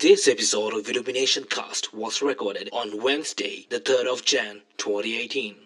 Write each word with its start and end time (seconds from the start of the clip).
This 0.00 0.28
episode 0.28 0.74
of 0.74 0.88
Illumination 0.88 1.42
Cast 1.42 1.92
was 1.92 2.22
recorded 2.22 2.68
on 2.72 3.02
Wednesday, 3.02 3.66
the 3.68 3.80
3rd 3.80 4.12
of 4.12 4.24
Jan 4.24 4.60
2018. 4.76 5.56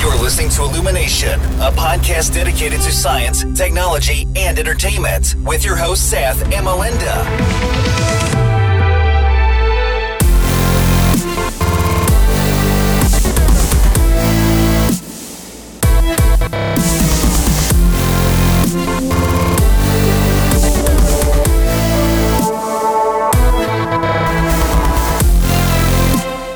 You're 0.00 0.22
listening 0.22 0.50
to 0.50 0.62
Illumination, 0.62 1.40
a 1.60 1.72
podcast 1.72 2.32
dedicated 2.32 2.80
to 2.82 2.92
science, 2.92 3.42
technology, 3.58 4.28
and 4.36 4.56
entertainment, 4.56 5.34
with 5.42 5.64
your 5.64 5.74
hosts 5.74 6.04
Seth 6.06 6.40
and 6.52 6.64
Melinda. 6.64 8.29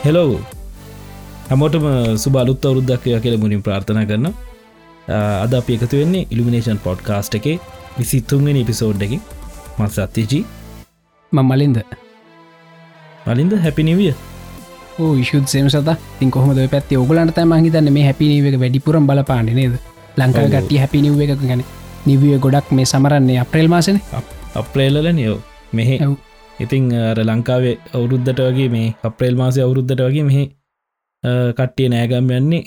Hello 0.04 0.32
හැමෝටම 1.48 1.84
සුබ 2.22 2.34
අලුත් 2.40 2.64
අවුරුද්දක් 2.68 3.04
කියල 3.24 3.36
මුලින් 3.42 3.60
ප්‍රාර්ථනා 3.66 4.02
කරන 4.08 4.26
අද 5.44 5.52
අප 5.58 5.68
එකතු 5.74 6.00
වෙන්නේ 6.00 6.26
ඉල්ිමිනේෂන් 6.32 6.80
පොඩ්කාස්ට් 6.86 7.36
එකේ 7.38 7.54
විසිත්තුන්ගෙන 7.98 8.58
ඉපිසෝඩ් 8.62 9.04
එකින් 9.06 9.22
මත් 9.78 9.90
සත්‍යජී. 9.96 10.42
ම 11.32 11.38
මලින්ද. 11.50 11.78
මලින්ද 13.28 13.54
හැපිනිවිය 13.64 14.12
විශුත් 15.20 15.48
සේම 15.54 15.70
සත. 15.72 15.96
තින් 16.18 16.30
කොහොමද 16.36 16.60
පැත්ති? 16.74 17.00
ඔගලන්ට 17.04 17.40
මහිතන්න 17.52 17.92
මේ 17.96 18.04
හැපිනිව 18.08 18.50
එක 18.50 18.60
වැඩිපුරම් 18.64 19.08
බලපාන්න 19.10 19.50
නේද? 19.60 19.80
ලංකා 20.18 20.46
ගට්ටිය 20.52 20.82
හැපිනිව 20.84 21.20
එක 21.26 21.34
ගැන. 21.48 21.64
නිවිය 22.06 22.36
ගොඩක් 22.44 22.76
මේ 22.76 22.90
සමරන්නේ 22.92 23.40
අප්‍රේල් 23.46 23.72
මාසන. 23.74 23.98
අප්‍රේල්ල 24.54 25.12
නියෝ 25.20 25.40
මෙහෙ 25.72 25.98
ඉතිං 26.60 26.90
අර 26.92 27.18
ලංකාවේ 27.20 27.78
අවුරුද්ධට 27.92 28.40
වගේ 28.40 28.68
මේ 28.68 28.94
අප්‍රේල් 29.02 29.36
මාසය 29.36 29.60
අවුරුද්ධට 29.60 30.00
වගේ 30.00 30.24
මෙහි 30.24 30.44
කට්ටිය 31.54 31.88
නෑගම් 31.88 32.30
යන්නේ. 32.30 32.62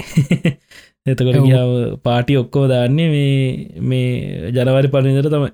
එතකොට 1.10 1.40
ගියාව 1.40 1.72
පාටි 2.04 2.38
ඔක්කෝ 2.38 2.66
දාන්නේ 2.68 3.08
මේ 3.10 3.82
මේ 3.82 4.52
ජනවරි 4.52 4.90
පලින්දර 4.90 5.30
තමයි. 5.30 5.52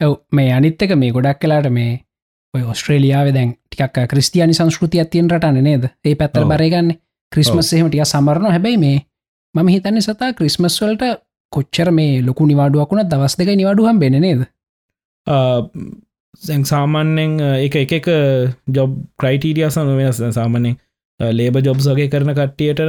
ඇව් 0.00 0.14
මේ 0.32 0.52
අනිත්තක 0.52 0.94
මේ 0.96 1.12
ගොඩක් 1.12 1.40
කලාට 1.40 1.70
මේ 1.70 1.98
ඔය 2.54 2.62
ඔස්ට්‍රේලියාව 2.64 3.32
දැන් 3.32 3.54
ටිකක් 3.66 4.00
ක්‍රස්තියානි 4.06 4.54
සංස්කෘතිය 4.54 5.04
තියෙන් 5.06 5.30
රටන්න 5.30 5.64
නේද? 5.64 5.90
ඒ 6.04 6.14
පැත්තර 6.14 6.44
ඔව්. 6.44 6.50
බරගන්න. 6.50 6.96
ක්‍රිස්මස් 7.32 7.72
එහෙමටිය 7.72 8.04
සමරණ 8.04 8.50
හැබැයි 8.50 8.78
මේ 8.78 8.98
මම 9.54 9.68
හිතන්නේ 9.68 10.00
සතා 10.02 10.32
ක්‍රිස්මස් 10.32 10.80
වලට 10.82 11.16
කොච්චර 11.52 11.90
මේ 11.90 12.22
ලොකු 12.22 12.46
නිවාඩුවකුණ 12.46 13.08
දවස් 13.10 13.38
දෙක 13.38 13.50
නිවාඩුහම් 13.52 13.98
බෙන 13.98 14.20
නේද 14.20 14.44
සැං 16.38 16.64
සාමාන්‍යෙන් 16.64 17.40
එක 17.60 17.74
එක 17.92 18.06
ජොබ් 18.68 18.90
ක්‍රයිටීරිය 19.18 19.70
සන 19.70 19.96
වෙනස්. 19.96 20.20
සාමානෙන් 20.34 20.76
ලේබ 21.20 21.56
ජොබ්සගේ 21.60 22.08
කරන 22.08 22.32
කට්ටියට 22.34 22.80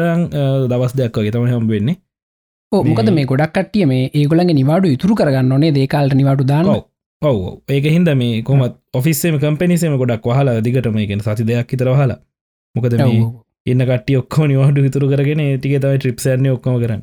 දවස් 0.70 0.94
දෙයක් 0.96 1.18
වගේ 1.18 1.32
තම 1.32 1.48
හම් 1.48 1.68
වෙන්නේ. 1.68 1.96
මොකද 2.72 3.10
මේ- 3.10 3.26
ගොඩක් 3.26 3.54
කටිය 3.58 3.86
මේ 3.86 4.10
ඒගොලගේ 4.14 4.54
නිවාඩු 4.54 4.88
ඉතුරු 4.88 5.16
කරගන්න 5.16 5.52
ඕනේ 5.52 5.72
දේකාල්ට 5.72 6.14
නිවාඩු 6.14 6.44
දාන්න. 6.44 6.66
ඔව්. 7.22 7.62
ඒක 7.68 7.86
හින්ද 7.88 8.10
මේ 8.16 8.42
කොමත් 8.44 8.76
ඔෆිස්සේම 8.94 9.40
කම්පනිසේම 9.40 9.98
ගොඩක් 9.98 10.26
වහලා 10.26 10.62
දිගටම 10.62 10.98
එකෙන 10.98 11.20
සති 11.22 11.44
දෙයක් 11.44 11.74
ඉතර 11.74 11.90
හලා 11.94 12.20
මොකද 12.76 12.94
ඉන්න 13.66 13.82
කට්ටිය 13.86 14.18
ඔක්කෝ 14.18 14.48
නිවාඩු 14.48 14.82
විතුරු 14.82 15.10
කරගෙන 15.10 15.42
ටික 15.58 15.74
තවයි 15.82 15.98
ට්‍රිප්සන්නේ 15.98 16.52
ඔක්කම 16.52 16.78
කරන්න 16.84 17.02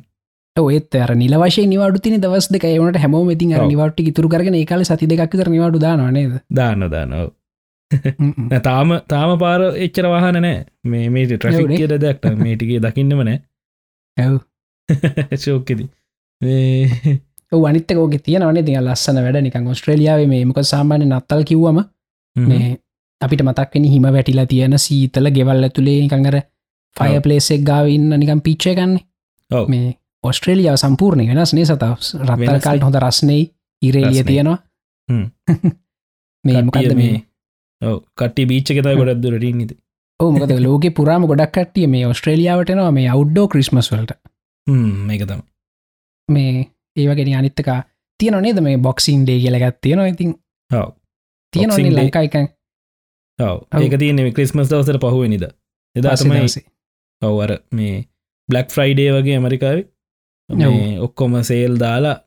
ඒත් 0.67 0.95
අර 1.03 1.11
නිලවශය 1.15 1.65
නිවාඩු 1.73 2.03
තින 2.05 2.21
දවස් 2.21 2.47
දෙක 2.53 2.67
ඒවනට 2.69 3.01
හැමෝම 3.03 3.29
ඉතින්. 3.35 3.55
නිවාට්ටි 3.73 4.07
ඉතුරු 4.11 4.29
කරගෙන 4.29 4.57
ඒකාල 4.61 4.83
සති 4.83 5.09
දෙකක් 5.11 5.33
තර 5.33 5.49
නිවාඩු 5.49 5.83
දානවා 5.85 6.11
නේද 6.11 6.39
දාන්න. 6.51 6.87
හ්ම් 7.91 8.31
හ්ම්. 8.31 8.47
නෑ, 8.49 8.61
තාම 8.61 8.89
තාම 9.07 9.37
පාර 9.39 9.61
එච්චර 9.85 10.07
වහන 10.13 10.41
නෑ 10.41 10.57
මේ 10.85 11.09
මේ 11.09 11.27
ට්‍රෆික්. 11.27 11.69
කියට 11.73 11.95
දෙයක් 12.01 12.25
මේටිගේ 12.37 12.79
දකින්නම 12.79 13.21
නෑ 13.23 13.37
ඇව් 14.17 14.33
ශෝක්කෙද 15.37 15.85
වනිත 17.51 17.91
ෝක 17.95 18.17
තියනවනේ 18.25 18.65
ති 18.67 18.75
ලස්සන 18.79 19.21
වැඩ 19.25 19.39
නිකන් 19.45 19.71
ඔස්ට්‍රලියාව 19.73 20.25
මේ 20.33 20.43
මොක 20.45 20.59
සාමාන්‍ය 20.71 21.07
නත්තල් 21.07 21.43
කිව්වම 21.51 21.79
මේ 22.35 22.67
අපිට 23.21 23.41
මතක්වෙන 23.43 23.85
හිම 23.85 24.07
වැටිලා 24.15 24.45
තියෙන 24.45 24.79
සීතල 24.79 25.31
ගෙවල් 25.37 25.63
ඇතුළේ 25.63 26.01
නිකඟර 26.01 26.37
ෆය. 26.95 27.13
පලේසෙක් 27.23 27.63
ගාව 27.69 27.87
ඉන්න 27.89 28.09
නිකම් 28.21 28.41
පිච්චය 28.41 28.75
ගන්න 28.75 28.99
ඔව්. 29.51 29.65
මේ 29.69 29.87
ඔස්ට්‍රේලියාව 30.27 30.77
සම්පූර්ණය 30.77 31.27
වෙනස් 31.31 31.53
නේ 31.53 31.65
සත 31.65 31.89
රත්තල් 32.25 32.61
කාල්ට 32.61 32.87
හොඳ 32.87 32.99
රස්නෙයි 32.99 33.43
ඉරේලිය. 33.81 34.23
තියෙනවා. 34.23 34.57
මේ 36.43 36.61
මොකද 36.63 36.95
මේ 36.95 37.17
ඔව 37.81 37.99
කට්ටි 38.15 38.49
බීච්ච 38.49 38.73
එකතයි 38.73 38.95
ගොඩක් 38.95 39.21
දුරට 39.23 39.51
නිද 39.55 39.77
ඕ 40.19 40.31
මොකද 40.31 40.53
ලෝක 40.65 40.87
පුරාම 40.95 41.27
ගොඩක් 41.31 41.53
කටිය 41.57 41.87
මේ 41.87 42.07
ඔස්ට්‍රේලියාවටනවා 42.07 42.91
මේ 42.91 43.07
අවුඩ්ඩෝ 43.09 43.47
ක්‍රිස්මස් 43.47 43.91
වලට. 43.91 44.17
මේක 45.07 45.23
තම 45.23 45.43
මේ 46.29 46.65
ඒවගෙන 46.95 47.33
අනිත්තක 47.39 47.71
තියන 48.19 48.39
නේද 48.41 48.61
මේ 48.61 48.77
බොක්සින් 48.79 49.25
ඩේ 49.25 49.39
කියලගත් 49.39 49.81
තියෙනවා 49.81 50.07
ඉතින්? 50.07 50.35
Day. 51.91 51.91
ලංකායිකන්. 51.99 52.49
ඒක 53.79 53.99
තියන්නේ 53.99 54.31
ක්‍රිස්මස් 54.31 54.69
දවසර 54.69 54.99
පහුවනිද. 54.99 55.47
එදා 55.95 56.15
තමයි 56.15 56.65
ඔවර 57.21 57.57
මේ 57.71 57.95
බ්ලක් 58.49 58.73
ෆ්‍රයිඩේ 58.73 59.13
වගේ 59.13 59.37
ඇමරිකාව 59.37 59.79
ඔක්කොම 60.99 61.33
සේල් 61.43 61.73
දාලා 61.77 62.17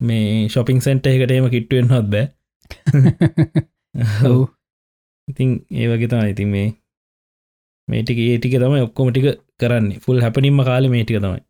මේ 0.00 0.48
ශොපිං 0.48 0.80
සෙන්ට 0.80 1.06
එකට 1.06 1.30
එම 1.30 1.48
කිට්ටුවෙන් 1.50 1.88
හොත් 1.88 2.06
බෑ. 2.06 2.26
ඔව්. 4.24 4.40
ඉතින් 5.28 5.50
ඒ 5.72 5.86
වගේ 5.88 6.08
තම 6.08 6.26
ඉතින් 6.32 6.48
මේ 6.48 6.68
මේටික 7.88 8.18
ඒටික 8.20 8.54
තමයි 8.54 8.80
ඔක්කොම 8.80 9.10
ටික 9.10 9.26
කරන්නේ. 9.60 10.00
ෆුල් 10.00 10.20
හැපනින්ම 10.20 10.60
කාල 10.64 10.88
මේටික 10.88 11.18
තමයි. 11.18 11.40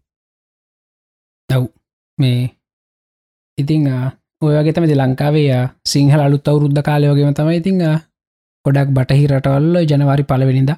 මේ 2.19 2.43
ඉතිං 3.59 3.89
ආ, 3.89 4.11
ඔය 4.43 4.55
වගේ 4.57 4.73
තමති 4.73 4.97
ලංකාවේ 4.97 5.61
සිංහල 5.85 6.21
අලුත් 6.21 6.49
අවුරුද්ධ 6.49 6.83
කාලයෝගේම 6.83 7.35
තමයි 7.35 7.61
ඉතිං 7.61 7.79
ගොඩක් 8.65 8.91
බටහි 8.91 9.27
රටවල්ල 9.29 9.77
ජනවාරි 9.85 10.25
පලවෙනිද 10.25 10.71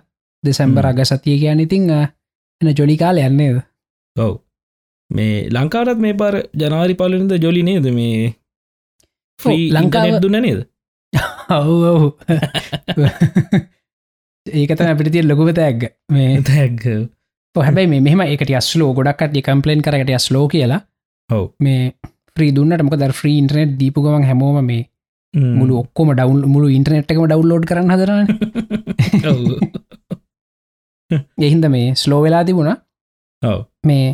දෙසැම්බර. 0.45 0.87
අග 0.87 1.01
සතිය 1.03 1.39
කියන 1.41 1.61
ඉතිං 1.61 1.91
එන 1.91 2.69
ජොලි 2.77 2.97
කාල 2.97 3.17
යන්නේද 3.19 3.57
ඔව් 4.17 4.35
මේ 5.11 5.49
ලංකාවටත් 5.51 6.01
මේ 6.01 6.15
පාර 6.15 6.35
ජනවාරි 6.55 6.95
පලනිද 6.95 7.33
ජොලි 7.43 7.63
නේද? 7.63 7.87
මේ 7.91 8.35
ලංකාව- 9.41 9.73
ලංකාව 9.77 10.21
දුන්න 10.23 10.41
නේද? 10.43 10.61
ඔවු 11.51 11.77
ඔවු. 11.85 12.09
ඒකත 14.47 14.81
අපිට 14.83 15.13
තිය 15.13 15.23
ලොකුවත 15.23 15.59
ඇග 15.59 15.81
මේ 16.11 16.29
ඔව්, 17.57 17.63
හැබැයි 17.63 17.89
මේ 17.89 18.01
මෙහම 18.01 18.21
එකට 18.27 18.53
ස්ලෝ 18.63 18.93
ගොඩක්ට 18.95 19.41
කම්පලේන් 19.43 19.83
කරට 19.83 20.13
ස්ලෝ 20.21 20.47
කියලා. 20.49 20.81
ඔව්. 21.31 21.45
මේ 21.61 21.93
්‍රී 22.37 22.53
දුන්නට 22.53 22.83
මොක 22.83 22.97
ද 22.97 23.11
්‍රී 23.15 23.39
ඉන්ටනෙට් 23.39 23.73
දීපුගමන් 23.81 24.25
හැමෝම 24.25 24.59
මේ 24.65 24.85
මුළු 25.59 25.79
ඔක්කොම 25.79 26.13
ඩවල් 26.13 26.47
මුළු 26.47 26.69
ඉන්ටනෙට් 26.69 27.11
එකම 27.13 27.27
ඩවල්ලෝඩ් 27.27 27.65
කරන්න 27.67 27.91
හදරන 27.93 28.27
එහින්ද 31.39 31.67
මේ 31.75 31.95
ස්ලෝ 31.95 32.21
වෙලා 32.25 32.45
තිබුණ. 32.45 32.71
ඔව්. 33.43 33.61
මේ 33.87 34.07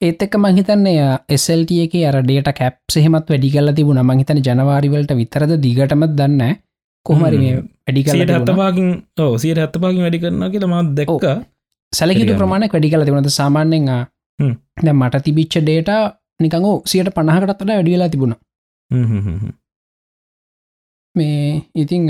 ඒත් 0.00 0.20
එක්ක 0.24 0.34
මංහිතන්නේ 0.42 1.06
එසල්ට 1.36 1.70
එක 1.84 1.94
අර 2.08 2.16
ඩේට 2.22 2.50
කැප් 2.58 2.76
සෙහමත් 2.94 3.30
වැඩි 3.32 3.50
කල 3.54 3.70
තිබුණ. 3.78 4.00
මංහිතන 4.10 4.40
ජනවාරිවලට 4.46 5.12
විතරද 5.20 5.52
දිගටමත් 5.64 6.14
දන්න 6.18 6.58
කොහමරි 7.06 7.38
මේ 7.42 7.54
වැඩි 7.56 8.04
සියට 8.06 8.30
කල 8.30 8.36
හත්තපාකින් 8.38 8.88
ඕ 9.24 9.32
සියට 9.44 9.60
හත්තපාකින් 9.64 10.02
වැඩි 10.06 10.22
කරන්න 10.22 10.52
කියලා 10.54 10.82
මත් 10.82 10.94
දැක්ක. 10.98 11.26
සැලකිතු 11.92 12.24
වැඩි 12.24 12.38
ප්‍රමාණයක් 12.40 12.76
වැඩි 12.76 12.92
කල 12.94 13.04
තිබුණද 13.08 13.30
සාමාන්‍යෙන්. 13.40 13.90
දැන් 14.84 14.98
මට 15.00 15.22
තිබිච්ච 15.26 15.58
ඩේට 15.60 15.90
නිකංගෝ 16.40 16.76
සියට 16.86 17.12
පණහකටත් 17.18 17.62
වඩා 17.62 17.78
වැඩි 17.78 17.94
වෙලා 17.96 18.10
තිබුණ. 18.14 18.34
මේ 21.14 21.42
ඉතිං 21.74 22.08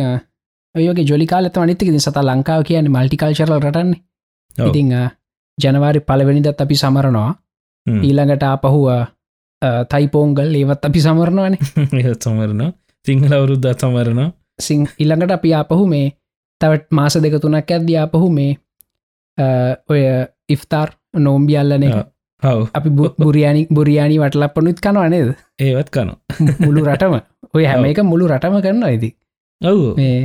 ඔයගේ 0.74 1.08
ජොලිකාලත 1.10 1.56
අනිතක 1.56 1.88
සත 1.96 2.16
ලංකාව 2.28 2.68
කියන්නේ 2.68 2.96
මල්ටිකල්චරල් 2.96 3.58
රටන්නේ. 3.58 4.00
ඉතිං 4.68 4.96
ජනවාරි 5.58 6.00
පලවෙනිදත් 6.08 6.60
අපි 6.62 6.82
සමරනවා 6.84 7.30
ඊළඟට 7.88 8.44
ආපහුව 8.44 8.86
තයිපෝංගල් 9.92 10.54
ඒවත් 10.54 10.84
අපි 10.84 11.00
සමරණවානේ 11.00 12.14
සමරණ 12.24 12.72
සිංහල 13.06 13.32
අවුරුද්ධත් 13.32 13.84
සමරණ 13.84 14.32
සිං 14.60 14.86
ඉල්ළඟට 14.98 15.36
අපි 15.38 15.54
ආපහු 15.54 15.84
මේ 15.86 16.06
තවත් 16.60 16.86
මාස 16.90 17.18
දෙක 17.18 17.38
තුනක් 17.42 17.74
ඇද්ද 17.74 17.90
ආපහු 17.96 18.30
මේ 18.30 18.52
ඔය 19.88 20.02
ඉෆ්තාර් 20.48 20.94
නෝම්බියල්ලන. 21.16 21.84
හව. 22.42 22.58
අපි 22.74 22.88
බුරියානි 23.18 23.66
බුරියානි 23.70 24.18
වටලප්පනුත් 24.18 24.80
කනවා 24.80 25.08
නේද? 25.08 25.30
ඒවත් 25.58 25.90
කන 25.90 26.10
මුළු 26.60 26.84
රටම. 26.84 27.14
ඔය 27.54 27.64
හැම 27.64 27.84
එක 27.84 28.02
මුළු 28.04 28.28
රටම 28.28 28.58
කරන්න 28.60 28.84
ඇති 28.84 29.14
ඔව්. 29.60 29.96
මේ 29.96 30.18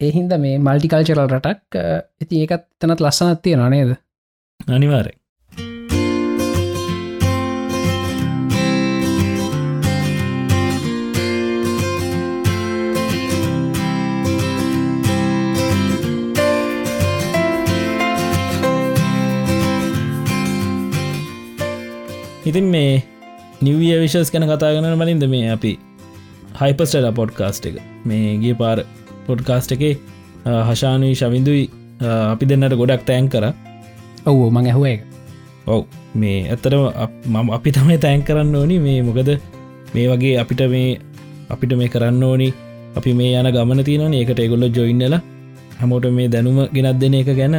ඒහින්ද 0.00 0.32
මේ 0.38 0.58
මල්ටිකල්චරල් 0.60 1.28
රටක් 1.28 1.80
ඉති 2.20 2.42
ඒකත් 2.42 2.66
තනත් 2.78 3.00
ලස්සනත් 3.00 3.42
තියෙනවා 3.42 3.70
නේද? 3.70 3.96
අනිවාරය 4.68 5.14
ඉතින් 22.48 22.66
මේ 22.74 22.92
නිවිය 23.66 23.94
විශස් 24.02 24.30
කැන 24.32 24.46
කතාගන 24.50 24.86
මලින්ද 25.00 25.24
මේ 25.34 25.46
අපි 25.56 25.72
හයිපස්ටල 26.60 27.08
පොඩ්කාස්ට් 27.18 27.66
එක. 27.70 27.76
මේ 28.08 28.36
ගේ 28.42 28.54
පාර 28.60 28.78
පොඩ්කාස්ට් 29.26 29.74
එකේ 29.76 29.94
හශානී 30.68 31.14
ශවිඳුයි 31.20 31.64
අපි 32.32 32.50
දෙන්නට 32.50 32.76
ගොඩක් 32.82 33.02
තෑන් 33.08 33.28
කර. 33.34 33.44
ඔව් 34.28 34.38
මං 34.54 34.68
ඇහුව 34.70 34.86
එක 34.92 35.00
ඔව් 35.72 35.80
මේ 36.22 36.38
ඇතරම 36.54 36.84
මම 37.32 37.48
අපි 37.58 37.70
තමයි 37.76 37.98
තෑන් 38.04 38.22
කරන්න 38.28 38.54
ඕනි. 38.60 38.76
මේ 38.86 39.00
මොකද 39.08 39.30
මේ 39.94 40.06
වගේ 40.12 40.36
අපිට 40.42 40.62
මේ 40.74 40.90
අපිට 41.54 41.72
මේ 41.80 41.92
කරන්න 41.94 42.22
ඕනි. 42.30 42.48
අපි 42.98 43.10
මේ 43.18 43.32
යන 43.40 43.48
ගමන 43.54 43.80
තියනන 43.88 44.14
ඒකට 44.18 44.38
එගොල්ල 44.44 44.66
ජොයින්නල 44.76 45.16
හැමෝට 45.80 46.06
මේ 46.18 46.28
දැනුම 46.34 46.60
ගෙනත් 46.76 47.00
දෙන 47.02 47.16
එක 47.18 47.30
ගැන 47.40 47.56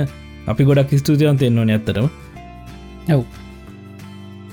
අපි 0.52 0.64
ගොඩක් 0.70 0.94
ස්තුතියන් 1.02 1.38
දෙන්න 1.42 1.60
ඕන 1.62 1.74
ඇතරම 1.76 2.08
ඔව් 3.16 3.22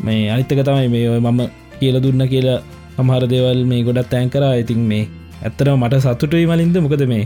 මේ 0.05 0.31
අනිත්තක 0.31 0.61
තමයි 0.61 0.89
මේ 0.89 1.07
ඔය 1.09 1.21
මම 1.21 1.41
කියල 1.79 1.97
දුන්න 2.01 2.23
කියලා 2.29 2.59
අමහර 2.99 3.25
දේවල් 3.27 3.61
මේ 3.65 3.83
ගොඩත් 3.83 4.11
තෑන් 4.11 4.31
කර. 4.31 4.45
ඉතින් 4.63 4.83
මේ 4.91 5.09
ඇත්තරම 5.43 5.79
මට 5.79 6.03
සතුටුයි 6.03 6.47
මලින්ද? 6.47 6.77
මොකද 6.79 7.05
මේ 7.07 7.25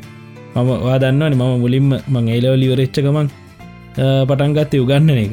මම 0.54 0.70
වා 0.84 0.98
දන්නවන 0.98 1.34
මම 1.34 1.60
මුලින්ම 1.64 1.90
මං 2.08 2.28
ඒලවලි 2.28 2.66
වරච්ච 2.72 3.04
ගමන් 3.04 3.28
පටන්ගත්තය 4.28 4.76
උගන්න 4.78 5.10
එක. 5.16 5.32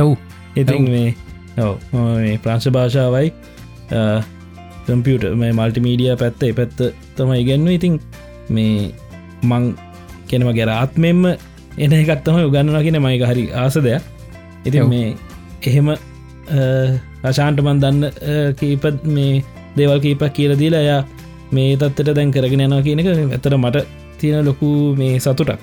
ඔව්. 0.00 0.12
ඉතින් 0.60 0.86
මේ 0.90 1.10
ඔව 1.58 1.74
මේ 1.92 2.36
ප්‍රංශ 2.38 2.68
භාෂාවයි 2.70 3.28
කම්පියට 4.86 5.24
මේ 5.34 5.52
මල්ටිමීඩිය 5.52 6.16
පැත්ත 6.16 6.42
පැත්ත 6.58 6.78
තම 7.16 7.30
ඉගැන්ව 7.34 7.70
ඉතින් 7.70 8.00
මේ 8.50 8.92
මං 9.42 9.64
කෙනම 10.28 10.50
ගැර 10.52 10.70
ආත්මෙන්ම 10.70 11.22
එන 11.76 11.92
එකත්තම 11.92 12.40
උගන්නනගෙන 12.40 12.98
මයික 13.00 13.24
හරි 13.24 13.44
ආස 13.54 13.76
දෙයක්. 13.78 14.02
ඉතින් 14.64 14.88
මේ 14.88 15.14
එහෙම 15.62 15.88
අශාන්ටමන් 17.24 17.80
දන්න 17.80 18.10
කීපත් 18.58 19.08
මේ 19.08 19.44
දේවල් 19.76 20.00
කීපක් 20.00 20.32
කියල 20.32 20.56
දීලා 20.56 20.80
එයා 20.80 21.04
මේ 21.52 21.76
තත්වට 21.76 22.12
දැන් 22.12 22.30
කරගෙන 22.30 22.60
යනවා 22.60 22.82
කියන 22.82 23.00
එක 23.00 23.06
ඇතර 23.30 23.56
මට 23.56 23.86
තියෙන 24.18 24.44
ලොකු 24.44 24.94
මේ 24.96 25.18
සතුටක් 25.18 25.58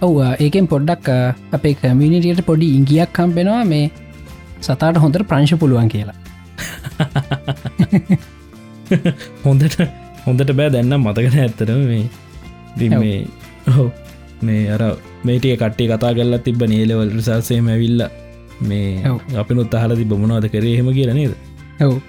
ඔව් 0.00 0.38
ඒකෙන් 0.38 0.66
පොඩ්ඩක් 0.66 1.08
අපේ 1.52 1.76
කමිනිටියට 1.76 2.44
පොඩි 2.44 2.74
ඉංගියක් 2.74 3.12
කම්පෙනවා 3.12 3.66
මේ 3.66 3.90
සතාට 4.62 4.96
හොඳට 4.96 5.26
ප්‍රංශ 5.26 5.56
පුළුවන් 5.56 5.88
කියලා 5.88 6.14
හොඳට 9.44 9.80
හොඳට 10.24 10.52
බෑ 10.52 10.70
දැන්නම් 10.70 11.02
මතකන 11.02 11.38
ඇත්තරම 11.38 11.84
මේ. 11.84 12.08
මේ 12.94 13.26
ඔහු 13.68 13.90
මේ 14.42 14.70
අර 14.70 14.96
මේටිය 15.24 15.56
කට්ටේ 15.56 15.88
කතා 15.90 16.14
කරලා 16.14 16.40
තිබ 16.40 16.64
නේලවල් 16.64 17.12
රිසාසේම 17.12 17.66
ඇවිල්ල 17.66 18.27
මේ. 18.60 19.02
අපිනුත් 19.36 19.74
අහල 19.74 19.96
තිබ 19.96 20.12
මොනවද 20.14 20.50
කරේහෙම 20.50 20.92
කියල 20.92 21.14
නේද? 21.14 21.34
ඔව්. 21.80 22.00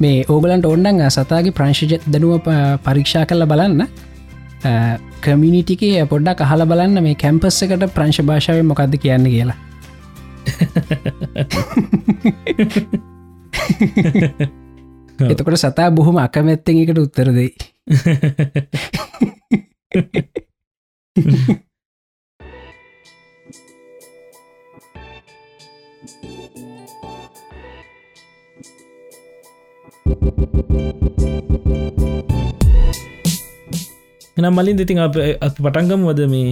මේ 0.00 0.24
ඕගලන්ට 0.28 0.66
ඔන්නන් 0.66 1.10
සතාගේ 1.10 1.52
ප්‍රංශජ 1.52 1.98
දනුව 2.06 2.42
පරීක්ෂා 2.84 3.26
කල්ල 3.26 3.46
බලන්න. 3.46 3.88
කමිනිටිකේ 5.20 6.06
පොඩ්ඩක් 6.06 6.40
අහල 6.40 6.66
බලන්න 6.66 7.02
මේ 7.02 7.16
කැම්පස් 7.16 7.62
එකට 7.62 7.94
ප්‍රංශ 7.94 8.22
භාෂාව 8.22 8.62
මොකක්ද 8.64 8.98
කියන්න 8.98 9.26
කියලා. 9.26 9.56
එතකොට 15.28 15.58
සතා 15.58 15.90
බොහොම 15.90 16.16
අකමැත්තෙන් 16.18 16.76
එකට 16.82 16.98
උත්තර 16.98 17.32
එනම් 34.38 34.54
මලින් 34.54 34.78
ඉතින් 34.78 34.98
අප 35.02 35.16
අත් 35.40 35.54
පටන්ගම් 35.58 36.02
වද 36.08 36.26
මේ 36.30 36.50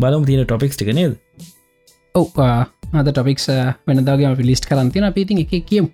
බලම 0.00 0.22
තියෙන 0.26 0.46
ටොපික්ස් 0.46 0.76
ටික 0.76 0.90
නේද? 0.94 1.12
ඔව් 2.14 2.26
ආ, 2.40 2.60
අද 2.92 3.06
ටොපික්ස් 3.10 3.46
වෙනදාගේ 3.88 4.28
අපි 4.30 4.44
ලිස්ට 4.46 4.68
කරන්තින 4.70 5.06
අපිතින් 5.08 5.42
එක 5.42 5.52
කියමු. 5.66 5.88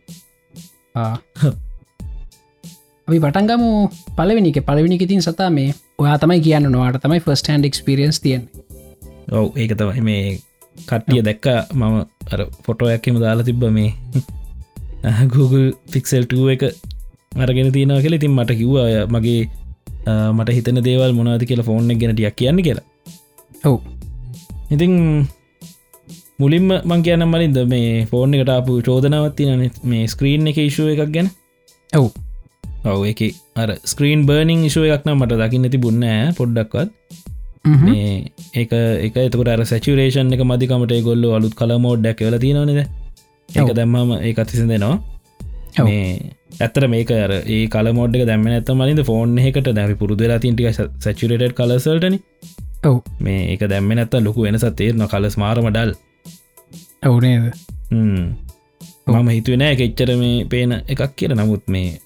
අපි 3.08 3.18
පටන්ගමු 3.24 3.70
පලවෙනික 4.18 4.60
පලවෙනික 4.68 5.02
තින් 5.08 5.22
සතා 5.22 5.50
මේ 5.50 5.70
ඔයා 5.98 6.18
තමයි 6.18 6.40
කියන්න 6.46 6.68
නොවාට 6.70 7.00
තමයි 7.04 7.20
ෆස්ට 7.20 7.48
හන්ඩ 7.54 7.70
එක්ස්පිරියන්ස් 7.70 8.20
තියෙන් 8.20 8.42
ඔව් 9.32 9.56
ඒක 9.56 9.72
තමයි 9.80 10.02
මේ 10.02 10.24
කට්ටිය 10.88 11.22
දැක්ක. 11.22 11.46
මම 11.72 11.96
අර 12.32 12.40
ෆොටෝයක්කෙම 12.66 13.16
දාලා 13.24 13.46
තිබ්බ 13.48 13.64
මේ 13.70 13.90
Google 15.34 15.66
ෆික්සෙල්ටුව 15.92 16.48
එක 16.54 16.62
අරගෙන 17.36 17.72
තියෙනවා 17.72 18.02
කියල 18.04 18.16
ඉතින් 18.18 18.32
මට 18.36 18.56
කිව්වා 18.60 19.06
මගේ 19.08 19.42
මට 20.36 20.56
හිතන 20.56 20.80
දේවල් 20.84 21.12
මොනවද 21.12 21.44
කියලා 21.44 21.68
ෆෝන් 21.68 21.90
එක 21.90 22.00
ගැනටියක් 22.00 22.36
කියන්න 22.36 22.62
කියලා. 22.62 22.86
ඔව්. 23.64 23.76
ඉතින් 24.70 24.92
මුලින්ම 26.38 26.68
මං 26.80 27.04
කියන්න 27.06 27.26
මලින්ද 27.28 27.58
මේ 27.66 28.06
ෆෝන් 28.06 28.34
එකට 28.34 28.52
අපපු 28.56 28.80
චෝදනාවත්ති 28.82 29.48
න 29.48 29.70
මේ 29.84 30.06
ස්ක්‍රීන් 30.06 30.50
එක 30.52 30.60
ඉශුව 30.60 30.92
එකක් 30.94 31.12
ගැන? 31.16 31.28
ඔව්. 31.92 32.06
ඔව 32.84 33.02
එක 33.04 33.20
අර 33.56 33.76
ස්ක්‍රීන් 33.84 34.26
බර්නිං 34.28 34.64
ඉශුව 34.68 34.88
එකක්න 34.88 35.16
මට 35.16 35.40
දකින්න 35.42 35.72
ති 35.72 35.84
බුන්න 35.84 36.06
පොඩ්ඩක්වත්. 36.38 36.88
මේ 37.82 38.32
ඒක 38.54 38.72
එක 39.06 39.16
එතකට 39.18 39.68
සැචුරේෂන් 39.72 40.32
එක 40.34 40.42
මදිකමට 40.44 40.96
ගොල්ල 41.08 41.24
අලුත් 41.36 41.54
කළමෝඩ් 41.54 42.06
ැක් 42.06 42.20
වෙල 42.26 42.38
තිනවනද 42.38 42.80
ඒක. 43.50 43.72
දැම්මම 43.74 44.12
ඒ 44.18 44.34
අතිසින් 44.36 44.68
දෙනවා. 44.68 44.96
ඇත්තර 46.60 46.84
මේක 46.94 47.10
අර 47.16 47.32
ඒ 47.32 47.62
කලමෝඩ් 47.68 48.16
එක 48.18 48.26
දැම්ම 48.26 48.46
ඇත 48.50 48.70
මලින්ද 48.74 49.02
ෆෝන් 49.04 49.38
එකට 49.40 49.70
දැවි 49.78 49.96
පුරුදුලා 50.02 50.38
තින්ටික 50.38 50.78
සැචුරේට 51.04 51.54
කලසල්ටන 51.54 52.16
ඔව්. 52.84 52.96
මේ 53.20 53.40
ඒක 53.52 53.64
දැම්ම 53.72 53.90
නැත්ත 53.92 54.14
ලොකු 54.20 54.46
වෙනසත් 54.46 54.70
තේරන 54.76 55.08
කලස් 55.08 55.36
මාරමඩල් 55.36 55.92
ඔවුනේද 57.06 57.50
ඔව්. 59.06 59.16
මම 59.16 59.28
හිතුවෙන 59.30 59.66
එක 59.66 59.82
එච්චර 59.86 60.10
මේ 60.16 60.46
පේන 60.46 60.72
එකක් 60.84 61.02
කියර 61.16 61.34
නමුත් 61.34 61.64
මේ 61.68 61.98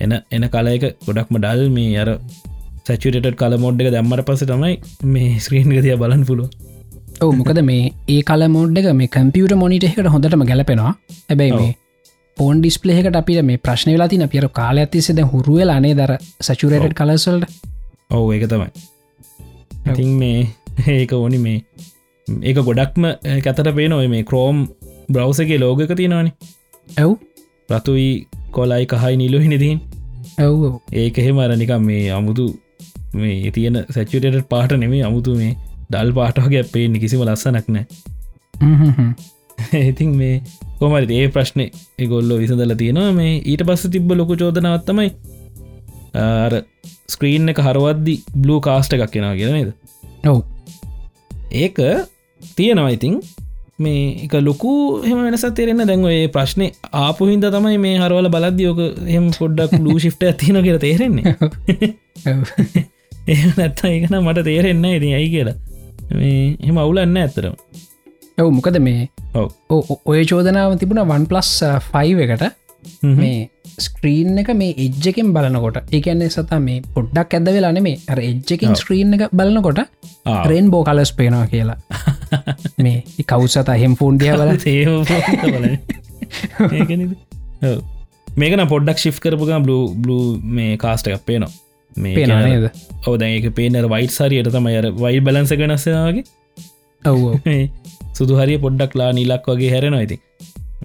එන 0.00 0.12
එන 0.30 0.44
කලයක 0.48 0.84
ගොඩක්ම 1.06 1.36
ඩල් 1.38 1.68
මේ 1.70 2.00
අර 2.02 2.10
සැචුරට 2.86 3.36
කල 3.36 3.54
මොඩ් 3.58 3.82
එක 3.82 3.92
දැම්මට 3.94 4.26
පස 4.26 4.42
තමයි 4.46 4.74
මේ 5.14 5.38
ස්ක්‍රීන් 5.38 5.72
ගතිය 5.72 5.96
බලන් 6.02 6.24
පුළුව 6.24 6.48
ඔව 7.20 7.32
මොකද 7.38 7.60
මේ 7.62 7.82
ඒ 8.08 8.20
කල 8.22 8.42
මෝඩ් 8.48 8.78
එක 8.80 8.88
මේ 8.94 9.08
කම්පියට 9.08 9.54
මොනිට 9.56 9.86
එකට 9.86 10.08
හොඳටම 10.14 10.44
ගැලපෙනවා. 10.50 10.92
හැබැයි 11.28 11.52
මේ 11.54 11.72
පෝන් 12.38 12.60
ඩිස්පලේකට 12.60 13.18
අපිට 13.20 13.42
මේ 13.44 13.58
ප්‍රශ්න 13.58 13.92
වෙලා 13.92 14.08
තින 14.08 14.24
පිර 14.28 14.46
කාල 14.50 14.78
ඇතිසෙද 14.78 15.20
හුරුවල 15.32 15.72
අනේ 15.76 15.94
දර 15.94 16.12
සචුරේට 16.40 16.94
කලසල්ට 16.94 17.44
ඔවු. 18.10 18.32
ඒක 18.32 18.46
තමයි. 18.46 18.68
ඉතින් 19.86 20.10
මේ 20.14 20.40
ඒක 20.96 21.12
ඕනි 21.14 21.38
මේ 21.38 21.58
ඒක 22.44 22.62
ගොඩක්ම 22.62 23.10
කතට 23.38 23.76
පේනොය 23.76 24.08
මේ 24.08 24.24
ක්‍රෝම් 24.24 24.66
බ්‍රව්සගේ 25.08 25.58
ලෝගක 25.58 25.94
තියෙනවානි. 25.94 26.32
ඇව් 26.96 27.12
රතුයි 27.68 28.10
කොලයි 28.50 28.84
කහයි 28.88 29.16
නිලු 29.16 29.40
හිනිදින් 29.40 29.80
ඇව් 30.38 30.54
ඒක 30.94 31.18
එහෙම 31.18 31.38
අරනිකම් 31.40 31.82
මේ 31.84 32.04
අමුතු 32.12 32.46
මේ 33.14 33.50
තියෙන 33.50 33.82
සැචුටට 33.90 34.46
පාට 34.48 34.72
නෙමේ 34.78 35.02
අමුතු 35.04 35.34
මේ 35.34 35.52
ඩල් 35.90 36.10
පාටවගේ 36.12 36.64
පේෙන් 36.72 36.98
කිසිම 37.02 37.22
ලස්සනක් 37.26 37.66
නෑ. 37.68 37.86
ඉතින් 39.82 40.10
මේ 40.16 40.42
කොමරි 40.78 41.16
ඒ 41.16 41.28
ප්‍රශ්නය 41.28 41.66
එගොල්ලො 41.98 42.38
විසඳල 42.42 42.74
තියෙනවා. 42.74 43.12
මේ 43.12 43.32
ඊට 43.42 43.64
පස්ස 43.66 43.90
තිබ්බ 43.94 44.12
ලොකු 44.12 44.36
චෝදනවත්තමයි 44.36 45.08
ස්ක්‍රීන් 47.08 47.52
එක 47.52 47.60
හරවද්දි 47.60 48.14
බ්ලූ 48.36 48.60
කාස්ට 48.60 48.96
එකක් 48.96 49.10
කෙනවා 49.10 49.34
කියනේද 49.34 49.74
ඔව්. 50.26 50.40
ඒක 51.54 51.78
තියෙනවා. 52.56 52.90
ඉතින් 52.90 53.20
මේ 53.78 54.04
එක 54.26 54.34
ලොකු 54.40 54.72
හෙම 55.02 55.18
වෙනස 55.24 55.46
තේරෙන 55.58 55.82
දැන්ව 55.82 56.10
ඒ 56.10 56.28
ප්‍රශ්නය 56.28 56.70
ආපු 57.00 57.30
හින්ද 57.30 57.48
තමයි 57.48 57.78
මේ 57.86 57.98
හරවල 57.98 58.30
බලද්දියෝක 58.36 58.80
එහම 59.08 59.26
පොඩ්ඩක් 59.38 59.76
ලූ 59.80 59.98
ශිප්ට 59.98 60.22
ඇතින 60.22 60.62
කියර 60.66 60.78
තේරෙන්නේ. 60.78 61.34
නැත්ත 63.58 63.84
ඒකන 63.86 64.16
මට 64.20 64.44
තේරෙන්න 64.44 64.84
ඉතින් 64.90 65.14
ඇයි 65.14 65.30
කියලා 65.30 65.58
මේ 66.12 66.56
එම 66.62 66.78
අවුලන්න 66.78 67.16
ඇත්තරම 67.16 67.54
ඔව් 68.38 68.50
මොකද 68.52 68.78
මේ 68.80 69.08
ඔය 70.04 70.20
චෝදනාව 70.24 70.76
තිබුණ 70.78 71.02
වන් 71.04 71.26
පලස් 71.26 71.50
ෆයි 71.86 72.14
එකට. 72.26 72.44
මේ 73.12 73.50
ස්ක්‍රීන් 73.78 74.40
එක 74.42 74.50
මේ 74.54 74.74
එජ්ජකෙන් 74.76 75.32
බලනකොට 75.32 75.78
ඒකන්නේ 75.90 76.30
සතා 76.30 76.60
මේ 76.60 76.82
පොඩ්ඩක් 76.94 77.36
ඇද 77.36 77.48
වෙලාන 77.48 77.80
මේ 77.82 78.00
අර 78.08 78.18
එජ්ජකින්. 78.20 78.76
ස්ක්‍රීන් 78.76 79.16
එක 79.16 79.24
බලනකොට. 79.32 79.80
රේන් 80.46 80.70
බෝ 80.70 80.82
කලස් 80.84 81.12
පේනවා 81.12 81.46
කියලා. 81.46 81.78
මේ 82.78 83.24
කවුසත 83.26 83.72
හෙම් 83.76 83.96
ෆෝන් 83.96 84.18
දිය 84.18 84.32
බල 84.34 84.52
මේකන 88.36 88.62
පොඩ්ඩක් 88.68 88.98
ශි් 88.98 89.12
කරපුග 89.18 89.52
බ්ලු 89.60 89.78
බ්ලු 89.96 90.18
මේ 90.52 90.76
කාස්ට 90.76 91.08
එකක් 91.08 91.26
පේනවා 91.26 91.52
පේනවා 91.96 92.42
නේද? 92.42 92.66
ඔව 93.06 93.18
දැක 93.18 93.48
පේනර 93.54 93.88
වයිට 93.88 94.10
සරියට 94.10 94.50
තමයි 94.52 94.76
අර 94.76 94.90
වයි 94.94 95.20
බලන්ස 95.20 95.52
වෙනස්සෙනවාගේ 95.52 96.24
ඔව්. 97.02 97.22
සුදු 98.16 98.40
හරිය 98.40 98.58
පොඩ්ඩක් 98.58 98.94
ලා 98.94 99.12
නිලක් 99.12 99.46
වගේ 99.46 99.70
හැරෙනවා 99.70 100.00
ඇති 100.00 100.18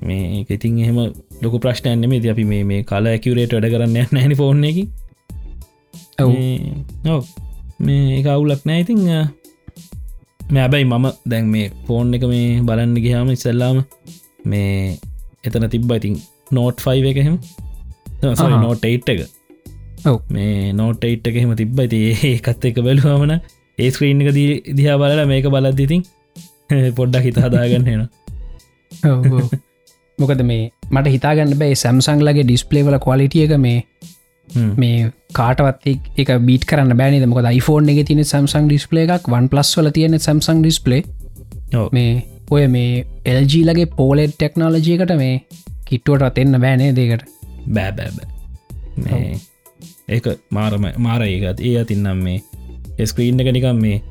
මේ 0.01 0.43
ඉතින් 0.49 0.79
එහෙම 0.79 0.99
ලොක 1.41 1.55
ප්‍රශ්නයන්නෙම 1.61 2.21
ති 2.21 2.29
අපි 2.29 2.43
මේ 2.43 2.63
මේ 2.63 2.83
කාල 2.83 3.07
ඇකිවරේට 3.07 3.55
වැඩ 3.55 3.71
කරන්න 3.71 3.97
නැනි 4.11 4.35
ෆෝර්න 4.35 4.63
එක 4.63 4.77
ඔව්. 6.19 7.25
මේ 7.79 8.19
එක 8.19 8.27
අවුලක් 8.27 8.63
නෑ. 8.65 8.81
ඉතිං 8.81 9.01
මේ 10.51 10.61
ඇබැයි 10.61 10.85
මම 10.85 11.07
දැන් 11.25 11.45
මේ 11.47 11.71
ෆෝන් 11.87 12.13
එක 12.13 12.23
මේ 12.23 12.61
බලන්න 12.61 12.95
ගිහාම 12.97 13.31
ඉස්සල්ලාම 13.31 13.83
මේ 14.45 14.97
එතන 15.43 15.69
තිබ්බ. 15.69 15.91
ඉතින් 15.91 16.19
නෝට් 16.51 16.79
5 16.81 17.11
එකහෙම 17.11 17.39
අහා. 18.23 18.61
නෝට 18.61 18.85
8 18.85 19.13
එක 19.13 19.34
මේ 20.29 20.73
නෝට 20.73 21.05
8 21.05 21.29
එක 21.29 21.35
හෙම 21.35 21.53
තිබ්බ. 21.55 21.79
ති 21.89 22.01
ඒකත් 22.23 22.65
එක 22.65 22.81
බැලුවමන 22.81 23.35
ඒ 23.77 23.89
ස්ක්‍රීන් 23.89 24.21
එක 24.21 24.33
දී 24.33 24.73
දිහා 24.73 24.97
බලලා 24.97 25.25
මේක 25.25 25.47
බලද්දිතින් 25.49 26.03
පොඩ්ඩක් 26.97 27.23
හිත 27.23 27.39
හදාගන්න 27.39 27.87
එන. 27.89 28.07
මොකද 30.19 30.41
මේ 30.43 30.71
මට 30.91 31.07
හිතාගන්න 31.07 31.57
බෑ 31.57 31.73
සැම්සංලගේ 31.75 32.43
ඩිස්පලේවල 32.43 32.97
කොලිටිය 32.99 33.43
එක 33.43 33.55
මේ 33.57 33.79
මේ 34.77 35.11
කාටවත් 35.33 35.87
එක්- 36.17 36.37
බීට 36.41 36.65
කරන්න 36.65 36.97
බෑනද 36.97 37.25
මොක 37.25 37.41
iPhone 37.51 37.91
එක 37.91 38.05
තින 38.07 38.23
සම්සං 38.23 38.69
ඩිස්පලේ 38.69 39.07
එකක් 39.07 39.27
වන් 39.27 39.49
පලස් 39.49 39.73
වල 39.77 39.91
තියෙන 39.91 40.19
සම්සං 40.19 40.61
ඩිස්පලේ 40.61 41.01
මේ 41.91 42.13
ඔය 42.51 42.67
මේ 42.67 43.05
එල්ජී 43.25 43.63
ලගේ 43.65 43.89
පෝලෙට් 43.97 44.37
ටෙක්නෝලජයකට 44.37 45.15
මේ 45.17 45.35
කිට්ටුවටත් 45.85 46.37
එන්න 46.37 46.61
බෑනේ 46.61 46.93
දෙකට 46.95 47.25
බෑබෑබ 47.69 48.17
මේ 49.03 49.33
ඒක 50.07 50.27
මාරම 50.51 50.85
මාර 50.97 51.21
ඒකත් 51.23 51.59
ඒ 51.61 51.75
අතින්නම් 51.81 52.19
මේ 52.23 53.05
ස්ක්‍රීන් 53.05 53.41
එක 53.41 53.49
නිකම් 53.55 53.81
මේ 53.81 54.01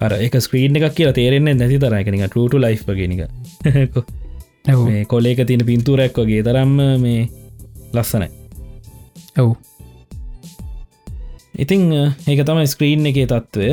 අර 0.00 0.12
එක 0.18 0.34
ස්ක්‍රීන් 0.40 0.76
එකක් 0.76 0.94
කියලා 0.96 1.14
තේරෙන්නේ 1.14 1.54
නැති 1.54 1.78
තරයකනික 1.78 2.24
ටට 2.26 2.54
ලයි් 2.58 2.76
ගෙනක 3.00 3.22
කොලේක 5.08 5.40
තියෙන 5.46 5.66
පින්තුරැක් 5.66 6.16
වගේ 6.16 6.42
තරම්ම 6.42 6.76
මේ 7.02 7.28
ලස්සනයි. 7.92 8.28
ඔව්. 9.38 9.50
ඉතිං 11.54 11.82
ඒක 12.26 12.44
තම 12.46 12.60
ස්ක්‍රීන් 12.66 13.06
එක 13.06 13.18
තත්ත්වය 13.24 13.68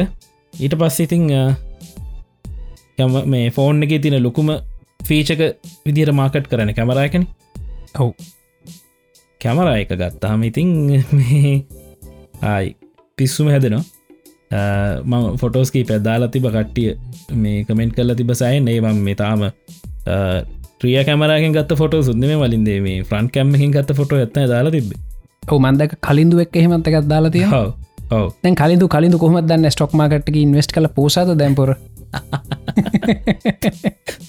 ඊට 0.53 0.75
පස්ස 0.79 0.99
ඉතිං 1.05 1.29
යම 2.99 3.13
මේ 3.25 3.49
ෆෝන් 3.51 3.83
එක 3.83 4.01
තින 4.01 4.17
ලොකුම 4.23 4.49
ෆීචක 5.07 5.41
විදිර 5.85 6.11
මාකට් 6.13 6.49
කරන 6.51 6.73
කැමරයකන 6.75 7.23
ඔව් 7.97 8.13
කැමර 9.41 9.67
එක 9.73 9.93
ගත්තාම 9.93 10.43
ඉතිං 10.43 11.03
ආයි 12.43 12.75
පිස්සුම 13.17 13.47
හැදෙනවා. 13.47 13.83
මං 15.05 15.37
ෆොටෝස්කී 15.37 15.83
පැදාලා 15.89 16.29
තිබ 16.29 16.47
කට්ටිය 16.47 16.97
මේ 17.35 17.65
කමෙන්ට් 17.65 17.95
කල්ල 17.95 18.15
තිබ 18.15 18.31
සයි 18.33 18.61
ඒවම් 18.69 19.03
මේ 19.05 19.15
තාම 19.15 19.51
්‍රිය 20.81 21.03
කැමරගෙන් 21.03 21.53
ගත් 21.53 21.75
ෆොට 21.75 21.93
සුද්දම 22.03 22.41
වලින්දේ 22.41 22.79
මේ 22.81 23.03
ෆ්‍රන්් 23.03 23.29
කැම්මකින් 23.29 23.71
ගත්ත 23.71 23.93
ෆොට 23.93 24.15
ඇත්න 24.15 24.47
දාලා 24.47 24.71
තිබ 24.71 24.93
ඔව 25.47 25.59
මන්දක 25.59 25.99
කලින්දු 26.01 26.41
එක් 26.45 26.55
එහෙමත් 26.55 26.89
එකක් 26.89 27.07
දාලා 27.07 27.31
තිය 27.31 27.45
දැන් 28.43 28.55
කලින්දු 28.55 28.87
කලින්දු 28.87 29.17
කොහමත් 29.17 29.45
දන්න? 29.45 29.69
ස්ටොක් 29.69 29.93
මාකට්ක 29.93 30.35
ඉන්වස්ට 30.35 30.73
කල 30.75 30.89
පෝසාද 30.97 31.35
දැම්පොර 31.35 31.75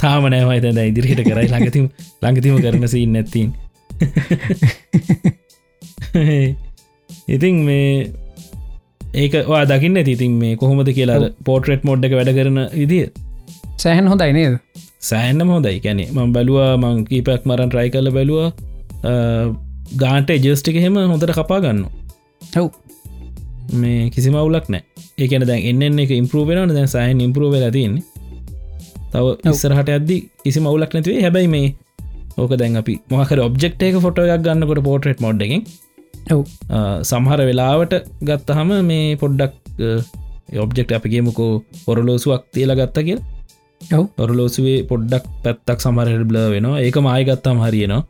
තාම 0.00 0.28
නෑමයි 0.28 0.60
තැද 0.60 0.78
ඉදිරියට 0.84 1.24
කරයි 1.26 1.48
ළඟතිම 1.48 1.88
ළඟතිම 2.22 2.60
කරන 2.60 2.88
සින්න 2.94 3.16
නැත්තින් 3.16 3.52
ඉතින් 7.28 7.64
මේ 7.64 8.12
ඒක 9.14 9.32
වා 9.48 9.64
දකින්න 9.64 10.04
තිතින් 10.04 10.32
මේ 10.42 10.56
කොහොමද 10.56 10.92
කියලා 10.92 11.30
පෝට්‍රෙට් 11.44 11.84
මොඩ් 11.84 12.04
එක 12.04 12.12
වැඩ 12.18 12.34
කරන 12.36 12.58
ඉදිිය 12.76 13.10
සෑහන් 13.76 14.06
හොඳයි 14.06 14.32
නේද? 14.32 14.58
සෑන්නම 15.00 15.48
හොදයි 15.48 15.80
කැනෙ 15.80 16.08
මං 16.08 16.32
බැලවා 16.32 16.76
මං 16.76 17.06
කීපයක් 17.06 17.44
මරන් 17.44 17.68
ට්‍රයි 17.68 17.90
කල 17.90 18.10
බැලවා. 18.10 18.52
ගාන්ට 19.96 20.30
ජස්ටික 20.38 20.76
හෙම 20.76 20.94
හොඳට 21.04 21.32
කපා 21.32 21.60
ගන්න 21.64 21.84
ඔව්. 22.56 22.70
මේ 23.74 24.10
කිසි 24.10 24.30
මවුලක් 24.30 24.68
නෑ 24.68 24.84
ඒකන 25.18 25.46
දැන් 25.50 25.84
එන්න 25.84 25.98
එක 26.04 26.12
ඉම්පරූවෙන 26.12 26.68
දැන් 26.70 26.88
සයන් 26.88 27.20
ඉම්පරූව 27.20 27.54
තියන්නේ. 27.70 28.02
තව 29.12 29.26
ඉස්සරහට 29.50 29.88
ඇද්දි 29.90 30.30
කිසි 30.44 30.60
මවුලක් 30.60 30.94
නැතිවේ 30.94 31.22
හැබැයි 31.26 31.48
මේ 31.48 31.74
ඕක 32.40 32.54
දැන් 32.60 32.80
අපි 32.82 32.94
මොහකර 33.10 33.42
ඔබ්ෙක්් 33.46 33.84
එක 33.88 33.98
ෆොටෝ 34.06 34.26
එකක් 34.26 34.44
ගන්නකොට 34.46 34.82
පෝට්‍රේට් 34.88 35.22
මොඩ් 35.26 35.44
එකෙන් 35.46 35.62
ඔව්. 36.30 36.42
සමහර 37.02 37.40
වෙලාවට 37.50 37.94
ගත්තහම 38.22 38.72
මේ 38.90 39.16
පොඩ්ඩක් 39.16 39.54
ඔබ්ෙක්් 40.64 40.96
අපිගේමකෝ 40.98 41.50
පොරලෝසුවක් 41.84 42.44
තියලා 42.54 42.80
ගත්ත 42.80 43.06
කිය 43.08 43.18
ඔව්. 43.80 44.04
ඔරලෝසුවේ 44.18 44.78
පොඩ්ඩක් 44.84 45.26
පැත්තක් 45.44 45.86
සමහරට 45.86 46.26
බ්ල 46.30 46.40
වෙනවා. 46.54 46.80
ඒක 46.80 46.98
මයි 47.00 47.24
ගත්තම් 47.24 47.64
හරියනවා. 47.64 48.02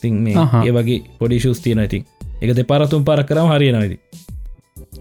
තින් 0.00 0.22
මේ. 0.24 0.48
ඒ 0.62 0.72
වගේ 0.72 1.02
පොඩි 1.20 1.40
ශුස්තියන 1.40 1.80
ඉතින්. 1.80 2.04
එක 2.42 2.50
දෙ 2.54 2.64
පරතුම් 2.64 3.04
පර 3.04 3.22
කරම 3.26 3.48
හරියනවද 3.52 3.94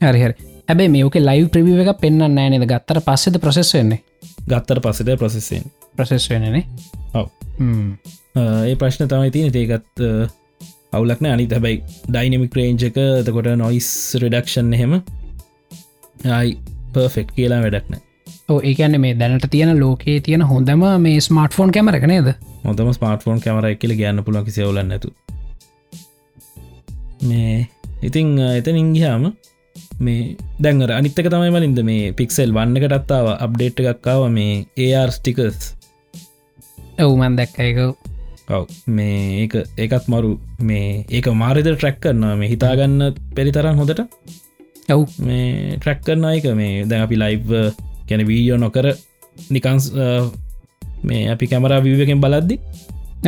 හරිහර 0.03 0.31
හැබැ 0.67 0.87
මේක 0.89 1.17
ලයිව් 1.21 1.49
ප්‍රවිව 1.53 1.81
එක 1.83 1.91
පෙන්න්න 2.01 2.23
නෑනද 2.29 2.65
ගත්තර 2.65 2.99
පස්සෙද 3.01 3.39
ප්‍රසෙස් 3.39 3.73
වෙන්නේ? 3.73 4.01
ගත්තර 4.47 4.79
පස්සට 4.79 5.17
ප්‍රසෙස්සෙන් 5.17 5.67
ප්‍රසෙස් 5.95 6.25
වෙනනේ 6.29 6.63
ඔව්. 7.13 7.27
හ්ම්. 8.37 8.65
ඒ 8.69 8.75
ප්‍රශ්න 8.81 9.09
තමයි 9.11 9.31
තියෙන 9.35 9.55
ඒකත් 9.55 10.03
අවුලක්න 10.95 11.29
අනි 11.35 11.45
හැබයි 11.53 11.77
ඩයිනමික් 12.07 12.57
රේන්ජක 12.59 12.99
තකොට 13.27 13.53
නොයිස් 13.63 13.89
රඩක්ෂන් 14.21 14.73
එහෙම. 14.77 14.99
ආයි 16.33 16.57
පර්ෆෙක්් 16.93 17.33
කියලා 17.37 17.63
වැඩක්න 17.65 18.03
ඔව් 18.49 18.59
ඒකන්න 18.69 18.99
මේ 19.03 19.15
දැනට 19.21 19.47
තියෙන 19.53 19.73
ලෝකයේ 19.79 20.19
තියෙන 20.27 20.43
හොඳම 20.51 20.83
මේ 21.05 21.23
ස්මර්ට 21.27 21.57
ෆෝන් 21.57 21.73
කැමරක 21.75 22.05
නේද? 22.11 22.29
හොඳම 22.63 22.91
ස්මාර්ටෆෝන් 22.97 23.41
කැමර 23.45 23.67
එකල 23.71 23.95
ගන්න 23.99 24.23
පුලන් 24.27 24.45
කිසිවලන්න 24.47 24.95
ඇතු 24.95 25.13
මේ 27.23 27.67
ඉතිං 28.01 28.33
එතන 28.49 28.81
ඉංගහාම 28.83 29.29
මේ 29.99 30.35
දැන්ර 30.63 30.93
අනිත්තක 30.99 31.31
තමයි 31.33 31.53
මලින්ද 31.55 31.81
මේ 31.89 32.11
පික්සෙල් 32.19 32.53
වන්න 32.57 32.81
එකටත්තාව 32.81 33.33
අප්ඩේට් 33.35 33.83
එකක්කාව 33.83 34.27
මේ 34.37 34.53
ඒර් 34.87 35.11
ස්ටිකස් 35.17 35.73
ඔවුමන් 36.99 37.35
දැක්ක. 37.37 37.59
එක 37.59 38.06
ඔව්. 38.55 38.63
මේ 38.97 39.43
ඒක 39.43 39.53
ඒකත් 39.83 40.05
මරු 40.13 40.31
මේ 40.69 41.05
ඒක 41.17 41.27
මාරිද 41.41 41.67
ට්‍රැක් 41.71 41.97
කරනවා. 42.03 42.35
මේ 42.41 42.51
හිතාගන්න 42.53 43.13
පෙරිතරම් 43.35 43.79
හොඳට. 43.81 44.01
ඔව්. 44.95 45.01
මේ 45.27 45.77
ට්‍රැක් 45.77 46.01
කරන 46.07 46.25
එක 46.31 46.47
මේ 46.61 46.85
දැන් 46.89 47.05
අපි 47.07 47.21
ලයිව් 47.23 47.53
ගැන 48.09 48.23
වීඩියෝ 48.29 48.59
නොකර 48.63 48.87
නිකන්ස් 49.55 49.85
මේ 51.09 51.23
අපි 51.33 51.45
කැමරා 51.51 51.83
විවකෙන් 51.87 52.23
බලද්දි 52.23 52.55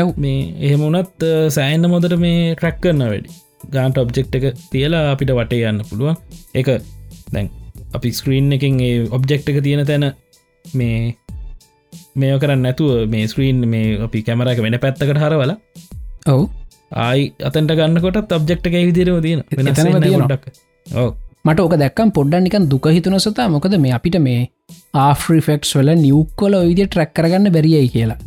ඔව්. 0.03 0.09
මේ 0.23 0.39
එහෙම 0.65 0.81
වනත් 0.87 1.21
සෑන්න 1.57 1.91
මොදට 1.93 2.17
මේ 2.25 2.55
ට්‍රැක් 2.55 2.79
කරන්න 2.83 3.11
වැඩි. 3.13 3.29
ගාන්ට 3.73 3.97
ඔබ්ජෙක්් 4.03 4.35
එක 4.37 4.45
තියලා 4.71 5.05
අපිට 5.13 5.35
වටේ 5.39 5.67
යන්න 5.69 5.83
පුළුවන්. 5.89 6.15
එක 6.59 6.67
දැන් 7.33 7.49
අපි 7.97 8.09
ස්ක්‍රීන් 8.19 8.53
එකින් 8.55 8.79
ඒ 8.87 9.07
ඔබ්ජෙක්් 9.17 9.49
එක 9.51 9.59
තියෙන 9.65 9.85
තැන 9.89 10.05
මේ 10.65 11.15
මේ 12.15 12.37
කරන්න 12.39 12.61
නැතුව 12.61 13.09
මේ 13.09 13.27
ස්ක්‍රීන් 13.27 13.61
මේ 13.67 13.97
අපි 13.99 14.21
කැමරක 14.21 14.61
වෙන 14.65 14.77
පැත්තකට 14.79 15.21
හරවල 15.23 15.53
ඔව්. 16.27 16.43
ආයි 16.91 17.33
තියෙන 19.23 19.43
වෙනස් 19.51 19.69
එතනම 19.71 19.85
වෙන්නේ 19.87 20.01
තියෙනවා. 20.01 20.27
පොඩ්ඩක්. 20.27 20.45
ඔව්. 20.87 21.09
මට 21.45 21.59
ඕක 21.59 21.75
දැක්කම් 21.75 22.11
පොඩ්ඩ 22.11 22.43
නිකන් 22.43 22.69
දුක 22.69 22.87
හිතුන 22.89 23.19
සතා 23.19 23.49
මොකද 23.49 23.77
මේ 23.79 23.93
අපිට 23.93 24.19
මේ 24.19 24.41
ආෆ්‍රිෆෙක්ස් 24.99 25.75
වල 25.75 25.93
නියවක්කොල 25.97 26.55
ඔයිදිය 26.55 26.87
ට්‍රැක් 26.87 27.13
කරගන්න 27.13 27.51
බැරියයි 27.51 27.89
කියලා. 27.89 28.19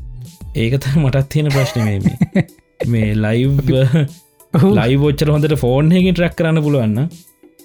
ඒකත 0.57 0.87
මටත් 0.97 1.29
තියෙන 1.29 1.51
ප්‍රශ්න 1.51 1.81
මේ 2.89 3.11
ලයිව් 3.17 3.53
ලයිවෝච්චර 4.79 5.31
හොඳට 5.31 5.55
ෆෝන් 5.57 5.93
හකින් 5.93 6.15
ට්‍රක් 6.15 6.35
කරන්න 6.39 6.65
පුළුවන්න 6.65 6.99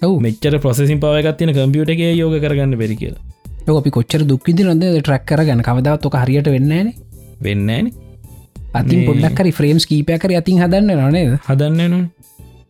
ඔව්. 0.01 0.13
මෙච්චර 0.21 0.59
ප්‍රසෙසින් 0.59 0.99
පවගත්තින 0.99 1.53
කම්පියුට 1.53 1.91
එක 1.95 2.03
යෝග 2.15 2.37
කරගන්න 2.39 2.77
බැරි 2.81 2.95
කියලා 2.95 3.36
අපි 3.67 3.91
කොච්චර 3.91 4.21
දුක්කිදි 4.23 4.63
නොද 4.63 4.83
ට්‍රැක් 4.83 5.25
කරගන්න 5.25 5.61
කවදාවත් 5.61 6.05
ොක 6.05 6.15
හරියට 6.15 6.47
වෙන්නේන 6.47 6.93
වෙන්න 7.41 7.69
අතින් 8.73 8.99
මේ- 8.99 9.07
පොඩ්ඩක්කරි 9.07 9.51
ෆ්‍රේම්ස් 9.51 9.85
කීපයකර 9.85 10.31
අතින් 10.37 10.61
හදන්න 10.61 10.91
නොනේද 10.95 11.33
හදන්න 11.43 11.81
න 11.91 12.09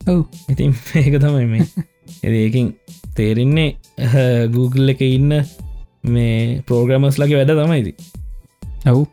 ඔව්. 0.08 0.20
ඉතින් 0.50 0.72
ඒක 0.96 1.16
තමයි 1.20 1.46
මේ. 1.46 1.66
එ 2.24 2.30
ඒකින් 2.36 2.68
තේරෙන්නේ 3.16 3.75
Google 4.48 4.92
එක 4.92 5.01
ඉන්න 5.04 5.34
මේ 6.06 6.62
පෝග්‍රමස් 6.63 7.20
ලගේ 7.20 7.38
වැඩ 7.38 7.54
තමයිති 7.54 7.94
ඔව්. 8.88 9.06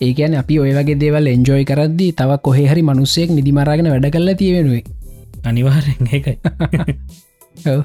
ඒකන 0.00 0.34
අපි 0.34 0.58
ඔය 0.58 0.72
වගේ 0.72 0.98
දේවල් 0.98 1.26
එන්ජෝයි 1.26 1.64
කරද්දී 1.64 2.12
තව 2.12 2.30
කොහේ 2.42 2.66
හරි 2.66 2.82
මනුස්සයෙක් 2.82 3.30
නිදිමරාගෙන 3.30 3.90
වැඩ 3.90 4.10
කල්ල 4.10 4.34
තියෙනුවේ 4.34 4.82
අනිවාරෙන් 5.44 6.08
එකයි 6.12 6.36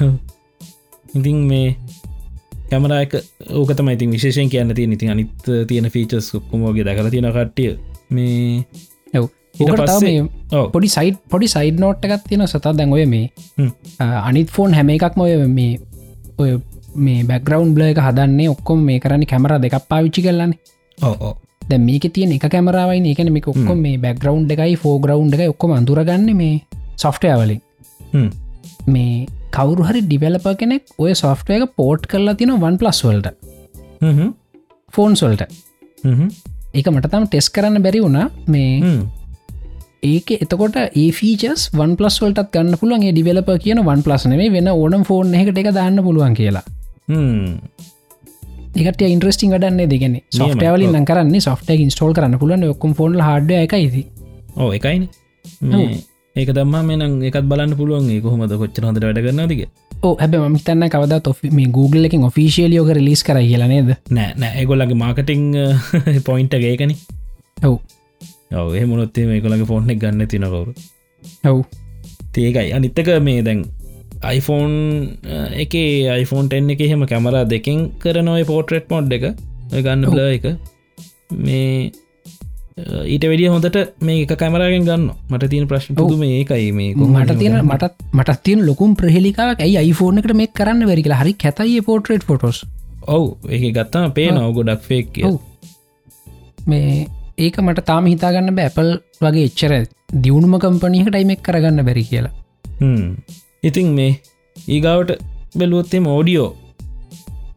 ඉතින් 1.16 1.38
මේ 1.46 1.76
කැමරාක 2.70 3.12
ඕකතම 3.52 3.90
ඉතින් 3.94 4.14
විශේෂයෙන් 4.16 4.50
කියන්න 4.52 4.74
තිය 4.74 4.88
ඉතින් 4.96 5.12
අනිත් 5.14 5.50
තියෙන 5.68 5.90
ෆීචස් 5.90 6.30
ක්කුමෝගේ 6.46 6.86
දැකල 6.86 7.10
තියෙන 7.10 7.30
කට්ටිය. 7.32 7.76
මේ 8.10 8.64
ඔව්. 9.14 9.28
පොඩි 10.72 10.88
සයිඩ් 10.88 11.20
පොඩි 11.28 11.48
සයිඩ් 11.48 11.80
නෝට් 11.80 12.04
එකක් 12.04 12.26
තියෙන 12.28 12.46
සතා. 12.46 12.72
දැන් 12.72 12.92
ඔය 12.92 13.06
මේ 13.06 13.30
අනිත් 13.98 14.50
ෆෝන් 14.50 14.74
හැම 14.74 14.90
එකක්ම 14.96 15.20
ඔය 15.20 15.36
මේ 15.48 15.78
ඔය 16.38 16.58
මේ 16.96 17.22
බැග්‍රවන්් 17.24 17.74
බ්ල 17.74 17.86
එක 17.90 18.02
හදන්නේ 18.06 18.50
ඔක්කොම 18.54 18.82
මේ 18.88 18.98
කරන්න 18.98 19.26
කැමර 19.26 19.56
දෙකක් 19.60 19.86
පාවිච්චි 19.88 20.26
කරලන්න 20.26 20.54
ඔව 20.98 21.36
දැ 21.62 21.78
මේක 21.78 22.06
තියෙන 22.12 22.32
එක 22.34 22.46
කැමරාවයි 22.50 23.12
එකන 23.12 23.32
මේ 23.32 23.46
ඔක්කොම 23.46 23.78
මේ 23.78 23.98
බැක්ග්‍රවන්් 24.04 24.46
එකයි 24.50 24.76
ෆෝග්‍රවන්් 24.76 25.34
එක 25.34 25.52
ඔක්කොම 25.54 25.74
අඳුරගන්න 25.78 26.30
මේ 26.36 26.62
සොෆ්ටයවලින්. 26.96 27.60
මේ 28.86 29.26
කවරු 29.56 29.86
හරි 29.88 30.00
ඩිවලප 30.02 30.46
කෙනෙක් 30.60 30.82
ඔය 30.98 31.12
සොෆ්ටය 31.22 31.56
එක 31.58 31.72
පෝට් 31.80 32.06
කරලා 32.12 32.36
තින 32.40 32.52
වන් 32.64 32.76
පලස් 32.80 33.00
වලට. 33.06 33.28
ෆෝන් 34.94 35.16
සොල්ට. 35.16 35.42
එක 36.74 36.86
මටතම් 36.92 37.24
ටෙස් 37.28 37.48
කරන්න 37.54 37.82
බැරි 37.86 38.02
වුණා 38.04 38.26
මේ. 38.46 38.96
ඒක 40.02 40.30
එතකොට 40.36 40.76
ඒ 40.80 41.08
ෆීචස් 41.18 41.68
වන් 41.78 41.96
පලස් 41.98 42.18
වලටත් 42.22 42.52
ගන්න 42.54 42.78
පුළුවන්ගේ 42.80 43.14
ඩිවලප 43.16 43.50
කියන 43.64 43.82
වන් 43.88 44.04
පලස් 44.06 44.26
නේ 44.32 44.50
වෙන 44.56 44.68
ඕනම් 44.74 45.06
ෆෝන් 45.08 45.34
එකට 45.34 45.58
එක 45.62 45.72
දාන්න 45.78 46.02
පුළුවන් 46.06 46.36
කියලා. 46.40 46.64
එකට 48.80 49.02
ඉන්ට්‍රස්ටිං 49.02 49.52
වඩන්නේ 49.54 49.90
දෙගෙන 49.90 50.14
සොෆ්ටවලින් 50.30 50.94
ඔව්. 50.94 51.04
කරන්න 51.08 51.40
සොෆ්ට 51.46 51.70
ඉන්ස්ටෝල් 51.74 52.14
කරන්න 52.16 52.38
පුලන් 52.38 52.68
ඔක්කම් 52.70 52.94
ෆෝන් 52.98 53.18
හඩ 53.20 53.50
එකයිද 53.66 53.96
ඕ 54.56 54.70
එකයින 54.78 55.08
ඒක 56.36 56.50
දම්මා 56.56 56.82
මෙනම් 56.88 57.14
එකත් 57.28 57.46
බලන්න 57.50 57.72
පුළුවන්. 57.78 58.10
කොහොමද? 58.24 58.52
කොච්චර 58.62 58.84
හොඳට 58.86 59.04
වැඩ 59.06 59.22
කරන්න 59.24 59.48
දිග? 59.52 59.62
ඕ 60.02 60.12
හැබ 60.20 60.34
ම 60.40 60.56
තන්න 60.66 60.92
කවද 60.94 61.52
මේ 61.58 61.70
Google 61.76 62.06
එකින් 62.08 62.22
ඔෆිසිියලියෝක 62.28 62.92
ලිස් 63.08 63.22
කර 63.26 63.40
කියලා 63.40 63.70
නේද? 63.72 63.90
නෑ 64.10 64.30
නෑ. 64.42 64.52
ඒගොල්ලගේ 64.60 65.00
මාකටිං 65.02 65.42
පොයින්ට 66.28 66.54
ගේකන 66.64 66.94
ඔව්. 67.68 67.76
ඔව 68.60 68.74
ඒ 68.78 68.86
මුණොත්තේ 68.92 69.26
මේ 69.30 69.42
කොළගේ 69.44 69.68
ෆෝන්් 69.72 69.90
එක 69.94 70.00
ගන්න 70.04 70.26
තිනකවරු 70.32 70.72
ඔව්. 71.50 71.60
ඒකයි. 72.36 72.72
අනිත්තක 72.78 73.10
මේ 73.28 73.42
දැන් 73.48 73.64
iPhoneෆෝන් 74.22 74.72
එක 75.64 75.74
iPhoneෆෝන් 75.74 76.48
10 76.52 76.74
එක 76.74 76.82
හෙම 76.92 77.06
කැමරා 77.12 77.44
දෙකින් 77.52 77.80
කරනොයි 78.02 78.44
පෝට්‍රෙට් 78.50 78.86
මොඩ් 78.94 79.12
එක 79.18 79.26
ගන්න 79.72 80.06
බල 80.12 80.20
එක. 80.28 80.46
මේ 81.46 81.90
ඊට 83.06 83.24
වැඩිය 83.30 83.50
හොඳට 83.54 83.78
මේ 84.08 84.22
එක 84.24 84.34
කැමරාගෙන් 84.42 84.84
ගන්න. 84.88 85.06
මට 85.30 85.50
තියෙන 85.52 85.68
ප්‍රශ්න 85.70 85.98
පුදුම 86.00 86.22
ඒකයි 86.26 86.72
මේ 86.72 86.94
මට 86.94 87.38
තියෙන? 87.40 87.56
මටත් 87.64 87.94
මටත් 88.12 88.42
තියෙන 88.44 88.66
ලොකුම් 88.66 88.96
ප්‍රහෙලිකාවක්. 88.96 89.64
ඇයි 89.66 89.94
එකට 90.18 90.34
මේ 90.40 90.52
කරන්න 90.58 90.86
වැරි 90.90 91.06
කියලා? 91.06 91.22
හරි 91.22 91.34
කැතයි 91.44 91.80
පෝට්‍රේට් 91.88 92.26
ෆොටෝස් 92.30 92.60
ඔව් 93.08 93.24
ඒක 93.48 93.64
ගත්තම 93.76 94.12
පේ 94.18 94.28
නව 94.30 94.52
ගොඩක් 94.58 94.82
ෆේක් 94.82 95.20
මේ 96.66 97.06
ඒක 97.38 97.60
මට 97.64 97.86
තාම 97.90 98.08
හිතාගන්න 98.12 98.54
බැපල් 98.58 98.90
වගේ 99.20 99.46
එච්චර 99.50 99.74
දියුණුම 100.24 100.56
කම්පනීකට 100.64 101.20
යිමෙක් 101.20 101.42
කරගන්න 101.42 101.84
බැරි 101.88 102.04
කියලා. 102.04 102.34
ඉතින් 103.62 103.94
මේ 103.98 104.12
ඊගාවට 104.56 105.12
බැලුවොත්තේ 105.58 106.00
මෝඩියෝ 106.00 106.50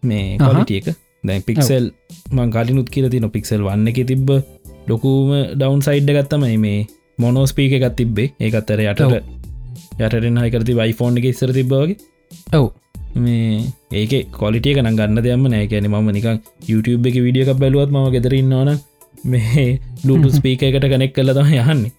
මේ. 0.04 0.38
කොලිටිය 0.40 0.80
එක. 0.82 0.88
දැන් 1.24 1.44
පික්සෙල් 1.44 1.86
මං 2.32 2.52
කලිනුත් 2.52 2.90
කියල 2.90 3.10
තින 3.10 3.30
පික්සෙල් 3.30 3.62
වන්න 3.68 3.88
එක 3.88 4.00
තිබ්බ 4.08 4.30
ලොකුම 4.88 5.32
ඩවන් 5.54 5.82
සයිඩ් 5.82 6.12
ගත්තමයි 6.12 6.58
මේ 6.58 6.80
මොනෝස්පීක 7.18 7.74
එකත් 7.78 7.96
තිබ්බේ 7.96 8.30
ඒකත්තර. 8.40 8.80
යටට 8.84 9.42
යටරෙන් 10.00 10.38
හයිකරති 10.38 10.76
වයිෆෝන් 10.76 11.20
එක 11.20 11.26
ඉස්සර 11.26 11.54
තිබ්බවගේ 11.54 11.98
ඔව් 12.54 12.70
මේ 13.18 13.66
ඒක 13.94 14.14
කොලිටිය 14.34 14.76
කන 14.76 14.96
ගන්න 14.96 15.24
දෙයම 15.24 15.46
නෑ 15.48 15.68
කියන 15.68 15.90
ම 15.90 16.10
නිකන් 16.12 16.40
YouTube 16.68 17.10
එක 17.10 17.20
විඩිය 17.26 17.46
එකක් 17.46 17.60
බැලුවත් 17.60 17.92
ම 17.92 18.08
ගෙදරන්න 18.16 18.54
ඕන 18.54 18.72
මේ 19.26 19.68
ලුටු 20.04 20.32
ස්පීක 20.32 20.64
එකට 20.64 20.90
කනෙක් 20.90 21.14
කල 21.14 21.34
තම 21.34 21.54
යන්නේ 21.66 21.92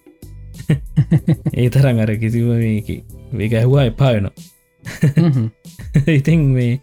ඒ 1.55 1.69
තරන් 1.69 2.03
අර 2.03 2.11
කිසිම 2.17 2.51
මේක 2.55 2.89
ඒක 2.89 3.53
ඇහවා 3.53 3.87
එපා 3.91 4.11
වෙන 4.15 4.29
හ්ම්. 5.17 5.47
ඉතින් 6.19 6.41
මේ 6.51 6.79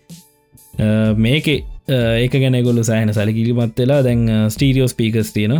මේක 1.18 1.48
ඒක 1.48 2.34
ගැන 2.34 2.58
ගොලු 2.64 2.84
සෑහන 2.84 3.12
සැලකිලිමත් 3.12 3.78
වෙලා 3.78 4.02
දැන් 4.02 4.26
ස්ටීරියෝ 4.50 4.88
ස්පීකස් 4.88 5.32
තියන. 5.32 5.54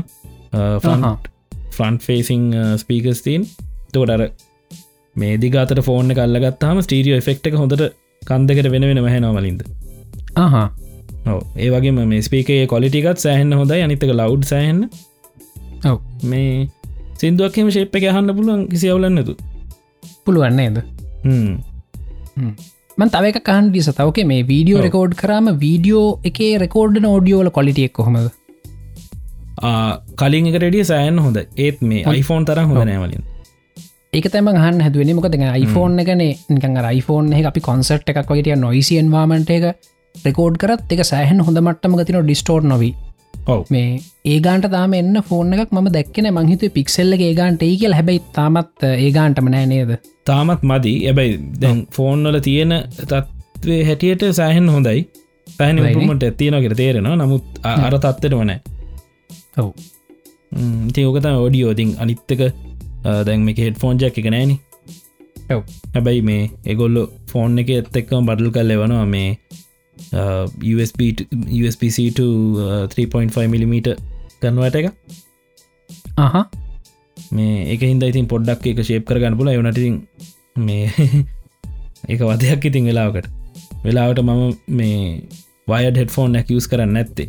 ෆ්‍රන්් 0.53 1.99
ෆේසිං 1.99 2.43
ස්පීකස් 2.77 3.23
තිීන් 3.27 3.45
තෝට 3.93 4.15
අර 4.17 4.23
මේ 5.17 5.37
දිගතට 5.39 5.83
ෆෝර්න 5.89 6.15
කල්ලගත්තාම 6.19 6.83
ස්ටීරියෝ 6.87 7.21
එෆෙක්ට 7.23 7.49
එක 7.51 7.59
හොඳට 7.63 7.85
කන්දකට 8.23 8.71
වෙන 8.75 8.89
වෙන 8.91 9.03
මහැනවලින්ද 9.07 9.63
ඔව. 11.27 11.41
ඒ 11.57 11.71
වගේ 11.71 11.93
මේ 11.97 12.23
ස්පීකේ 12.23 12.67
කොලිටිකත් 12.67 13.25
සෑහන්න 13.25 13.59
හොඳයි. 13.61 13.81
අනිතක 13.87 14.05
ලව් 14.11 14.43
සෑහන්න. 14.45 14.81
ඔව්. 15.85 15.99
මේ 16.25 16.69
සිින්දුවක්කම 17.21 17.69
ශේප් 17.77 17.97
එක 17.99 18.07
හන්න 18.11 18.37
පුළුවන් 18.37 18.63
කිසි 18.73 18.93
අවුලන්නතු 18.93 19.35
පුළුවන්නේද 20.25 20.77
මන් 22.99 23.11
තවක 23.15 23.43
කාන්ඩි 23.49 23.83
සතවක 23.83 24.25
මේ 24.31 24.43
වීඩියෝ. 24.51 24.85
රෙකෝඩ් 24.87 25.19
කරම 25.21 25.51
වීඩියෝ 25.65 26.07
එක 26.31 26.39
රෙකෝඩ් 26.65 27.03
නෝඩියෝල 27.07 27.51
කොලිටියෙක් 27.59 27.95
කොහොමද 27.99 28.31
කලින් 30.17 30.49
එකටඩිය 30.51 30.85
සෑන් 30.85 31.19
හොඳ. 31.19 31.39
ඒත් 31.57 31.81
මේ 31.83 32.03
iPhoneෆෝන් 32.03 32.45
තරම් 32.45 32.73
හොඳ 32.73 32.85
නෑවලින් 32.91 33.25
ඒක 34.17 34.27
තම 34.33 34.49
හන් 34.53 34.81
හැදුවනි 34.85 35.13
මොකද 35.19 35.37
iPhone 35.65 36.03
එකන 36.03 36.23
නිකන් 36.55 36.75
iPhone 36.97 37.29
එක 37.39 37.47
අපි 37.51 37.61
කොන්සට් 37.69 38.11
එකක් 38.13 38.31
වගේට 38.33 38.61
නොයිසියන් 38.65 39.09
වාමට 39.15 39.53
එක 39.57 39.65
රෙකෝඩ් 40.15 40.59
කරත් 40.63 40.93
එක 40.97 41.01
සෑහන් 41.11 41.41
හොඳ 41.47 41.61
මට්ටම 41.63 41.97
තින 42.09 42.19
ඩිස්ටෝර් 42.21 42.63
නොවී. 42.73 42.93
ඔව. 43.53 43.63
මේ 43.75 44.01
ඒගන්ට 44.25 44.69
තාම 44.75 44.97
එන්න 44.99 45.21
ෆෝන් 45.29 45.55
එකක් 45.55 45.73
ම 45.73 45.89
දැක්කන 45.97 46.29
මංහිත 46.39 46.67
පික්සෙල්ල 46.77 47.17
ඒගන්ට 47.19 47.65
ඒ 47.69 47.77
කියල. 47.83 47.97
හැබැයි 47.99 48.23
තාමත් 48.39 48.87
ඒගන්ටම 48.91 49.49
නෑ 49.55 49.71
නේද? 49.73 49.95
තාමත් 50.31 50.69
මදි. 50.73 50.95
ඇබැයි 51.11 51.41
දැන් 51.63 51.81
ෆෝන්වල 51.97 52.39
තියෙන 52.49 52.77
තත්වේ 53.13 53.81
හැටියට 53.89 54.29
සෑහෙන් 54.41 54.69
හොඳයි 54.77 55.09
පැහනි 55.59 55.81
හොඳයිනේ. 55.81 56.05
උපමට 56.05 56.29
ඇතිනකට 56.31 56.79
තේරෙනවා. 56.83 57.17
නමුත් 57.23 57.65
අර 57.65 57.99
තත්වට 57.99 58.41
වනෑ 58.43 58.72
ඔව්. 59.57 59.73
තියෝකත 60.95 61.27
ෝඩියෝතින් 61.31 61.97
අනිත්තක 61.99 62.43
දැන් 63.27 63.45
මේ 63.47 63.59
හෙට 63.59 63.81
ෆෝන් 63.83 63.99
ජැක් 63.99 64.19
එක 64.19 64.31
නෑන. 64.35 64.55
හැබැයි 65.95 66.23
මේ 66.23 66.43
එගොල්ලො 66.67 67.03
ෆෝන් 67.33 67.59
එක 67.59 67.71
එත් 67.77 67.97
එක්කම 67.97 68.27
බඩල් 68.29 68.51
කල් 68.57 68.75
එවනවා 68.77 69.07
මේ 69.07 69.31
USB 70.75 71.01
USPC 71.59 71.99
3.5 72.19 73.49
මිලිම 73.49 73.75
කරනවට 74.41 74.77
එක. 74.81 74.87
අහ. 76.17 76.37
මේ 77.33 77.69
එක 77.75 77.81
හින්ද 77.83 78.03
ඉතින් 78.03 78.27
පොඩ්ඩක් 78.33 78.67
එක 78.73 78.83
ශේප් 78.89 79.07
කරගන්න 79.09 79.39
පුල 79.39 79.53
යනටින් 79.53 80.01
මේ 80.57 80.91
ඒක 82.11 82.21
වදයක් 82.31 82.69
ඉතින් 82.71 82.91
වෙලාවකට. 82.91 83.29
වෙලාවට 83.85 84.23
මම 84.23 84.43
මේ 84.79 84.99
වයඩ 85.69 85.97
හෙඩෆෝන් 86.01 86.33
නැක් 86.33 86.51
යස් 86.51 86.69
කරන්න 86.71 86.93
නැත්තේ. 86.97 87.29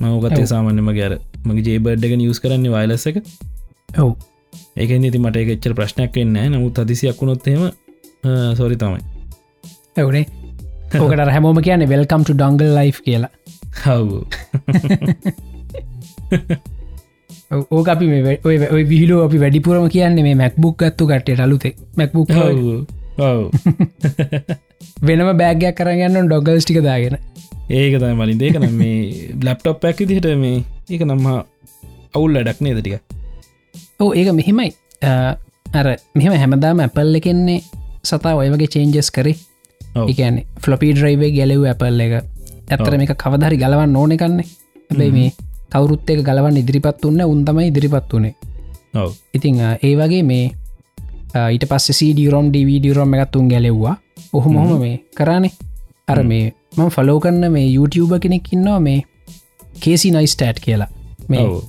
මවගතේ 0.00 0.44
ඔව්. 0.44 0.50
සාමාන්‍යම 0.52 0.92
ගැර 0.98 1.18
මගේ 1.46 1.66
ජේබඩ් 1.68 2.06
එක 2.06 2.16
යස් 2.18 2.40
කරන්නේ 2.42 2.72
වයිලස 2.74 3.06
එක. 3.10 3.20
ඔව්. 3.98 4.14
ඒක 4.76 4.90
ඉති 4.90 5.18
මට 5.18 5.42
එක 5.42 5.52
එච්චර 5.56 5.74
ප්‍රශ්නයක් 5.74 6.16
එන්න 6.22 6.38
නමුත් 6.52 6.78
අදිසියක් 6.78 7.20
වුණොත්තේම 7.20 7.62
සොරි 8.56 8.76
තමයි. 8.76 9.02
ඇවනේ 9.96 10.24
ඕකට 10.94 11.30
හැමෝම 11.34 11.60
කියන 11.66 11.88
වෙල්කම්ට 11.88 12.32
ඩංගල් 12.32 12.72
ලයි් 12.78 12.92
කියලා. 13.00 13.32
හව් 13.84 14.24
ඕක 17.70 17.88
අපි 17.88 18.06
ඔය 18.44 18.84
විහිලෝ 18.84 19.24
අපි 19.24 19.40
වැඩිපුරම 19.40 19.88
කියන්නේ 19.88 20.22
මේ 20.22 20.34
මැක්බුක් 20.34 20.76
ගත්තු 20.78 21.06
කට්ට 21.06 21.40
අලුතේ 21.40 21.74
මැක්බුක් 21.96 22.28
වෙනම 25.02 25.28
බෑගයක් 25.38 25.76
කරගන්න 25.78 26.26
ඩොගල්ස් 26.26 26.66
ටික 26.66 26.80
දාගෙන 26.82 27.18
ඒක 27.66 27.98
තයි 27.98 28.14
මලින් 28.14 28.38
දේකන 28.38 28.64
මේ 28.70 29.34
ලප්ටොප් 29.42 29.80
පැක් 29.82 29.98
දිහට 30.08 30.26
මේ 30.38 30.62
ඒක 30.90 31.02
නම්හා 31.02 31.38
අවුල් 32.14 32.36
අඩක් 32.38 32.60
නේද 32.62 32.78
ටික? 32.78 33.02
ඕ 34.02 34.10
ඒක 34.14 34.30
මෙහෙමයි. 34.38 34.70
අර 35.74 35.86
මෙහෙම 36.14 36.34
හැමදාම 36.42 36.80
ඇපල් 36.84 37.18
එකෙන්නේ 37.18 37.60
සතා 38.06 38.34
ඔය 38.38 38.50
වගේ 38.54 38.70
චේන්ජස් 38.74 39.10
කරේ. 39.10 39.34
ඔව්. 39.96 40.06
එකන්නේ 40.10 40.46
ෆලොපී 40.62 40.92
ඩ්‍රයිවේ 40.94 41.30
ගැලව් 41.36 41.64
ඇපල් 41.72 42.00
එක. 42.06 42.14
ඇත්තර 42.70 42.92
ඔව්. 42.94 42.98
මේක 43.00 43.14
කවදරි 43.22 43.58
ගලවන්න 43.62 43.96
ඕන 44.02 44.14
කන්නේ 44.20 44.46
හැබැයි 44.90 45.12
මේ 45.16 45.32
කවරුත් 45.72 46.10
එක 46.14 46.22
ගලවන්න 46.28 46.60
ඉදිරිපත් 46.62 47.02
වන්න 47.02 47.26
උන්තමයි 47.32 47.66
ඉදිරිපත් 47.72 48.14
ඔව්. 48.14 49.10
ඉතිං 49.34 49.58
ඒ 49.82 49.94
වගේ 50.02 50.22
මේ 50.22 50.44
ඊට 51.54 51.66
පස්ස 51.66 51.98
සීඩියරොම් 51.98 52.52
ඩවිඩියරොම් 52.54 53.10
එකත්තුන් 53.18 53.50
ගැලෙව්වා. 53.50 53.96
ඔහොම 54.32 54.54
හොම. 54.56 54.78
මේ 54.84 55.02
කරානේ. 55.18 55.52
අර 56.06 56.22
මේ 56.22 56.54
මම 56.76 56.88
ෆලෝ 56.96 57.18
කරන්න 57.20 57.52
මේ 57.52 57.68
YouTube 57.74 58.18
කෙනෙක් 58.24 58.52
ඉන්නවා 58.52 58.80
මේ 58.80 58.98
කේසි 59.82 60.10
නයිස්ටෑට් 60.10 60.58
කියලා. 60.64 60.88
මේ 61.28 61.44
ඔව්. 61.44 61.60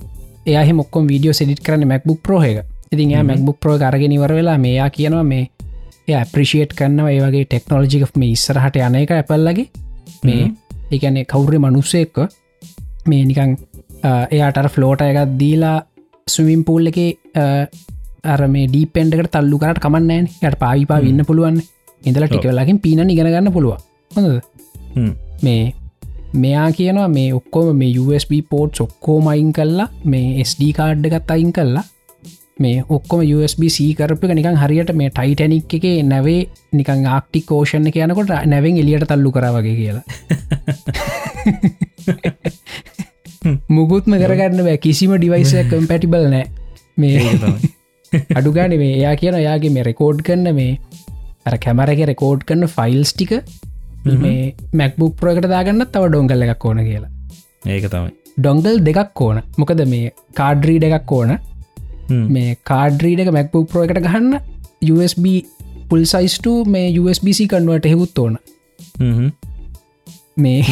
එයා 0.46 0.74
මොක්කොම 0.80 1.08
වීඩියෝ 1.10 1.38
සෙඩිට 1.38 1.62
කරන 1.66 1.86
මැක්බුක් 1.92 2.20
ප්‍රෝ 2.22 2.42
එක. 2.42 2.58
ඉතින් 2.92 3.10
එයා 3.10 3.24
මැක්බුක් 3.30 3.60
ප්‍රෝ 3.62 3.76
අරගෙන 3.90 4.12
ඉවර 4.12 4.34
වෙලා 4.38 4.58
මේයා 4.58 4.90
කියනවා 4.90 5.24
මේ 5.32 5.44
එය 6.08 6.24
ප්‍රිෂේට් 6.32 6.72
කරන්න 6.78 7.08
ඒ 7.08 7.20
වගේ 7.24 7.44
ටෙක්නෝජික 7.44 8.16
මේ 8.16 8.34
ඉස්සරහට 8.36 8.76
යන 8.80 8.98
එක 9.02 9.14
ඇපල්ලගේ 9.16 9.66
මේ 10.24 10.44
එකනේ 10.92 11.24
කවුරේ 11.32 11.62
මනුස්සෙක්ක 11.64 12.22
මේ 13.10 13.24
නිකං 13.30 13.56
එයාට 14.30 14.70
ෆලෝට 14.76 15.04
එකත් 15.08 15.34
දීලා 15.42 15.76
ස්විම් 16.26 16.62
පූල් 16.68 16.92
එක 16.92 16.98
අර 18.34 18.46
මේ 18.54 18.68
ඩීපෙන්ඩකට 18.68 19.32
තල්ලු 19.34 19.58
කරට 19.64 19.82
කමන්නෑන 19.84 20.30
යට 20.42 20.60
පාවිපා 20.64 21.00
ඉන්න 21.10 21.24
පුළුවන් 21.28 21.60
ඉඳල 22.04 22.26
ටික 22.26 22.48
වෙලාකින් 22.50 22.80
පීන 22.84 23.04
ඉගෙනගන්න 23.10 23.52
පුළුව 23.52 23.76
හොඳ. 24.16 24.40
මේ 25.42 25.74
මෙයා 26.34 26.72
කියනවා 26.72 27.08
මේ 27.08 27.34
ඔක්කොම 27.34 27.76
මේ 27.76 27.98
USB 27.98 28.32
පෝට් 28.50 28.80
ඔක්කෝමයින් 28.80 29.52
කල්ලා 29.52 29.88
මේ 30.06 30.44
SD 30.44 30.72
කාඩ් 30.76 31.06
එකත් 31.10 31.30
අයින් 31.30 31.52
කල්ලා 31.52 31.84
මේ 32.60 32.84
ඔක්කොම 32.88 33.20
USB 33.28 33.62
සීකරපක 33.70 34.24
නිකන් 34.32 34.56
හරියට 34.56 34.94
මේ 34.94 35.10
ටයිටැනික් 35.10 35.74
එක 35.78 35.84
නැවේ 36.04 36.48
නිකං 36.72 37.06
ආක්ටි 37.08 37.42
කෝෂණ 37.42 37.90
කියනකොට 37.90 38.46
නැවෙන් 38.46 38.76
එලියට 38.82 39.06
තල්ලු 39.06 39.32
කර 39.32 39.44
වගේ 39.56 39.76
කියලා. 39.80 40.04
මුකුත්ම 43.70 44.12
කරගන්න 44.16 44.60
බෑ. 44.60 44.78
කිසිම 44.78 45.14
ඩිවයිසයක් 45.14 45.72
කම්පැටිබල් 45.72 46.28
නෑ. 46.28 46.50
මේ 46.96 47.20
අඩුගාන 48.34 48.70
මේ 48.76 48.94
එයා 48.94 49.16
කියන 49.16 49.40
යාගේ 49.40 49.70
මේ 49.70 49.84
රෙකෝඩ් 49.84 50.22
කරන්න 50.26 50.54
මේ 50.54 50.78
අර 51.46 51.58
කැමරක 51.58 52.06
රෙකෝඩ් 52.12 52.42
කරන්න 52.42 52.70
ෆයිල්ස් 52.70 53.12
ටික 53.12 53.32
මේ 54.04 54.54
මැක්බුක් 54.72 55.16
ප්‍රෝකට 55.16 55.48
දාගන්න 55.48 55.86
තව 55.86 56.08
ඩොංගල්ල 56.08 56.48
එකක් 56.48 56.64
ඕන 56.64 56.82
කියලා. 56.84 57.10
ඒක 57.66 57.90
තමයි. 57.90 58.10
ඩොංගල් 58.38 58.82
දෙකක් 58.82 59.20
ඕන. 59.20 59.42
මොකද 59.56 59.84
මේ 59.86 60.12
කාඩ්‍රී 60.34 60.80
එකක් 60.90 61.12
ඕන. 61.12 61.38
මේ 62.08 62.56
කාඩ්‍රීඩ 62.64 63.20
එක 63.20 63.32
මැක්බුක් 63.32 63.68
ප්‍රෝ 63.70 63.84
එකට 63.84 64.00
ගහන්න 64.00 64.38
USB 64.82 65.26
පුල් 65.88 66.04
සයිස්ට 66.04 66.46
මේ 66.66 66.92
USBC 66.94 67.48
කන්ුවට 67.48 67.84
හෙකුත් 67.84 68.18
ඕන. 68.18 68.38
මේ 70.36 70.62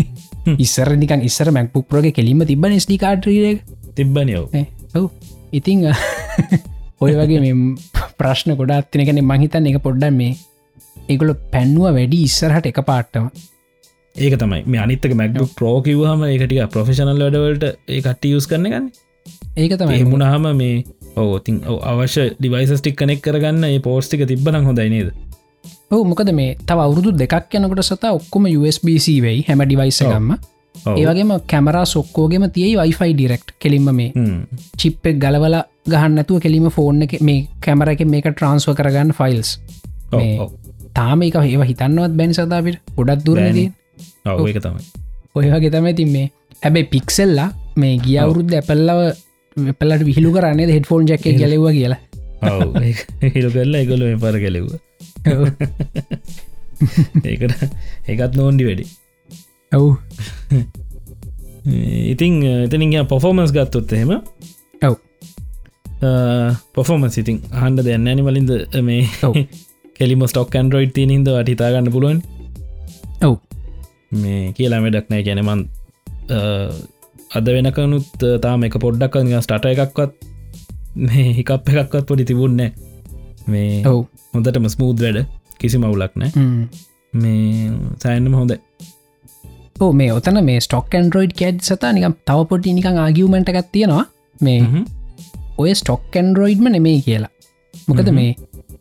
ඉස්සර 0.64 0.90
නිකන් 0.96 1.22
ඉස්සර 1.22 1.50
මැක්බුක් 1.50 1.86
ප්‍රෝග 1.88 2.10
කෙලීම 2.12 2.44
තිබන 2.46 2.78
ස්ඩි 2.78 2.98
කාඩ්‍රීඩ 2.98 3.60
තිබ්බනයෝ 3.94 4.46
ඔව්. 4.94 5.10
ඉතිං 5.52 5.86
ඔය 7.02 7.12
වගේ 7.14 7.40
මේ 7.40 7.54
ප්‍රශ්න 8.18 8.56
ගොඩත් 8.56 8.90
තිනකන 8.90 9.22
මහිතන් 9.22 9.68
එක 9.70 9.82
පොඩ්ඩ 9.82 10.10
මේ 10.12 10.36
ඒගොල 11.10 11.32
පැන්නුව 11.52 11.88
වැඩි 11.90 12.20
ඉස්සරහට 12.26 12.70
එක 12.70 12.80
පාට්ටම 12.90 13.26
ඒක 14.16 14.36
තමයි. 14.36 14.62
මේ 14.66 14.80
අනිත්තක 14.80 15.14
මැක්බුක් 15.14 15.54
ප්‍රෝකිවහම 15.54 16.26
ඒකටික 16.26 16.62
ප්‍රොෆෙෂනල් 16.68 17.22
වැඩවලට 17.24 17.64
ඒ 17.88 18.00
කට 18.00 18.32
යස් 18.32 18.46
කරන 18.46 18.66
ගන්න 18.66 18.86
ඒක 19.56 19.74
තමයි. 19.76 20.00
එමුණහම 20.00 20.46
මේ 20.56 20.84
ඕතින් 21.18 21.60
අවශ්‍ය 21.84 22.30
ඩිවයිසස්ටික් 22.32 22.96
කනෙක් 22.96 23.20
කරගන්න 23.22 23.66
ඒ 23.66 23.80
පෝස්ටික 23.80 24.24
තිබන 24.26 24.62
හොඳයි 24.62 24.88
නේද? 24.90 25.10
ඔහු 25.90 26.04
මොකද 26.04 26.32
මේ 26.34 26.54
තව 26.60 26.78
අවුරුදු 26.80 27.10
දෙකක් 27.16 27.54
යනකොට 27.56 27.84
සතා 27.84 28.14
ඔක්කොම 28.14 28.48
USBC 28.52 29.06
වෙයි 29.22 29.44
හැම 29.46 29.62
ඩිවයිස 29.62 30.00
ගම්ම 30.04 30.32
ඒවගේම 30.94 31.32
කැමරා 31.46 31.84
සොක්කෝගෙම 31.86 32.46
තියයි 32.50 32.76
වයිෆයි 32.76 33.12
ඩිරෙක්් 33.14 33.54
කෙලින්ම 33.58 33.90
මේ 33.92 34.26
චිප්පෙක් 34.78 35.18
ගලවල 35.18 35.56
ගහන්නතුව 35.88 36.40
කෙලීම 36.40 36.68
ෆෝර්න 36.70 37.06
එක 37.06 37.14
මේ 37.22 37.46
කැමර 37.60 37.92
එක 37.94 38.04
මේක 38.06 38.28
ට්‍රන්ස්ව 38.28 38.74
කරගන්න 38.74 39.12
ෆයිල්ස් 39.12 39.56
තාම 40.94 41.22
එක 41.22 41.34
ඒව 41.36 41.62
හිතන්නවත් 41.70 42.12
බැනි. 42.18 42.34
සතාපිට 42.34 42.78
ගොඩක් 42.96 43.24
දුරදී 43.26 43.72
ඒක 44.26 44.60
තමයි. 44.66 44.82
ඔයවගේ 45.34 45.70
තමයි 45.70 45.94
තින් 45.94 46.12
මේ 46.12 46.30
හැබැයි 46.62 46.88
පික්සෙල්ලා 46.92 47.50
මේ 47.76 47.98
ගිය 47.98 48.18
අවුරුද්ධ 48.18 48.54
ඇපල්ලව 48.54 49.16
පෙල්ලට 49.78 50.04
විහිලු 50.04 50.32
කරන්නේ 50.32 50.70
හෙඩ්ෆෝන් 50.70 51.08
ජැක්ක 51.08 51.26
ගැලව 51.38 51.66
කියලා? 51.72 51.98
හිලු 53.36 53.50
කරලා 53.52 53.80
එකගොල 53.82 54.02
මේ 54.06 54.20
පර 54.20 54.38
කෙලෙව්ව 54.44 54.70
ඒකට 57.24 57.62
ඒකත් 58.08 58.36
නෝන්ඩි 58.36 58.64
වැඩි. 58.68 58.84
ඔව්. 59.72 59.96
ඉතිං 62.12 62.42
එතනින් 62.64 63.06
පොෆෝමන්ස් 63.06 63.52
ගත්තොත් 63.52 63.92
එහෙම. 63.92 64.20
ඔව්. 64.82 64.96
පොෆෝමන්ස් 66.74 67.18
ඉතින් 67.20 67.42
හන්ඩ 67.52 67.84
දෙන්න 67.86 68.08
ඇනි 68.08 68.22
වලින්ද 68.24 68.50
මේ 68.82 69.04
කෙලිම 70.00 70.22
ස්ටොක් 70.32 70.54
ඇන්ඩරෝයිඩ් 70.58 70.92
තිනින්ද 70.96 71.28
අටිතාගන්න 71.40 71.92
පුළුවන්. 71.94 72.20
ඔව්. 73.28 73.34
මේ 74.22 74.52
කියලා 74.58 74.80
වැඩක් 74.84 75.10
නෑ 75.12 75.24
ගැනමන් 75.26 75.64
අද 77.38 77.48
වෙනකනුත් 77.56 78.28
තාම 78.44 78.68
එක 78.68 78.76
පොඩ්ඩක් 78.84 79.18
ස්ටට 79.40 79.66
එකක්වත් 79.72 80.12
මේ 81.08 81.26
හිකප් 81.38 81.68
එකක්වත් 81.72 82.06
පොඩි 82.10 82.24
තිබුන්නෑ 82.30 82.70
මේ 83.54 83.82
ඔව්. 83.92 84.00
හොඳටම 84.34 84.70
ස්මූද් 84.76 85.04
වැඩ. 85.04 85.20
කිසි 85.60 85.82
මවුලක් 85.82 86.16
නෑ 86.22 86.48
මේ 87.22 87.70
සයන්නම 88.02 88.34
හොඳ 88.40 88.56
ඕ 89.80 89.90
මේ 90.00 90.10
ඔතන 90.18 90.40
මේ 90.48 90.60
ස්ටොක් 90.66 90.96
ඇන්ඩරෝයිඩ් 90.98 91.34
කෑඩ් 91.40 91.60
සතා 91.68 91.92
නිකම් 91.96 92.14
තව 92.28 92.48
පොටි 92.50 92.74
නිකං 92.78 93.02
ආගියමෙන්ට 93.04 93.52
එකක් 93.52 93.68
තියෙනවා. 93.76 94.04
මේ 94.40 94.84
ඔය 95.62 95.74
ස්ටොක් 95.80 96.16
ඇන්ඩරෝයිඩ්ම 96.20 96.72
නෙමේ 96.76 96.98
කියලා. 97.06 97.32
මොකද 97.88 98.10
මේ 98.18 98.30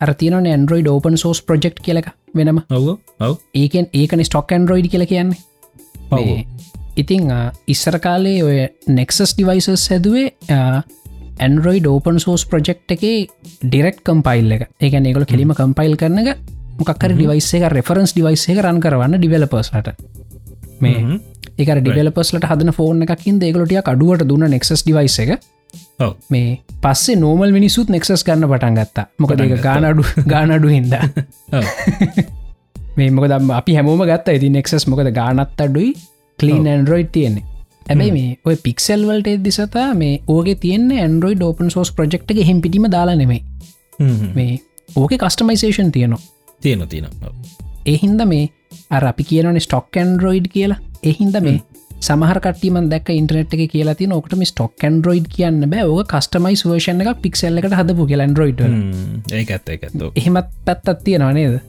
අර 0.02 0.14
තියන 0.20 0.38
ඇන්ඩරෝයිඩ් 0.40 0.92
ඕපන් 0.92 1.18
සෝස් 1.18 1.42
ප්‍රජෙක්් 1.42 1.82
කියලක 1.86 2.12
වෙනම. 2.36 2.62
ඔව 2.70 3.38
ඒකෙන් 3.56 3.90
ඒකන 3.94 4.24
ස්ටොක් 4.24 4.52
ඇන්ඩරෝයිඩ් 4.52 4.92
කියල 4.92 5.06
කියන්නේ. 5.06 6.46
ඉතිං 6.98 7.34
ඉස්සර 7.68 8.00
කාලේ 8.00 8.44
ඔය 8.44 8.58
නෙක්සස් 8.90 9.34
ඩිවයිසස් 9.34 9.90
හැදුවේ 9.92 10.30
ඇන්ඩරෝයිඩ් 11.40 11.88
ඕපන් 11.88 12.20
සෝස් 12.20 12.46
ප්‍රජෙක්් 12.46 12.96
එක 12.96 13.04
ඩිරෙක්් 13.64 14.00
කම්පයිල් 14.04 14.56
එක. 14.58 14.70
ඒක 14.80 14.94
ඒගොල 15.02 15.26
කෙලීම 15.26 15.54
කම්පයිල් 15.56 15.98
කරන 15.98 16.24
එක 16.24 16.40
මොකක්කර 16.80 17.14
ඩිවයිස් 17.14 17.52
එක 17.60 17.68
රෙෆරන්ස් 17.76 18.16
ඩිවයිස් 18.16 18.48
එක 18.54 18.64
රන් 18.64 18.80
කරවන්න 18.80 19.20
ඩිවලපර්ස්ලට 19.20 19.94
මේ 20.80 21.20
ඒක 21.60 21.72
ඩිවලපස්ලට 21.78 22.48
හදන 22.48 22.72
ෆෝන් 22.76 23.04
එකකින් 23.06 23.40
ඒගලටිය 23.44 23.82
අඩුවට 23.84 24.28
දුන්න 24.28 24.48
නෙක්සස් 24.48 24.84
ඩිවයිස 24.84 25.18
එක 25.26 25.40
මේ 26.30 26.50
පස්සේ 26.82 27.16
නෝමල් 27.16 27.52
මිනිසුත් 27.52 27.90
නෙක්සස් 27.90 28.24
ගන්න 28.24 28.50
පටන් 28.52 28.80
ගත්තා. 28.80 29.06
මොකද 29.18 29.44
ගානඩු 29.66 30.04
ගානඩු 30.28 30.68
හින්ද. 30.68 30.94
මේ 32.98 33.10
මොකද 33.12 33.36
අපි 33.60 33.78
හැමෝම 33.78 34.04
ගත්ත. 34.12 34.38
ඉති 34.40 34.50
නෙක්සස් 34.50 34.88
මොකද 34.88 35.12
ගානත් 35.20 35.64
අඩුයි 35.66 35.94
කලීන් 36.40 36.68
ඇන්ඩරෝයිඩ් 36.68 37.12
තියෙන්නේ. 37.12 37.46
ඇබැයි 37.86 38.12
මේ 38.12 38.30
ඔය 38.46 38.56
පික්සෙල් 38.66 39.06
වලට 39.08 39.36
එදදිසතා 39.36 39.88
මේ 39.96 40.14
ඕගේ 40.28 40.58
තියන්න 40.66 40.92
ඇන්ඩරෝයිඩ් 40.98 41.46
ඕපන් 41.48 41.72
සෝස් 41.76 41.92
ප්‍රජෙක්් 41.92 42.28
එක 42.34 42.44
හෙම 42.50 42.62
පිටිම 42.66 42.90
දාලා 42.96 43.16
නෙමේ 43.16 43.42
හ්ම්. 44.00 44.28
මේ 44.36 44.60
ඕක 44.96 45.18
කස්ටමයිසේෂන් 45.18 45.92
තියනවා. 45.92 46.22
තියෙන 46.62 46.88
තියෙන 46.88 47.08
එහින්ද 47.86 48.22
මේ 48.26 48.46
අර 48.92 49.04
අපි 49.12 49.24
කියනවන 49.24 49.60
ස්ටොක් 49.60 49.98
ඇන්ඩරෝයිඩ් 49.98 50.48
කියලා. 50.56 50.80
එහින්ද 51.04 51.36
මේ 51.42 51.58
සමහරකටම 52.08 52.78
දැක් 52.94 53.10
ඉන්ටනෙට් 53.16 53.54
එක 53.56 53.64
කියලා 53.74 53.98
තින 54.00 54.14
ඔකටම 54.18 54.44
ස්ටොක් 54.52 54.86
ඇන්ඩරෝයිඩ් 54.88 55.28
කියන්න 55.36 55.66
බෑ. 55.74 55.84
ඕක 55.88 56.14
කස්ටමයි 56.14 56.56
වර්ෂණ 56.72 57.04
එක 57.06 57.22
පික්සල්ල 57.26 57.60
එකට 57.62 57.76
හදපු 57.80 58.08
කියල 58.12 58.24
ඇන්ඩරෝයිඩ් 58.26 58.64
ඒ 58.64 59.44
ඇත්ත 59.44 59.70
එකඇත්ත 59.76 60.08
එහෙමත් 60.22 60.56
පැත්තත් 60.66 61.04
තියෙනවා 61.06 61.34
නේද? 61.40 61.60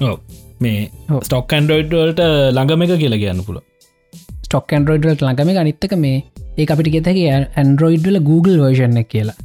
ඔව. 0.00 0.18
මේ. 0.64 0.90
ස්ටොක් 1.28 1.54
ඇන්ඩරෝයිඩ්වලට 1.58 2.22
ළඟම 2.56 2.84
එක 2.86 2.96
කියලා 3.04 3.22
කියන්න 3.24 3.44
පුළ 3.48 3.60
ස්ටොක් 4.46 4.74
ඇන්ඩරෝයිඩ්ලට 4.76 5.24
ළඟම 5.26 5.60
අනිත්තක 5.64 5.96
මේ 6.04 6.22
ඒ 6.58 6.66
අපිට 6.74 6.92
ගෙතගේ 6.96 7.30
ඇන්ඩරෝයිඩ්ල 7.36 8.20
Google 8.30 8.58
වර්ෂණ 8.64 9.00
කියලා. 9.14 9.36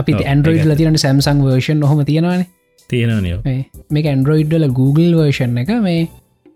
අපි 0.00 0.12
ඔව්, 0.14 0.24
ඇන්ඩරෝයිඩ්ල 0.30 0.72
ඒක 0.72 0.80
තිරට 0.80 1.02
සැම්සං 1.04 1.44
වර්ෂන් 1.46 1.84
හොම 1.90 2.00
තියෙනවානේ. 2.10 2.48
තියෙනනියෝ 2.90 3.40
මේ 3.44 4.08
ඇන්ඩරෝයිඩ්ල 4.12 4.66
Google 4.80 5.12
වර්ෂන් 5.18 5.60
එක. 5.62 5.70
මේ 5.86 6.08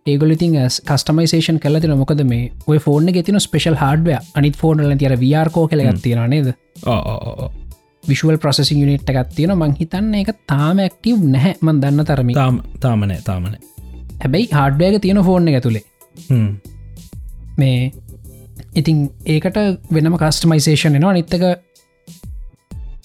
ඒගොලිතින් 0.07 0.57
කස්ටමයිසේෂන් 0.87 1.59
කල 1.59 1.79
තින 1.81 1.93
මොකද 1.97 2.19
මේ 2.25 2.49
ඔය 2.69 2.79
ෆෝර්න 2.79 3.07
ගෙතින 3.09 3.41
ස්පේෂල් 3.41 3.77
හඩුව 3.83 4.37
අනිත් 4.37 4.57
ෆෝර්නල 4.57 4.93
තිර 5.03 5.15
වරකෝ 5.17 5.65
කළගත් 5.67 6.03
තියෙන 6.03 6.31
නේද? 6.31 6.49
විශුවල් 8.05 8.39
ප්‍රසෙසින් 8.39 8.83
යුනිට් 8.83 9.13
එකත් 9.13 9.33
තියෙන 9.35 9.55
මංහිතන්න 9.57 10.13
එක 10.21 10.35
තාම 10.47 10.77
ඇක්ටව් 10.79 11.25
නැහැ. 11.29 11.55
මන් 11.59 11.81
දන්න 11.81 12.05
තරමි 12.05 12.35
තාම 12.35 12.61
තාමනෑ 12.81 13.25
තාමන 13.25 13.57
හැබැයි 14.21 14.51
හඩ්ුවක 14.53 15.01
තියෙන 15.01 15.25
ෆෝර්න 15.25 15.49
එක 15.49 15.59
තුළේ 15.63 15.85
මේ 17.59 17.93
ඉතින් 18.77 19.05
ඒකට 19.27 19.61
වෙනම 19.93 20.17
කස්ටමයිසේෂන් 20.19 20.95
එනවා. 20.95 21.15
නිත්තක 21.15 21.45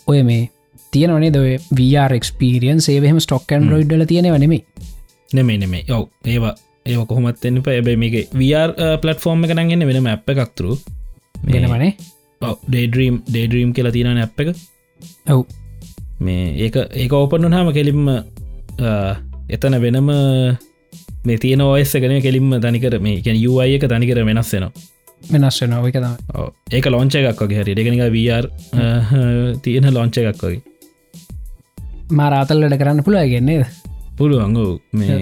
ඔය 0.07 0.23
මේ 0.25 0.49
තියනනේ 0.93 1.31
ද 1.31 1.39
වරක්ස්පිරියන් 1.73 2.81
සේවහම 2.83 3.19
ස්ටොක්කන් 3.21 3.71
රොයිඩ්ල 3.71 4.09
තියෙනව 4.09 4.35
නෙමේ 4.39 4.65
නෙමේ 5.29 5.57
නෙමේ 5.57 5.88
ඔව් 5.89 6.09
ඒවා 6.27 6.57
ඒ 6.89 7.06
කොහොමත් 7.10 7.45
එන්න 7.49 7.62
පැබයි 7.67 7.97
මේක 8.04 8.15
වර් 8.41 8.69
පලටෆෝර්ම් 9.04 9.45
එක 9.45 9.54
නගන්න 9.56 9.86
වෙනම 9.89 10.08
අප 10.13 10.30
එකක්තුරු 10.34 10.73
වෙනවනේ. 11.54 11.91
ඩේඩරීම් 12.41 13.15
ඩේඩරීම් 13.30 13.71
කියලා 13.78 13.95
තියෙන 13.95 14.21
අප 14.25 14.39
එක. 14.43 14.49
ඔව්. 15.34 15.41
මේ 16.25 16.45
ඒක 16.65 16.75
ඒක 17.04 17.13
ඕපන් 17.19 17.49
හම 17.58 17.69
කෙලින්ම 17.78 18.08
එතන 19.56 19.75
වෙනම 19.86 20.10
මේ 21.28 21.38
තියන 21.43 21.62
ඔයස්සකන 21.65 22.15
කෙලින්ම 22.28 22.49
තනිකර 22.65 22.95
මේ 23.06 23.19
ගැන 23.25 23.38
යුයි 23.45 23.75
එක 23.78 23.86
තනිකර 23.93 24.23
වෙනස් 24.30 24.54
වෙනවා. 24.56 24.71
වෙනස් 25.32 25.58
වෙන 25.62 25.73
ඔය 25.78 25.91
තම 25.91 26.15
ඔව්. 26.39 26.49
ඒක 26.75 26.86
ලොංච 26.95 27.15
එකක් 27.19 27.45
වගේ 27.45 27.62
හරි 27.62 27.78
එකනික 27.84 28.04
වර් 28.17 28.45
තියෙන 29.63 29.93
ලොංච 29.99 30.17
එකක් 30.23 30.43
වගේ. 30.47 30.62
මාරාතල්ලට 32.19 32.75
කරන්න 32.82 33.06
පුළුව 33.08 33.32
ගෙන්නේ 33.34 33.65
පුළුවන්ග 34.19 34.58
මේ 34.99 35.17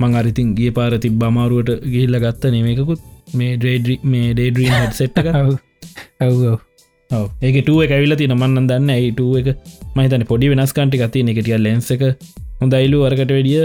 මං 0.00 0.14
අරිතින් 0.14 0.48
ගේ 0.54 0.70
පාර 0.70 0.92
තිබ් 0.98 1.22
අමාරුවට 1.22 1.70
ගිල්ල 1.86 2.16
ගත්ත 2.18 2.52
නෙමකුත් 2.54 3.00
මේ 3.34 3.52
ඩේඩ 3.56 3.88
මේ 4.04 4.32
ඩේඩරීම් 4.32 4.74
හෙට්සෙට් 4.74 5.18
ඔව්. 7.10 7.26
ඒක 7.42 7.56
ටුව 7.58 7.80
ඇවිල 7.86 8.14
තින 8.16 8.34
මන්න 8.34 8.68
දන්න 8.70 8.90
ඇයිටුව 8.90 9.34
එක 9.40 9.48
මහිතන 9.96 10.24
පොඩි 10.24 10.52
වෙනස්කන්ටි 10.52 11.02
ගති 11.02 11.24
එකටිය 11.32 11.58
ලෙන්ස 11.58 11.90
එක 11.90 12.04
හොඳයිලු 12.60 13.02
වරකට 13.04 13.32
වැඩිය. 13.36 13.64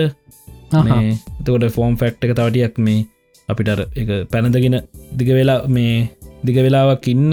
තකොට 1.43 1.67
ෆෝම් 1.69 1.93
ෆක්් 1.97 2.25
එක 2.25 2.33
තවටියක් 2.33 2.79
මේ 2.79 3.05
අපිට 3.49 3.69
එක 3.95 4.09
පැනදගෙන 4.31 4.77
දිග 5.13 5.29
වෙලා 5.29 5.59
මේ 5.67 5.95
දිග 6.43 6.57
වෙලාවක් 6.57 7.07
ඉන්න 7.07 7.31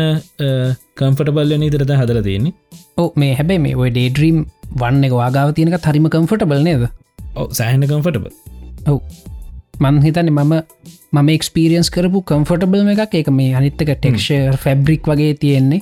කම්ෆටබල්ල 0.98 1.56
නීතරත 1.56 1.92
හදර 1.94 2.22
තියෙන්නේ. 2.22 2.54
ඕ 2.96 3.08
මේ 3.16 3.34
හැබැයි 3.34 3.64
මේ 3.66 3.76
ඔය 3.76 3.90
ඩේඩ්‍රීම් 3.90 4.38
වන්න 4.74 5.08
එක 5.08 5.14
වාගාව 5.14 5.54
තියෙනක 5.54 5.78
හරිම 5.86 6.08
කම්ෆටබල් 6.08 6.62
නේද? 6.62 6.88
සෑහන 7.52 7.86
කම්ෆටබල් 7.86 8.57
ඔව්. 8.92 9.00
මං 9.84 10.00
හිතන 10.04 10.30
මම 10.32 10.54
මම 11.16 11.28
එක්ස්පිරියන්ස් 11.34 11.88
කරපු 11.94 12.18
කම්ෆටබල් 12.30 12.90
එකක්. 12.94 13.14
එක 13.20 13.28
මේ 13.38 13.52
අනිත්තක 13.58 13.90
ටෙක්ෂර් 13.92 14.56
ෆැබ්‍රික් 14.64 15.02
වගේ 15.10 15.34
තියෙන්නේ. 15.44 15.80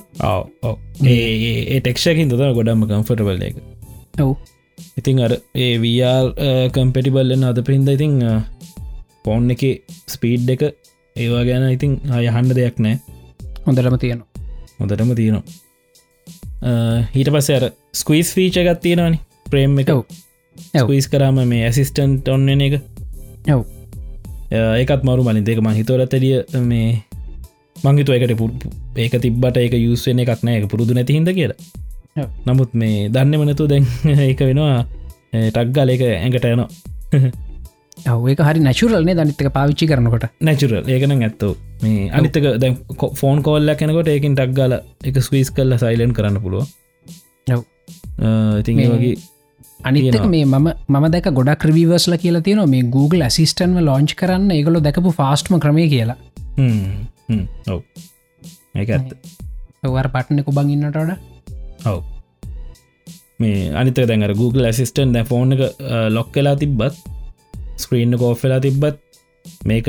ඒ 1.13 1.79
ටෙක්ෂකින් 1.79 2.29
තුද 2.31 2.43
ගොඩම්ම 2.59 2.85
කම්ෆටබල් 2.91 3.41
එක. 3.49 3.55
ඔව්. 4.25 4.31
ඉතින් 4.99 5.23
අර 5.25 5.33
ඒ 5.65 5.73
වර් 5.83 6.25
කම්පෙටිබල්ලන්න 6.75 7.47
අද 7.51 7.59
පින්ද 7.69 7.89
ඉතිං 7.95 8.13
ෆෝන් 9.25 9.49
එක 9.55 9.63
ස්පීඩ් 10.15 10.49
එක 10.55 10.61
ඒවා 11.15 11.43
ගැන 11.49 11.65
ඉතින් 11.77 11.91
යහන්ඩ 12.19 12.51
දෙයක් 12.59 12.77
නෑ. 12.85 12.95
හොඳටම 13.65 13.97
තියෙනවා. 14.03 14.29
හොඳටම 14.79 15.11
තියෙනවා. 15.19 15.45
හිට 17.15 17.29
පස්ස 17.33 17.49
අර 17.57 17.65
ස්කවිස් 18.01 18.29
ෆීච 18.37 18.55
එකත් 18.61 18.81
තියෙනවානි 18.85 19.19
ප්‍රේම් 19.51 19.73
එක. 19.83 19.89
ස්කවිස් 20.81 21.07
කරාම 21.11 21.37
මේ 21.51 21.65
ඇසිස්ටන්ට 21.69 22.29
ඔන්න 22.35 22.49
එක 22.67 22.75
ඔව්. 23.47 23.63
ඒකත් 24.51 25.03
මරු 25.03 25.23
මලින් 25.23 25.45
දෙක 25.45 25.59
ම 25.61 25.69
හිතවරතලිය 25.71 26.37
මේ 26.63 27.03
මංගිතු 27.75 28.13
එකට 28.13 28.31
ඒක 28.97 29.17
තිබ්බට 29.21 29.57
ඒක 29.57 29.75
යුස්වෙන 29.77 30.19
එකක් 30.19 30.43
නෑ 30.43 30.61
එක 30.61 30.69
පුරුදු 30.71 30.93
නැති 30.93 31.17
හිද 31.17 31.33
කියලා. 31.33 31.59
නමුත් 32.45 32.71
මේ 32.73 33.09
දන්න 33.09 33.41
මනතු 33.41 33.67
දැන් 33.67 33.85
ඒක 34.29 34.39
වෙනවා 34.41 34.85
ටක්ගල 35.33 35.93
එක 35.95 36.01
ඇඟට 36.07 36.47
යනවා. 36.47 36.69
ඒක 38.31 38.41
හරි 38.41 38.59
නැචුරල්නේ 38.59 39.15
දනිත්තක 39.15 39.51
පාවිච්චි 39.53 39.87
කරනකොට? 39.87 40.27
නැචුරල් 40.41 40.83
ඒකන 40.87 41.15
ඇත්තෝ. 41.19 41.53
මේ 41.83 42.09
අනිතක 42.11 42.45
දැ 42.63 42.73
ෆෝන් 43.15 43.41
කෝල්ල 43.43 43.75
කෙනකොට 43.75 44.11
ඒකින් 44.13 44.35
ටක්ගල 44.35 44.77
එක 45.03 45.21
ස්වීස් 45.21 45.51
කල්ල 45.51 45.77
සයිලන් 45.77 46.13
කරන්න 46.13 46.41
පුළුව. 46.43 46.65
ඉතින් 48.59 48.85
වගේ 48.93 49.15
තියෙනවා. 49.83 50.29
මේ 50.33 50.45
මම 50.45 50.67
මම 50.89 51.05
දැක 51.15 51.29
ගොඩක් 51.39 51.59
ක්‍රවීවර්ස්ල 51.63 52.17
කියලා 52.23 52.43
තියෙන 52.47 52.69
මේ 52.73 52.83
Google 52.95 53.23
ඇසිස්ටන්ව 53.29 53.79
ලෝංච් 53.87 54.13
කරන්න 54.21 54.51
ඒගොල 54.57 54.79
දැකපු 54.87 55.13
ෆාස්ට්ම 55.19 55.57
ක්‍රමය 55.65 55.87
කියලා. 55.93 56.17
ඔව්. 57.73 57.81
ඒක 58.75 58.89
ඇත්ත. 58.97 59.09
ඔවර 59.87 60.07
පට්නෙකු 60.15 60.51
බං 60.57 60.71
ඉන්නටඩ 60.75 61.11
ඔව්. 61.91 61.99
මේ 63.39 63.69
අනිත 63.81 63.99
දැඟර 64.01 64.33
Google 64.41 64.65
ඇසිස්ටන් 64.71 65.13
දැ 65.15 65.25
ෆෝන් 65.31 65.53
එක 65.55 65.61
ලොක් 66.17 66.31
කලා 66.35 66.55
තිබ්බත් 66.63 66.95
ස්ක්‍රීන්න 67.83 68.17
කෝෆ්වෙලා 68.21 68.61
තිබ්බත් 68.65 68.97
මේක 69.69 69.87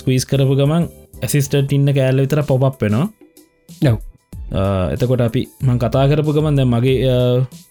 ස්කවීස් 0.00 0.24
කරපු 0.30 0.54
ගමන් 0.58 0.88
ඇසිස්ටට 1.26 1.74
ඉන්න 1.76 1.88
කෑල්ල 1.96 2.22
විතර 2.24 2.42
පොප් 2.48 2.64
වෙනවා. 2.82 3.06
ඔව්. 3.90 3.98
එතකොට 4.94 5.22
අපි 5.26 5.42
මං 5.66 5.78
කතා 5.82 6.08
කරපු 6.10 6.34
ගමන් 6.36 6.58
දැ 6.58 6.66
මගේ 6.74 7.14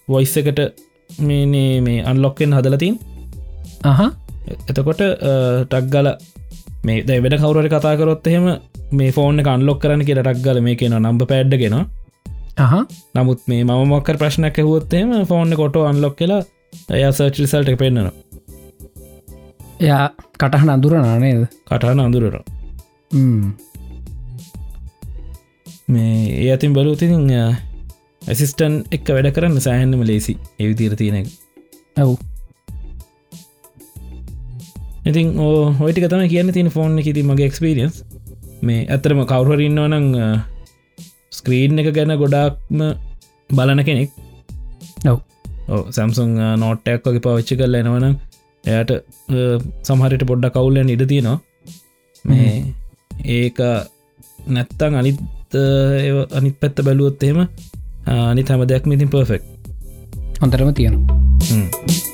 වොයිස් 0.08 0.32
එකට 0.40 0.60
මේ 1.20 1.80
මේ 1.80 2.00
අන්ලොක්කෙන් 2.04 2.52
හදලතින් 2.52 2.98
අහ. 3.84 4.00
එතකොට 4.68 5.02
ටක්ගල 5.66 6.08
මේ 6.84 7.02
දැ 7.02 7.18
වෙන 7.20 7.36
කවුරට 7.36 7.70
කතා 7.70 7.96
කරොත් 7.96 8.26
එහෙම 8.26 8.46
මේ 8.92 9.10
ෆෝන් 9.10 9.40
එක 9.40 9.48
අන්ලොක් 9.48 9.80
කරන 9.80 10.06
කියට 10.06 10.22
ටක්ගල 10.22 10.60
මේ 10.60 10.76
කියන 10.76 10.96
නම්බ 10.98 11.22
පැඩ්ඩගෙන 11.24 11.76
අහ. 12.58 12.72
නමුත් 13.14 13.40
මේ 13.48 13.62
මම 13.64 13.82
මොක්කර 13.88 14.16
ප්‍රශ්නයක් 14.16 14.58
ඇහුවොත්තේම 14.58 15.12
ෆෝන් 15.26 15.56
කොටෝ 15.56 15.84
අන්ලොක් 15.86 16.16
කියලා 16.16 16.42
එය 16.90 17.02
සර්චිසල්ට 17.12 17.68
එක 17.68 17.78
පෙන්න්නන 17.78 18.10
එයා 19.80 20.06
කටහන 20.34 20.70
අඳුර 20.70 20.94
නානේද 20.96 21.42
කටහන 21.66 22.00
අඳුරට 22.00 22.46
මේ 25.88 26.14
ඒ 26.38 26.50
අතින් 26.52 26.72
බලුතින් 26.72 27.14
ඇසිස්ටන් 28.22 28.74
එක් 28.92 29.08
වැඩ 29.08 29.30
කරන්න 29.36 29.64
සෑහන්ම 29.66 30.02
ලේසි 30.04 30.34
එවි 30.58 30.74
තීර 30.74 30.94
තියෙන 30.96 31.26
ඔව්. 31.96 32.12
ඉතින් 35.04 35.28
ඕ 35.38 35.72
හොයිටි 35.72 36.08
තම 36.08 36.24
කියන්න 36.28 36.52
තින 36.52 36.70
ෆෝන් 36.70 36.98
එක 37.00 37.10
ති 37.16 37.22
මගේ 37.22 37.48
එක්ස්පිරියන්ස් 37.50 38.00
මේ 38.62 38.86
ඇතරම 38.88 39.22
කවුහරඉන්නවනං 39.24 40.08
ස්ක්‍රීන් 41.32 41.82
එක 41.82 41.90
ගැන 41.92 42.14
ගොඩාක්ම 42.16 42.82
බලන 43.50 43.84
කෙනෙක්. 43.84 44.10
ඔව්. 45.06 45.18
සැම්සුන් 45.90 46.36
නෝට්ටයක් 46.58 47.06
වගේ 47.06 47.24
පවිච්චි 47.26 47.56
කරල 47.56 47.80
එනවනම් 47.80 48.14
එයට 48.64 48.92
සමහරයට 49.84 50.26
පොඩ්ඩ 50.26 50.52
කවුල්ලන් 50.52 50.92
ඉඩ 50.94 51.06
තියෙනවා. 51.08 51.38
මේ 52.24 52.54
ඒක 53.38 53.58
නැත්තං 54.48 54.94
අනිත් 54.94 55.18
අනිත් 56.32 56.56
පැත්ත 56.60 56.86
බැලුවොත් 56.86 57.22
එහෙම 57.22 57.40
අනි 58.10 58.42
තම 58.42 58.62
දෙයක් 58.66 58.84
මිතින් 58.86 59.08
පර්ෆෙක්් 59.08 59.42
හොඳටම 60.40 60.72
තියෙනවා 60.72 62.09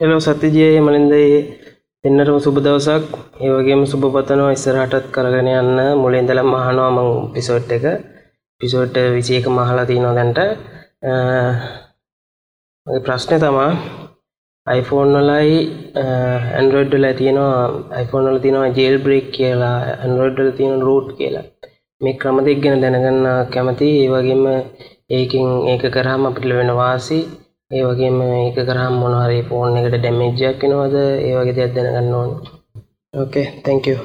එලෝ 0.00 0.20
සත්‍යජයේ 0.20 0.80
මලින්දයේ 0.80 1.38
දෙන්නටම 2.04 2.38
සුබ 2.44 2.56
දවසක්. 2.64 3.04
ඒ 3.42 3.50
වගේම 3.54 3.80
සුබ 3.92 4.02
පතනවා 4.14 4.52
ඉස්සරහටත් 4.56 5.06
කරගෙන 5.14 5.48
යන්න. 5.52 5.78
මුලින් 6.02 6.22
ඉඳලම 6.22 6.52
අහනවා 6.58 6.90
මං 6.96 7.08
එපිසෝඩ් 7.28 7.70
එක. 7.76 7.84
එපිසෝඩ් 8.60 8.94
21 8.98 9.48
මහලා 9.56 9.86
තිනවා 9.90 10.14
දැන්ට. 10.18 10.38
අ, 11.08 11.12
මගේ 12.86 13.02
ප්‍රශ්නේ 13.06 13.38
තමා. 13.44 13.70
iPhone 14.66 15.12
වලයි 15.18 15.56
Android 16.60 16.88
වල 16.94 17.06
තියෙනවා 17.20 17.58
iPhone 18.02 18.26
වල 18.30 18.38
තියෙනවා 18.44 18.70
jail 18.78 18.96
break 19.04 19.26
කියලා 19.36 19.76
Android 20.06 20.34
වල 20.38 20.50
තියෙනවා 20.58 20.86
root 20.88 21.08
කියලා. 21.18 21.44
මේ 22.00 22.14
ක්‍රම 22.20 22.38
දෙක 22.46 22.58
ගැන 22.64 22.80
දැනගන්න 22.82 23.26
කැමතියි. 23.54 23.98
ඒ 24.04 24.10
වගේම 24.14 24.44
ඒකෙන් 25.16 25.46
ඒක 25.72 25.84
කරාම 25.94 26.26
අපිට 26.28 26.48
ලැබෙන 26.48 26.72
වාසි. 26.80 27.20
ඒ 27.70 27.80
වගේම 27.86 28.14
ඒක 28.24 28.58
කරාම 28.68 28.94
මොන 29.00 29.14
හරි 29.14 29.40
ෆෝන් 29.48 29.74
එකට 29.78 29.94
ඩැමේජ් 29.94 30.38
එකක් 30.50 30.62
වෙනවද 30.64 30.94
ඒ 31.00 31.32
වගේ 31.38 31.56
දෙයක් 31.58 31.74
දැනගන්න 31.74 32.14
ඕනේ. 32.18 32.52
ඕකේ 33.14 33.42
thank 33.66 33.88
you. 33.90 33.96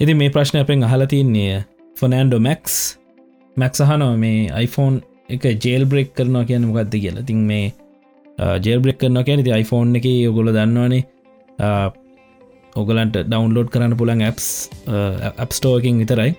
ඉති 0.00 0.16
මේ 0.22 0.32
ප්‍රශ්න 0.36 0.58
අපෙන් 0.60 0.82
අහලා 0.86 1.06
තින්නේ 1.12 1.60
ෆොනෑන්ඩෝ 2.00 2.40
මැක්ස් 2.46 2.78
මැක්ස් 3.56 3.84
අහනෝ 3.84 4.10
මේ 4.24 4.40
iPhone 4.64 4.96
එක 5.36 5.46
ජේල් 5.66 5.86
බ්‍රෙක් 5.92 6.10
කරනවා 6.18 6.44
කියන 6.50 6.66
මොකක්ද 6.70 6.98
කියලා. 7.04 7.24
තින් 7.30 7.46
මේ 7.52 7.62
uh, 8.38 8.56
ජේල් 8.64 8.82
බ්‍රෙක් 8.86 8.98
කරනවා 9.04 9.24
කියන 9.30 9.44
ති 9.46 9.54
iPhone 9.60 10.02
එක 10.02 10.10
ඔගොල 10.32 10.52
දන්නවානේ. 10.58 11.02
Uh, 11.62 11.88
ඔගලන්ට 12.82 13.22
ඩවන්ලෝඩ් 13.22 13.72
කරන්න 13.74 13.98
පුළන් 14.02 14.28
ඇප්ස් 14.32 14.52
ඇප්ස්ටෝකින් 15.30 16.04
විතරයි. 16.04 16.34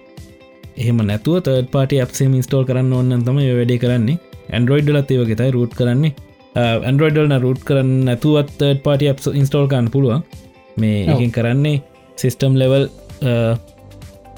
එහෙම 0.75 1.03
නැතුව 1.13 1.41
තර්ඩ 1.47 1.73
පාට 1.79 1.99
ඇප්සේ 2.03 2.31
ඉස්ටෝල් 2.43 2.69
කරන්න 2.69 2.95
ඔන්න 3.01 3.27
තම 3.31 3.43
වැඩේ 3.55 3.83
කරන්නේ. 3.87 4.21
ඇන්ඩරෝයිඩ් 4.55 4.95
ලත් 4.97 5.19
ඒවගෙතයි 5.21 5.59
රුට් 5.59 5.81
කරන්නේ. 5.81 6.26
ඇන්ඩරෝයිඩල්න 6.57 7.35
රුට් 7.45 7.61
කරන්න 7.67 7.93
නැතුවත් 8.09 8.51
තර්ඩ 8.59 8.83
පාට 8.85 9.01
ඇප් 9.11 9.19
ඉස්ටෝල් 9.41 9.67
කරන්න 9.71 9.89
පුළුවන්. 9.95 10.23
මේ. 10.81 10.99
එකින් 11.13 11.31
කරන්නේ 11.37 11.81
සිිස්ටම් 12.21 12.53
ලෙවල් 12.61 12.83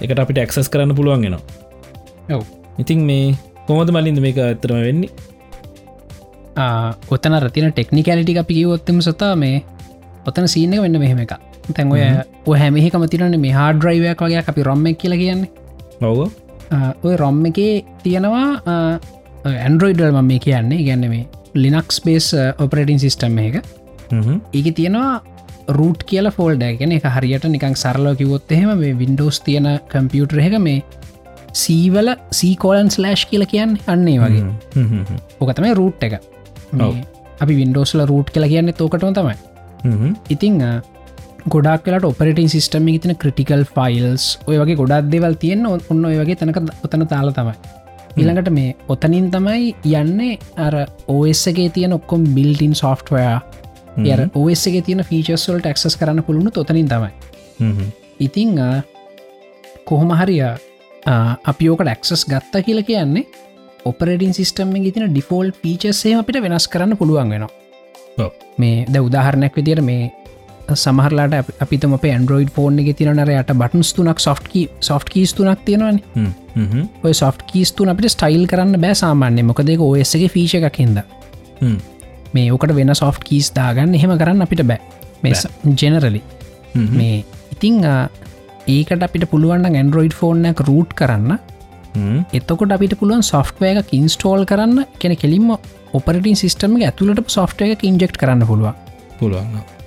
එකට 0.03 0.19
අපිට 0.23 0.39
ඇක්සස් 0.43 0.69
කරන්න 0.73 0.95
පුළුවන්ගෙන 0.97 1.35
ඔව්. 2.35 2.41
ඉතින් 2.81 2.99
මේ 3.09 3.35
කොමද 3.67 3.91
මලින්ද 3.95 4.19
මේක 4.25 4.37
ඇතරම 4.45 4.79
වෙන්නේ? 4.87 5.11
ඔතන 7.15 7.35
රතින 7.43 7.71
ටෙක්නිකැලිටි 7.71 8.37
අපි 8.43 8.53
කිවොත්තම 8.59 8.99
සතා 9.07 9.33
මේ 9.43 9.63
ඔතන 10.29 10.47
සීනක 10.53 10.81
වෙන්න 10.85 10.99
මෙහෙම 11.03 11.19
එක 11.25 11.33
තැන් 11.75 11.91
ඔය 11.95 12.03
ඔය 12.49 12.57
හැමිහිකම 12.61 13.05
තිරන 13.13 13.39
මේ 13.45 13.55
හා 13.57 13.71
ඩ්‍රයිවයක් 13.77 14.21
වගේ 14.25 14.43
අපි 14.51 14.67
රොම්මක් 14.69 14.99
කියල 15.01 15.15
කියන්නේ. 15.23 15.49
ඔව්ව 16.09 16.19
ඔය 17.05 17.15
රොම්ම 17.23 17.43
එකේ 17.51 17.73
තියෙනවා 18.03 18.47
ඇන්ඩරෝයිඩල් 19.65 20.11
මම 20.15 20.27
මේ 20.31 20.39
කියන්නේ. 20.47 20.85
ගැන්න 20.87 21.05
මේ 21.13 21.25
ලිනක්ස් 21.55 22.01
බේස් 22.05 22.33
ඔපරටින් 22.57 22.99
සිිස්ටම් 22.99 23.37
එක. 23.39 23.55
ඒක 24.53 24.67
තියෙනවා 24.75 25.21
රූට් 25.77 26.03
කියල 26.09 26.29
ෆෝල්ඩ 26.37 26.63
ගැන 26.79 26.91
එක 26.91 27.05
හරියට 27.15 27.45
නිකං 27.55 27.75
සරලෝ 27.75 28.15
කිවොත් 28.15 28.51
එහෙම 28.51 28.77
මේ 28.79 28.97
වින්ඩෝස් 28.97 29.39
තියෙන 29.45 29.67
කම්පියුටර 29.91 30.39
එක 30.39 30.57
මේ 30.59 30.83
සීවල 31.53 32.13
සීකෝලන් 32.31 32.89
ස්ලෑශ් 32.89 33.25
කියල 33.29 33.45
කියන්න 33.45 33.77
අන්නේ 33.87 34.19
වගේ. 34.19 34.43
ඕකතමයි 35.41 35.73
රූට් 35.81 36.03
එක. 36.03 36.19
අපි 37.41 37.55
වින්ඩෝස්ල 37.55 38.05
රූට් 38.05 38.31
කියලා 38.33 38.49
කියන්න 38.49 38.73
තෝකටම 38.73 39.13
තමයි. 39.13 39.35
ඉතිං 40.29 40.57
ගොඩක් 41.47 41.83
කලට 41.85 42.03
ඔපරටින් 42.03 42.49
සිස්ටම 42.49 42.87
තින 43.03 43.15
ක්‍රටිකල් 43.15 43.63
ෆයිල්ස් 43.75 44.37
ඔය 44.47 44.57
වගේ 44.61 44.75
ගොඩක් 44.75 45.11
දෙවල් 45.13 45.37
තියන්න 45.43 45.65
ඔන්න 45.65 46.05
ඔය 46.05 46.17
වගේ 46.19 46.35
තැනක 46.35 46.57
ඔතන 46.83 47.05
තාල 47.07 47.31
තමයි 47.31 47.53
ඊළඟට 48.17 48.51
මේ 48.51 48.75
ඔතනින් 48.87 49.31
තමයි 49.31 49.75
යන්නේ 50.01 50.37
අර 50.57 50.75
ඕස්ගේ 51.07 51.69
තියෙන 51.69 51.93
ඔක්කොම් 51.93 52.23
බිල්ටින් 52.35 52.75
සොෆ්ටවයා 52.75 53.37
ය 53.99 54.15
ඕස්ගේ 54.35 54.81
තියෙන 54.81 55.03
ෆීචස්වල්ට 55.03 55.69
ක්සස් 55.73 55.97
කරන්න 55.97 56.23
පුළුණු 56.23 56.51
තොතනින් 56.51 56.87
තමයි. 56.87 57.11
ඉතිං 58.19 58.57
කොහොම 59.85 60.11
හරිය 60.11 60.43
අපි 61.45 61.69
ඕකට 61.69 61.93
ක්සස් 62.01 62.25
ගත්තා 62.25 62.61
කියලා 62.61 62.83
කියන්නේ 62.83 63.25
ඔපරටින් 63.85 64.33
සිිස්ටම් 64.33 64.73
තින 64.93 65.07
ඩිෆෝල් 65.07 65.51
පීචස්සේ 65.61 66.15
අපිට 66.15 66.41
වෙනස් 66.41 66.67
කරන්න 66.67 66.97
පුළුවන් 66.97 67.29
වෙනවා. 67.29 68.29
මේ 68.57 68.85
ද 68.85 68.99
උදාහරණයක් 68.99 69.55
විදිර 69.55 69.81
මේ 69.81 70.11
සමහරලාට 70.75 71.51
අපිතම 71.65 71.95
ඇන්ඩරෝයිඩ් 71.97 72.51
ෆෝන් 72.55 72.79
එක 72.79 72.89
තිනට 72.97 73.31
යට 73.35 73.53
බටන්ස් 73.61 73.93
තුනක් 73.97 74.19
සොෆ්ටකි 74.19 74.63
සොෆ්ට 74.89 75.09
කීස් 75.13 75.33
තුනක් 75.33 75.65
තියෙනවන. 75.65 75.99
ඔය 77.03 77.13
සොෆ්ට 77.13 77.45
කීස් 77.51 77.71
තුන 77.71 77.89
අපිට 77.93 78.11
ස්ටයිල් 78.15 78.45
කරන්න 78.47 78.81
බෑ 78.81 78.95
සාමාන්‍ය 79.03 79.45
මොකදේ 79.49 79.77
ඔයසගේ 79.89 80.29
ෆීෂ 80.35 80.55
එකකින්ද 80.59 81.01
මේ 82.33 82.51
ඕකට 82.53 82.75
වෙන 82.75 82.95
සොෆ්ට 82.95 83.23
කීස් 83.29 83.51
දාගන්න 83.59 83.95
එහෙම 83.95 84.15
කරන්න 84.17 84.45
අපිට 84.47 84.65
බෑ. 84.71 84.79
මේ 85.23 85.33
ජෙනරලි 85.81 86.21
මේ 86.97 87.23
ඉතිං 87.53 87.79
ඒකට 88.67 89.07
අපිට 89.07 89.29
පුළුවන් 89.31 89.65
ඇන්ඩරෝයිඩ් 89.71 90.13
ෆෝර්නයක් 90.13 90.61
රූට් 90.67 90.93
කරන්න. 90.93 91.39
එතකොට 92.33 92.75
අපිට 92.77 92.99
පුළුවන් 92.99 93.25
සොෆ්ටවය 93.31 93.73
එක 93.73 93.93
ඉන්ස්ටෝල් 93.93 94.45
කරන්න. 94.45 94.85
කෙන 94.99 95.15
කෙලින්ම 95.15 95.49
ඔපරටින් 95.93 96.39
සිිටම 96.43 96.77
ඇතුලට 96.81 97.35
සොෆ්ටය 97.37 97.73
එක 97.73 97.83
ඉන්ජෙක්් 97.83 98.15
කරන්න 98.21 98.45
පුළුවන්. 98.45 98.73
පුළුවන් 99.19 99.78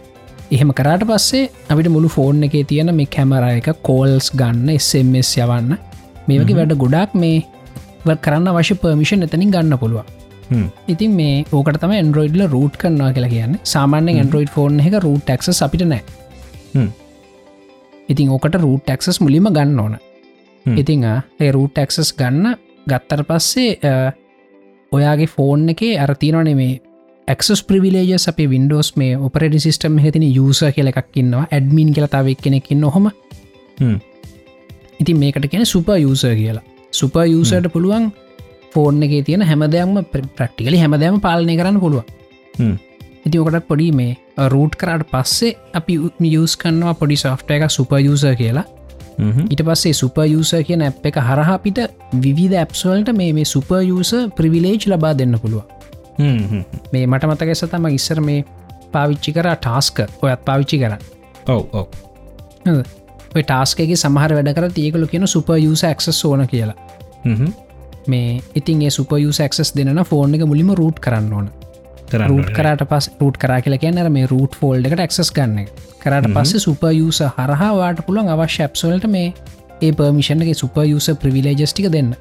එහෙම 0.54 0.70
කරාට 0.78 1.04
පස්සේ 1.10 1.50
අපිට 1.70 1.88
මුළු 1.94 2.08
ෆෝන් 2.16 2.44
එක 2.46 2.54
තියෙන 2.70 2.90
මේ 2.98 3.10
කැමර 3.16 3.44
එක 3.50 3.68
කෝල්ස් 3.88 4.26
ගන්න 4.40 4.68
SMS 4.76 5.30
යවන්න. 5.44 5.70
මේ 6.26 6.40
වගේ 6.40 6.58
වැඩ 6.58 6.74
ගොඩක් 6.82 7.14
මේ 7.22 8.16
කරන්න 8.24 8.50
අවශ්‍ය 8.52 8.74
පර්මිෂන් 8.82 9.26
එතනින් 9.26 9.52
ගන්න 9.54 9.78
පුළුවන්. 9.82 10.08
ඉතින් 10.88 11.12
මේ 11.20 11.44
ඕකට 11.52 11.78
තම 11.82 11.94
ඇන්ඩරෝයිඩ්ල 11.98 12.44
රූට් 12.54 12.76
කරනවා 12.82 13.12
කියලා 13.16 13.34
කියන්න. 13.34 13.54
සාමාන්‍ය 13.74 14.16
ඇන්ඩරෝයිඩ් 14.16 14.52
ෆෝන් 14.56 14.80
එක 14.80 14.98
රූට් 15.06 15.30
ක්ස 15.38 15.62
අපිට 15.66 15.86
නෑ. 15.86 16.02
ඉතින් 18.08 18.28
ඕකට 18.30 18.58
රූට් 18.64 18.90
ක්සස් 18.92 19.20
මුලිම 19.20 19.48
ගන්න 19.50 19.80
ඕන. 19.80 19.96
ඉතිං 20.66 21.04
ඒ 21.04 21.50
රූට් 21.50 21.78
ක්සස් 21.88 22.12
ගන්න 22.18 22.56
ගත්තර 22.86 23.22
පස්සේ 23.24 23.70
ඔයාගේ 24.92 25.32
ෆෝන් 25.36 25.68
එක 25.72 25.82
අරතිනොනේ 26.04 26.54
මේ 26.54 26.80
ක්ස් 27.28 27.62
ප්‍රවිලේජ 27.62 28.14
අපේ 28.28 28.48
වින්ඩෝස් 28.50 28.88
මේ 28.96 29.16
ඔපරට 29.18 29.54
සිිටම් 29.58 29.98
හතින 29.98 30.24
යුස 30.28 30.60
කියල 30.74 30.88
එකක්කින්නවා 30.88 31.46
ඇඩමින් 31.50 31.92
කියලතාවක් 31.94 32.40
කෙනෙකින් 32.42 32.80
නොහොම 32.80 33.06
ඉතින් 35.00 35.18
මේකට 35.18 35.46
කියෙන 35.48 35.66
සුප 35.66 35.88
යුස 35.98 36.22
කියලා. 36.22 36.62
සුප 36.92 37.14
යුසට 37.26 37.68
පුළුවන් 37.72 38.12
ෆෝර්න 38.72 39.02
එක 39.02 39.14
තියෙන 39.24 39.42
හැමදයක්ම 39.42 39.98
ප්‍රක්ටිකලි 40.36 40.78
හැමදෑම 40.78 41.20
පාලනය 41.20 41.56
කරන්න 41.56 41.80
පුළුවන්. 41.80 42.04
ඉති 43.26 43.38
ඕකට 43.38 43.68
පොඩි 43.68 43.90
මේ 43.92 44.16
රූට් 44.48 44.74
කරට 44.76 45.06
පස්සේ 45.12 45.56
අපි 45.74 45.98
යස් 46.32 46.56
කන්නවා 46.56 46.94
පොඩි 46.94 47.16
සෝෆ්ට 47.16 47.50
එක 47.50 47.68
සුප 47.70 47.92
යුස 48.00 48.24
කියලා. 48.36 48.64
ඊට 49.44 49.62
පස්සේ 49.62 49.94
සුප 49.94 50.18
යුස 50.26 50.50
කියන 50.66 50.82
ඇ් 50.82 50.92
එක 51.04 51.20
හරහාපිට 51.20 51.78
විවිධ 52.24 52.58
ඇප්සවල්ට 52.58 53.14
මේ 53.14 53.32
මේ 53.32 53.46
සුප 53.46 53.70
යුස 53.82 54.12
ප්‍රවිලේජ් 54.36 54.88
ලබා 54.88 55.14
දෙන්න 55.14 55.38
පුළුවන් 55.38 55.81
මේ 56.18 57.06
මට 57.06 57.24
මතක 57.24 57.54
සතම 57.54 57.86
ඉස්සර 57.90 58.20
මේ 58.20 58.44
පාවිච්චි 58.92 59.32
කර 59.32 59.48
ටාස්ක 59.56 60.02
ඔයත් 60.20 60.44
පාවිච්චි 60.44 60.78
කරන්න 60.78 60.98
ඔව 61.48 61.62
ඔව. 61.72 61.86
ටාස්කගේ 63.34 63.96
සමහර 63.96 64.36
වැඩ 64.38 64.54
කර 64.54 64.68
ඒකලු 64.78 65.06
කියන 65.06 65.26
සුප 65.28 65.48
යුස 65.58 65.84
ක්සස් 65.90 66.24
ඕන 66.24 66.46
කියලා. 66.46 66.76
මේ 68.06 68.40
ඉතින් 68.54 68.82
ඒ 68.82 68.90
සුප 68.90 69.12
යුස 69.18 69.40
ක්සස් 69.40 69.74
දෙන 69.76 70.04
ෆෝන් 70.04 70.34
එක 70.34 70.46
මුලිම 70.46 70.74
රූට් 70.74 71.00
කරන්න 71.00 71.32
ඕන. 71.32 71.48
රූට් 72.22 72.52
කරට 72.52 72.84
පස් 72.88 73.10
රූට් 73.20 73.38
කරා 73.38 73.60
කියලා 73.60 73.78
කියන්නර 73.78 74.10
මේ 74.10 74.26
රූට් 74.26 74.54
ෆෝල්ඩ 74.54 74.86
එකට 74.86 75.06
ක්සස් 75.06 75.32
ගන්න 75.32 75.66
කරට 76.02 76.30
පස්සේ 76.34 76.60
සුප 76.60 76.84
යුස 76.92 77.22
හරහාවාට 77.30 78.04
පුළුවන් 78.06 78.28
අවශ්‍ය 78.28 78.62
ඇප්සල්ට 78.62 79.08
මේ 79.08 79.32
ඒ 79.80 79.92
පර්මිෂන්ගේ 79.92 80.54
සුප 80.54 80.76
යුස 80.84 81.10
ප්‍රවිලේජස්ටික 81.16 81.90
දෙන්න. 81.90 82.14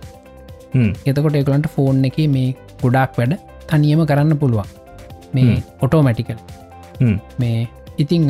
එතකොට 1.05 1.35
එකලන්ට 1.35 1.67
ෆෝන් 1.69 2.05
එක 2.05 2.19
මේ 2.29 2.55
ගොඩක් 2.81 3.17
වැඩ 3.17 3.50
තනියම 3.71 4.01
කරන්න 4.11 4.37
පුළුවන්. 4.43 4.69
මේ 5.35 5.57
ඔටෝමැටිකල් 5.85 6.39
මේ 7.41 7.59
ඉතිං 7.97 8.25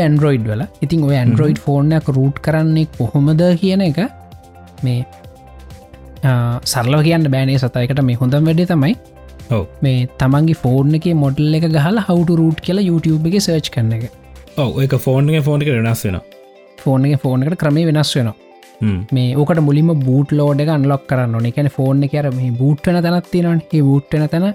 ඇන්ඩරෝයිඩ් 0.00 0.46
වල 0.50 0.62
ඉතින් 0.84 1.06
ඔය 1.08 1.16
ඇන්ඩරෝයිඩ් 1.20 1.60
ෆෝර්නයක් 1.66 2.06
රූට් 2.16 2.38
කරන්නේ 2.46 2.88
කොහොමද 2.98 3.42
කියන 3.62 3.82
එක 3.88 3.98
මේ 4.82 5.00
සරලව 6.72 7.02
කියන්න 7.08 7.30
බෑනේ 7.34 7.58
සතයකට 7.62 8.02
මේ 8.10 8.20
හොඳම් 8.20 8.48
වැඩේ 8.48 8.68
තමයි 8.72 8.94
මේ 9.86 10.06
තමන්ගේ 10.20 10.60
ෆෝර්න 10.62 10.94
එක 10.98 11.08
මොඩල් 11.24 11.58
එක 11.58 11.66
ගහල 11.76 11.98
හවුට 12.08 12.30
රූට් 12.40 12.60
කියලා 12.68 12.88
YouTube 12.90 13.28
එක 13.30 13.36
සර්ච් 13.40 13.72
කරන 13.74 13.92
එක. 13.98 14.04
ඔව 14.62 14.80
එක 14.84 14.94
ෆෝන්ගේ 15.06 15.42
ෆෝන් 15.48 15.64
එක 15.64 15.72
වෙනස් 15.76 16.04
වෙන 16.06 16.18
ෆෝන් 16.78 17.04
එක 17.08 17.20
ෆෝන් 17.24 17.44
එකට 17.44 17.58
ක්‍රමේ 17.62 17.86
වෙනස් 17.90 18.14
වෙනවා 18.16 18.36
මේ 19.16 19.28
ඕකට 19.40 19.62
මුලින්ම 19.68 19.92
බූට් 20.06 20.32
ලෝඩ 20.38 20.62
එක 20.64 20.72
අන්ලොක් 20.76 21.06
කරන්න 21.10 21.36
ඕන. 21.38 21.48
එකන 21.50 21.70
ෆෝන් 21.76 22.02
එක 22.08 22.14
අර 22.20 22.28
මේ 22.40 22.50
බූට්වන 22.60 22.98
තැනත් 23.06 23.30
තියෙනවන්. 23.34 23.62
ඒ 23.76 23.82
බූට්වන 23.88 24.26
තැන 24.34 24.48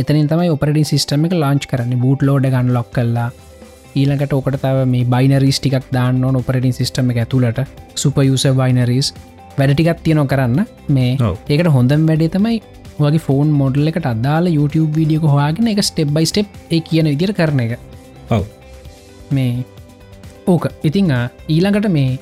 එතනින් 0.00 0.28
තමයි 0.30 0.52
ඔපරටි 0.54 0.84
සිස්ටම 0.92 1.26
එක 1.28 1.34
ලාංච් 1.42 1.66
කරන්න. 1.70 1.98
බූට් 2.04 2.22
ලෝඩ 2.28 2.46
ගන්න 2.54 2.72
ලොක් 2.78 2.90
කල්ලා 2.96 3.28
ඊළඟට 4.00 4.32
ඕකට 4.36 4.58
තව 4.62 4.86
මේ 4.92 5.04
බයිනරිස් 5.12 5.58
ටිකක් 5.60 5.86
දාන්න 5.96 6.24
ඕන 6.28 6.36
ඔපරටින් 6.40 6.74
සිස්ටම 6.78 7.10
එක 7.12 7.22
ඇතුළට. 7.22 7.60
සුපයුස 8.02 8.44
බයිනරිස් 8.60 9.08
වැඩටිකත් 9.58 10.02
තියනො 10.06 10.24
කරන්න. 10.32 10.66
මේ 10.96 11.12
ඒකට 11.52 11.70
හොඳම් 11.76 12.04
වැඩේ 12.10 12.32
තමයි 12.34 12.58
වගේ 13.04 13.22
ෆෝන් 13.26 13.48
මොඩල් 13.60 13.90
එකට 13.90 14.06
අදාලා 14.12 14.56
YouTube 14.58 14.92
වීඩියක 14.98 15.24
හවාගෙන 15.32 15.72
එක 15.72 15.80
ස්ටෙප් 15.88 16.12
බයි 16.16 16.28
ස්ටප් 16.32 16.72
ඒ 16.76 16.80
කියන 16.88 17.08
විදිර 17.12 17.32
කරන 17.40 17.60
එක. 17.64 17.72
ඔව. 18.36 18.44
මේ 19.36 19.64
ඕක. 20.46 20.66
ඉතිං 20.88 21.12
ඊළඟට 21.48 21.88
මේ 21.96 22.18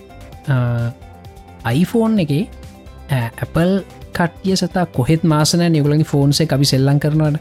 අයිෆෝන් 1.65 2.19
එක 2.25 2.33
ඇපල් 3.11 3.73
කට්ටිය 4.13 4.57
සතා 4.57 4.87
කොහෙත් 4.97 5.25
මාසන 5.25 5.65
නිගලගේ 5.73 6.05
ෆෝන්සේ 6.05 6.49
අපි 6.51 6.65
සෙල්ලං 6.65 7.01
කරනවට 7.01 7.39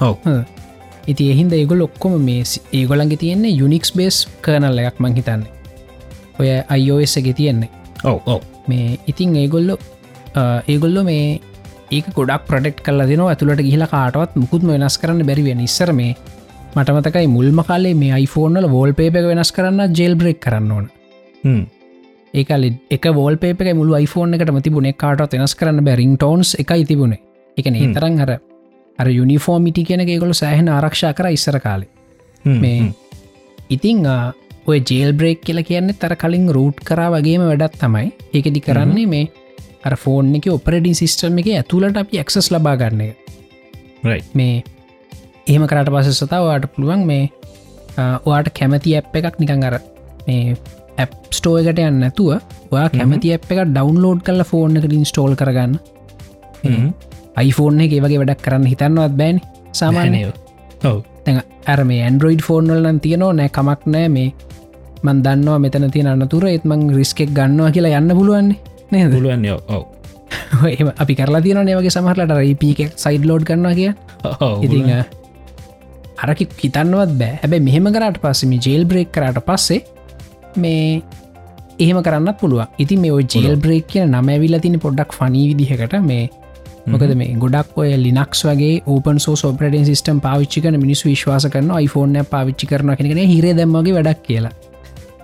ඔව. 0.00 0.16
ඉති 1.06 1.30
එහින්ද 1.32 1.52
ඒගොල් 1.52 1.86
ඔක්කොම 1.88 2.18
මේ 2.20 2.42
ඒගොලන්ගේ 2.72 3.20
තියෙන්නේ 3.22 3.52
යුනික්ස් 3.52 3.94
බේස් 3.96 4.16
කරනල් 4.42 4.82
එකක් 4.82 5.00
මං 5.00 5.16
හිතන්න. 5.18 5.46
ඔය 6.40 6.48
අයිෝස් 6.68 7.16
එක 7.16 7.30
තියෙන්නේ. 7.36 7.70
ඔව 8.04 8.20
ඔව. 8.26 8.42
මේ 8.68 8.98
ඉතිං 9.06 9.36
ඒගොල්ලො 9.36 9.78
ඒගොල්ලො 10.66 11.04
මේ 11.04 11.40
ඒක 11.90 12.06
ගොඩක් 12.16 12.46
ප්‍රඩෙක්් 12.48 12.82
කල 12.86 13.04
දෙන 13.10 13.24
ඇතුළට 13.24 13.62
ගිහිලා 13.66 13.90
කාටවත් 13.94 14.38
මුකුත්ම 14.42 14.72
වෙනස් 14.74 14.98
කරන්න 14.98 15.26
බැරිවෙන 15.28 15.60
ඉස්සර 15.60 15.92
මේ 15.92 16.16
මටමතකයි 16.76 17.28
මුල්ම 17.28 17.62
කාලේ 17.68 17.94
මේ 17.94 18.16
iPhoneෆෝර්නල 18.16 18.72
වෝල් 18.74 18.92
පේප 18.98 19.20
වෙනස් 19.28 19.52
කරන්න 19.56 19.96
ජෙල් 19.98 20.14
බ්‍රෙක් 20.16 20.40
කරන්න 20.40 20.74
ඕන 20.76 20.86
ඒකල 22.34 22.64
එක 22.90 23.04
වෝල් 23.18 23.36
පේපක 23.36 23.68
මුළු 23.74 23.98
iPhoneෆෝන් 23.98 24.34
එකට 24.36 24.62
තිබුණ 24.66 24.92
කාටත් 24.94 25.36
වෙනස් 25.36 25.54
කරන්න 25.54 25.84
බැරිං 25.84 26.16
ටෝන්ස් 26.16 26.54
එකයි 26.62 26.84
තිබුණේ. 26.90 27.20
එක 27.56 27.66
ඒ 27.66 27.92
තරන් 27.96 28.18
හර 28.22 28.32
අර 28.98 29.08
යුනිෆෝමිටි 29.10 29.84
කියෙන 29.84 30.04
ඒගොලු 30.06 30.34
සෑහෙන 30.34 30.68
ආරක්ෂා 30.68 31.12
කර 31.12 31.28
ඉස්සර 31.36 31.58
කාලේ. 31.60 31.88
මේ 32.44 32.92
ඉතිං 33.70 34.06
ඔය 34.66 34.80
ජේල් 34.90 35.12
බ්‍රේක් 35.12 35.40
කියල 35.44 35.62
කියන්නේ 35.62 35.98
තර 35.98 36.16
කලින් 36.16 36.48
රූට් 36.56 36.84
කරා 36.88 37.10
වගේම 37.14 37.46
වැඩත් 37.50 37.78
තමයි. 37.78 38.12
ඒකදි 38.34 38.60
කරන්නේ 38.60 39.06
මේ 39.06 39.30
අර 39.84 39.96
ෆෝන් 39.96 40.34
එක 40.36 40.46
ඔපරඩින් 40.56 40.94
සිිස්ටම් 40.94 41.38
එක 41.42 41.48
ඇතුළට 41.56 41.96
අපි 41.96 42.20
එක්සස් 42.22 42.50
ලබා 42.54 42.76
ගන්න 42.76 43.00
එක. 43.08 43.16
මේ 44.34 44.62
එහෙම 45.46 45.66
කරට 45.66 45.90
පස 45.94 46.20
සතාවට 46.20 46.70
පුළුවන් 46.74 47.06
මේ 47.06 47.24
ඔයාට 48.26 48.54
කැමති 48.58 48.96
ඇප් 48.96 49.16
එකක් 49.20 49.40
නිකං 49.42 49.66
අර 49.68 49.80
මේ 50.26 50.56
ඇප් 50.98 51.12
ස්ටෝයකට 51.32 51.78
යන්න 51.78 52.00
නැතුව 52.04 52.30
ඔයා 52.70 52.88
කැමති 52.92 53.32
ඇප් 53.34 53.48
එක 53.52 53.64
ඩවන්ලෝඩ් 53.70 54.20
කල 54.26 54.44
ෆෝන් 54.50 54.76
එකට 54.76 54.92
ඉන්ස්ටෝල් 54.98 55.34
කරගන්න. 55.40 55.78
iPhoneෆෝන් 57.36 57.80
එක 57.86 57.96
වගේ 58.04 58.20
වැඩක් 58.22 58.42
කරන්න 58.44 58.66
හිතන්නවත් 58.72 59.16
බෑන්. 59.20 59.40
සාමානය. 59.72 60.26
ඇර 61.72 61.84
මේ 61.88 62.02
ඇන්ඩරෝයිඩ් 62.06 62.42
ෆෝර්නල් 62.48 62.82
නම් 62.82 62.98
තියනවා 63.06 63.32
නෑ 63.38 63.50
කමක් 63.56 63.86
නෑ 63.94 64.08
මේ 64.16 64.28
මන් 65.02 65.22
දන්නවා 65.24 65.58
මෙතන 65.64 65.88
තිය 65.94 66.04
අන්නතුර 66.12 66.44
ඒත්මං 66.50 66.84
රිස්කෙක් 66.98 67.30
ගන්නවා 67.38 67.70
කියලා 67.74 67.98
යන්න 68.00 68.14
පුළුවන්නේ 68.18 68.58
නේද? 68.92 69.12
පුළුවන් 69.14 69.46
ඔව. 69.52 69.82
අපි 71.02 71.14
කරලා 71.18 71.42
තියන 71.46 71.68
ඒවගේ 71.68 71.94
සමහරලට 71.96 72.36
රයිපක 72.38 72.80
සයිඩ් 73.04 73.26
ලෝඩ් 73.30 73.46
කරනවා 73.48 73.74
කිය 73.78 73.90
ඉති 74.66 74.78
අරකි 76.22 76.44
හිතන්නවත් 76.62 77.16
බෑ. 77.20 77.38
හැබැ 77.42 77.60
මෙහෙම 77.68 77.88
කරට 77.94 78.20
පස්සම 78.22 78.52
ජේල් 78.66 78.84
බ්‍රේක් 78.90 79.10
කරට 79.16 79.42
පස්සේ 79.48 79.80
මේ 80.56 81.02
එහෙම 81.78 82.02
කරන්න 82.02 82.34
පුළුව 82.34 82.66
ඉති 82.78 82.96
මේ 82.96 83.10
ජේල් 83.34 83.56
බ්‍රේක් 83.56 83.86
කියන 83.86 84.10
නම 84.10 84.28
ඇවිල්ල 84.28 84.60
තින 84.60 84.78
පොඩ්ඩක් 84.78 85.12
ෆනී 85.12 85.48
විදිහකට 85.50 86.02
මේ 86.02 86.30
මොකද 86.86 87.14
මේ 87.14 87.36
ගොඩක් 87.36 87.78
ඔය 87.78 87.96
ලිනක්ස් 87.96 88.44
වගේ 88.44 88.82
ඕපන් 88.86 89.18
සෝ 89.18 89.36
සෝපරටන් 89.36 89.84
සිස්ටම් 89.84 90.20
පාවිච්චි 90.20 90.60
කන 90.60 90.80
මිනිස් 90.80 91.06
විශ්වාස 91.06 91.46
කරන 91.46 91.70
iPhoneෆෝර්න 91.76 92.26
පාවිච්චි 92.26 92.66
කරන 92.66 92.96
කෙනෙන 92.96 93.26
හිර 93.26 93.52
දැම්මගේ 93.52 93.94
වැඩක් 93.94 94.22
කියලා. 94.22 94.52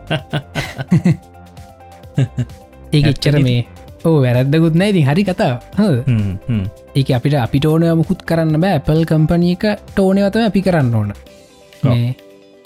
ඒ 2.93 3.03
එච්චර 3.05 3.43
මේ 3.43 3.67
ඕ 4.05 4.23
වැරද්දකුත් 4.23 4.75
නෑ 4.75 4.91
ඉතින් 4.91 5.09
හරි 5.09 5.25
කතා 5.25 5.61
හ 5.75 5.81
හ්ම්, 6.07 6.39
හ්ම්. 6.49 6.65
ඒක 6.95 7.11
අපිට 7.11 7.37
අපිට 7.37 7.65
ඕනය 7.65 7.95
මුකුත් 7.95 8.23
කරන්න 8.23 8.61
බෑ. 8.61 8.73
ඇපල් 8.73 9.05
කම්පනීක 9.05 9.65
ටෝනවතම 9.89 10.45
අපි 10.45 10.63
කරන්න 10.63 10.95
ඕන 10.95 11.13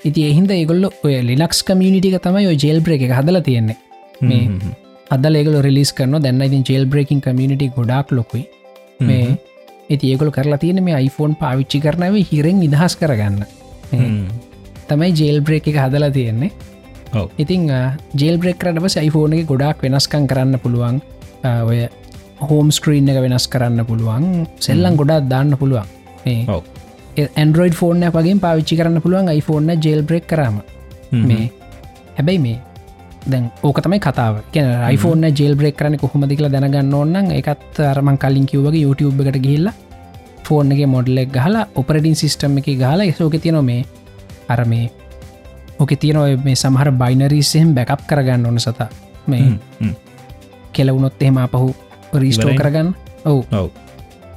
ඉති 0.08 0.20
එහින්ද 0.30 0.50
ඒගොල්ල 0.50 0.84
ඔය 1.06 1.14
ලිනක්ස් 1.30 1.62
කමියනිටික 1.68 2.18
තමයි 2.26 2.46
ඔය 2.52 2.56
ජෙල් 2.64 2.80
බ්‍රේක 2.86 3.02
එක 3.06 3.14
හදල 3.18 3.38
තියෙන්නේ. 3.48 3.78
මේ 4.20 4.44
හ්ම්, 4.46 4.58
හ්ම්. 4.58 4.74
අදල 5.14 5.38
ඒගල 5.40 5.56
රිලිස් 5.66 5.92
කරන 5.98 6.18
දැන්න 6.26 6.42
ඉතින් 6.48 6.64
ජෙල් 6.70 6.86
බ්‍රේකින් 6.92 7.20
කමියනිටි 7.26 7.70
ගොඩක් 7.76 8.12
ලොකුයි. 8.18 8.44
මේ 9.00 9.38
ඉති 9.88 10.12
ඒගොල 10.12 10.30
කරලා 10.36 10.58
තියෙන 10.58 10.82
මේ 10.84 10.98
iPhoneෆෝන් 11.08 11.38
පාවිච්චි 11.42 11.80
කරනව 11.86 12.18
හිරෙන් 12.30 12.60
නිදහස් 12.64 12.96
කරගන්න. 13.00 13.40
තමයි 14.88 15.10
ජෙල් 15.22 15.40
බ්‍රේක් 15.46 15.68
එක 15.68 15.80
හදලා 15.84 16.10
තියෙන්නේ. 16.18 16.52
ඔව්. 17.14 17.30
ඉතිං 17.38 17.70
ජෙල් 18.16 18.38
බ්‍රෙක් 18.42 18.58
කරටම 18.58 18.88
සයිෆෝන 18.96 19.38
එක 19.38 19.46
ගොඩක් 19.46 19.82
වෙනස්කං 19.86 20.28
කරන්න 20.30 20.58
පුළුවන්. 20.64 21.02
ඔය 21.70 21.88
හෝම් 22.50 22.70
ස්ක්‍රීන් 22.70 23.08
එක 23.08 23.22
වෙනස් 23.24 23.46
කරන්න 23.48 23.86
පුළුවන්. 23.90 24.46
සෙල්ලම් 24.58 24.96
ගොඩක් 24.96 25.28
දාන්න 25.34 25.58
පුළුවන්. 25.62 25.86
ඇන්ඩරෝයිඩ් 27.16 27.74
ෆෝර්න 27.74 28.04
වගේ 28.08 28.36
පාවිච්චි 28.40 28.76
කරන්න 28.76 29.02
පුළුවන් 29.04 29.30
iPhoneෆෝන්න 29.38 29.82
ජෙල් 29.86 30.02
බ්‍රෙක් 30.02 30.26
කරම. 30.26 30.60
මේ 31.30 31.50
හැබැයි 32.16 32.40
මේ 32.46 32.58
දැන් 33.30 33.50
ඕක 33.62 33.78
තමයි 33.84 34.00
කතාව 34.00 34.42
කියන 34.52 34.68
iPhoneෆෝන 34.88 35.36
ජෙල් 35.40 35.54
බ්‍රෙක් 35.54 35.76
කරන 35.76 35.98
කොහොමදි 35.98 36.36
කියලා 36.36 36.52
දැනගන්න 36.56 36.94
ඕන්න 36.94 37.32
එකත් 37.40 37.80
අරමං 37.92 38.18
කලින් 38.18 38.46
කිව්වගේ 38.46 38.84
YouTube 38.86 39.22
එකට 39.24 39.42
ගිල්ලා 39.46 39.74
ෆෝන් 40.48 40.72
එක 40.72 40.82
මොඩලෙක් 40.86 41.30
ගහලා 41.30 41.68
ඔපරඩින් 41.74 42.16
සිිස්ටම් 42.16 42.58
එක 42.58 42.72
ගහලා 42.82 43.04
එසෝක 43.04 43.36
තියන 43.38 43.60
මේ 43.64 43.84
අර 44.48 44.64
මේ 44.64 44.90
ඕක 45.78 45.94
තියන 45.98 46.18
මේ 46.44 46.56
සමහර 46.56 46.90
බයිනරීසයෙන් 47.02 47.74
බැකප් 47.74 48.02
කරගන්න 48.08 48.46
ඕන 48.46 48.58
සතා 48.58 48.88
මේ. 49.26 49.58
කෙලවුණොත් 50.72 51.22
එහෙම 51.22 51.38
පහු 51.52 51.74
රීස්ටෝ. 52.14 52.54
කරගන්න 52.54 52.94
ඔව්. 53.24 53.70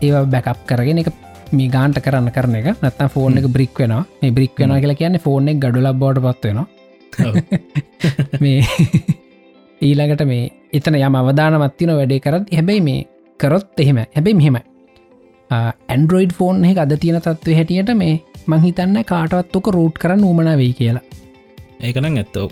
ඒවා 0.01 0.25
බැකප් 0.25 0.59
කරගෙන 0.67 1.01
එක 1.01 1.09
මේ 1.55 1.69
ගාන්ට 1.69 1.99
කරන්න 1.99 2.31
කරන 2.31 2.55
එක. 2.59 2.67
නත්තම් 2.75 3.09
ෆෝන් 3.09 3.37
එක 3.39 3.47
බ්‍රික් 3.49 3.79
වෙන 3.79 3.95
මේ 4.21 4.31
බ්‍රික් 4.31 4.59
වෙන 4.59 4.75
කියලා 4.75 4.95
කියන්නේ 4.95 5.25
ෆෝන් 5.25 5.49
එක 5.49 5.59
ගඩුල 5.59 5.89
බෝඩ 5.95 6.21
පත්වෙනවා. 6.21 6.67
මේ 8.39 8.59
ඊළඟට 9.81 10.25
මේ 10.25 10.51
එතන 10.73 10.97
යම 10.97 11.15
අවධානමත්තින 11.15 11.93
වැඩේ 11.93 12.19
කරත් 12.19 12.51
හැබැයි 12.51 12.81
මේ 12.81 13.05
කරොත් 13.39 13.79
එහෙම 13.79 14.01
හැබැයි 14.07 14.39
මෙහෙම 14.41 14.59
ඇන්ඩරෝයිඩ් 15.51 16.33
ෆෝන් 16.33 16.65
එක 16.65 16.77
අද 16.79 16.97
තියෙන 16.97 17.21
තත්ව 17.21 17.55
හැටියට 17.55 17.95
මේ 17.95 18.19
මංහිතන්න 18.47 19.03
කාටවත් 19.05 19.55
ඕක 19.55 19.67
රූට් 19.69 19.97
කරන්න 19.97 20.23
ූමන 20.23 20.51
වෙයි 20.57 20.73
කියලා. 20.73 21.03
ඒකනම් 21.81 22.17
ඇත්තෝ 22.17 22.47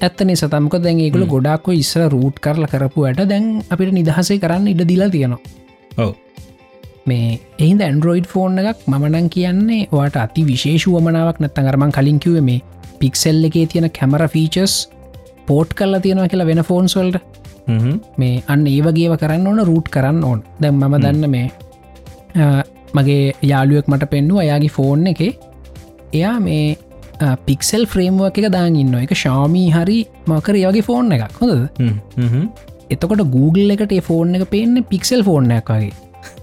ඇත්තනේ 0.00 0.36
සතමක 0.36 0.80
දැන් 0.82 1.00
ඒගුල 1.00 1.26
ගොඩක්ව 1.26 1.74
ඉස්සර 1.74 2.08
රූට් 2.08 2.40
කරල 2.40 2.66
කරපු 2.66 3.06
ඇට 3.06 3.22
දැන් 3.28 3.48
අපිට 3.70 3.92
නිදහසේ 3.92 4.38
කරන්න 4.38 4.68
ඉඩ 4.68 4.86
දිලා 4.88 5.10
තියෙනවා. 5.10 5.40
ඔව් 5.96 6.12
මේ 7.06 7.40
එහිද 7.58 7.80
ඇන්ඩරෝයිඩ් 7.80 8.26
ෆෝන් 8.26 8.58
එකක් 8.62 8.86
මනන් 8.88 9.28
කියන්නේ 9.28 9.88
වාට 9.92 10.16
අති 10.16 10.44
විශේෂුවමනාවක් 10.44 11.40
නැත්තන් 11.40 11.70
අරමන් 11.72 11.92
කලින්කිව 11.92 12.40
මේ 12.42 12.62
පික්සෙල් 13.00 13.44
එකේ 13.44 13.66
තියෙන 13.66 13.90
කැමර 13.90 14.24
ෆීචස් 14.28 14.74
පෝට් 15.46 15.70
කල්ලා 15.74 16.00
තියෙනවා 16.00 16.28
කියලා 16.28 16.50
වෙන 16.50 16.62
ෆෝන්සොල්ට 16.62 17.16
හ්ම්. 17.68 17.96
මේ 18.18 18.42
අන්න 18.46 18.66
ඒවගේව 18.66 19.14
කරන්න 19.22 19.46
ඕන 19.46 19.62
රූට් 19.66 19.88
කරන්න 19.88 20.24
ඕන්. 20.24 20.42
දැම් 20.60 20.76
මම 20.80 20.96
දන්න 21.04 21.30
මේ 21.30 21.46
මගේ 22.94 23.24
යාළුවෙක් 23.42 23.88
මට 23.88 24.10
පෙන්ඩු 24.10 24.42
අයාගේ 24.44 24.76
ෆෝන් 24.78 25.06
එක. 25.06 25.22
එයා 26.12 26.36
මේ 26.40 26.76
පික්සෙල් 27.46 27.86
ෆ්‍රේම්ුවක් 27.86 28.38
එක 28.38 28.50
දාන්න 28.52 28.76
ඉන්න 28.76 28.94
එක 29.02 29.14
ශාමී 29.14 29.68
හරි 29.70 29.98
මකර 30.26 30.56
ඒවගේ 30.56 30.82
ෆෝන් 30.82 31.12
එකක්. 31.12 31.40
හොඳ. 31.40 31.52
එතකොට 32.90 33.24
Google 33.34 33.76
එකට 33.76 33.98
ෆෝන් 34.02 34.38
එක 34.38 34.46
පේන්න 34.54 34.84
පික්සෙල් 34.84 35.26
එකක් 35.58 35.74
වගේ? 35.74 35.92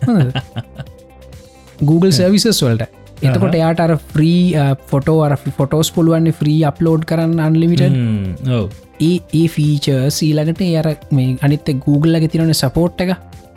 Google 1.89 2.11
සර්විසස් 2.11 2.63
වලට. 2.63 2.87
එතකොට 3.21 3.55
එයාට 3.55 3.79
අර 3.79 3.93
ෆ්‍රී 4.11 4.41
ෆොටෝ 4.87 5.21
අර 5.23 5.35
ෆොටෝස් 5.57 5.89
පුළුවන්නේ 5.91 6.33
ෆ්‍රී 6.33 6.59
අප්ලෝඩ් 6.63 7.05
කරන්න 7.05 7.39
අන්ලිමිට 7.39 7.83
හ්ම්. 7.83 8.35
ඔව් 8.51 8.67
ඒ 8.99 9.15
ඒ 9.33 9.47
ෆීච 9.47 9.87
සීලකට 10.09 10.61
අර 10.81 10.89
මේ 11.11 11.37
අනිත 11.41 11.69
Google 11.85 12.17
එක 12.19 12.31
තිරන 12.31 12.53
සපෝට් 12.53 13.01
එක. 13.01 13.15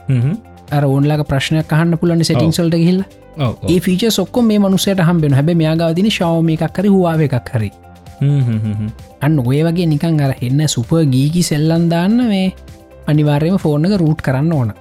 හ්ම්. 0.08 0.34
අර 0.70 0.84
ඔන්ලාක 0.86 1.24
ප්‍රශ්නයක් 1.28 1.72
අහන්න 1.72 1.98
පුලන්න 1.98 2.24
සෙටිං 2.24 2.52
සල්ට 2.52 2.80
හිල්ල 2.80 3.04
ඔව් 3.38 3.52
ඔව්. 3.52 3.68
ඒ 3.68 3.78
ෆීච 3.80 4.08
සොක්කො 4.10 4.42
මේ 4.42 4.58
මනුසයට 4.58 5.00
හම්බෙන 5.02 5.32
හැබ 5.32 5.52
මේයාගාවදින 5.52 6.10
ශවම 6.10 6.50
එකක් 6.56 6.66
කර 6.72 6.88
හවාව 6.88 7.24
එකක් 7.28 7.54
හරි. 7.54 7.70
හ්ම්. 8.20 8.90
අන්න 9.22 9.38
ඔය 9.40 9.62
වගේ 9.62 9.88
නිකං 9.88 10.20
අර 10.20 10.34
එන්න 10.40 10.68
සුප 10.68 10.92
ගීකි 11.14 11.42
සෙල්ලන් 11.42 11.88
දාන්න 11.88 12.16
මේ 12.28 12.52
අනිවාර්යම 13.06 13.58
ෆෝර්න 13.58 13.88
එක 13.88 13.98
රූට් 14.00 14.22
කරන්න 14.22 14.52
ඕන 14.52 14.72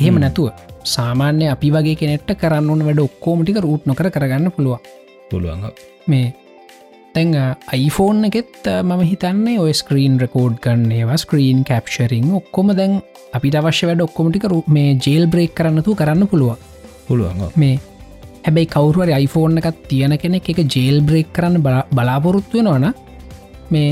එහෙම 0.00 0.18
නැතුව 0.20 0.48
සාමාන්‍ය 0.86 1.46
අපි 1.50 1.70
වගේ 1.70 1.96
කෙනෙට 1.96 2.30
කරන්න 2.40 2.70
ඕන 2.70 2.84
වැඩ 2.86 3.00
ඔක්කෝමටික 3.00 3.58
රූට් 3.58 3.86
නොකර 3.86 4.10
කරගන්න 4.10 4.50
පුළුවන් 4.50 4.80
පුළුවන්. 5.30 5.64
මේ 6.06 6.26
තැන් 7.14 7.34
අයිෆෝන් 7.72 8.24
එකෙත් 8.24 8.66
මම 8.82 9.00
හිතන්නේ 9.02 9.58
ඔය 9.58 9.72
ස්ක්‍රීන් 9.72 10.16
රකෝඩ් 10.20 10.56
කන්න 10.60 10.92
ඒවා 10.92 11.16
ස්ක්‍රීන් 11.16 11.60
කැප්ෂරිං 11.64 12.26
ඔක්කොම 12.32 12.72
දැන් 12.76 12.94
අපිට 13.32 13.54
අවශ්‍ය 13.54 13.86
වැඩ 13.86 14.02
ඔක්කොමටික 14.02 14.44
රු- 14.44 14.64
මේ 14.68 14.90
ජේල් 15.06 15.26
බ්‍රේක් 15.26 15.54
කරන්නතු 15.54 15.94
කරන්න 15.94 16.28
පුළුවන් 16.28 16.56
පුළුවන්. 17.08 17.42
මේ 17.56 17.74
හැබැයි 18.44 18.66
කවරුවර 18.66 19.10
iPhoneෆෝන් 19.16 19.58
එකත් 19.60 19.78
තියෙන 19.88 20.14
කෙනෙක් 20.18 20.48
එක 20.50 20.60
ජේල් 20.74 21.00
බ්‍රේක් 21.02 21.32
කරන්න 21.32 21.62
බලා- 21.62 21.86
බලාපොරොත්තු 21.90 22.58
වෙනවන 22.58 22.86
මේ 23.70 23.90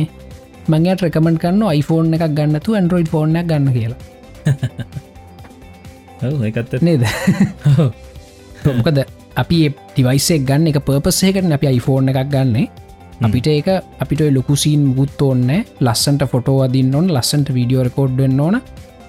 මංගේට 0.69 1.03
රැකමට 1.03 1.41
කන්න 1.43 1.63
iPhoneෆෝන් 1.73 2.15
එකක් 2.17 2.35
ගන්නතු 2.39 2.71
ඇන්ඩරෝයිඩ් 2.75 3.13
එකක් 3.37 3.49
ගන්න 3.51 3.73
කියලා 3.73 4.01
ඇත්ත. 6.57 6.83
නේද. 6.83 7.03
මොකද 8.79 8.99
අපි 9.37 9.59
ටිවයිසෙක් 9.69 10.45
ගන්න 10.49 10.73
එක 10.73 10.81
පර්පස්සයකට 10.89 11.53
අපි 11.59 11.73
iPhoneෆෝන් 11.79 12.13
එකක් 12.13 12.31
ගන්නේ. 12.35 12.67
අපිට 13.27 13.49
ඒක 13.49 13.69
අපිට 14.05 14.23
ලොකුසිීන් 14.39 14.87
මුකුත් 14.89 15.23
ඕන්න 15.23 15.51
ලස්සන්ට 15.81 16.31
ෆොටෝ 16.33 16.59
අදින්න 16.67 16.95
ඕන 16.95 17.13
ලස්සන්ට 17.17 17.55
වීඩියෝ 17.59 17.87
රකෝඩ් 17.89 18.17
වෙන්න 18.23 18.41
ඕන. 18.41 18.61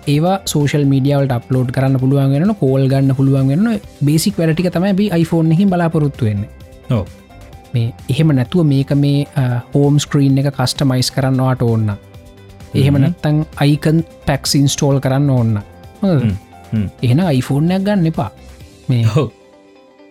ඒවා 0.08 0.36
සෝෂල් 0.46 0.86
මීඩියවලට 0.92 1.38
අප්ලෝඩ් 1.38 1.72
කරන්න 1.76 2.00
පුළුවන් 2.00 2.34
වෙන 2.34 2.56
කෝල් 2.60 2.84
ගන්න 2.92 3.16
පුළුවන් 3.16 3.48
වෙන්න 3.54 3.80
බේසික් 4.10 4.38
වැඩටික 4.40 4.70
තමයි 4.76 5.10
iPhoneෆෝන් 5.22 5.56
එහි 5.56 5.66
බලාපොරොත්තු 5.66 6.30
වෙන්නේ. 6.30 6.50
ඔව්. 6.92 7.06
මේ 7.74 7.94
එහෙම 8.10 8.30
නැතුව 8.36 8.68
මේක 8.74 8.92
මේ 8.96 9.26
හෝම් 9.74 10.00
ස්ක්‍රීන් 10.00 10.38
එක 10.42 10.52
කස්ටමයිස් 10.58 11.12
කරන්නවාට 11.16 11.62
ඕන්න 11.62 11.90
එහෙම 12.76 13.00
නැත්තං 13.04 13.40
අයිකන් 13.64 14.04
පැක්ස් 14.28 14.56
ඉන්ස්ටෝල් 14.60 15.00
කරන්න 15.00 15.30
ඕන්න 15.30 15.58
එහෙන 16.74 17.20
iPhoneෆෝර්නයක් 17.20 17.84
ගන්න 17.88 18.10
එපා. 18.12 18.32
මේ 18.90 19.06
ඔව්. 19.16 19.30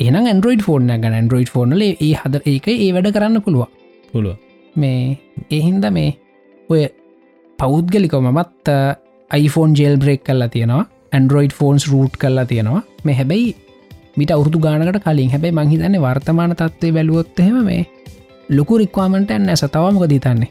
එන 0.00 0.16
ඇන්ඩරෝයිඩ් 0.20 0.64
ෆෝර්න 0.66 0.90
ගන්න. 0.92 1.16
ඇන්ඩරෝයිඩ් 1.20 1.52
ෆෝර්නල 1.54 1.82
ඒ 1.86 2.12
හද 2.20 2.42
ඒක 2.52 2.68
ඒ 2.68 2.90
වැඩ 2.96 3.10
කරන්න 3.16 3.42
පුළුවන්. 3.46 3.70
පුළුවන්. 4.12 4.38
මේ 4.76 5.18
එහින්ද 5.58 5.86
මේ 5.98 6.10
ඔය 6.70 6.82
පෞද්ගලිකව 7.58 8.18
මමත් 8.22 8.74
iPhone 9.30 9.74
ජෙල් 9.80 9.96
බ්‍රේක් 10.02 10.24
කල්ලා 10.28 10.50
තියෙනවා. 10.56 10.84
ඇන්ඩරෝයිඩ් 11.12 11.54
ෆෝන්ස් 11.60 11.88
රූට් 11.92 12.16
කල්ලා 12.22 12.46
තියෙනවා. 12.52 12.82
මේ 13.04 13.16
හැබැයි 13.20 13.54
මිට 14.16 14.30
අවුරදු 14.36 14.58
ගානකට 14.66 15.02
කලින්. 15.06 15.30
හැබැයි 15.34 15.58
මංහිතන්නේ 15.60 16.04
වර්තමාන 16.06 16.56
තත්වේ 16.60 16.92
බැලුවොත්හෙම 16.98 17.58
මේ 17.64 17.82
ලොකු 18.48 18.78
රික්වාමට 18.78 19.30
ඇන්න 19.30 19.56
සතවමක 19.56 20.08
දිතන්නේ 20.14 20.50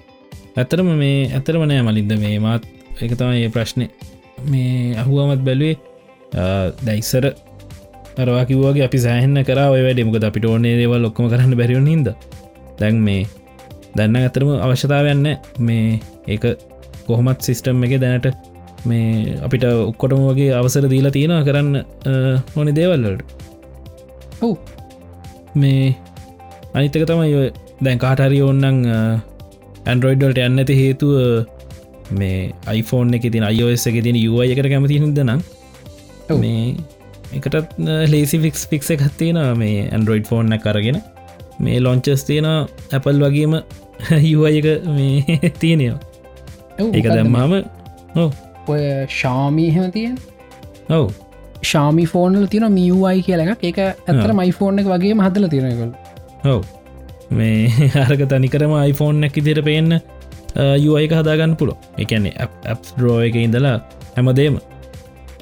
ඇතරම 0.58 0.90
මේ 1.04 1.18
ඇතරම 1.38 1.64
නෑ 1.70 1.82
මලින්ද. 1.82 2.12
මේ 2.20 2.40
මාත් 2.40 2.64
එක 3.04 3.14
තමයි 3.20 3.44
ඒ 3.46 3.52
ප්‍රශ්නය 3.56 3.86
මේ 4.52 4.96
අහුවමත් 5.02 5.44
බැලුවේ 5.48 5.76
දැයිස්සර 6.86 7.26
අරවාකිවගේ 8.24 8.86
අපි 8.88 9.00
සෑහන්න 9.06 9.44
කර 9.48 9.60
වැඩ. 9.74 10.00
මොකද 10.08 10.26
අපිට 10.30 10.46
ඕනේ 10.52 10.76
දේවල් 10.82 11.02
ලොක්කම 11.06 11.26
කරන්න 11.32 11.54
බැරිවුණ 11.62 11.90
හිද 11.94 12.10
දැන් 12.80 12.98
මේ 13.08 13.24
දන්න 13.98 14.16
ඇතරම 14.22 14.50
අවශ්‍යතාවයන්න 14.66 15.28
මේ 15.68 16.00
ඒක 16.34 16.46
කොහොමත් 17.08 17.40
සිිස්ටම් 17.48 17.84
එක 17.88 17.96
දැනට 18.04 18.28
මේ 18.90 19.36
අපිට 19.48 19.64
ඔක්කොටම 19.90 20.24
වගේ 20.30 20.52
අවසර 20.60 20.88
දීලා 20.94 21.16
තියෙන 21.16 21.36
කරන්න 21.48 21.74
ඕනි 22.58 22.74
දේවල්ලට 22.80 23.22
ඔව්. 24.42 24.56
මේ 25.62 25.96
අනිතක 26.76 27.06
තමයි 27.12 27.44
දැන් 27.86 28.00
කාටරි 28.04 28.40
ඕන්නන් 28.48 28.80
ඇන්ඩරෝයිඩ්ඩල්ට 29.90 30.40
යන්න 30.48 30.62
ඇති 30.62 30.76
හේතුව 30.82 31.14
මේ 32.20 32.40
iPhoneෆෝන් 32.78 33.18
එක 33.18 33.28
තින 33.36 33.46
අයෝස 33.50 33.86
එක 33.92 33.98
තින 34.08 34.18
යුවය 34.26 34.50
එකට 34.54 34.70
කැමති 34.74 35.00
හිදනම්. 35.00 35.40
මේ 36.30 36.76
එකටත් 37.34 37.78
ලේසි 38.10 38.40
ෆික්ස් 38.40 38.66
පික්ස 38.68 38.92
එකත්තියෙන 38.92 39.40
මේ 39.58 39.90
ඇන්ඩරෝයිඩ් 39.90 40.28
ෆෝන් 40.28 40.58
කරගෙන 40.64 41.02
මේ 41.60 41.80
ලොංචස් 41.80 42.24
තියෙන 42.24 42.46
ඇපල් 42.46 43.22
වගේම 43.22 43.60
යුවය 44.32 44.54
එක 44.60 44.88
මේ 44.88 45.52
තියනයෝ 45.62 45.98
ඔව්, 46.80 46.90
ඒක 46.94 47.06
දැම්මාම? 47.06 47.54
ඔය 48.68 48.82
ශාමීහෙම 49.10 49.92
තියෙන්? 49.92 50.18
ඔව්. 50.90 51.12
ශාමි 51.64 52.06
ෆෝනල 52.06 52.48
තින 52.48 52.66
මියයි 52.72 53.22
කියල 53.24 53.40
එකක්. 53.46 53.64
ඒක 53.64 53.80
ඇතර 53.80 54.34
මයිෆෝන් 54.34 54.80
එක 54.80 54.86
වගේ 54.86 55.16
හදල 55.16 55.48
තියෙනකල් 55.48 55.94
ඔව්. 56.50 56.66
මේ 57.32 57.70
අරක 58.06 58.26
තනිකරම 58.30 58.74
iPhoneෆෝන් 58.74 59.22
නැක් 59.22 59.38
ඉදිර 59.38 59.62
පේන්න 59.64 60.00
යුවයික 60.80 61.12
හදාගන්න 61.12 61.56
පුළො 61.56 61.78
එකන්නේ 61.98 62.36
ඇප් 62.40 62.92
රෝ 62.98 63.20
එක 63.22 63.36
ඉඳලා 63.36 63.78
හැමදේම. 64.16 64.60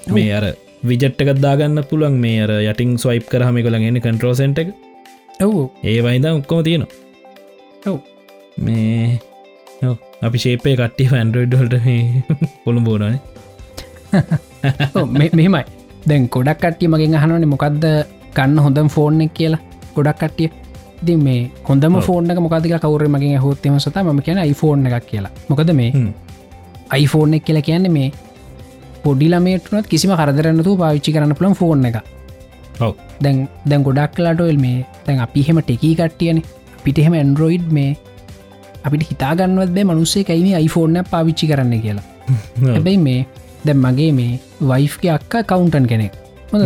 මේ 0.08 0.32
අර 0.34 0.46
විජට්ටකත් 0.84 1.42
දාගන්න 1.42 1.82
පුළුවන් 1.90 2.12
මේ 2.12 2.42
අර 2.42 2.52
යටින් 2.52 2.96
ස්වයිප් 2.96 3.28
කරහම 3.30 3.62
කොළගෙන 3.62 4.00
කන්ට්‍රෝසෙන්ට 4.00 4.60
එක. 4.60 4.68
ඔව්. 5.42 5.70
ඒ 5.84 6.02
වයිද 6.02 6.26
ඔක්කොම 6.26 6.64
තියෙනවා. 6.64 6.88
ඔව්. 7.88 8.00
මේ. 8.60 9.20
අපි 10.22 10.38
ශේපය 10.38 10.76
කට්ටි 10.76 11.06
ෆැන්ඩරඩ්ඩල්ට 11.06 11.74
කොළු 12.64 12.80
බෝනන 12.80 13.20
ඔව්, 14.96 15.08
මෙ- 15.12 15.30
මෙහෙමයි. 15.34 15.64
දැන් 16.08 16.28
ගොඩක් 16.28 16.60
කට්ටිය 16.62 16.88
මගෙන් 16.88 17.16
අහනවනේ 17.16 17.46
මොකක්ද 17.46 17.86
ගන්න 18.36 18.60
හොඳම් 18.60 18.88
ෆෝර්න් 18.88 19.30
කියලා. 19.30 19.60
ගොඩක් 19.96 20.20
කට්ටිය. 20.20 20.50
ඉති 21.02 21.16
මේ 21.16 21.52
හොඳම 21.70 22.00
ෆෝර්න 22.00 22.28
මොකදක 22.40 22.80
කවර 22.82 23.08
මගේ 23.08 23.36
හොත්තම 23.36 23.78
සත 23.78 23.98
ම 23.98 24.20
කියන 24.20 24.38
iPhoneෆෝන් 24.38 24.88
එකක් 24.88 25.06
කියලා. 25.06 25.32
මොකද 25.50 25.72
මේ 25.72 25.92
iPhoneෆෝන් 25.92 27.34
එක 27.34 27.44
කියලා 27.44 27.62
කියන්නේ 27.62 27.90
මේ 27.90 28.12
පොඩිලමේටනත් 29.04 29.88
කිසිම 29.88 30.14
කරදරන්නතු 30.14 30.74
පාවිච්චි 30.78 31.14
කරන්න 31.14 31.36
පුළන් 31.36 31.56
ෆෝන් 31.56 31.86
එක. 31.86 32.00
දැන් 33.22 33.38
දැන් 33.66 33.84
ගොඩක් 33.84 34.16
කලාටොල් 34.16 34.58
මේ 34.58 34.86
දැන් 35.06 35.20
අපි 35.20 35.46
හෙම 35.48 35.62
ටෙකී 35.62 35.94
කට්ටියන. 35.96 36.42
පිට 36.84 37.00
එහෙම 37.00 37.14
ඇන්ඩරෝයිඩ් 37.14 37.70
මේ 37.72 37.92
අපිට 38.84 39.08
හිතාගන්නවත් 39.12 39.72
බෑ 39.72 39.86
මනුස්සේ 39.86 40.24
කයිම 40.24 40.50
iPhoneෆෝර්න 40.58 41.12
පාවිච්චි 41.12 41.48
කරන්න 41.48 41.82
කියලා. 41.82 42.06
හැබැයි 42.76 43.00
මේ 43.00 43.20
දැම් 43.66 43.82
මගේ 43.86 44.12
මේ 44.12 44.40
වයිෆ්ගේ 44.64 45.14
අක්ක 45.18 45.34
කවුන්ටන් 45.46 45.88
කෙනෙක්. 45.88 46.14
හොඳද 46.52 46.66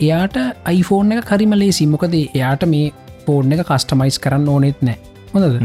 එයාට 0.00 0.36
iPhoneෆෝන් 0.70 1.12
එක 1.14 1.28
කරිම 1.30 1.54
ලේසි 1.54 1.86
මොකද 1.88 2.16
එයාට 2.16 2.66
මේ 2.68 2.88
ෆෝර්න් 3.26 3.52
එක 3.52 3.66
කස්ටමයිස් 3.66 4.18
කරන්න 4.18 4.48
ඕනෙත් 4.48 4.82
නෑ. 4.82 4.98
හොඳද 5.32 5.56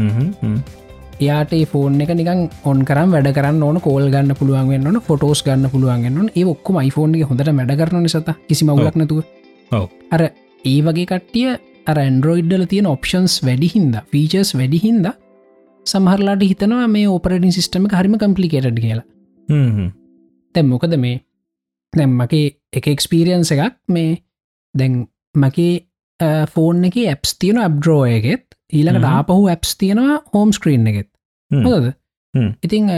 එයාට 1.22 1.52
ෆෝන් 1.72 2.00
එක 2.04 2.12
නිකන් 2.18 2.40
ඔන් 2.70 2.84
කරම් 2.88 3.14
වැඩ 3.14 3.28
කරන්න 3.38 3.62
ඕන 3.66 3.80
කෝල් 3.86 4.06
ගන්න 4.14 4.38
පුළුවන් 4.40 4.70
වෙන්න 4.72 5.00
ෆොටෝස් 5.08 5.42
ගන්න 5.46 5.72
පුළුවන්ගන්න 5.74 6.30
ඒ 6.32 6.44
ඔක්කොම 6.52 6.78
එක 6.82 6.96
හොඳට 6.98 7.50
වැඩ 7.50 7.74
කරන 7.80 8.08
සත 8.08 8.36
කිසි 8.48 8.68
මවලක් 8.68 8.96
නැතුව. 9.00 9.20
අර 10.14 10.22
ඒ 10.64 10.78
වගේ 10.86 11.08
කට්ටිය 11.10 11.50
අර 11.86 11.98
ඇන්ඩරෝයිඩ්ඩල 11.98 12.64
තියෙන 12.72 12.88
ඔප්ෂන්ස් 12.94 13.34
වැඩිහින්ද 13.46 13.94
ෆීචර්ස් 14.12 14.52
වැඩිහින්ද 14.58 15.06
සමහරලාට 15.86 16.42
හිතනවා 16.50 16.86
මේ 16.88 17.08
ඕපරටින් 17.08 17.54
සිිටම 17.56 17.88
හරිම 17.92 18.18
කම්පලිකේටඩ් 18.18 18.82
කියලා. 18.84 19.06
තැම් 20.54 20.68
මොකද 20.68 20.96
මේ? 20.96 21.16
දැම් 21.92 22.12
මගේ 22.20 22.52
එක 22.72 22.86
එක්ස්පීරියන්ස 22.94 23.50
එකක් 23.54 23.78
මේ 23.88 24.12
දැන් 24.74 25.00
මගේ 25.34 25.72
ෆෝන් 26.54 26.84
එක 26.88 26.96
ඇප්ස් 27.04 27.34
තියෙන 27.38 27.58
ඇබ්ඩරෝයගෙත් 27.58 28.46
ඊළඟට 28.72 29.04
හ්ම්. 29.04 29.14
ආපහු 29.14 29.48
ඇප්ස් 29.48 29.74
තියෙනවා 29.76 30.20
හෝම් 30.34 30.52
ස්ක්‍රීන් 30.52 30.86
එකෙත් 30.86 31.10
හොද. 31.52 31.92
ඉතිං 32.62 32.88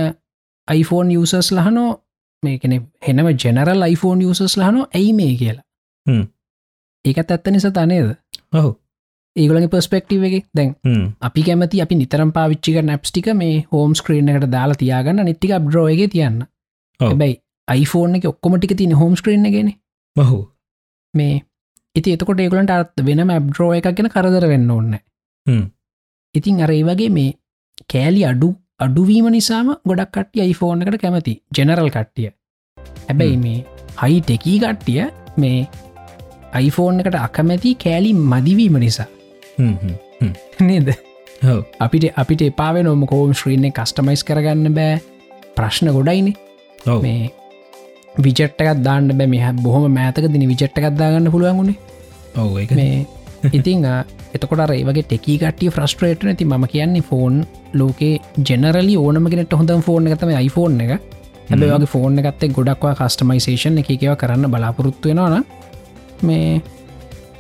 iPhoneෆෝන් 0.69 1.11
යසස් 1.13 1.53
ලහනෝ 1.53 1.91
මේ 2.43 2.59
කෙනෙ 2.59 2.81
හෙනම 3.09 3.29
ජෙනරල් 3.45 3.85
iPhoneෆෝන් 3.89 4.23
යසස් 4.23 4.57
ලහනෝ 4.57 4.87
ඇයි 4.95 5.13
මේ 5.13 5.35
කියලා. 5.37 5.65
ඒකත් 7.05 7.31
ඇත්ත 7.31 7.47
නිසා 7.51 7.71
තනේද 7.71 8.11
ඔහු. 8.53 8.71
ඒගලගේ 9.37 9.69
පස්පෙක්ටව 9.69 10.25
එක. 10.25 10.47
දැන් 10.57 10.75
අපි 11.21 11.43
කැමති 11.43 11.83
අපි 11.83 11.95
නිතරම් 11.95 12.33
පාවිච්චික 12.33 12.83
නැප්ස්ටික 12.83 13.31
මේ 13.35 13.55
හෝම් 13.73 13.95
ස්ක්‍රීන් 13.95 14.29
එකට 14.29 14.51
දාලා 14.51 14.81
තියාගන්න 14.83 15.25
නිතික 15.25 15.57
බ්‍රෝයගේ 15.61 16.09
තියන්න. 16.09 16.45
හැබැයි 17.01 17.41
iPhoneෆෝන් 17.69 18.17
එක 18.17 18.25
ඔක්කොමටික 18.25 18.77
තින 18.77 18.93
හෝම් 18.93 19.17
ස්ක්‍රීන් 19.17 19.51
ගෙන 19.53 19.73
බහු 20.17 20.41
මේ 21.15 21.35
ඉති 21.97 22.13
එතකොට 22.13 22.41
ඒගලන්ට 22.41 22.71
අත් 22.71 23.03
වෙනම 23.07 23.31
ඇබ්ඩරෝ 23.31 23.73
එකක් 23.75 23.89
ගැන 23.97 24.11
කරදර 24.11 24.47
වෙන්න 24.49 24.71
ඕන්න. 24.71 24.95
ඉතින් 26.35 26.63
අර 26.63 26.71
ඒ 26.71 26.83
වගේ 26.83 27.11
මේ 27.11 27.33
කෑලි 27.93 28.23
අඩු 28.31 28.49
අඩුවීම 28.85 29.27
නිසාම 29.37 29.69
ගොඩක් 29.89 30.13
කට්ටිය 30.15 30.45
iPhoneෆෝන් 30.51 30.83
එකට 30.85 31.01
කැමති. 31.03 31.35
ජෙනරල් 31.57 31.91
කට්ටිය. 31.97 32.29
හැබැයි 33.09 33.39
මේ 33.45 33.59
හයි 34.03 34.21
ටෙකී 34.21 34.59
කට්ටිය 34.65 35.03
මේ 35.37 35.59
iPhoneෆෝන් 36.63 37.01
එකට 37.03 37.19
අකමැති 37.27 37.75
කෑලි 37.85 38.11
මදිවීම 38.33 38.79
නිසා. 38.85 39.09
නේද? 40.69 40.91
අපිට 41.85 42.05
අපිට 42.23 42.43
එපාව 42.51 42.83
නොම 42.89 43.07
කෝම් 43.13 43.33
ශ්‍රීන 43.41 43.67
කස්ටමයිස් 43.79 44.23
කරගන්න 44.29 44.77
බෑ. 44.79 45.01
ප්‍රශ්න 45.57 45.91
ගොඩයින. 45.97 46.29
මේ 47.05 47.33
විජට්ටකත් 48.25 48.85
දාන්න 48.87 49.11
බෑ. 49.19 49.29
මෙහ 49.35 49.53
බොහොම 49.65 49.85
මෑතක 49.99 50.31
දින 50.35 50.49
විජට්ටකත් 50.53 50.97
දාගන්න 51.03 51.31
පුළුවන්ගුණේ 51.35 51.79
ඔව 52.37 52.57
මේ 52.79 53.07
ඉතිං 53.53 53.85
එතකොට 54.35 54.71
ඒවගේ 54.71 55.03
ටෙකී 55.03 55.39
කටිය 55.39 55.71
ෆ්‍රස්ට්‍රේට 55.71 56.25
නැති 56.25 56.45
ම 56.45 56.67
කියන්නේ 56.67 57.03
ෆෝන් 57.03 57.45
ලෝකේ 57.75 58.21
ජෙනරලි 58.49 58.97
ඕනමගෙනට 58.97 59.53
හොඳ 59.53 59.71
ෆෝන් 59.83 60.07
එකතම 60.07 60.31
iPhoneෆෝන් 60.31 60.81
එක. 60.81 61.01
හැබේ 61.51 61.73
වගේ 61.73 61.87
ෆෝන් 61.87 62.19
එකත්තේ 62.19 62.49
ගොඩක්වා 62.51 62.95
කස්ටමයිසේෂන් 63.01 63.79
එක 63.79 63.91
එකව 63.91 64.17
කරන්න 64.17 64.51
බලාපොරොත්තු 64.51 65.09
වෙනවාන 65.09 65.45
මේ 66.23 66.63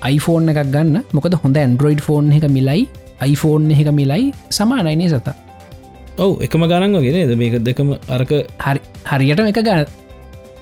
iPhoneෆෝන් 0.02 0.52
එකක් 0.52 0.60
ගන්න. 0.74 1.02
මොකද 1.12 1.34
හොඳ 1.44 1.56
ඇන්ඩරෝයිඩ් 1.56 2.02
ෆෝන් 2.02 2.32
එක 2.32 2.48
මිලයි 2.50 2.88
iPhoneෆෝන් 3.22 3.70
එක 3.72 3.92
මිලයි 3.92 4.32
සමානයිනේ 4.50 5.08
සත? 5.08 5.28
ඔව් 6.18 6.42
එකම 6.46 6.62
ගණන් 6.70 6.96
වගේ 7.00 7.36
මේක 7.36 7.60
දෙකම 7.64 7.94
අරක 8.08 8.32
හරි 8.64 8.80
හරියටම 9.10 9.52
එක 9.52 9.60
ගන්න 9.62 9.86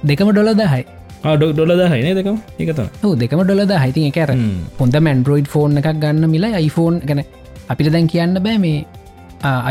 දෙකම 0.04 0.30
ඩොල 0.32 0.54
දහයි 0.54 0.84
ඩොක් 1.24 1.52
ඩොල 1.54 1.72
දහයින 1.80 2.16
දෙකම 2.18 2.38
එකතන 2.58 2.88
හෝ 3.02 3.12
දෙකම 3.14 3.42
ඩොල 3.42 3.62
දහිති 3.64 4.02
එක 4.08 4.18
ඇර 4.22 4.32
හොඳ 4.78 4.96
මැන්ඩරෝයිඩ් 4.98 5.48
ෆෝන් 5.48 5.78
එකක් 5.80 5.88
ගන්න 6.02 6.26
මිලා 6.30 6.58
iPhoneෆෝන් 6.58 6.98
ගැන. 7.08 7.22
අපිට 7.68 7.92
දැන් 7.92 8.08
කියන්න 8.08 8.34
බෑ 8.46 8.58
මේ 8.58 8.80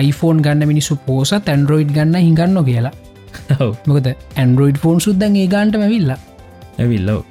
iPhoneෆෝන් 0.01 0.39
ගන්න 0.45 0.71
මිනිස්සු 0.71 0.99
පෝස 1.07 1.33
තැන්ඩරෝයිඩ් 1.41 1.91
ගන්න 1.97 2.17
හිගන්න 2.19 2.63
කියලා. 2.63 2.95
මොකද 3.89 4.09
ඇන්ඩරෝයිඩ් 4.11 4.81
ෆෝන් 4.85 4.99
සුද්දන් 4.99 5.37
ඒ 5.43 5.47
ගන්ට 5.47 5.83
මැවිල්ලා 5.83 6.19
ඇවිල්ලව 6.79 7.30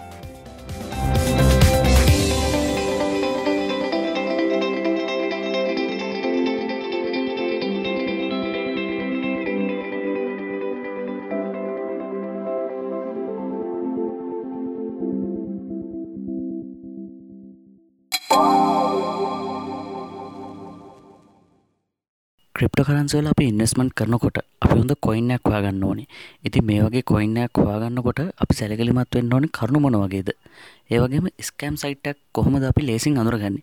ක්‍රිප්ට 22.61 22.81
කරන්සවල 22.87 23.29
අපි 23.31 23.45
ඉන්වස්මන්ට් 23.51 23.93
කරනකොට 23.99 24.39
අපි 24.65 24.75
හොඳ 24.77 24.93
කොයින්නයක් 25.01 25.47
හොයාගන්න 25.49 25.85
ඕනේ. 25.89 26.05
ඉති 26.45 26.61
මේ 26.61 26.81
වගේ 26.85 27.01
කොයින්නයක් 27.11 27.57
හොයාගන්නකොට 27.57 28.21
අපි 28.37 28.55
සැලකලිමත් 28.59 29.17
වෙන්න 29.17 29.33
ඕනි 29.33 29.49
කරුණු 29.49 29.81
මොන 29.81 29.97
වගේද? 30.03 30.29
ඒවගේම 30.93 31.31
ස්කෑම් 31.41 31.79
සයිටක් 31.83 32.19
කොහොමද 32.37 32.67
අපි 32.71 32.85
ලේසින් 32.85 33.17
අඳුරගන්න? 33.17 33.57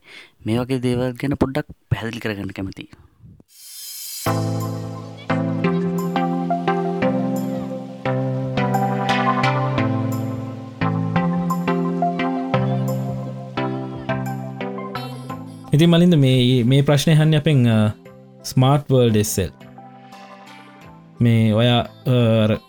මේ 0.45 0.57
වගේ 0.61 0.81
දේවල් 0.85 1.13
ගැන 1.13 1.37
පොඩ්ඩක් 1.37 1.69
පැදිලි 1.91 2.23
කරගන්න 2.23 2.55
කැමති 2.57 2.89
ඉති 15.75 15.85
මලින්ද 15.85 16.17
මේ 16.17 16.65
මේ 16.65 16.81
ප්‍රශ්නය 16.81 17.13
හන්න 17.13 17.39
අපෙන් 17.43 17.63
ස්මාර්ට් 18.49 18.91
වර්ල්ඩ 18.93 19.19
එස්සෙල් 19.23 19.51
මේ 21.19 21.53
ඔය 21.53 21.69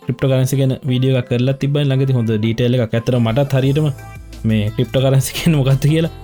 ක්‍රිප්ට 0.00 0.24
කරන්සි 0.24 0.60
ගෙන 0.60 0.74
වීඩියෝ 0.90 1.24
කරලා 1.28 1.58
තිබයි 1.62 1.84
ළඟති 1.84 2.16
හොඳ 2.18 2.32
ඩීටේල 2.34 2.78
එකක්. 2.78 2.94
ඇතර 2.94 3.18
මටත් 3.18 3.52
හරියටම 3.58 3.86
මේ 4.44 4.72
ක්‍රිප්ට 4.74 4.98
කරන්සිකෙන් 5.04 5.58
මොකක්ත 5.60 5.86
කියලා 5.92 6.14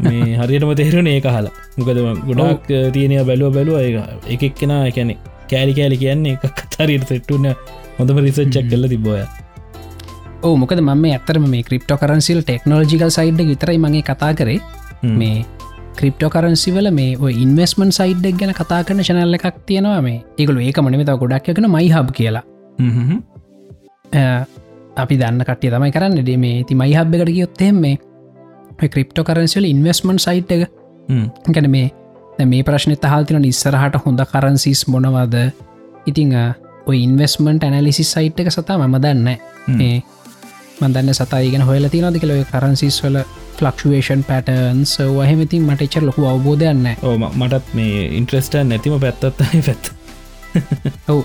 මේ 0.00 0.32
හරියටම 0.40 0.72
තේරුණ 0.80 1.12
ඒ 1.12 1.20
හලා 1.28 1.52
මොකද 1.78 2.02
ගොඩක් 2.30 2.72
තියනය 2.94 3.20
බැලුව 3.30 3.54
බැලුව 3.58 3.78
ඒ 3.80 4.08
එකක් 4.36 4.58
කෙන 4.58 4.74
එකැනෙ 4.80 5.14
කෑලි 5.50 5.78
කෑලි 5.78 6.02
කියන්නේ 6.02 6.34
එකක් 6.38 6.66
අතාරීට 6.66 7.08
සෙට්ටුන 7.10 7.48
හොඳම 7.98 8.20
රිසච්චක් 8.26 8.68
කල්ල 8.70 8.92
තිබෝය 8.92 9.24
ඕ 10.42 10.54
මොකද 10.56 10.80
මම 10.80 11.04
ඇතරම 11.08 11.44
මේ 11.48 11.62
ක්‍රිප්ටෝ 11.62 11.96
කරන්සිල් 11.96 12.40
ටෙක්නෝජිකල් 12.42 13.10
සයිඩ් 13.10 13.40
විතරයි 13.50 13.78
මගේ 13.78 14.02
කතා 14.02 14.32
කරේ. 14.34 14.60
මේ 15.12 15.36
ක්‍රිප්ටෝ 15.98 16.30
කරන්සිවල 16.34 16.88
මේ 16.98 17.32
ඉන්වස්මන් 17.44 17.90
සයිඩ්ක් 17.98 18.38
ගැන 18.40 18.52
කතා 18.60 18.80
කරන 18.86 19.02
චනල්ල 19.08 19.38
එකක් 19.38 19.58
තියෙනවා 19.68 20.00
මේ. 20.06 20.18
ඒකළු 20.38 20.60
ඒක 20.68 20.78
මනමතාව 20.84 21.18
ගොඩක් 21.22 21.52
එකන 21.52 21.68
මයි 21.76 21.88
හබ් 21.94 22.08
කියලා 22.18 22.44
අපි 25.02 25.14
දන්න 25.20 25.44
කටිය 25.48 25.70
තමයි 25.74 25.90
කරන්න. 25.96 26.16
ඩේ 26.20 26.38
මේ 26.44 26.64
ති 26.68 26.74
මයි 26.82 26.94
හබ් 26.98 27.14
එකට 27.16 27.34
ගියොත්තෙම 27.36 27.76
මේ 27.84 27.96
ක්‍රිප්ටෝ 28.94 29.24
කරන්සිවල 29.28 29.66
ඉන්වස්මන් 29.74 30.18
සයිට් 30.26 30.50
එක 30.56 30.62
ගැන 31.54 31.68
මේ 31.76 31.86
මේ 32.50 32.62
ප්‍රශ්නය 32.68 32.96
තහල්තින 32.96 33.44
ඉස්සරහට 33.52 33.96
හොඳ 34.04 34.20
කරන්සිස් 34.32 34.82
මොනවද? 34.88 35.36
ඉතිං 36.10 36.34
ඔය 36.88 36.98
ඉන්වස්මන්ට 37.06 37.62
ඇනලිසි 37.66 38.04
සයිට් 38.04 38.40
එක 38.42 38.50
සතා 38.50 38.78
මම 38.80 38.96
දන්න 39.04 39.28
ඒ 39.80 39.96
මදන්න 40.80 41.14
සතයිගෙන 41.14 41.62
හොල 41.62 41.88
තිනද 41.88 42.18
කියල 42.22 42.32
කරන්සිස් 42.52 42.96
වල 43.04 43.18
ෆලක්ෂේෂන් 43.58 44.22
පැටන්ස් 44.24 44.94
වහමතින් 45.10 45.62
මට 45.68 45.82
එච්චර 45.86 46.02
ලොකු 46.02 46.26
අවබෝධයන්න 46.26 46.86
ඕ 47.02 47.14
ම- 47.18 47.30
මටත් 47.38 47.74
මේ 47.74 48.08
ඉන්ට්‍රස්ට 48.18 48.54
නැතිම 48.64 48.98
පැත්තත්තයි 49.00 49.62
පැත් 49.68 49.92
ඔවු 51.08 51.22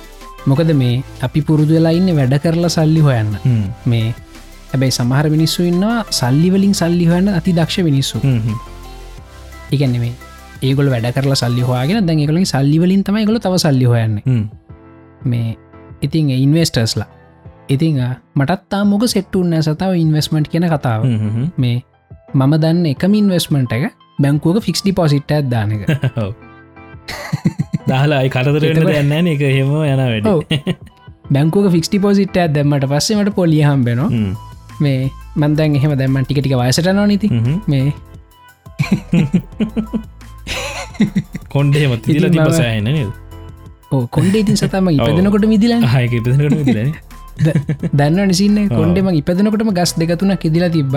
මොකද 0.48 0.72
මේ 0.76 1.04
අපි 1.22 1.42
පුරුදු 1.42 1.74
වෙලා 1.74 1.92
ඉන්න 1.92 2.12
වැඩ 2.16 2.36
කරලා 2.44 2.70
සල්ලි 2.70 3.02
හොයන්න. 3.02 3.32
මේ 3.86 4.14
හැබැයි 4.72 4.92
සමහර 4.92 5.30
මිනිස්සු 5.30 5.64
ඉන්නවා 5.64 5.98
සල්ලිවලින් 6.12 6.74
සල්ලි 6.76 7.06
හොයන්න 7.06 7.30
අති 7.30 7.54
දක්ෂ 7.54 7.84
මිනිස්සු 7.84 8.18
එකනෙමේ 9.72 10.14
ඒගොල 10.62 10.90
වැඩ 10.90 11.10
කරලා 11.16 11.36
සල්ලි 11.36 11.62
හවාගෙන 11.62 12.06
දැන් 12.08 12.20
එකලින් 12.20 12.46
සල්ලිවලින් 12.46 13.04
තමයි 13.04 13.26
ගොල 13.26 13.40
තව 13.40 13.58
සල්ලි 13.58 13.86
හොයන්න. 13.86 14.22
මේ 15.26 15.58
ඉතින් 16.02 16.30
ඉන්වස්ටර්ස්ලා 16.30 17.08
ඉතිං 17.70 18.02
මටත් 18.36 18.62
තාමොක 18.70 19.04
සෙට්ටුන්න 19.08 19.56
සතාව 19.62 19.94
ඉන්වස්මට් 19.96 20.50
කියන 20.50 20.66
කතාව. 20.68 21.06
මේ 21.58 21.78
මම 22.34 22.54
දන්න 22.56 22.86
එකම 22.88 23.14
ඉන්වස්මට් 23.14 23.72
එක 23.72 23.84
බැංකුවක 24.20 24.60
ෆික්ස් 24.64 24.82
ඩිපොසිට් 24.82 25.32
ඇත්දානක 25.32 25.82
දාලායි 27.88 28.30
කරතරට 28.30 28.66
යන්න 28.94 29.28
එක 29.28 29.46
හෙම 29.50 29.72
යන 29.84 30.02
වැඩ. 30.02 30.28
බැංකුවක 31.30 31.72
ෆික්ස් 31.72 31.90
ඩිපොසිට් 31.90 32.36
දැම්මට 32.50 32.86
පස්සෙමට 32.88 33.34
පොලිය 33.36 33.64
හම්බෙනවා. 33.64 34.10
මේ 34.80 35.00
මන්දැන් 35.36 35.76
එහෙම 35.76 35.96
දැම්මන් 35.96 36.26
ටිකටික 36.26 36.58
වයසට 36.58 36.92
නොනති 36.94 37.32
මේ. 37.68 37.88
කොන්්ඩේම 41.50 41.94
තිල 42.02 42.26
ඕ 43.92 44.04
කොන්ඩේ 44.10 44.42
ඉතින් 44.44 44.58
සතම 44.58 44.90
ඉපදනකොට 44.92 45.46
මිදිල 45.48 45.74
හයක 45.88 46.16
පිදනට 46.20 47.17
දන්න 47.94 48.28
නිසින්න 48.28 48.60
කොන්ඩෙම 48.70 49.10
ඉපදනකොටම 49.14 49.72
ගස් 49.74 49.94
දෙකතුනක් 49.98 50.46
ඉදිලා 50.46 50.70
තිබ්බ. 50.70 50.94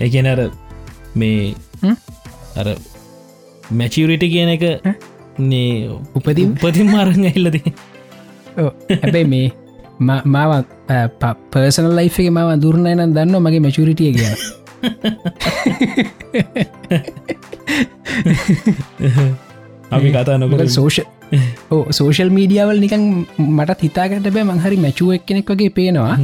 එකන 0.00 0.26
අර 0.32 0.40
මේ? 1.14 1.54
අර 2.56 2.68
මැචියරිට 3.72 4.24
කියන 4.26 4.50
එක 4.50 4.64
නේ 5.40 5.88
උපදින්? 6.14 6.54
උපතින් 6.58 6.88
මාරං 6.90 7.24
ඇල්ලද 7.24 7.56
ඕ, 8.56 8.70
හැබැයි 8.94 9.26
මේ 9.26 9.46
ම- 10.00 10.24
මාව 10.26 10.52
පර්සන 11.50 11.88
ලයිෆේ 11.92 12.30
මව 12.30 12.58
දුරණ 12.60 12.88
නම් 12.96 13.14
දන්න 13.14 13.40
මගේ 13.40 13.60
මැචුරිටිය 13.60 14.12
කිය 14.14 14.32
අපි 19.90 20.08
කතා 20.16 20.36
නොකර 20.42 20.68
සෝෂ 20.76 20.98
සෝෂල් 21.98 22.30
මීඩියවල් 22.36 22.78
නිකන් 22.84 23.02
මට 23.58 23.80
හිතාකට 23.86 24.28
බෑ 24.36 24.44
මංහරි 24.50 24.76
මැචුව 24.84 25.14
එක් 25.16 25.24
කෙනෙක් 25.28 25.50
වගේ 25.50 25.72
පේනවා. 25.78 26.16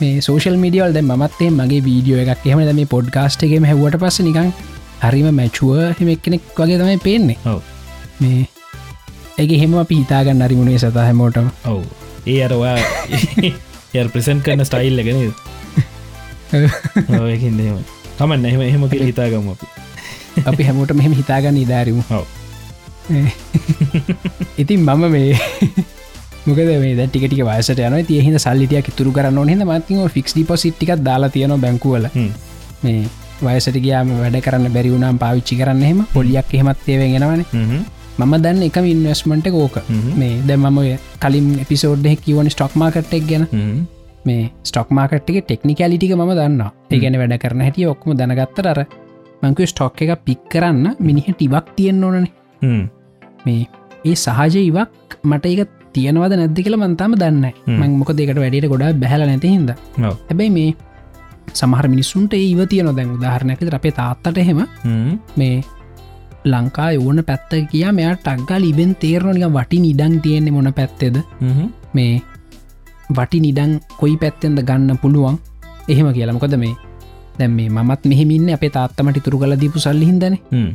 මේ 0.00 0.20
සෝෂල් 0.26 0.56
මීඩියවල් 0.64 0.92
දැ 0.96 1.04
මත්තේ 1.22 1.50
මගේ 1.58 1.80
වීඩියෝ 1.88 2.20
එකක් 2.24 2.46
එහෙම 2.50 2.62
දැම 2.68 2.80
පොඩ්ගාස්ට 2.94 3.44
එකම 3.48 3.64
හැවට 3.70 3.98
පස්ස 4.02 4.20
නිකං 4.28 4.48
හරිම 5.02 5.28
මැචුව 5.40 5.76
හෙමක් 5.98 6.22
කෙනෙක් 6.24 6.42
වගේ 6.58 6.78
තමයි 6.82 6.98
පේන්නේ. 7.06 7.38
මේ 8.20 8.40
ඇගේ 9.40 9.60
හෙම 9.62 9.76
අපි 9.84 10.00
හිතාගන්න 10.02 10.42
අරිමුණේ 10.46 10.78
සත 10.82 10.96
හැමෝටම. 11.08 11.46
ඔවු. 11.72 11.84
ඒ 12.32 12.40
අරවා 12.46 12.76
ය 13.94 14.08
ප්‍රසන්් 14.14 14.38
කරන 14.46 14.64
ස්ටයිල් 14.68 14.94
ලගෙන 15.00 15.18
තමන් 18.18 18.44
එහෙම. 18.48 18.60
එහෙම 18.68 18.82
කියල 18.92 19.06
හිතාගම 19.10 19.48
අපි. 19.54 19.66
අපි 20.50 20.62
හැමෝට 20.68 20.92
මෙහෙම 20.98 21.14
හිතාගන්න 21.20 21.56
ඉදාරමු 21.62 22.02
ඔව් 22.18 22.26
ඉතින් 24.62 24.80
මම 24.80 25.02
මේ 25.08 25.34
මොකද 26.46 26.70
මේ 26.82 27.06
ටිකට 27.06 27.34
වයසට 27.40 27.80
යන 27.80 27.96
තියහිද 28.06 28.36
සල්ලිටියක් 28.38 28.90
තුරු 28.96 29.12
කරන්න 29.12 29.48
හිද 29.48 29.64
මතිව 29.64 30.04
ෆික්ස් 30.08 30.34
ඩිපොසිට්ටික් 30.34 30.92
දාලා 31.00 31.30
තියෙන 31.30 31.54
බැංකුවල. 31.60 32.08
හ්ම්. 32.08 32.30
මේ 32.82 33.04
වයසට 33.42 33.78
ගයාම 33.78 34.12
වැඩ 34.16 34.40
කරන්න 34.40 34.72
බැරිවුනම් 34.72 35.18
පාවිච්චි 35.18 35.56
කරන්න 35.56 35.82
එහෙම. 35.82 36.04
පොලියක් 36.14 36.54
එහෙමත් 36.54 36.88
ඒවෙගෙනවන 36.88 37.44
හ්ම්. 37.46 37.80
මම 38.18 38.34
දන්න 38.38 38.62
එක 38.62 38.76
ඉන්වස්මට 38.86 39.48
ඕක. 39.54 39.80
හ්ම්. 39.84 40.12
මේ 40.16 40.40
දැමම 40.46 40.78
ඔය 40.78 40.96
කලින් 41.18 41.48
එපිසෝඩ් 41.60 42.06
කිවන 42.24 42.50
ස්ටොක් 42.50 42.76
මාකට්ටක් 42.76 43.26
ගැන. 43.26 43.46
හ්ම්. 43.50 43.84
මේ 44.24 44.50
ස්ටොක් 44.62 44.90
මාකට්ක 44.90 45.40
ටෙක්නිකලිටික 45.40 46.14
ම 46.14 46.24
දන්න 46.30 46.62
ඒගැන 46.90 47.18
වැඩ 47.20 47.36
කරන 47.38 47.60
හැටිය 47.60 47.86
ඔක්ම 47.86 48.16
දැනගත්තර 48.16 48.86
මංකව 49.42 49.66
ස්ටොක් 49.66 50.02
එක 50.02 50.24
පික් 50.24 50.40
කරන්න 50.48 50.96
මිනිහ 51.00 51.26
ටිබක් 51.26 51.76
තියෙන් 51.76 52.04
ඕනනේ. 52.04 52.32
හ්ම්. 52.62 52.99
මේ 53.46 53.62
ඒ 54.04 54.14
සහජ 54.24 54.56
ඉවක් 54.70 55.18
මට 55.30 55.46
ඒක 55.52 55.70
තියෙනවද 55.94 56.32
නැද්ද 56.40 56.58
කියලා 56.64 56.80
මන්තාම 56.84 57.18
දන්න 57.22 57.90
මොක 58.00 58.12
දෙකට 58.18 58.38
වැඩට 58.44 58.70
ගොඩා 58.72 58.92
බැහල 59.02 59.26
නැති 59.30 59.48
හිද. 59.56 59.70
හැබැයි 59.98 60.52
මේ 60.56 60.70
සමහර 61.60 61.86
මිනිස්සුන්ට 61.94 62.34
ඒව 62.38 62.60
තියන 62.72 62.90
දැන් 62.98 63.12
උදාහරණයක 63.16 63.62
අපේ 63.78 63.94
තාත්තට 64.00 64.38
එහෙම 64.42 64.60
හ්ම්. 64.84 65.14
මේ 65.36 65.54
ලංකා 66.52 66.90
ඕන 67.04 67.18
පැත්ත 67.28 67.50
කියා 67.70 67.92
මෙයා 67.98 68.14
ටක්ගල් 68.26 68.64
ඉබෙන් 68.70 68.92
තේරණනික 69.02 69.48
වටි 69.56 69.80
නිඩං 69.86 70.14
තියෙන්නේ 70.24 70.54
මොන 70.56 70.72
පැත්තෙද. 70.78 71.16
මේ 71.96 72.22
වටි 73.18 73.38
නිඩං 73.46 73.72
කොයි 74.00 74.16
පැත්තෙන්ද 74.22 74.62
ගන්න 74.68 74.98
පුළුවන්? 75.02 75.36
එහෙම 75.92 76.08
කියලා. 76.16 76.36
මොකද 76.38 76.56
මේ 76.64 76.74
දැම් 77.38 77.52
මේ 77.58 77.68
මත් 77.68 78.02
මෙහෙමින්න 78.12 78.54
අපේ 78.56 78.72
තාත්තමට 78.78 79.20
ඉතුරු 79.20 79.38
කල 79.42 79.54
දීපු 79.62 79.82
සල්ලි 79.84 80.06
හිදන 80.10 80.36
හ්ම්. 80.54 80.70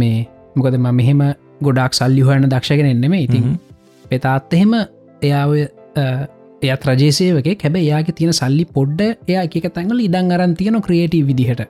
මේ 0.00 0.18
මොකද 0.56 0.74
ම 0.80 0.88
මෙහෙම 1.00 1.22
ගොඩක් 1.68 1.98
සල්ලි 2.00 2.22
හොයන 2.28 2.48
දක්ෂගෙන 2.54 2.88
එන්නෙම 2.92 3.14
ඉතින්. 3.26 3.46
පෙතාත් 4.04 4.54
එහෙම 4.58 4.74
එයාව 5.22 5.50
එයත් 6.62 6.84
රජේසේවක 6.90 7.48
හැබ 7.64 7.76
යාගේ 7.82 8.16
තියෙන 8.18 8.36
සල්ලි 8.40 8.64
පොඩ්ඩ 8.76 9.00
එයා 9.30 9.44
එක 9.60 9.66
තැඟල 9.76 10.04
ඉඩං 10.08 10.36
අරන් 10.36 10.54
තියෙන 10.60 10.78
ක්‍රියටී 10.86 11.24
විදිහට. 11.30 11.62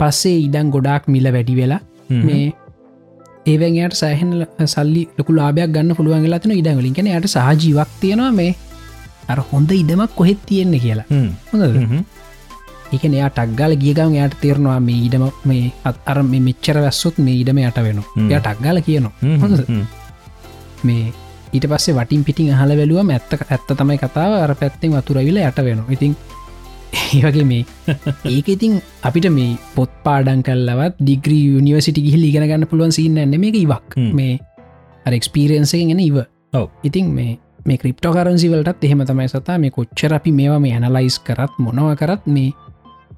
පස්සේ 0.00 0.38
ඉඩං 0.46 0.72
ගොඩාක් 0.76 1.08
මිල 1.14 1.26
වැඩි 1.36 1.54
වෙලා. 1.60 1.80
මේ 2.28 2.46
ඒවැයට 3.50 3.94
සෑහන් 4.00 4.32
සල්ලි 4.74 5.02
ලොකු 5.18 5.36
ලාබයක් 5.38 5.70
ගන්න 5.76 5.96
පුළුවන් 5.98 6.26
ලතින 6.32 6.52
ඉඩංගලින් 6.60 6.96
කෙන 6.98 7.06
යට 7.12 7.28
සහජීවක් 7.34 7.90
තියෙනවා 8.02 8.32
මේ 8.40 8.50
අර 9.32 9.38
හොඳ 9.52 9.70
ඉඩමක් 9.82 10.16
කොහෙත් 10.18 10.40
තියෙන්නේ 10.48 10.82
කියලා. 10.84 11.06
හොඳ. 11.52 11.62
එක 12.92 13.04
එයා 13.06 13.30
ටක්ගල 13.30 13.74
ගියගම් 13.82 14.14
යට 14.16 14.36
තේරනවා 14.42 14.80
මේ 14.80 15.00
ඉඩම 15.06 15.24
මේ 15.44 15.72
අර 15.84 16.22
මේ 16.24 16.40
මෙච්චර 16.40 16.80
වැස්සොත් 16.84 17.18
මේ 17.18 17.40
ඉඩම 17.42 17.58
යට 17.62 17.78
වෙන. 17.78 18.02
ය 18.26 18.34
ටක්ගල 18.36 18.80
කියනවා. 18.86 19.12
මේ 20.82 21.12
ඊට 21.52 21.66
පස්සේ 21.66 21.94
වටින් 21.94 22.24
පිටින් 22.24 22.52
අහල 22.54 22.74
වැලුවම 22.76 23.10
ඇත්ත 23.10 23.32
ඇත්ත 23.46 23.72
තමයි 23.72 23.98
කතාව. 23.98 24.32
අර 24.40 24.54
පැත්තෙන් 24.54 24.92
වතුරවිල 24.92 25.40
යට 25.40 25.64
වෙන 25.64 25.82
ඉතින් 25.90 26.16
ඒවගේ 27.16 27.44
මේ 27.44 27.64
ඒක 28.34 28.48
ඉතින් 28.48 28.80
අපිට 29.02 29.30
මේ 29.30 29.58
පොත් 29.74 29.92
පාඩන් 30.04 30.42
කල්ලවත් 30.42 30.98
ඩිග්‍රී 30.98 31.58
යනිවසිටි 31.60 32.02
ගිහි 32.02 32.18
ලිගෙන 32.20 32.48
ගන්න 32.48 32.66
පුළුවන් 32.66 32.92
සින්න 32.92 33.18
එන්න 33.18 33.40
මේ 33.40 33.54
ඉවක්. 33.56 33.98
මේ 34.12 34.38
අරක්ස්පීරන්සගෙන් 35.06 35.94
එන 35.94 36.00
ඉව. 36.00 36.18
ඔව්. 36.52 36.68
ඉතින් 36.82 37.14
මේ 37.14 37.38
මේ 37.66 37.78
ක්‍රිප්ටෝ 37.78 38.12
කරන්සිවලටත් 38.12 38.84
එහෙම 38.84 39.04
තමයි 39.06 39.28
සතා. 39.28 39.58
මේ 39.58 39.70
කොච්චර 39.70 40.14
අපි 40.14 40.32
මේවා 40.32 40.60
මේ 40.60 40.74
ඇනලයිස් 40.74 41.18
කරත් 41.20 41.58
මොනව 41.58 41.94
කරත් 41.96 42.26
මේ 42.26 42.50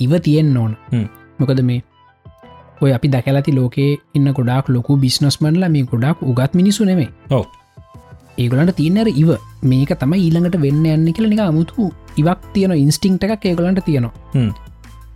ඉව 0.04 0.12
තියෙන් 0.26 0.56
ඕන. 0.56 0.76
මොකද 1.38 1.60
මේ 1.70 1.80
ඔය 2.82 2.92
අපි 2.96 3.08
දැකලති 3.14 3.52
ලෝකේ 3.58 3.90
ඉන්න 4.16 4.28
ගොඩක් 4.38 4.68
ලොකු 4.74 4.96
බිස්නස්මන්ල 5.02 5.64
මේ 5.74 5.88
ගොඩක් 5.90 6.22
උගත් 6.30 6.54
මිනිසු 6.60 6.84
නෙමේ 6.90 7.10
ඔව්. 7.30 7.44
ඒගොලන්ට 8.38 8.76
තියනර 8.80 9.08
ඉව 9.22 9.30
මේක 9.70 9.90
තමයි 10.02 10.20
ඊළඟට 10.26 10.58
වෙන්න 10.64 10.84
යන්න 10.96 11.14
කියල 11.16 11.28
නික 11.32 11.42
අමුතු 11.46 11.88
ඉවක් 12.20 12.40
තියන 12.54 12.72
ඉන්ස්ටිංට 12.82 13.24
එකක් 13.26 13.44
ඒගොලන්ට 13.50 13.84
තියෙනවා. 13.86 14.12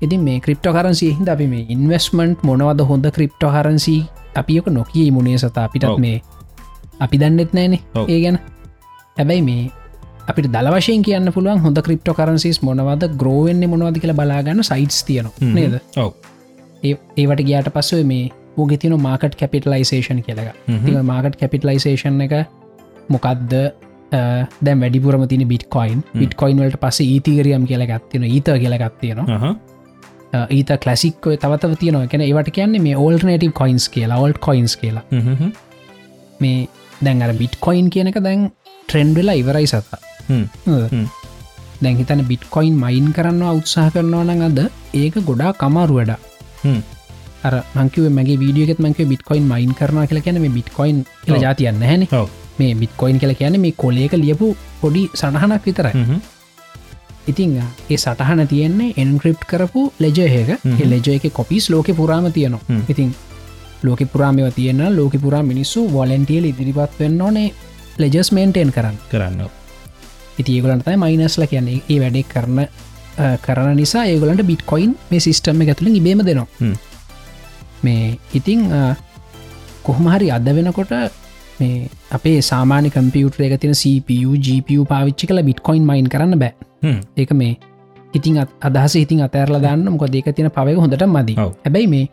ඉතින් 0.04 0.20
මේ 0.26 0.40
ක්‍රිප්ට 0.44 0.66
කරන්සි 0.76 1.08
හිද 1.18 1.28
අපි 1.34 1.46
මේ 1.52 1.66
ඉන්වස්මන්ට් 1.74 2.44
මොනවද 2.48 2.80
හොඳ 2.90 3.06
ක්‍රිප්ට 3.16 3.42
හරන්සි 3.54 3.96
අපියක 4.40 4.66
නොකිය 4.76 5.10
මුණේ 5.16 5.38
සත 5.38 5.58
අපිටත්. 5.64 5.98
මේ 6.04 6.20
අපි 7.00 7.16
දන්නෙත් 7.22 7.52
නෑනේ. 7.56 7.80
ඒ 8.08 8.18
ගැන 8.22 8.38
හැබැයි 9.16 9.42
මේ 9.48 9.62
අපිට 10.30 10.48
දල 10.54 10.68
වශයෙන් 10.74 11.04
කියන්න 11.06 11.32
පුළුවන් 11.36 11.62
හොඳ 11.66 11.78
ක්‍රිප්ට 11.86 12.10
කරන්සිස් 12.18 12.58
මොනවද 12.68 13.06
ග්‍රෝවෙන්නේ 13.22 13.70
මොනවද 13.72 14.00
කියලා 14.02 14.18
බලාගන්න 14.20 14.64
සයිටස් 14.70 15.04
තියනවා 15.08 15.34
හ්ම්. 15.40 15.54
නේද? 15.54 15.74
ඒවට 17.22 17.42
ගියාට 17.48 17.70
පස්සේ 17.76 18.04
මේ 18.04 18.30
ඌගෙ 18.56 18.76
තින 18.82 18.94
මාකට් 19.00 19.36
කැපිටලයිසේෂන් 19.40 20.22
කියලක 20.26 21.02
මාකට් 21.12 21.38
කැපිටලයිසේෂන් 21.42 22.20
එක 22.26 22.34
මොකක්ද 23.08 23.54
දැම් 24.66 24.82
වැඩිපුරම 24.84 25.24
තින 25.28 25.46
බිට්කොයින් 25.52 26.02
බිට්කොයින් 26.14 26.60
වලට 26.62 26.80
පස 26.84 27.00
ඊතිගරියම් 27.06 27.66
කියල 27.70 27.86
ගත්තින 27.92 28.26
ඊත 28.28 28.50
කියල 28.64 28.76
ගත්තියනවා 28.82 29.38
අහ. 29.38 29.54
ඊත 30.50 30.70
කලසික්ව 30.84 31.36
තවත 31.42 31.78
තියන 31.80 32.00
එකන 32.02 32.26
ඒවට 32.26 32.50
කියන්නේ 32.58 32.82
මේ 32.82 32.96
ඕල්ටනටව 32.96 33.52
කොයින්ස් 33.52 33.88
කියලා 33.88 34.18
ඔල්ට 34.18 34.38
කොයින්ස් 34.48 34.76
කියලා. 34.76 35.04
මේ 36.40 36.68
දැන් 37.04 37.22
අර 37.22 37.32
බිට්කොයින් 37.42 37.90
කියන 37.90 38.12
එක 38.12 38.20
දැන් 38.28 38.50
ට්‍රෙන්ඩ්වෙලා 38.88 39.38
ඉවරයි 39.42 39.66
සතා. 39.66 39.98
දැන් 41.82 41.96
හිතන 42.00 42.22
බිට්කොයින් 42.30 42.76
මයින් 42.84 43.08
කරන්නවා 43.16 43.54
උත්සාහ 43.60 43.88
කරනවා 43.94 44.24
නං 44.26 44.44
අද 44.48 44.60
ඒක 44.94 45.16
ගොඩා 45.28 45.52
කමාරු 45.62 45.98
වැඩ. 45.98 46.12
අර 47.46 47.54
මංකිව 47.74 48.08
මගේ 48.18 48.38
වීඩියගෙත් 48.44 48.80
මංක 48.84 49.08
බිට්කොයින් 49.12 49.44
මයින් 49.52 49.74
කරන 49.74 50.06
කියල 50.08 50.22
කියන 50.22 50.40
මේ 50.44 50.54
බිට්කොයින් 50.58 51.04
කියල. 51.24 51.42
ජාතියන්න 51.44 51.82
හැන. 51.82 52.06
මේ 52.58 52.72
බිට්කොයින් 52.74 53.20
කියල 53.20 53.34
කියන 53.34 53.60
මේ 53.60 53.76
කොලේක 53.84 54.16
ලියපු 54.24 54.48
පොඩි 54.80 55.04
සටහනක් 55.14 55.62
විතරයි. 55.66 55.94
ඉතිං 57.28 57.54
ඒ 57.90 57.96
සටහන 57.98 58.46
තියෙන්නේ 58.46 58.90
එන්ක්‍රප් 58.96 59.46
කරපු 59.52 59.92
ලෙජයක 59.98 60.50
හ්ම්. 60.56 60.90
ලෙජය 60.92 61.16
එක 61.18 61.32
කොපිස් 61.32 61.70
ලෝක 61.70 61.88
පුරාම 62.00 62.32
තියනවා. 62.32 62.82
ඉතින් 62.88 63.14
ලෝක 63.82 64.00
පුරාමව 64.12 64.48
තියන්න 64.56 64.82
ලෝක 64.96 65.14
පුරා 65.22 65.42
මිනිස්සු 65.42 65.80
වොලන්ටියල් 65.92 66.44
ඉදිරිපත් 66.50 66.98
වෙන්න 67.00 67.20
ඕනේ 67.20 67.48
ලෙජස් 67.98 68.32
මේන්ටේන් 68.32 68.72
කරන්න 68.72 68.96
කරන්න 69.10 69.40
ඉති 70.38 70.56
ඒගලන්ට 70.56 70.88
මයිනස්ල 71.04 71.46
කියන්නේ. 71.52 71.82
ඒ 71.92 71.98
වැඩේ 72.02 72.24
කරන 72.32 72.58
කරන 73.44 73.76
නිසා 73.82 74.04
ඒගලන්ට 74.12 74.42
බිට්කොයින් 74.50 74.96
මේ 75.10 75.20
සිිස්ටම 75.26 75.62
ඇතුළින් 75.66 76.00
ඉබේම 76.00 76.24
දෙනවා. 76.30 76.72
මේ 77.84 78.18
ඉතිං 78.34 78.66
කොහොමහරි 79.86 80.28
අද 80.36 80.48
වෙනකොට 80.58 80.92
මේ 81.60 81.88
අපේ 82.16 82.38
සාමාන්‍ය 82.50 82.90
කම්පියුටර 82.90 83.46
එක 83.46 83.60
තින 83.62 83.72
CPU 83.82 84.36
GPU 84.46 84.84
පාවිච්චි 84.92 85.30
කළ 85.30 85.46
බිට්කොයින් 85.48 85.86
මයින් 85.90 86.08
කරන්න 86.14 86.38
බෑ. 86.42 86.52
ඒක 87.16 87.32
මේ 87.40 87.56
ඉතින් 88.14 88.36
අදහස 88.68 88.94
ඉතින් 88.96 89.24
අතෑරල 89.26 89.58
දන්න. 89.64 89.88
මොක 89.94 90.06
දෙක 90.12 90.28
තින 90.36 90.50
පවක 90.58 90.76
හොඳට 90.84 91.06
මදි. 91.16 91.34
හැබැයි 91.64 91.88
මේ 91.94 92.06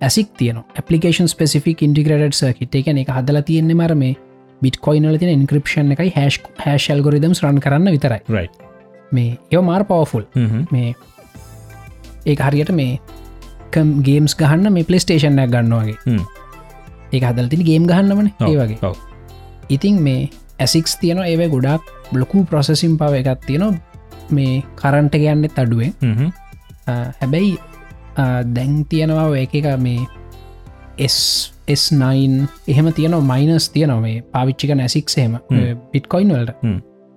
ඇසික් 0.00 0.28
තියන 0.38 0.58
පපිකේන් 0.76 1.28
ස්පෙසිෆික් 1.34 1.82
ඉන්ටිග්‍රට 1.82 2.34
සර්කිට 2.40 2.74
එක 2.78 2.88
එක 2.88 3.10
හදලා 3.16 3.42
තියෙන්නේ 3.42 3.78
මර 3.80 3.94
මේ 4.02 4.14
බිට්කොයිනල 4.62 5.18
තින 5.18 5.30
ඉන්ක්‍රපෂන් 5.34 5.92
එකයි 5.94 6.10
හැස් 6.16 6.40
හැශල් 6.64 7.04
ගොරිදම් 7.06 7.34
රන් 7.44 7.60
කරන්න 7.64 7.92
විතරයි. 7.96 8.20
මේ 9.12 9.38
ඒ 9.50 9.62
මාර් 9.68 9.84
පවෆුල් 9.84 10.24
මේ 10.70 10.94
ඒ 12.26 12.36
හරියට 12.42 12.72
මේ 12.80 12.98
ගේම්ස් 14.02 14.34
ගහන්න 14.36 14.72
මේ 14.72 14.84
පලස්ටේෂන්යක් 14.84 15.54
ගන්නවාගේ 15.54 15.96
ඒ 17.12 17.20
හදල්තින 17.20 17.64
ගේම් 17.70 17.86
ගහන්නමන 17.86 18.32
ඒ 18.40 18.56
වගේ. 18.56 18.92
ඉතිං 19.68 20.02
මේ 20.02 20.30
ඇසික්ස් 20.58 20.96
තියන 21.00 21.22
ඒව 21.24 21.42
ගොඩක් 21.54 21.92
බ්ලොකු 22.12 22.44
ප්‍රොසෙසිම් 22.44 22.98
පව 23.00 23.22
එකත් 23.22 23.46
තියෙන 23.46 23.80
මේ 24.30 24.62
කරන්ට 24.76 25.14
ගයන්නෙත් 25.14 25.58
අඩුවෙන්. 25.58 25.92
හැබැයි 27.20 27.58
දැන් 28.54 28.84
තියෙනවා 28.90 29.28
එක 29.36 29.54
එක 29.54 29.68
මේ 29.78 30.00
S9 31.68 32.46
එහෙම 32.68 32.92
තියන 32.98 33.16
මයිනස් 33.30 33.66
තියනව 33.74 33.98
මේ. 34.04 34.22
පාවිච්චික 34.34 34.74
නැසික්සේම 34.74 35.38
පිට්කොයින් 35.92 36.30
වලට. 36.34 36.54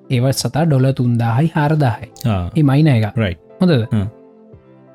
ඒවත් 0.09 0.37
සතා 0.37 0.65
ඩොල 0.65 0.87
තුන්දාහයි 0.93 1.53
හාරදාහයි. 1.55 2.09
ඒ 2.55 2.63
මයින 2.63 2.87
එක. 2.87 3.05
හොඳ 3.61 3.71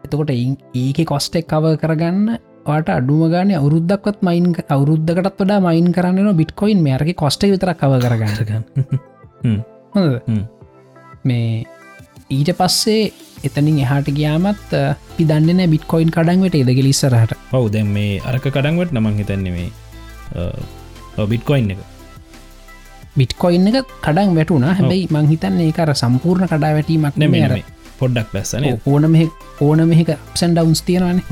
එතකොට 0.05 0.31
ඒක 0.31 0.99
කොස්ටෙක් 1.05 1.47
කව 1.49 1.65
කරගන්න 1.83 2.39
වාට 2.67 2.89
අඩුම 2.91 3.23
ගාන 3.31 3.51
අවුරුද්දක්වත් 3.53 4.19
මයින් 4.23 4.47
අවුරුද්ධකටත් 4.69 5.41
වඩා 5.41 5.61
මයින් 5.61 5.89
කරන්න 5.93 6.37
බිට්කොයින් 6.37 6.83
මේරක 6.83 7.11
කොස්ට 7.15 7.43
විතර 7.45 7.73
කව 7.75 7.93
කරගන්නගන්න 8.05 8.65
මේ 11.25 11.65
ඊට 12.29 12.51
පස්සේ 12.61 13.03
එතනින් 13.49 13.83
එහාට 13.85 14.09
ගියාමත් 14.19 14.73
පිදන්න 15.17 15.67
බිට්කොයින් 15.75 16.11
කඩන්වට 16.17 16.63
එදග 16.63 16.81
ලිස්සරහට 16.87 17.37
ඔවු 17.53 17.69
දැන් 17.75 17.93
මේ 17.99 18.17
අරක 18.31 18.49
කඩන්වට 18.49 18.97
නමං 18.97 19.21
හිතන්නේ 19.21 19.69
බිට්කොයින් 21.33 21.71
එක. 21.75 21.79
බිට්කොයින් 23.17 23.69
එක 23.71 23.95
කඩන් 24.05 24.35
වැටුනා 24.39 24.75
හැබැයි 24.81 25.09
මංහිතන්නේ 25.11 25.71
ඒකර 25.71 25.95
සම්පූර්ණ 26.03 26.53
කඩා 26.53 26.73
වැටීමක් 26.77 27.17
නෙමර 27.23 27.57
පොඩ්ඩක් 28.01 28.35
ලැස්සන 28.37 28.67
ඕන 28.93 29.11
මෙ 29.11 29.23
ඕන 29.61 29.89
මෙහක 29.89 30.11
අපසන් 30.17 30.53
ඩවන්ස් 30.57 30.83
තියෙනවන. 30.89 31.23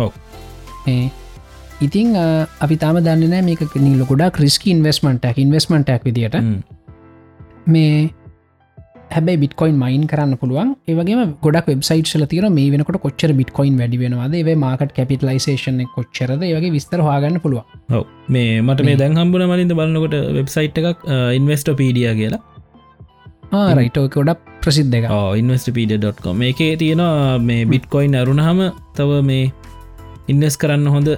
ඉතිං 1.81 2.17
අපි 2.61 2.77
තාම 2.83 3.01
දන්නන 3.07 3.45
මේක 3.45 3.65
නිල 3.77 4.05
ගොඩා 4.11 4.31
ක්‍රිස්කි 4.39 4.73
ඉන්වස්මන්ටක් 4.77 5.41
ඉන්වස්මටක් 5.45 6.05
විදිට 6.09 6.37
මේ 7.67 7.93
හැබයි 9.15 9.37
බිටකොයින් 9.43 9.77
මයින් 9.83 10.05
කරන්න 10.11 10.39
පුළුවන්. 10.43 10.71
ඒවගේ 10.91 11.27
ගොඩක් 11.45 11.69
වෙබ්සයිට් 11.73 12.15
ල 12.21 12.25
තිර 12.33 12.47
මේ 12.59 12.71
වෙනකට 12.75 12.99
කොච්චර 13.05 13.31
බිටකොයින් 13.41 13.77
වැඩි 13.81 14.01
වෙනවාද? 14.05 14.35
ඒ 14.41 14.57
මාකට 14.65 14.95
කැපිටලයිසේෂන 14.99 15.79
කොච්චරද? 15.97 16.43
ඒවගේ 16.49 16.75
විස්තර 16.77 17.03
හගන්න 17.07 17.39
පුළුව 17.45 17.62
මේ 18.37 18.57
මට 18.67 18.89
මේ 18.89 18.99
දැන් 19.03 19.21
හම්බුන 19.21 19.47
මලින්ද 19.53 19.77
බලන්නකොට 19.79 20.17
වෙබ්සයිට් 20.39 20.83
එකක් 20.83 21.07
ඉන්වස්ට 21.39 21.71
පීඩිය 21.83 22.11
කියලා. 22.21 22.43
රයිටෝ 23.79 24.07
ගොඩක් 24.15 24.41
ප්‍රසිද්ධ 24.62 24.99
එක 24.99 25.07
ඉන්වස්ටපීඩ.කොම 25.43 26.43
එකේ 26.51 26.73
තියෙනවා 26.83 27.39
මේ 27.49 27.62
බිට්කොයින් 27.73 28.19
අරුණහම 28.23 28.61
තව 28.99 29.23
මේ 29.31 29.47
ඉන්වස් 30.29 30.57
කරන්න 30.61 30.91
හොඳ 30.95 31.09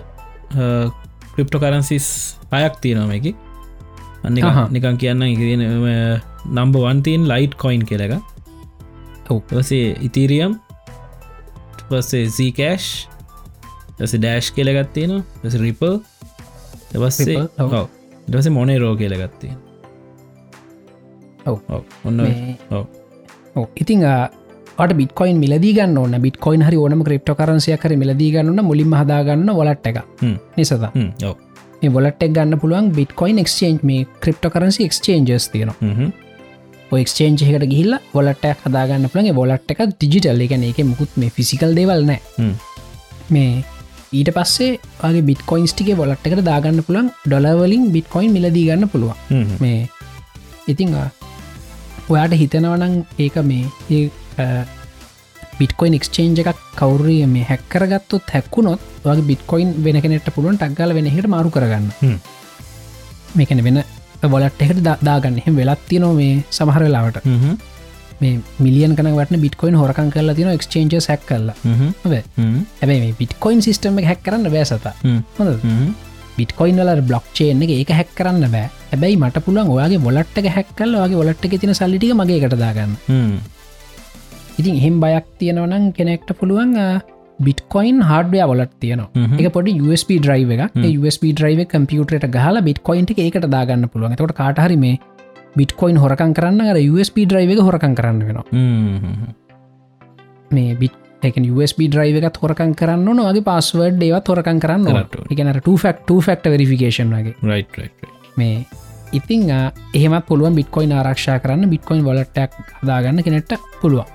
ක්‍රිප්ටෝ 1.34 1.60
කරන්සිස් 1.64 2.06
අයක් 2.52 2.80
තියෙනම 2.84 3.12
එක 3.18 3.26
අන්න 4.24 4.40
නිකන් 4.74 4.96
කියන්න 5.02 5.22
ඉතින 5.24 5.62
නම්බ 6.50 6.76
වන්තීන් 6.76 7.28
ලයිට් 7.28 7.54
කොයින් 7.54 7.84
කෙලක 7.86 8.16
ඔවසේ 9.30 9.96
ඉතිරියම් 10.02 10.56
පස්සේ 11.90 12.24
සීකෑෂ් 12.30 12.86
ස 14.00 14.12
ඩෑෂ් 14.14 14.50
කියලගත්තියෙන 14.52 15.22
ස 15.44 15.54
රිපල් 15.60 15.98
දවස්සේ 16.92 17.46
දවස 18.28 18.50
මොනේ 18.50 18.78
රෝ 18.78 18.94
කියලගත්තේ 18.96 19.54
ඔන්න 22.04 22.20
ඉතිං 23.76 24.02
ට 24.78 24.92
බිටකොයින් 24.92 25.36
මිලදී 25.36 25.72
ගන්න 25.74 25.98
ඕන. 25.98 26.14
බිටකොයින් 26.22 26.62
හරි 26.62 26.76
ඕනම 26.76 27.02
ක්‍රප්ට 27.04 27.32
කරන්සිය 27.38 27.76
කර 27.76 27.96
මිලදී 27.96 28.30
ගන්න 28.32 28.64
මුලින් 28.64 28.92
හදාගන්න 28.92 29.50
වලට් 29.52 29.86
එක 29.86 29.98
නිසත 30.56 30.72
මේ 31.82 31.90
බොලට්ක් 31.90 32.28
ගන්න 32.28 32.60
පුළුවන් 32.60 32.92
බිටකොයින් 32.92 33.38
එක්ස්චේන්් 33.38 33.80
මේ 33.82 34.06
ක්‍රප්ට 34.20 34.52
කරන්සි 34.52 34.84
එක්ස්චේන්ජස් 34.84 35.48
තියෙනවා 35.48 36.25
එක්ස්චේන්ජ් 36.94 37.40
එකට 37.44 37.66
ගිහිල්ල 37.72 37.94
බොලට්ටක් 38.12 38.66
හදාගන්න 38.66 39.08
පුළන්ගේ 39.12 39.38
බොලට් 39.38 39.72
එක 39.72 39.80
ඩිජිටල් 39.92 40.44
එක 40.44 40.52
එක 40.58 40.78
මුකුත් 40.90 41.16
මේ 41.20 41.30
ෆිසිකල් 41.36 41.74
දේවල්නෑ 41.78 42.20
මේ 43.30 43.64
ඊට 44.12 44.30
පස්සේ 44.36 44.78
වගේ 45.00 45.26
බිටකොයින්ස්ටික 45.28 45.88
බොලට් 46.00 46.26
එකට 46.28 46.44
දාගන්න 46.48 46.82
පුළන් 46.88 47.10
ඩොලවලින් 47.24 47.90
බිටකොයින් 47.94 48.32
මිලදී 48.36 48.66
ගන්න 48.68 48.88
පුළුවන්. 48.88 49.16
මේ 49.60 49.88
ඉතිං 50.68 50.94
ඔයාට 52.08 52.38
හිතනවනං 52.42 52.94
ඒක 53.18 53.36
මේ 53.50 54.00
බිටකොයින් 55.58 55.98
එක්ස්චේන්ජ 55.98 56.40
එකක් 56.44 56.62
කවුරිය 56.78 57.26
මේ 57.26 57.44
හැක්කරගත්තුත් 57.50 58.32
හැක්කුණොත් 58.34 58.80
වගේ 59.04 59.28
බිටකොයින් 59.30 59.74
වෙන 59.84 60.00
කෙනෙට 60.04 60.30
පුළුවන් 60.34 60.58
ටක්ගල 60.62 60.94
වෙනහට 60.98 61.28
මාරු 61.34 61.50
කරගන්න. 61.50 62.18
මේකැන 63.34 63.64
වෙන 63.64 63.82
බොලට 64.22 64.62
එකට 64.64 64.80
දාගන්න. 65.08 65.38
එහෙම 65.40 65.56
වෙලත්ති 65.56 65.98
නො 66.00 66.12
මේ 66.14 66.44
සමහර 66.50 66.82
වෙලාවට. 66.86 67.18
මේ 68.20 68.40
මිලියන් 68.58 68.96
කන 68.96 69.12
වටන 69.12 69.40
බිටකොයින් 69.44 69.76
හොරකන් 69.76 70.10
කරලා 70.14 70.34
තින 70.34 70.48
එක්ස්චේන්ජ 70.48 70.94
හැක් 71.08 71.22
කල්ල 71.28 71.50
ඇබයි 72.82 73.00
මේ 73.02 73.14
බිටකොයින් 73.18 73.62
සිිටම 73.66 73.98
හැක් 74.10 74.22
කරන්න 74.26 74.50
බෑසත 74.54 74.86
හොඳ 75.38 75.50
බිටකොයින් 76.38 76.80
වල 76.80 77.02
බ්ලොක් 77.08 77.26
චේන 77.34 77.62
එක 77.62 77.70
ඒක 77.74 77.92
හැක් 77.98 78.10
කරන්න 78.16 78.48
බෑ. 78.54 78.70
ඇබැයි 78.92 79.16
මට 79.20 79.44
පුළුවන් 79.44 79.70
ඔයාගේ 79.74 80.00
බොලට්ට 80.06 80.48
හැක්කල් 80.56 80.96
වගේ 81.02 81.20
බොලට් 81.20 81.44
එක 81.46 81.58
තින 81.60 81.74
සල්ලිටික 81.74 82.14
මගේ 82.14 82.40
එකටදාගන්න 82.40 82.96
ඉතින් 84.58 84.74
එහෙම 84.80 84.96
බයක් 85.02 85.26
තියෙනවනම් 85.38 85.92
කෙනෙක්ට 85.92 86.32
පුළුවන් 86.40 86.72
බිටකොයින් 87.44 87.98
හඩය 88.08 88.40
වලත් 88.50 88.72
තියන 88.80 89.02
එක 89.38 89.52
පොඩි 89.52 89.76
USB 89.80 90.16
ඩ්‍රයිව 90.20 90.50
එක 90.56 90.76
USB 91.00 91.32
ඩ්‍රයිව 91.32 91.66
කම්පියුටරට 91.72 92.28
ගහලා 92.36 92.62
බිටකොයින්ට 92.68 93.12
ඒකට 93.16 93.48
දාගන්න 93.56 93.88
පුළුවන්. 93.92 94.16
තොට 94.16 94.36
කාටහරි 94.40 94.76
මේ 94.76 95.00
බිටකොයින් 95.56 95.98
හොරකන් 96.00 96.32
කරන්න 96.36 96.60
අර 96.72 96.78
USB 96.80 97.26
ඩ්‍රයිව 97.26 97.50
එක 97.56 97.60
හොරකන් 97.68 97.94
කරන්න 97.98 98.22
වෙනවා. 98.28 98.46
මේ 100.50 100.74
බිට 100.80 100.96
එක 101.22 101.36
USB 101.52 101.88
ඩ්‍රයිව 101.90 102.22
එකත් 102.22 102.40
හොරකන් 102.42 102.74
කරන්න 102.80 103.08
නොගේ 103.20 103.44
පස්වඩ් 103.44 104.02
ඒවත් 104.08 104.32
හොරකන් 104.32 104.60
කරන්න 104.64 104.84
එකනට 105.30 105.70
ෆක් 105.76 105.94
ෆක්ට 106.08 106.52
වෙරිෆිකේෂන් 106.56 107.12
වගේ. 107.12 107.36
මේ 108.36 108.66
ඉතිං 109.12 109.48
එහෙමත් 109.52 110.26
පුළුවන් 110.28 110.56
බිටකොයින් 110.58 110.92
ආරක්ෂා 110.92 111.38
කරන්න 111.44 111.68
බිටකොයින් 111.70 112.04
වලටක් 112.04 112.86
දාගන්න 112.86 113.22
කෙනෙට 113.22 113.58
පුළුවන් 113.80 114.06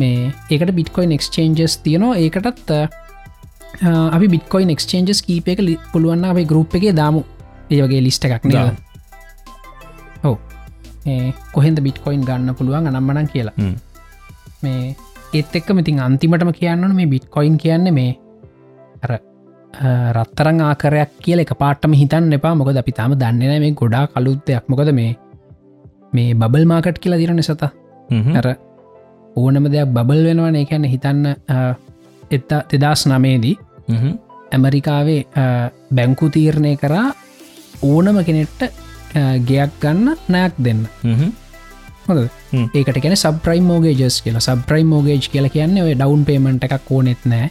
මේ 0.00 0.32
ඒකට 0.50 0.72
බිටකොයින් 0.78 1.12
එක්ස්චේන්ජස් 1.16 1.76
තියනවා. 1.84 2.16
ඒකටත් 2.24 2.70
අපි 4.16 4.26
බිටකොයින් 4.34 4.70
එක්ස්චේන්ජස් 4.74 5.20
කීප 5.28 5.48
එක 5.52 5.60
පුළුවන්න 5.92 6.24
අපේ 6.32 6.50
ගරුප් 6.52 6.74
එක 6.80 6.86
දාමු. 7.00 7.22
ඒ 7.70 7.80
වගේ 7.84 8.02
ලිස්ට 8.06 8.24
එකක් 8.28 8.44
නද? 8.48 8.56
ඔව. 10.28 10.36
කොහෙන්ද 11.54 11.78
බිටකොයින් 11.86 12.22
ගන්න 12.28 12.54
පුළුවන් 12.58 12.90
අනම්මනන් 12.90 13.28
කියලා. 13.34 13.56
මේ 14.64 14.96
ඒත් 15.38 15.56
එක්ක 15.60 15.70
මෙතින් 15.78 16.02
අන්තිමටම 16.08 16.50
කියන්නන 16.58 16.94
මේ 16.98 17.10
බිට්කොයින් 17.14 17.56
කියන්න 17.62 17.86
මේ 17.98 18.12
අර 19.04 19.12
රත්තරං 20.16 20.60
ආකරයක් 20.68 21.10
කියල 21.24 21.42
එක 21.44 21.52
පාටම 21.62 21.92
හිතන්න 22.00 22.36
එපා. 22.38 22.54
මොකද 22.60 22.76
අපි 22.82 22.92
තාම 22.98 23.14
දන්නන 23.22 23.62
මේ 23.64 23.74
ගොඩා 23.80 24.04
කලුත්තයක් 24.14 24.68
මොකද 24.72 24.90
මේ 25.00 25.10
මේ 26.16 26.34
බබල් 26.40 26.64
මාකට් 26.72 27.02
කියලා 27.02 27.20
දිරන 27.22 27.42
සත 27.42 27.62
ඇර 28.38 28.46
ඕනම 29.36 29.66
දෙයක් 29.74 29.92
බබල් 29.96 30.24
වෙනවන. 30.28 30.56
එකැන 30.62 30.84
හිතන්න 30.94 31.26
එත්තා 32.30 32.60
තෙදස් 32.70 33.06
නමේදී 33.10 33.56
ඇමරිකාවේ 34.54 35.20
බැංකු 35.96 36.28
තීරණය 36.34 36.76
කරා 36.82 37.06
ඕනම 37.82 38.18
කෙනෙට්ට 38.28 38.62
ගයක් 39.48 39.72
ගන්න 39.82 40.14
නයක් 40.34 40.54
දෙන්න. 40.66 40.84
හොද 42.06 42.20
ඒකට 42.74 43.00
ගැන 43.02 43.16
සබ්‍රයිම් 43.16 43.64
මෝගේ 43.70 43.94
ජස් 44.00 44.16
කියලා. 44.24 44.46
සබ්‍රයිම් 44.46 44.88
මෝගේජ් 44.92 45.28
කියලා 45.32 45.54
කියන්න 45.56 45.82
ඔය 45.82 45.94
ඩවන් 45.94 46.24
පේමට 46.28 46.64
එකක් 46.68 46.90
ඕනෙත් 46.96 47.22
නෑ 47.32 47.50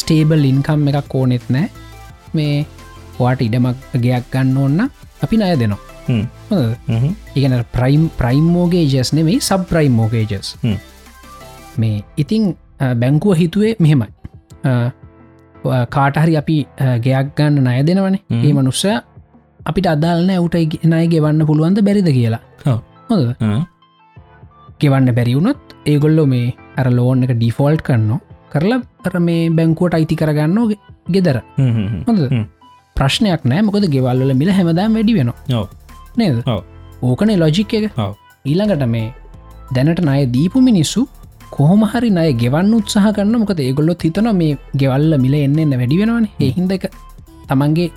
ස්ටේබල් 0.00 0.44
ඉන්කම් 0.52 0.88
එකක් 0.92 1.14
ඕනෙත් 1.20 1.46
නෑ 1.54 1.68
මේ 2.36 2.66
වාට 3.18 3.40
ඉඩමක් 3.46 3.78
ගයක් 4.04 4.28
ගන්න 4.32 4.56
ඕන්න 4.64 4.80
අපි 5.24 5.36
නය 5.40 5.54
දෙනවා. 5.62 5.80
ඉගන 7.36 7.56
ප්‍රයිම් 7.74 8.04
ප්‍රයිම් 8.20 8.46
මෝගේජස් 8.56 9.10
නෙමයි 9.18 9.40
සබ් 9.40 9.66
ප්‍රයිම් 9.72 9.92
මෝගේජස්. 10.00 10.54
මේ 11.82 11.96
ඉතිං 12.22 12.44
බැංකුව 13.02 13.38
හිතුවේ 13.42 13.74
මෙහෙමයි 13.84 14.08
කාටහරි 15.94 16.34
අපි 16.40 16.56
ගෙයක් 17.06 17.30
ගන්න 17.38 17.64
නය 17.68 17.78
දෙනවනේ. 17.88 18.20
ඒ 18.44 18.52
මනුස්ස 18.58 18.84
අපිට 19.68 19.88
අදාල්න 19.94 20.30
උට 20.46 20.56
නය 20.92 21.02
ගෙවන්න 21.14 21.46
පුළුවන්ද 21.50 21.80
බැරිද 21.88 22.08
කියලා. 22.18 22.42
හොද. 23.10 23.24
ගෙවන්න 24.80 25.10
බැරිවුණොත් 25.18 25.60
ඒගොල්ලො 25.92 26.24
මේ 26.32 26.54
අර 26.80 26.86
ලෝන් 26.98 27.24
එක 27.26 27.32
ඩිෆෝල්ට් 27.40 27.82
කරනවා 27.88 28.20
කරලා 28.52 28.80
අර 29.06 29.14
මේ 29.26 29.42
බැංකුවට 29.58 29.98
අයිති 29.98 30.16
කරගන්න 30.20 30.58
ගෙදර. 31.14 31.36
හොඳ. 32.06 32.22
ප්‍රශ්නයක් 32.96 33.42
නෑ 33.50 33.62
මොකද 33.66 33.86
ගෙවල්ල 33.94 34.32
මිල 34.40 34.50
හැමදාම් 34.58 34.96
වැඩි 34.98 35.18
වෙන 35.18 35.30
ඔව්. 35.60 35.66
නේද. 36.20 36.36
ඕකනේ 37.08 37.38
ලොජික් 37.42 37.74
එක. 37.78 37.84
ඊළඟට 38.50 38.84
මේ 38.94 39.06
දැනට 39.74 40.00
නය 40.08 40.20
දීපු 40.36 40.58
මිනිස්සු 40.68 41.00
කොහොම 41.54 41.82
හරි 41.92 42.10
නය 42.16 42.26
ගෙවන්න 42.42 42.72
උත්සාහ 42.78 43.06
කරන්න 43.16 43.40
මොකද 43.42 43.60
ඒගොල්ලොත් 43.66 44.02
හිතන 44.06 44.28
මේ 44.40 44.58
ගෙවල්ල 44.80 45.12
මිල 45.24 45.34
එන්න 45.38 45.58
එන්න 45.64 45.74
වැඩි 45.80 46.00
වෙනවන. 46.02 46.26
එහින්ද 46.46 46.72
එක 46.76 46.84
තමන්ගේ 47.48 47.88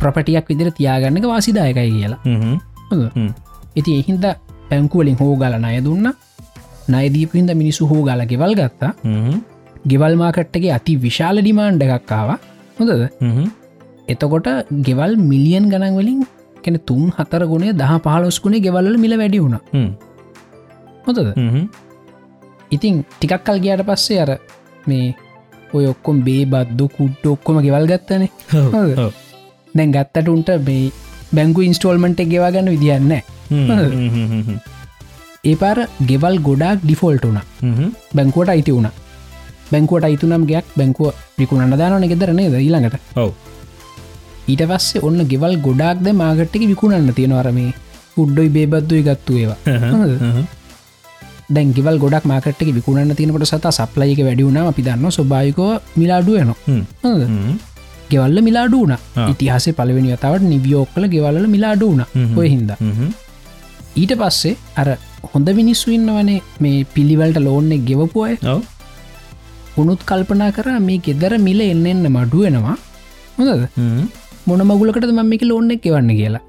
ප්‍රපටියක් 0.00 0.46
විදිර 0.50 0.70
තියාගන්නක 0.78 1.26
වාසිදායකයි 1.32 1.90
කියලා. 1.94 2.20
ඉති 3.80 3.90
එහින්ද 4.00 4.26
පැංකුවලින් 4.70 5.16
හෝ 5.22 5.34
ගල 5.42 5.56
නය 5.64 5.74
දුන්න. 5.86 6.06
නයදීපහින්ද 6.94 7.50
මිනිසු 7.60 7.88
හෝ 7.90 8.02
ගල 8.08 8.22
ගෙවල් 8.32 8.54
ගත්තා. 8.60 8.92
ගෙවල් 9.90 10.14
මාකට්ටගේ 10.22 10.72
අති 10.78 10.94
විශාල 11.04 11.36
ඩිමාන්්ඩ 11.42 11.84
එකක්කාව 11.86 12.30
හොඳද. 12.78 12.92
එතකොට 14.12 14.48
ගෙවල් 14.88 15.12
මිලියන් 15.30 15.66
ගණන් 15.72 15.96
වලින් 16.00 16.20
කෙන 16.64 16.76
තුන් 16.88 17.04
හතර 17.16 17.42
ගුණේ 17.52 17.72
දහ 17.80 17.94
පහලොස්කුණේ 18.04 18.64
ගෙවල්ල 18.66 18.94
මිල 19.04 19.14
වැඩි 19.22 19.42
වුණ. 19.44 19.56
හ්ම්. 19.74 19.90
ඉතින් 22.74 22.94
ටිකක් 23.10 23.44
කල් 23.46 23.58
ගියට 23.64 23.84
පස්සේ 23.88 24.20
අර 24.24 24.30
මේ 24.88 25.06
ඔය 25.76 25.84
ඔක්කොම් 25.92 26.16
බේ 26.26 26.42
බද්දු 26.52 26.88
කුට්ට 26.96 27.24
ඔක්කොම 27.34 27.60
ගෙවල් 27.66 27.86
ගත්තනේ. 27.90 28.30
දැන් 29.76 29.94
ගත්තට 29.96 30.28
උන්ට 30.34 30.50
මේ 30.68 30.92
බැංගු 31.36 31.60
ඉන්ස්ටෝල්මට 31.68 32.20
එක 32.24 32.28
ගෙවාගන්න 32.34 32.72
විදින්න. 32.74 33.12
ඒ 35.44 35.56
පාර 35.62 35.78
ගෙවල් 36.10 36.36
ගොඩක් 36.48 36.84
ඩිෆෝල්ට 36.84 37.24
හ්ම්. 37.62 37.90
බැංකුවට 38.16 38.52
අයිති 38.54 38.76
වුණ 38.76 38.90
බැංකුවට 39.72 40.06
අයිතුනම් 40.08 40.44
ගයක් 40.50 40.66
බැංකුව 40.78 41.12
විකුණන්න 41.38 41.78
දානන 41.80 42.08
ගෙදරනේ 42.12 42.50
ද 42.52 42.60
ඊළඟට 42.60 43.18
ඔව්. 43.22 43.30
ඊට 44.52 44.62
පස්සේ 44.70 45.04
ඔන්න 45.08 45.20
ගෙවල් 45.32 45.56
ගොඩක්ද 45.66 46.06
මාගට්ටක 46.20 46.68
විකුණන්න 46.72 47.14
තියෙනවරමේ 47.18 47.70
උඩ්ඩොයි 48.22 48.54
බේබද්දුයි 48.56 49.02
ගත්තු 49.08 49.40
ඒවා. 49.40 49.58
දැන් 51.50 51.72
ගෙවල් 51.76 51.98
ගොඩක් 51.98 52.24
මාකට්ක 52.30 52.68
විකුණන්න 52.78 53.14
තියනකට 53.18 53.46
සත 53.46 53.66
සප්ලයික 53.78 54.20
වැඩිවුණ 54.26 54.58
අපි 54.62 54.82
දන්න 54.82 55.10
ස්වභායිකෝ 55.18 55.72
මිලාඩුවන. 55.96 56.52
ගෙවල්ල 58.10 58.38
මිලාඩු 58.48 58.80
වන 58.84 58.92
ආ. 58.94 59.28
ඉතිහාස 59.32 59.66
පලවෙනි 59.78 60.12
අතාවට 60.16 60.46
නිවියෝක්කල 60.52 61.04
ගෙවල්ල 61.14 61.46
මිලාඩු 61.54 61.90
වන 61.92 62.02
හ්ම්. 62.14 62.38
ඔය 62.38 62.48
හ්ම්. 62.48 63.12
ඊට 63.96 64.12
පස්සේ 64.20 64.56
අර 64.76 64.88
හොඳ 65.34 65.48
මිනිස්සු 65.60 65.90
ඉන්නවනේ 65.96 66.40
මේ 66.60 66.86
පිළිවලට 66.94 67.38
ලෝන්නෙ 67.46 67.78
ගෙවපු 67.90 68.24
අය 68.28 68.34
ඔව්. 68.54 68.62
උනුත් 69.76 70.02
කල්පනා 70.10 70.50
කර 70.56 70.68
මේ 70.88 70.98
ගෙදර 71.06 71.38
මිල 71.46 71.60
එන්න 71.60 71.86
එන්න 71.92 72.06
මඩුවෙනවා 72.16 72.76
හොඳද. 73.38 73.64
මොන 74.46 74.60
මගුලකට 74.70 75.06
මමික 75.20 75.42
ලෝන්නෙක් 75.50 75.80
ගෙවන්න 75.86 76.10
කියලා 76.20 76.44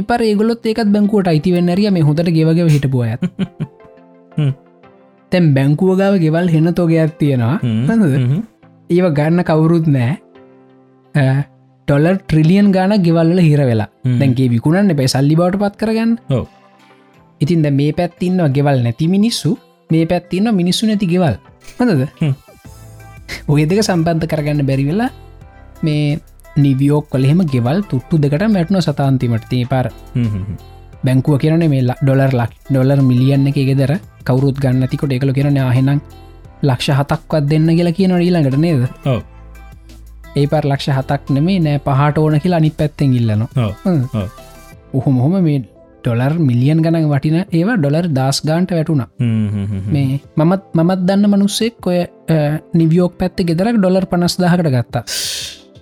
ඉපර 0.00 0.20
ඒගොලොත් 0.28 0.66
ඒකත් 0.70 0.92
බැංකුවට 0.94 1.28
අයිතිවෙන්නරිය 1.32 1.90
මේ 1.96 2.06
හොඳට 2.08 2.30
ගෙවගව 2.36 2.68
හිටපුුව 2.74 3.04
ඇත්. 3.08 3.20
තැම් 5.32 5.44
බැංකුවගාව 5.56 6.14
ගෙවල් 6.24 6.48
හෙන 6.54 6.68
තෝගයක් 6.78 7.18
තියෙනවා. 7.20 7.58
ඒව 8.94 9.06
ගන්න 9.18 9.44
කවුරුත් 9.50 9.86
නෑ. 9.96 10.16
ටොලර් 11.88 12.16
ට්‍රිලියන් 12.20 12.68
ගාන 12.76 12.92
ගෙවල්ල 13.06 13.38
හිර 13.48 13.60
වෙලා. 13.70 13.90
දැන්ගේ 14.20 14.48
විකුණන්න 14.54 14.92
එපයි 14.94 15.08
සල්ලි 15.14 15.34
බවට 15.40 15.60
පත් 15.62 15.74
කරගන්න. 15.82 16.12
ඉතින් 17.40 17.62
ද 17.64 17.70
මේ 17.80 17.92
පැත්තින්නවා 17.98 18.52
ගෙවල් 18.56 18.82
නැති 18.86 19.08
මිනිස්සු. 19.16 19.50
මේ 19.90 20.06
පැත්තින්න 20.12 20.50
මිනිස්සු 20.60 20.86
නැති 20.86 21.06
ගෙවල්. 21.12 21.36
හොඳද. 21.78 22.06
ඔය 23.48 23.62
දෙක 23.70 23.80
සම්බන්ධ 23.82 24.26
කරගන්න 24.30 24.66
බැරි 24.68 24.84
වෙලා 24.90 25.10
මේ 25.86 26.18
නිවියෝක් 26.64 27.06
කලෙහෙම 27.12 27.40
ගෙවල් 27.52 27.78
තුට්ටු 27.90 28.20
දෙකට 28.24 28.44
මැට්නො 28.56 28.80
සතාන්තිමට 28.86 29.46
තේ 29.52 29.64
පාර. 29.72 29.86
බැංකුව 31.04 31.38
කියරන 31.42 31.64
මේ 31.72 31.82
ඩොලර් 32.02 32.32
ලක් 32.40 32.52
ඩොලර් 32.70 33.00
මිලියන්න 33.10 33.48
එක 33.50 33.58
ගෙදර 33.70 33.92
කවරුත් 34.28 34.56
ගන්නතිකොට 34.62 35.12
එකල 35.16 35.32
කියරන 35.36 35.58
ආහෙනම් 35.64 36.00
ලක්ෂ 36.68 36.98
හතක්වත් 36.98 37.44
දෙන්න 37.52 37.68
කියලා 37.78 37.96
කියන 37.98 38.12
ඊළඟට 38.16 38.58
නේද. 38.64 38.82
ඒ 40.36 40.46
පර 40.52 40.64
ලක්ෂ 40.70 40.96
හතක් 40.98 41.32
නෙමේ 41.36 41.60
නෑ 41.66 41.78
පහට 41.86 42.18
ඕන 42.24 42.40
කියලා 42.44 42.60
අනි 42.62 42.70
පැත්තෙන් 42.80 43.16
ඉල්ලන. 43.20 43.42
ඔහොම 44.98 45.16
හොම 45.24 45.34
මේ 45.46 45.62
ඩොලර් 46.04 46.34
මිලියන් 46.48 46.80
ගණන් 46.84 47.08
වටින 47.12 47.38
ඒවා 47.58 47.76
ඩොලර් 47.78 48.06
දස් 48.18 48.38
ගාන්ට 48.48 48.70
වැටුණ. 48.76 49.04
මේ 49.94 50.20
මමත් 50.38 50.64
මමත් 50.78 51.00
දන්න 51.08 51.30
මනුස්සෙක් 51.32 51.88
ඔය 51.92 52.00
නිවියෝක් 52.80 53.14
පැත්ත 53.20 53.44
ගෙදරක් 53.50 53.78
ඩොලර් 53.78 54.06
පනස් 54.12 54.36
දාහකට 54.42 54.72
ගත්තා 54.74 55.04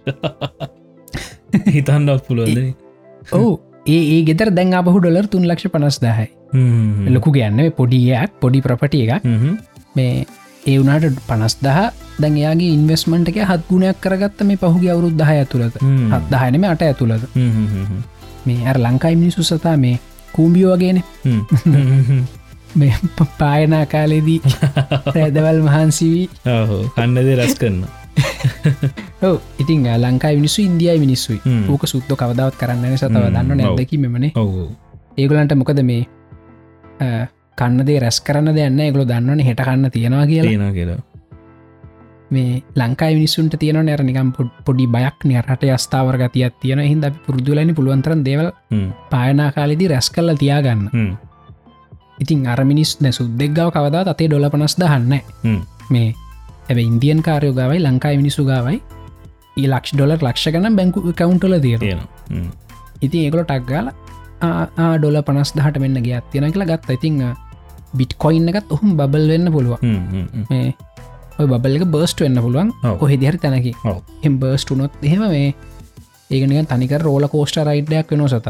හිතන්නත් 1.75 2.25
පුළුවන්ද? 2.27 2.75
ඔවු. 3.31 3.51
ඒ 3.87 4.01
ඒ 4.11 4.21
ගෙතර 4.23 4.51
දැන් 4.51 4.73
අපහු 4.75 4.99
ඩොලර් 4.99 5.27
තුන් 5.27 5.45
ලක්ෂ 5.49 5.73
පනස් 5.73 5.99
දාහයි 6.01 6.29
ලොකු 7.09 7.33
ගැන්න 7.33 7.61
පොඩියක් 7.73 8.41
පොඩි 8.41 8.61
ප්‍රපටිය 8.61 9.05
එකක්. 9.07 9.25
මේ 9.97 10.25
ඒ 10.67 10.77
වුනාට 10.79 11.21
පනස් 11.29 11.59
දහ 11.61 11.81
දැන් 12.21 12.37
එයාගේ 12.37 12.71
ඉන්වස්මට 12.77 13.33
එක 13.33 13.43
හත් 13.43 13.61
ගුණයක් 13.71 14.01
කරගත්ත 14.01 14.41
මේ 14.43 14.57
පහුගේ 14.57 14.93
අවුරුද් 14.95 15.19
දහ 15.21 15.35
ඇතුළද. 15.35 15.77
හත් 16.13 16.25
දහනම 16.31 16.65
අට 16.71 16.83
ඇතුළද 16.83 17.29
මේ 18.47 18.61
අර 18.67 18.79
ලංකායි 18.79 19.17
මිනිසු 19.17 19.45
සතා 19.45 19.77
මේ 19.77 19.99
කූම්බියෝ 20.33 20.77
වගේන. 20.77 21.05
මේ 22.75 22.95
පායනා 23.39 23.87
කාලෙදී 23.87 24.41
රැදවල් 25.15 25.61
මහන්සිවී 25.63 26.29
කන්නද 26.95 27.29
රැස් 27.37 27.55
කරන්න 27.55 27.85
ඔව 29.25 29.41
ඉතින් 29.59 29.87
අ, 29.87 29.97
ලංකායි 29.99 30.37
මිනිස්සු 30.37 30.63
ඉන්දියයි 30.63 30.99
මිනිස්සුයි. 30.99 31.41
ඕක 31.69 31.87
සුද්ද 31.87 32.11
කවදාවත් 32.13 32.57
කරන්න 32.57 32.97
සතව 32.97 33.11
දන්න. 33.31 33.57
නැදකි 33.57 33.99
මෙමනේ 33.99 34.33
ඒගොලන්ට 35.19 35.55
මොකද 35.55 35.81
මේ 35.83 36.07
කන්නදේ 37.59 37.99
රැස් 38.01 38.21
කරන්න 38.21 38.55
දෙන්න 38.55 38.79
ගොල 38.93 39.05
දන්නවන 39.05 39.41
හෙට 39.41 39.61
කන්න 39.61 39.91
තියෙනවා 39.91 40.27
කියලා. 40.27 40.51
කියලා. 40.73 40.99
මේ 42.31 42.63
ලංකායි 42.75 43.15
මිනිස්සුන්ට 43.15 43.55
තියෙන 43.59 43.79
නැර 43.83 44.03
නිකම් 44.03 44.33
පොඩ්- 44.33 44.89
බයක් 44.89 45.25
නිරට 45.25 45.63
ස්ථාවර 45.79 46.17
ගතියක් 46.19 46.55
තියෙන 46.61 46.81
හිද 46.83 47.05
පුරදුලනි 47.27 47.73
පුළුවන්තරන් 47.73 48.25
දේවල් 48.25 48.51
හ්ම්. 48.71 48.91
පායනා 49.11 49.53
කාලෙදි 49.53 49.89
රැස් 49.89 50.11
කල්ල 50.11 50.35
තියාගන්න. 50.35 50.91
ඉතින් 52.19 52.47
අර 52.47 52.65
මිනිස් 52.65 53.01
නැ 53.01 53.13
සුද්දෙක්ගව 53.13 53.71
කවදා 53.71 54.05
අතේ 54.07 54.29
ඩොල 54.29 54.51
පනස් 54.51 54.75
දහන්න. 54.79 55.21
මේ 55.91 56.15
ඇ 56.71 56.83
ඉන්දියන් 56.91 57.21
කාරයෝගාවයි 57.29 57.81
ලංකායි 57.87 58.21
මිනිසු 58.23 58.45
ගාවයි 58.51 58.79
ඒ 59.61 59.69
ලක්ෂ 59.73 59.95
ඩොලර් 59.97 60.21
ලක්ෂ 60.27 60.47
ගන 60.55 60.77
බැංකු 60.79 60.99
කවුන්ටල 61.21 61.57
තිය 61.65 61.77
තියෙනවා. 61.79 62.09
හ්ම්. 62.31 62.49
ඉතින් 63.05 63.21
ඒකොල 63.27 63.45
ටක්ගාල 63.51 63.87
ඩොල 64.99 65.17
පනස් 65.29 65.51
දහට 65.57 65.79
මෙන්න 65.85 66.01
ගත් 66.07 66.25
තියෙන 66.33 66.53
කියලා 66.55 66.71
ගත්ත. 66.73 66.97
ඉතිං 66.99 67.21
බිට් 67.99 68.13
කොයින්න 68.25 68.49
එකත් 68.51 68.73
ඔහුම් 68.77 68.97
බබල් 68.99 69.29
වෙන්න 69.33 69.53
පුළුවන්. 69.55 69.79
ඔය 71.39 71.47
බබල් 71.53 71.77
එක 71.79 71.85
බර්ස්ට 71.95 72.25
වෙන්න 72.25 72.41
පුළුවන්. 72.45 72.73
ඔව්. 72.83 72.97
කොහෙ 73.03 73.17
දිහර 73.23 73.37
තැනකි. 73.45 73.73
එම් 74.23 74.39
බර්ස්ටුනොත් 74.43 74.93
එහෙම 75.03 75.23
මේ 75.35 75.55
ඒගනික 76.31 76.69
තනික 76.73 76.97
රෝල 77.03 77.29
කෝස්ට 77.29 77.61
රයිඩ්ඩයක් 77.69 78.11
වෙන 78.11 78.29
සත. 78.29 78.47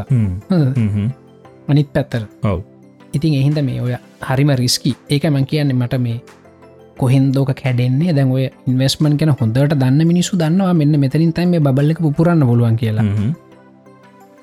අනිත් 1.69 1.89
පැත්තර 1.93 2.23
ඔව්. 2.43 2.63
ඉතින් 3.13 3.37
එහින්ද 3.41 3.61
මේ 3.69 3.81
ඔය 3.81 3.93
හරිම 4.21 4.49
රිස්කි 4.61 4.95
ඒක 5.09 5.29
මං 5.29 5.45
කියන්නේ 5.45 5.77
මට 5.77 6.01
මේ 6.01 6.17
කොහෙන්දෝක 6.99 7.51
කැඩෙන්නේ 7.61 8.15
දැන් 8.17 8.31
ඔය 8.31 8.45
ඉන්වස්මන් 8.67 9.17
කෙන 9.19 9.31
හොඳට 9.39 9.75
දන්න 9.81 10.07
මිනිසු 10.11 10.39
දන්නවා 10.41 10.73
මෙන්න 10.81 10.99
මෙතරින් 11.03 11.33
තයි 11.33 11.45
මේ 11.45 11.59
බල්ලක 11.69 11.99
පුරන්න 12.17 12.47
පුළුවන් 12.49 12.77
කියලා. 12.81 13.05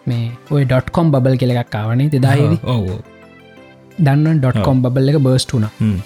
මේ 0.07 0.31
ඔය 0.51 0.63
ඩොට්කොම් 0.65 1.13
බබල් 1.13 1.37
කෙලෙක් 1.37 1.71
කාවනේ 1.71 2.09
ඔව් 2.67 2.89
ඔව්. 2.91 3.01
දන්න 3.99 4.41
ඩොට්කොම් 4.41 4.83
බල්ල 4.85 5.13
එක 5.13 5.21
බර්ස්ටුන 5.27 5.67
හ්ම්. 5.71 5.99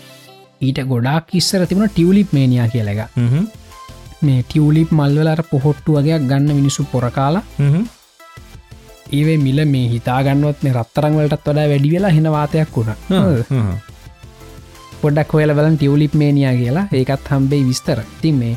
ඊට 0.61 0.81
ගොඩක් 0.93 1.35
ඉස්සර 1.35 1.67
තිබුණ 1.67 1.89
ටියවලිප් 1.91 2.33
මේනියා 2.33 2.69
කියලක. 2.69 3.01
මේ 4.23 4.43
ටියවලිප් 4.43 4.91
මල්වලර 4.93 5.43
පොහොට්ටු 5.51 5.99
වගේ 5.99 6.19
ගන්න 6.31 6.55
මිනිසු 6.55 6.85
පොරකාලා. 6.93 7.43
ඒවේ 9.13 9.39
මිල 9.39 9.65
මේ 9.75 9.89
හිතාගන්නවත් 9.91 10.63
මේ 10.63 10.73
රත්තරං 10.79 11.19
වලටත් 11.19 11.45
වඩා 11.49 11.69
වැඩි 11.73 11.93
වෙලා 11.93 12.15
හෙන 12.17 12.31
වාතයක් 12.37 12.77
වුණ. 12.77 12.97
පොඩක් 15.03 15.33
හොයල 15.37 15.53
බලන් 15.59 15.77
ටියවලිප් 15.77 16.15
මේනියා 16.23 16.55
කියලා. 16.61 16.87
ඒකත් 16.93 17.29
හම්බේ 17.33 17.63
විස්තර. 17.69 18.01
ති 18.23 18.33
මේ 18.41 18.57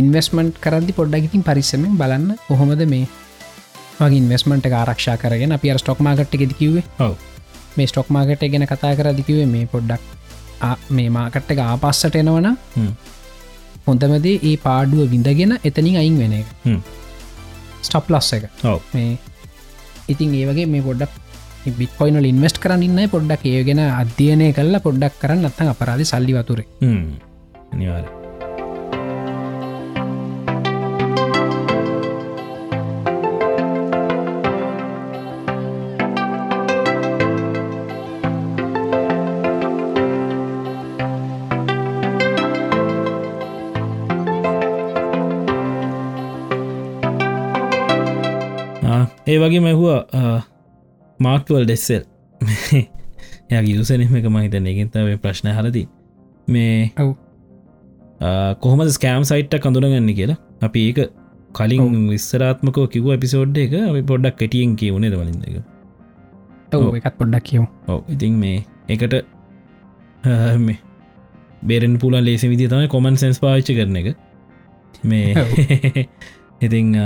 ඉන්වස්මන්ට් 0.00 0.56
කරදි 0.64 0.92
පොඩ්ඩක් 0.98 1.28
ඉතින් 1.28 1.42
පරිස්සමෙන් 1.48 1.94
බලන්න 2.00 2.30
කොහොමද 2.48 2.82
මේ 2.92 3.06
වගේ 3.98 4.18
ඉන්වස්මට 4.20 4.66
ආරක්ෂා 4.80 5.16
කරගෙන 5.22 5.54
අප 5.56 5.64
ස්ටොක් 5.82 6.00
මාගට් 6.06 6.34
එකෙද 6.36 6.52
කිවේ 6.60 6.84
ඔව්. 7.06 7.14
මේ 7.76 7.86
ස්ටොක් 7.90 8.08
මාගට 8.16 8.44
ගැන 8.52 8.66
කතා 8.72 8.94
කරදිකිවේ 8.98 9.46
මේ 9.54 9.66
පොඩ්ඩක් 9.66 10.02
මේ 10.96 11.10
මාකට්ට 11.16 11.52
එක 11.54 11.60
ආපස්සට 11.66 12.16
එනවන. 12.22 12.48
හොඳමදේ 13.86 14.36
ඒ 14.50 14.56
පාඩුව 14.66 15.10
විඳගෙන 15.12 15.58
එතනින් 15.68 15.96
අයින් 16.02 16.18
වෙන 16.22 16.34
එක. 16.40 16.48
ස්ටප් 17.86 18.06
ලස්ස 18.14 18.32
එක. 18.36 18.44
ඔව්. 18.64 18.80
මේ 18.94 19.18
ඉතින් 20.08 20.34
ඒවගේ 20.40 20.66
මේ 20.66 20.82
පොඩ්ඩක් 20.88 21.12
බික්කොයිනල් 21.70 22.24
ඉන්වස්ට 22.24 22.58
කරන්න 22.58 23.08
පොඩ්ඩක් 23.08 23.46
ඒගෙන 23.46 23.80
අධ්‍යයනය 23.84 24.52
කල්ලා 24.52 24.80
පොඩ්ඩක් 24.80 25.20
කරන්න 25.20 25.44
අත්තන් 25.44 25.68
අපරාධ 25.68 26.04
සල්ලි 26.04 26.32
වතුරේ 26.32 26.66
හ්ම්. 26.80 27.06
අනිවාර 27.72 28.04
ඒ 49.26 49.38
වගේ 49.38 49.60
මැහවා 49.60 50.00
මාක්වල් 51.24 51.64
ඩෙස්සෙල් 51.64 52.02
ය 53.52 53.60
යුසනෙම 53.70 54.16
එක 54.20 54.26
මහිතන 54.28 54.70
එකතව 54.72 55.12
ප්‍රශ්න 55.18 55.50
හලති 55.50 55.84
මේ 56.48 56.90
ඔව්. 56.98 57.10
කොහොම 58.60 58.80
ස්කෑම් 58.90 59.24
සයිට්ට 59.24 59.60
කඳුරගන්න 59.60 60.10
කියලා? 60.12 60.38
අපි 60.62 60.80
ඒක 60.88 61.00
කලින් 61.52 62.08
විස්සරාත්මකෝ 62.08 62.86
කිව 62.88 63.06
පිසෝඩ් 63.18 63.58
එක 63.58 63.74
පොඩ්ඩක් 64.06 64.38
කෙටියෙන් 64.38 64.76
කියවුණේ 64.76 65.14
වලින්ද 65.14 65.44
එක. 65.48 65.56
එකත් 67.00 67.16
පොඩ්ඩක් 67.18 67.44
කියව 67.44 67.64
ඔව 67.88 68.00
ඉතින් 68.08 68.38
මේ 68.38 68.58
එකට 68.88 69.14
මේ 70.60 70.78
බේරෙන් 71.62 71.98
පුලන් 71.98 72.20
ලේසි 72.20 72.48
විදි 72.48 72.68
තමයි 72.68 72.88
කොමන් 72.88 73.16
සෙන්ස් 73.16 73.40
පාච්චි 73.40 73.76
කරන 73.76 73.96
එක. 73.96 74.08
මේ 75.04 75.34
ඉතිං 76.64 76.96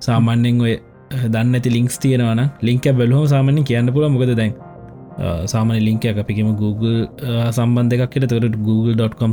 සාමාන්‍යෙන් 0.00 0.60
ඔය 0.60 0.74
දන්න 1.34 1.54
ඇති 1.54 1.70
ලින්ක්ස් 1.70 1.98
තියෙනවන 1.98 2.42
ලින්ක 2.62 2.86
බැලහම 3.00 3.26
සාමාන්‍ය 3.26 3.62
කියන්න 3.62 3.92
පුළ 3.92 4.08
මොකද 4.08 4.34
දැන්? 4.36 4.54
සාමන 5.46 5.78
ලින්ක 5.78 6.04
අපිකම 6.14 6.50
Google 6.56 7.00
අ, 7.22 7.50
සම්බන්ධ 7.50 7.94
එකක් 7.96 8.14
තොට 8.28 8.56
google.com/ 8.68 9.32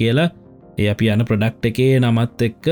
කියලා. 0.00 0.28
ඒ 0.78 0.88
අපි 0.88 1.08
යන 1.08 1.24
ප්‍රඩක්් 1.24 1.66
එකේ 1.70 2.00
නමත් 2.00 2.42
එක්ක 2.42 2.66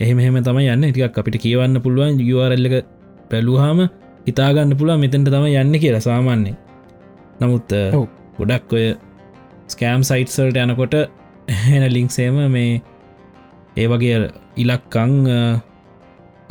එහෙම 0.00 0.18
එහෙම 0.18 0.36
තම 0.42 0.58
යන්න. 0.58 0.84
ටිකක් 0.90 1.18
අපිට 1.18 1.38
කියවන්න 1.44 1.82
පුළුවන් 1.82 2.20
URL 2.34 2.66
එක 2.70 2.86
පැලුහාම 3.30 3.88
හිතාගන්න 4.26 4.76
පුළුව 4.76 4.98
මෙතැට 4.98 5.30
තම 5.34 5.46
යන්න 5.52 5.74
කියලා 5.78 6.00
සාමාන්‍යෙන් 6.00 6.56
නමුත්. 7.40 7.70
ගොඩක් 8.38 8.72
ඔය 8.72 8.86
ස්කෑම් 9.68 10.02
සයිට්සල්ට 10.02 10.56
යනකොට 10.56 10.94
එන 11.74 11.84
ලිංක්සේම 11.96 12.38
මේ 12.52 12.80
ඒ 13.76 13.86
වගේ 13.88 14.16
ඉලක්කං 14.56 15.12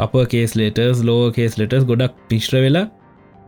upper 0.02 0.14
case 0.34 0.52
letters 0.56 1.00
lower 1.04 1.22
case 1.32 1.58
letters 1.62 1.86
ගොඩක් 1.86 2.14
පිශ්්‍ර 2.30 2.56
වෙලා 2.66 2.86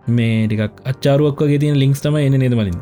මේ 0.10 0.48
ටිකක් 0.48 0.82
අච්චාරුවක් 0.92 1.46
වගේ 1.46 1.62
තියෙන 1.64 1.78
ලිංක්ස් 1.84 2.02
තම 2.02 2.18
එන්න 2.18 2.40
නද 2.40 2.56
මලින්? 2.60 2.80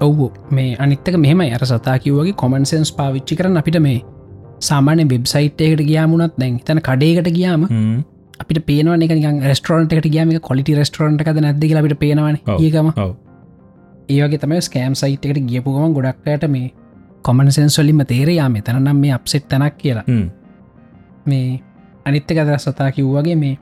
ඔව්. 0.00 0.20
මේ 0.50 0.76
අනිත්තක 0.76 1.16
මෙහම 1.18 1.44
අර 1.48 1.62
සතා 1.64 1.96
කිව්වගේ 1.98 2.36
කොමන්සන්ස් 2.36 2.92
පාවිච්චි 2.92 3.38
කරන 3.40 3.60
අපිට 3.62 3.78
මේ 3.80 4.00
සාමාන්‍ය 4.60 5.04
වෙබ්සයිට් 5.12 5.60
එකට 5.60 5.84
ගියාමුණත් 5.90 6.40
දැන් 6.40 6.58
තැන 6.60 6.80
කඩේකට 6.80 7.30
ගියාම 7.38 7.68
අපිට 8.40 8.60
පේනව 8.66 9.04
එක 9.06 9.12
රස්ටරන්ට 9.50 9.92
එකට 9.92 10.08
ගයාම 10.08 10.32
කොලිටි 10.40 10.78
රස්ටරන්ට 10.78 11.20
එකද 11.24 11.40
නැද්දක 11.40 11.76
අපිට 11.82 11.98
පේනවන. 11.98 12.38
ඒකම 12.58 12.88
ඒවගේ 14.08 14.40
තමයි 14.40 14.64
ස්කෑම් 14.68 14.94
සයිට් 14.94 15.26
එකට 15.26 15.46
ගියපුගම 15.50 15.94
ගොඩක්ට 15.98 16.48
මේ 16.48 16.72
කොමන්සන්ස්වලින්ම 17.22 18.02
තේරයා 18.06 18.48
මෙතනනම් 18.48 18.98
මේ 19.04 19.14
අප්සෙට් 19.18 19.46
තැනක් 19.48 19.78
කියලා. 19.78 20.04
මේ 21.26 21.46
අනිත්තක 22.06 22.38
අද 22.38 22.54
සතා 22.58 22.90
කිව්වගේ 22.92 23.36
මේ 23.36 23.58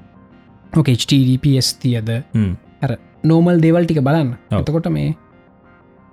ඕක 0.73 0.89
HTDPS 0.91 1.69
තියද? 1.83 2.11
නෝමල් 3.25 3.61
දේවල් 3.65 3.85
ටික 3.87 4.03
බලන්න. 4.03 4.37
එතකොට 4.53 4.89
මේ 4.91 5.15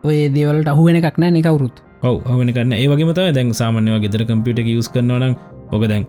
ඔය 0.03 0.17
දේවලට 0.35 0.73
අහුවෙන 0.73 0.99
එකක් 0.99 1.17
නෑ 1.17 1.41
එකවුරුත් 1.41 1.83
ඔව 2.01 2.21
හවන 2.25 2.53
කරන්න 2.55 2.75
ඒවගේම 2.75 3.11
තම 3.15 3.33
දැන් 3.35 3.49
සාමාන්‍යව 3.53 3.99
ගෙදර 4.03 4.23
කම්පියට 4.27 4.61
යස් 4.73 4.89
කරනවනම් 4.93 5.33
ඕක 5.71 5.83
දැන් 5.91 6.05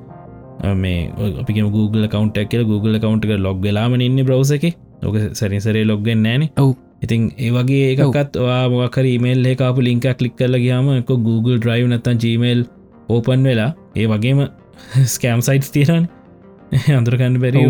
මේ 0.77 1.11
අපි 1.41 1.53
Google 1.71 2.07
කවන්ට 2.09 2.47
කියල 2.51 2.65
Google 2.65 3.01
කවන්ට 3.01 3.27
එක 3.27 3.41
ලොග් 3.41 3.65
ලාම 3.69 3.99
ඉන්න 4.01 4.23
බ්‍රවස 4.25 4.53
එක. 4.53 4.77
ඕක 5.03 5.17
සැරිසරේ 5.33 5.85
ලොග්ගෙන් 5.85 6.23
නෑන 6.23 6.49
ඔව්. 6.57 6.75
ඉතින් 7.03 7.31
ඒවගේ 7.39 7.93
එකත් 7.97 8.37
වාමකර 8.39 9.07
මේල් 9.21 9.47
එකපු 9.47 9.81
ලින්ක 9.83 10.07
කලික් 10.19 10.37
කරල 10.37 10.57
ගයාම 10.59 10.91
එක 10.99 11.11
Google 11.29 11.59
ඩ්‍රයිව් 11.59 11.89
නත්තන් 11.89 12.21
ජීමේල් 12.25 12.61
ඕපන් 13.09 13.43
වෙලා 13.43 13.71
ඒ 13.97 14.07
වගේම 14.07 14.47
ස්කෑම් 15.07 15.41
සයිට් 15.41 15.71
තිරන් 15.73 16.09
අඳුරකන්න 16.91 17.39
බැරි. 17.41 17.65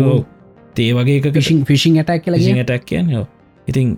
තේ 0.75 0.91
වගේ 0.93 1.33
ෆිසිං 1.33 1.65
ෆිසිං 1.65 1.97
ඇටක් 1.97 2.23
කියලා 2.25 2.63
ටක් 2.63 2.85
කියන්න? 2.85 3.25
ඉතින් 3.67 3.97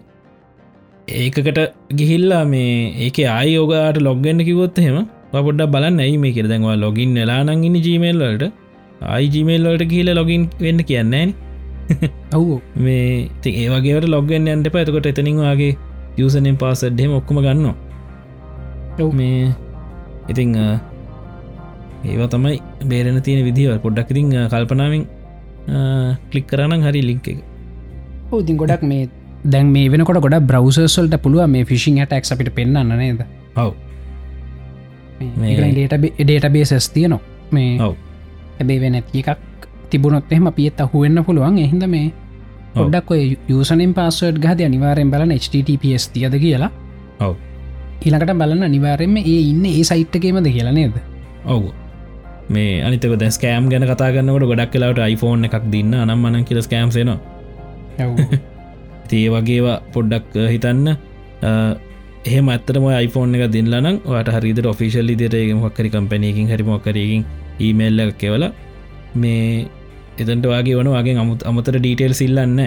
ඒකකට 1.08 1.60
ගිහිල්ලා 1.94 2.44
මේ 2.46 2.74
ඒක 3.06 3.18
ආය 3.30 3.54
යෝගට 3.54 4.02
ලොග්ගන්න 4.02 4.44
කිවොත් 4.46 4.78
එහෙම 4.78 5.00
පොඩ්ඩ 5.32 5.72
බලන්න 5.72 6.00
ඇයි 6.00 6.18
මේ 6.18 6.34
කෙර 6.34 6.48
දැන්වා 6.48 6.76
ලොගින් 6.78 7.14
වෙලානං 7.14 7.64
ඉන්න 7.70 7.78
ජීමේල්ලට 7.78 8.46
ආයි 9.06 9.32
ජීමේල්ලට 9.34 9.84
කියල 9.90 10.10
ලොගින් 10.14 10.44
වෙන්න 10.60 10.84
කියන්න 10.84 11.34
ඔව්. 12.38 12.62
මේ 12.76 13.30
ති 13.42 13.50
ඒවගේට 13.64 14.08
ලොග්ගෙන් 14.08 14.48
යන්ට 14.48 14.70
පඇතකොට 14.72 15.10
එතනින්වාගේ 15.12 15.74
යසනෙන් 16.18 16.58
පාසඩ්හෙම 16.58 17.18
ඔක්කම 17.20 17.42
ගන්න 17.42 17.68
ඔව්. 19.00 19.10
මේ 19.12 19.52
ඉතිං 20.30 20.56
ඒවා 22.04 22.28
තමයි 22.28 22.58
බේරෙන 22.86 23.22
තියෙන 23.22 23.46
විදිව 23.46 23.76
පොඩ්ඩක් 23.82 24.12
ඉතිං 24.12 24.32
කල්පනාවෙන් 24.52 25.04
කලික් 26.32 26.48
කරන්න 26.48 26.84
හරි 26.84 27.02
ලිංක 27.02 27.28
එක. 27.28 27.40
ඉතින් 28.34 28.58
ගොඩක් 28.58 28.84
මේ 28.84 29.08
දැන් 29.46 29.72
මේ 29.72 29.90
වෙනකොට 29.90 30.20
ගොඩ 30.20 30.40
බ්‍රවසල්ට 30.44 31.16
පුළුව 31.22 31.48
මේ 31.48 31.66
ෆිසිං 31.66 32.00
ඇටක් 32.00 32.32
අපිට 32.32 32.52
පෙන්න්න 32.56 32.98
නේද? 32.98 33.24
ඔව්. 33.56 33.74
ඩේට 36.20 36.52
බේසස් 36.52 36.90
තියනවා. 36.90 37.22
මේ 37.52 37.80
ඔව්. 37.80 37.96
හැබේ 38.60 38.80
වෙන 38.80 38.96
එකක් 38.96 39.38
තිබුණොත් 39.90 40.32
එහෙම 40.32 40.52
පියත් 40.52 40.82
අහුවෙන්න්න 40.82 41.24
පුළුවන්. 41.24 41.58
එහිද 41.60 41.88
මේ 41.88 42.12
පොඩ්ඩක් 42.74 43.12
ඔය 43.12 43.38
යසනෙන් 43.50 43.94
පස්සට 43.94 44.40
ගහද 44.40 44.68
අනිවාරෙන් 44.68 45.12
බලන 45.12 45.32
HTTPS 45.38 46.10
තියද 46.10 46.36
කියලා. 46.40 46.72
ඔව්. 47.20 47.36
ඊළඟට 48.04 48.36
බලන්න 48.36 48.68
අනිවාරෙන්ම 48.70 49.16
ඒ 49.18 49.40
ඉන්න 49.52 49.66
ඒ 49.66 49.84
සයිට්කේමද 49.84 50.52
කියලා 50.52 50.76
නේද? 50.76 51.00
ඔවු 51.46 51.72
මේ 52.50 52.82
අනිතක 52.84 53.16
දැ 53.16 53.30
ස්කෑම් 53.30 53.70
ගැන 53.70 53.86
කතාගන්නකට 53.86 54.48
ගොඩක් 54.52 54.72
කලාට 54.72 55.00
iPhoneෆෝන් 55.06 55.48
එකක් 55.48 55.66
දින්න 55.72 55.94
අනම් 55.96 56.20
මන 56.20 56.46
කියල 56.46 56.60
ස්කෑම්සේනවා 56.62 57.20
තිය 59.10 59.26
වගේවා 59.30 59.78
පොඩ්ඩක් 59.94 60.36
හිතන්න. 60.48 60.88
එහෙම 62.26 62.50
ඇත්තම 62.50 62.86
iPhoneෆෝන් 62.98 63.36
එක 63.38 63.52
දිල්ලනම් 63.52 64.02
වාට 64.06 64.34
හරිද 64.36 64.66
ඔෆිසිල් 64.66 65.08
දිට 65.14 65.38
මොක්කරි 65.56 65.90
කම්පනයකින් 65.90 66.48
හරි 66.48 66.64
මොක්කරකින් 66.64 67.24
ඊමේල්ල 67.60 68.12
කෙවල 68.14 68.46
මේ 69.16 69.68
එතන්ට 70.18 70.46
වගේ 70.46 70.76
වන 70.76 70.90
වගේ 70.90 71.18
අමුත් 71.18 71.44
අමතර 71.44 71.78
ඩීටේල් 71.78 72.14
සිල්ලන්න 72.14 72.60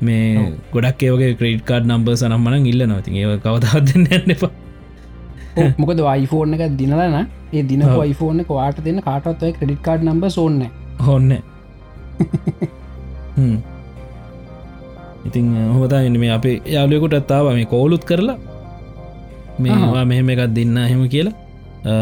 මේ. 0.00 0.52
ගොඩක් 0.72 1.02
ඒවගේ 1.02 1.34
ක්‍රේට් 1.34 1.64
කාඩ් 1.64 1.84
නම්බර් 1.86 2.16
සනම්මන 2.16 2.66
ඉල්ල 2.66 2.86
නොති 2.86 3.18
ඒ 3.18 3.36
කවදහත්න්න 3.38 4.32
එපා 4.36 4.65
මොකද 5.80 6.00
iPhoneෆෝන් 6.00 6.54
එක 6.56 6.76
දිනලන 6.80 7.16
ඒ 7.52 7.62
දින 7.70 7.82
එක 8.42 8.48
වාට 8.58 8.78
දෙන්න 8.86 9.00
කාටත්වයි 9.06 9.52
ක්‍රඩිට 9.58 9.82
කාඩ් 9.86 10.02
නම්බ 10.08 10.24
සෝන්න 10.36 10.60
හොන්න 11.06 11.30
හ්ම්. 13.36 13.56
ඉතින් 15.26 15.46
හොතා 15.78 16.02
එන්න 16.08 16.18
මේ 16.22 16.30
අපේ 16.36 16.56
යාලයකුට 16.74 17.14
ඇත්තාව 17.18 17.48
මේ 17.54 17.66
කෝලුත් 17.72 18.04
කරලා. 18.10 18.36
මේවා 19.58 20.04
මෙහෙම 20.10 20.28
එකක් 20.34 20.42
දෙන්න 20.56 20.76
එහෙම 20.84 21.02
කියලා. 21.08 21.34
අ, 21.84 21.92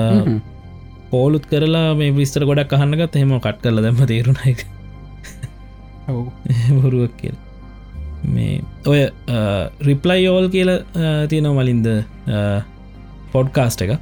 කෝලුත් 1.11 1.47
කරලා 1.51 1.87
මේ 2.01 2.11
විස්තර 2.19 2.45
ගොඩක් 2.51 2.73
අහන්නගත් 2.79 3.15
හෙම 3.23 3.33
කට් 3.41 3.59
කරල 3.65 3.83
දැම 3.87 3.99
තේරුණ 4.13 4.41
එක 4.53 4.61
බොරුවක් 6.79 7.15
කියල. 7.21 7.37
මේ 8.35 8.61
ඔය 8.87 9.01
රිප්ලයි 9.89 10.25
යෝල් 10.25 10.47
කියල 10.55 10.71
තියෙනව 11.31 11.55
මලින්ද 11.59 11.87
පොඩ්කාස්ට 13.35 13.85
එක. 13.87 13.93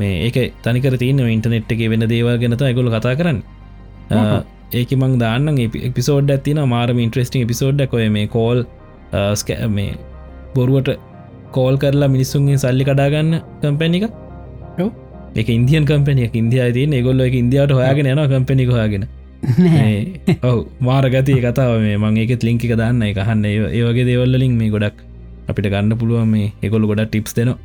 මේ 0.00 0.14
ඒක 0.26 0.38
තනිකර 0.66 0.94
තියන 1.02 1.24
ඉන්ටනෙට් 1.36 1.72
එක 1.76 1.82
වෙන 1.94 2.06
දේවල් 2.14 2.36
ගැනත 2.44 2.62
ඇගොල 2.68 2.90
කතා 2.94 3.16
කරන්න. 3.20 3.40
ඒක 4.80 4.90
මං 5.00 5.18
දාන්න 5.24 5.58
එපිසෝඩ් 5.88 6.30
ඇතින 6.36 6.60
මාරම 6.74 6.98
ඉන්ට්‍රස්ටිං 7.06 7.46
පිසෝඩ් 7.52 7.84
කොය 7.94 8.08
මේ 8.16 8.28
කෝල් 8.36 8.64
මේ 9.76 9.92
බොරුවට 10.56 10.90
කෝල් 11.56 11.76
කරලා 11.82 12.10
මිනිස්සුන්ගේ 12.14 12.58
සල්ලි 12.64 12.84
කඩාගන්න 12.88 13.36
කම්පැනික 13.62 14.04
ඔව්. 14.82 14.90
එක 15.40 15.48
ඉන්දියන් 15.58 15.84
කම්පනිය 15.90 16.28
ඉන්දිය 16.42 16.72
තින 16.76 16.96
ගොල්ල 17.06 17.20
එක 17.28 17.36
ඉන්දියාවට 17.42 17.78
හොයාගෙන 17.78 18.10
යන 18.12 18.20
කම්පනික 18.32 18.70
හොයාගෙන. 18.76 19.04
නෑ. 19.64 19.98
ඔව 20.50 20.58
මාරගතිය 20.88 21.40
කතාව 21.46 21.74
මේ. 21.84 21.96
මං 22.02 22.16
ඒකෙත් 22.22 22.42
ලිංකික 22.48 22.72
දන්න. 22.80 23.02
එක 23.10 23.20
හන්න 23.28 23.44
ඒ 23.50 23.82
වගේ 23.88 24.06
දේවල්ලින් 24.10 24.56
මේ 24.60 24.72
ගොඩක් 24.74 25.04
අපිට 25.48 25.70
ගන්න 25.72 25.98
පුළුවන් 26.00 26.30
මේ 26.34 26.52
එකොළු 26.62 26.90
ගොඩක් 26.90 27.10
ටිප්ස් 27.10 27.36
දෙනවා. 27.36 27.58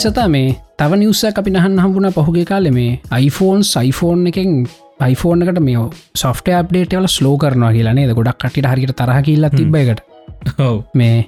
ඉතින් 0.00 0.12
සතා 0.12 0.28
මේ. 0.28 0.56
තව 0.78 0.96
නිවසක් 0.96 1.38
අපි 1.40 1.50
නහන් 1.52 1.74
හම්බුණ 1.82 2.12
පහුගේ 2.16 2.44
කාලෙ 2.44 2.70
මේ 2.70 2.92
iPhoneෆෝන් 3.16 3.64
සයිෆෝන් 3.64 4.20
එකෙන් 4.30 4.52
iPhoneෆෝන් 5.02 5.42
එකට 5.44 5.60
මේ 5.60 5.82
සොෆ්ට 6.14 6.48
අප්ඩේට 6.60 6.94
වල 6.96 7.08
ස්ලෝ 7.08 7.34
කරනවා 7.36 7.72
කියලානේ 7.72 8.14
ගොඩක් 8.18 8.38
කටිට 8.42 8.70
හරිට 8.72 8.94
තරහ 9.00 9.18
කියල්ලා 9.26 9.50
තිබ්බයකට 9.50 10.00
ඔව. 10.58 10.78
මේ 10.94 11.18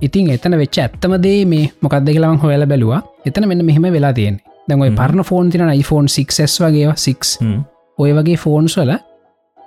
ඉතින් 0.00 0.30
එතන 0.36 0.56
වෙච්ච 0.62 0.78
ඇත්තමදේ 0.78 1.44
මේ 1.44 1.70
මොකක්ද 1.82 2.08
කියලාම 2.08 2.40
හොයල 2.44 2.66
බැලවා. 2.72 3.02
එතන 3.26 3.48
මෙන්න 3.48 3.64
මෙහෙම 3.64 3.86
වෙලා 3.90 4.12
තියෙන 4.12 4.40
දැන්යි 4.68 4.96
පරණ 4.96 5.28
ෆෝන් 5.30 5.52
තින 5.52 5.68
iPhone 5.70 6.08
6ස් 6.08 6.58
වගේ 6.64 6.96
6 7.04 7.36
ඔය 7.98 8.10
වගේ 8.18 8.40
ෆෝන්ස් 8.46 8.80
වල 8.80 8.96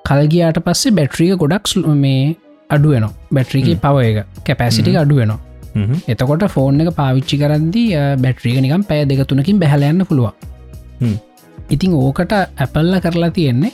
කල්ගයාට 0.06 0.62
පස්සේ 0.66 0.98
බැට්‍රික 1.00 1.38
ගොඩක් 1.38 1.74
මේ 1.96 2.36
අඩුවන 2.70 3.10
බැට්‍රිගේ 3.32 3.82
පව 3.86 4.06
එක 4.12 4.46
කැපැසිටි 4.46 5.02
අඩුවනවා 5.02 5.53
එතකොට 6.08 6.48
ෆෝන් 6.50 6.82
එක 6.82 6.92
පාවිච්චි 6.96 7.40
කරද්දී 7.42 8.02
බැට්‍රික 8.18 8.60
නිකම් 8.62 8.84
පෑ 8.84 9.06
දෙක 9.06 9.24
තුනකින් 9.28 9.60
බැහලයන්න 9.60 10.06
පුළුවන්. 10.06 10.34
ඉතිං 11.70 11.94
ඕකට 11.96 12.34
ඇපල්ල 12.34 13.00
කරලා 13.00 13.32
තියෙන්නේ 13.32 13.72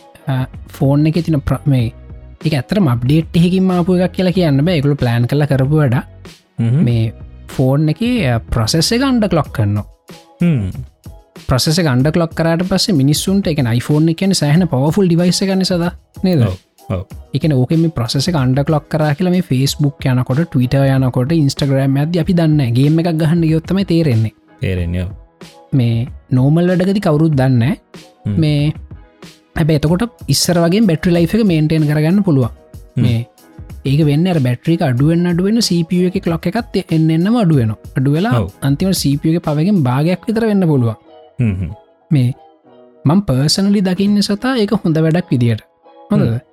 ෆෝන් 0.70 1.08
එක 1.08 1.24
තින 1.26 1.42
ප්‍රමේ 1.42 1.88
එක 2.42 2.54
ඇතර 2.54 2.80
මබ්ඩේට් 2.82 3.36
එහෙකින් 3.36 3.64
මාපු 3.64 3.98
එකක් 3.98 4.14
කියලා 4.14 4.34
කියන්න 4.34 4.66
බෑ. 4.66 4.78
එකකු 4.80 4.96
ප්ලෑන් 4.96 5.28
කල 5.28 5.46
කරපු 5.46 5.76
වැඩ 5.76 5.98
මේ 6.82 7.14
ෆෝන් 7.50 7.90
එක 7.90 8.02
ප්‍රසෙස් 8.50 8.92
එක 8.96 9.04
අන්ඩ 9.04 9.28
කලොක් 9.28 9.52
කරනවා 9.52 9.86
ප්‍රසෙස 11.50 11.80
ගණඩ 11.80 12.14
කලොක් 12.14 12.34
කරට 12.36 12.66
පස්සේ 12.70 12.96
මිනිස්සුන්ට 12.96 13.48
එක 13.48 13.60
iPhoneෆෝන් 13.60 14.10
එකන 14.14 14.36
සෑහන 14.36 14.68
පවෆුල් 14.68 15.08
ඩිවයිස 15.10 15.42
ගන්න 15.42 15.66
සද 15.66 15.90
නේද 16.24 16.44
එකන 17.36 17.54
ඕකෙම 17.54 17.86
ප්‍රසෙස 17.92 18.28
අන්ඩ 18.36 18.60
කලොක් 18.68 18.86
කර 18.90 19.04
කියල 19.14 19.32
මේ 19.32 19.48
ෆස්බුක් 19.50 20.06
යනකොට 20.06 20.44
ටවිට 20.44 20.76
යනකොට 20.98 21.34
ඉන්ස්ටග්‍රම් 21.36 21.98
ඇද 21.98 22.20
අපි 22.24 22.34
දන්න 22.34 22.78
ගේම 22.78 23.02
එකක් 23.02 23.12
ගහන්න 23.16 23.44
යොත්තම 23.46 23.82
තේරෙන්නේ. 23.86 24.34
තේරෙන්නේ 24.60 25.08
මේ 25.74 26.08
නෝමල් 26.32 26.70
වැඩගති 26.72 27.04
කවුරුත් 27.08 27.36
දන්න 27.36 27.66
මේ 28.38 28.74
හැබ 29.56 29.72
එතකොට 29.72 30.24
ඉස්සර 30.28 30.58
වගේ 30.58 30.88
බැට්‍රි 30.90 31.14
ලයි් 31.14 31.28
එක 31.28 31.46
මේන්ටෙන් 31.46 31.86
කරගන්න 31.86 32.24
පුළුවන්. 32.24 32.52
මේ 32.98 33.20
ඒක 33.86 34.02
වෙන්න 34.06 34.28
බැට්‍රික 34.40 34.82
අඩුවෙන් 34.82 35.26
අඩුවෙන් 35.26 35.62
සපිය 35.62 36.04
එක 36.12 36.28
ලොක් 36.28 36.50
එකත් 36.52 36.76
එන්නම 36.90 37.36
අඩුවෙන 37.36 37.74
අඩුවෙලා 37.94 38.44
අන්තිම 38.62 38.94
සපිය 38.96 39.38
එක 39.38 39.48
පවගෙන් 39.48 39.80
භාගයක් 39.84 40.28
විතර 40.28 40.46
වෙන්න 40.46 40.70
පුළුවන්. 40.74 40.98
මේ 42.12 42.30
මං 43.06 43.20
පර්සනලි 43.24 43.82
දකින්න 43.84 44.22
සතා 44.24 44.58
ඒක 44.58 44.78
හොඳ 44.78 44.98
වැඩක් 44.98 45.34
විදියට. 45.34 45.68
හොඳද 46.12 46.49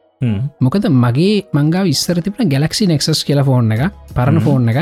මොකද 0.61 0.89
මගේ 1.05 1.35
මංගා 1.55 1.85
විස්සර 1.85 2.21
තිබන 2.23 2.51
ගැලක්සි 2.55 2.87
නෙක්සස් 2.87 3.25
කියල 3.29 3.43
ෆෝන් 3.45 3.73
එක 3.73 3.83
පරණ 4.15 4.41
ෆෝන් 4.41 4.69
එක. 4.69 4.79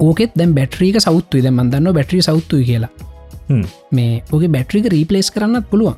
ඕකෙත් 0.00 0.32
දැම් 0.36 0.54
බැට්‍රීක 0.54 0.98
සෞත්තුයි 1.00 1.42
ද 1.42 1.50
මන්දන්න 1.50 1.92
බැට්‍රී 1.98 2.22
සෞත්තුයි 2.22 2.64
කියලා. 2.64 2.90
මේ 3.92 4.22
ඕගේ 4.32 4.52
බැට්‍රික 4.56 4.86
රීපලේස් 4.96 5.30
කරන්නත් 5.30 5.70
පුළුවන්. 5.70 5.96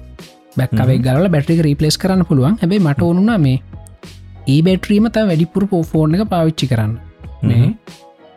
බැක්කවේ 0.57 0.99
ගල 0.99 1.28
බැට්‍රික 1.28 1.62
රීපලේස් 1.68 1.99
කරන්න 1.99 2.24
පුළුවන්. 2.24 2.59
හැබයි 2.62 2.81
මට 2.81 3.03
ඕනුනා 3.03 3.39
මේ 3.39 3.59
ඒ 4.47 4.61
බැට්‍රීම 4.62 5.11
ත 5.11 5.26
වැඩිපුර 5.31 5.66
පෝෆෝර්න 5.66 6.14
එක 6.14 6.28
පාවිච්චි 6.35 6.70
කරන්න. 6.72 6.95
මේ 7.43 7.74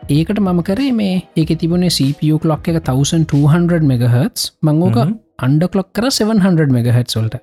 ඒකට 0.09 0.39
මම 0.39 0.61
කරේ 0.69 0.91
මේ 0.93 1.15
ඒක 1.35 1.51
තිබුණේ 1.59 1.95
CPU 1.97 2.39
ලොක් 2.43 2.67
එක 2.67 2.79
1200 2.83 3.81
මෙගහස් 3.91 4.51
මංගෝක 4.61 4.97
අන්ඩ 5.39 5.67
කලොක් 5.73 5.89
කර 5.93 6.09
700 6.11 6.71
මෙගහත් 6.77 7.15
සොල්ට 7.15 7.35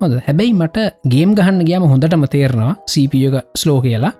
හොඳ 0.00 0.14
හැබැයි 0.26 0.52
මට 0.54 0.78
ගේම් 1.12 1.30
ගහන්න 1.38 1.64
ගයාම 1.68 1.86
හොඳටම 1.92 2.24
තේරනවා 2.34 2.74
සපියක 2.86 3.36
ස්ලෝ 3.62 3.78
කියලා. 3.86 4.12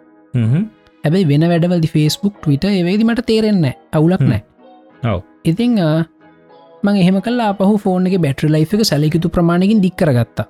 හැබැයි 1.04 1.28
වෙන 1.30 1.46
වැඩවල්දි 1.52 1.90
ෆස්බුක් 1.94 2.34
ටවිට 2.40 2.66
ඒවේදි 2.70 3.06
මට 3.08 3.26
තේරෙන්න 3.30 3.64
අවුලක් 3.98 4.24
නෑ 4.24 4.42
ඉතිං 5.44 5.78
මං 6.84 7.00
එහෙම 7.02 7.18
කල්ලා 7.26 7.50
පහු 7.60 7.74
ෆෝන් 7.84 8.06
එක 8.10 8.18
බැට්‍ර 8.26 8.50
ලයි් 8.54 8.66
එක 8.68 8.84
සැලකිතු 8.90 9.32
ප්‍රමාණකින් 9.36 9.82
දික්කරගත්තා 9.86 10.46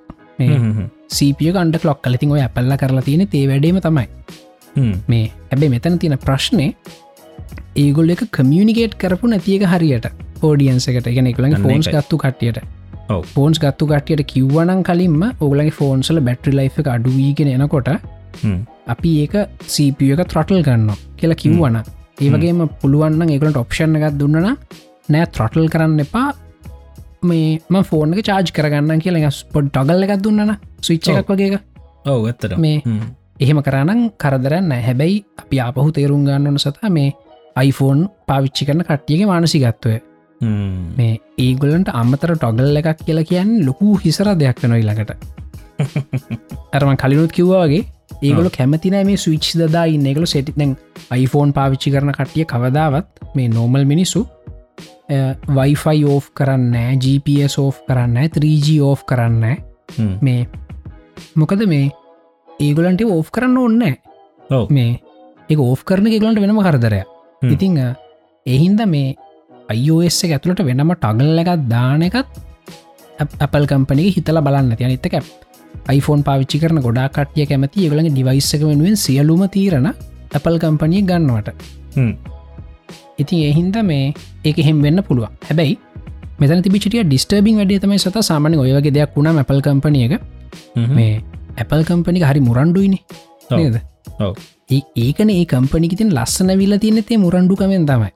සපිය 1.09 1.51
කන්ඩ 1.55 1.87
ලොක් 1.89 1.99
කලතින් 2.05 2.35
ඔය 2.35 2.41
ඇපල්ල 2.45 2.77
කරලා 2.83 3.05
තියෙන 3.07 3.27
තේ 3.33 3.45
වැඩීම 3.51 3.81
තමයි. 3.87 4.07
මේ 5.07 5.25
හැබැයි 5.49 5.73
මෙතන 5.75 5.99
තියෙන 5.99 6.17
ප්‍රශ්නය 6.25 6.67
ඒගොල් 7.83 8.09
එක 8.15 8.23
කමියනිකේට් 8.37 8.95
කරපු 9.01 9.31
නැතියක 9.33 9.65
හරියට 9.73 10.07
ෝඩියන්සකට 10.43 11.07
එක 11.11 11.19
එකළඟ 11.23 11.55
ෆෝන්ස් 11.65 11.87
ගත්තු 11.93 12.17
කට්ටියට 12.23 12.59
ෆෝන්ස් 13.25 13.59
ගත්තු 13.59 13.87
කටියට 13.87 14.25
කිව්වනං 14.27 14.81
කලින්ම 14.83 15.21
ඔගලගේ 15.39 15.71
ෆෝන්සල 15.71 16.19
බැට්‍රි 16.21 16.53
ලයි් 16.53 16.71
එක 16.73 16.87
අඩුවීගෙන 16.89 17.49
එනකොට 17.49 17.91
අපි 18.87 19.11
ඒක 19.19 19.35
සපිය 19.67 20.13
එක 20.13 20.23
ත්‍රොටල් 20.27 20.61
ගන්න 20.61 20.89
කියලා 21.17 21.37
කිව්වන 21.37 21.77
ඒවගේම 22.21 22.63
පුළුවන්න 22.81 23.29
ඒකට 23.29 23.57
ඔප්ෂණ 23.57 23.99
එකත් 23.99 24.17
දුන්නන 24.19 24.49
නෑ 25.09 25.25
ත්‍රොටල් 25.27 25.67
කරන්න 25.67 25.99
එපා. 25.99 26.27
මේ 27.23 27.59
ම 27.69 27.83
ෆෝන 27.83 28.15
චාජ් 28.21 28.51
කරගන්න 28.51 29.01
කියලා 29.01 29.31
පොඩ් 29.53 29.69
ටොගල්ල 29.69 30.05
එකත් 30.05 30.23
දුන්නන 30.23 30.55
ස්විච්ච 30.81 31.11
එකක් 31.11 31.31
වගේ 31.31 31.59
ඔව 32.05 32.25
ඇත්තට 32.25 32.57
මේ 32.57 32.81
එහෙම 33.39 33.61
කරන්න 33.61 34.01
කරදරන්න 34.17 34.73
හැබැයි 34.79 35.21
අපි 35.37 35.61
ආපහු 35.61 35.87
තේරුම් 35.91 36.25
ගන්නවන 36.25 36.59
සතා 36.59 36.91
මේ 36.91 37.09
iPhoneෆෝන් 37.59 38.03
පාවිච්චි 38.27 38.67
කරන 38.67 38.83
කට්ටියගේ 38.83 39.29
මානසිගත්වය 39.29 39.95
මේ 40.41 41.19
ඒගොලන්ට 41.37 41.89
අමතර 41.93 42.35
ටොගල් 42.35 42.77
එකක් 42.77 43.03
කියලා 43.05 43.23
කියන්න 43.23 43.65
ලොකු 43.65 43.97
හිසර 43.97 44.29
දෙයක් 44.35 44.61
වෙන 44.63 44.75
ඉළඟට 44.75 45.11
ඇරම 46.73 46.95
කලිනුත් 46.95 47.31
කිව්වාගේ 47.31 47.83
ඒගොල 48.21 48.49
කැමතින 48.49 48.95
මේ 49.05 49.17
ස්විච් 49.17 49.51
දදා 49.55 49.85
ඉන්න. 49.87 50.05
එකකල 50.05 50.25
සෙටිතැන් 50.25 50.77
iPhoneෆෝන් 51.15 51.53
පාවිච්චි 51.53 51.91
කරන 51.91 52.11
කට්ටිය 52.11 52.45
කවදාවත් 52.45 53.35
මේ 53.35 53.47
නෝමල් 53.49 53.85
මිනිස්සු 53.85 54.25
වයිෆයි 55.57 56.05
ඕ් 56.05 56.21
කරන්න 56.33 56.99
GPS 56.99 57.59
ඕ් 57.59 57.71
කරන්න 57.87 58.17
3G 58.29 58.79
ඕ් 58.81 58.95
කරන්න 58.95 59.43
මේ 60.21 60.47
මොකද 61.35 61.65
මේ 61.67 61.91
ඒගොලන්ට 62.59 63.03
ඕ් 63.07 63.23
කරන්න 63.31 63.57
ඕන්න 63.57 63.83
මේ 64.69 64.89
ඒ 65.49 65.57
ඕ් 65.57 65.75
කරන 65.83 66.07
එකගලන්ට 66.07 66.41
වෙනම 66.41 66.61
කරදරය 66.61 67.03
ඉතිං 67.51 67.77
එහින්ද 68.45 68.81
මේ 68.87 69.15
iOS 69.73 70.17
එක 70.25 70.35
ඇතුළට 70.37 70.61
වෙනම 70.69 70.91
ටගල් 70.93 71.41
එකත් 71.43 71.65
දාන 71.73 72.03
එකත් 72.07 72.27
Apple 73.45 73.65
කම්පනි 73.71 74.05
හිතල 74.15 74.39
බලන්න. 74.47 74.75
තිය 74.77 74.87
නිතක 74.91 75.15
iPhone 75.97 76.21
පාවිච්චි 76.27 76.59
කරන 76.61 76.79
ගොඩා 76.85 77.07
කටිය 77.15 77.45
කැමති 77.49 77.85
ඒගලගේ 77.85 78.13
ඩිවයිස්සක 78.13 78.63
වෙනුවෙන් 78.69 78.95
සියලුම 79.05 79.43
තීරණ 79.55 79.87
Apple 80.37 80.57
කම්පනිය 80.63 81.01
ගන්නවට. 81.09 81.49
ඉතින් 83.21 83.39
එහින්ද 83.49 83.77
මේ 83.89 84.13
ඒක 84.43 84.57
හෙම 84.67 84.81
වෙන්න 84.85 85.01
පුළුවන්. 85.07 85.31
හැබැයි 85.49 85.77
මෙතන 86.39 86.63
තිබිචිටිය 86.65 87.03
ඩිස්ටර්බින් 87.05 87.61
වැඩේ 87.61 87.79
තමයි 87.83 87.99
සත 88.03 88.23
සාමන 88.29 88.57
ඔයවගේ 88.63 88.95
දෙයක් 88.97 89.15
වුණා 89.17 89.43
Apple 89.43 89.61
කම්පනිය 89.67 90.05
එක. 90.07 90.13
මේ 90.97 91.13
Apple 91.63 91.83
කම්පනි 91.89 92.25
හරි 92.29 92.41
මුරන්ඩුයිනි 92.49 92.99
නේද? 93.59 93.77
ඒකන 95.05 95.29
ඒ 95.35 95.45
කම්පනික 95.53 95.95
තින් 96.01 96.11
ලස්සන 96.17 96.51
විල්ල 96.61 96.77
තියනෙතේ 96.83 97.17
මුරන්ඩුකමෙන් 97.25 97.85
තමයි. 97.91 98.11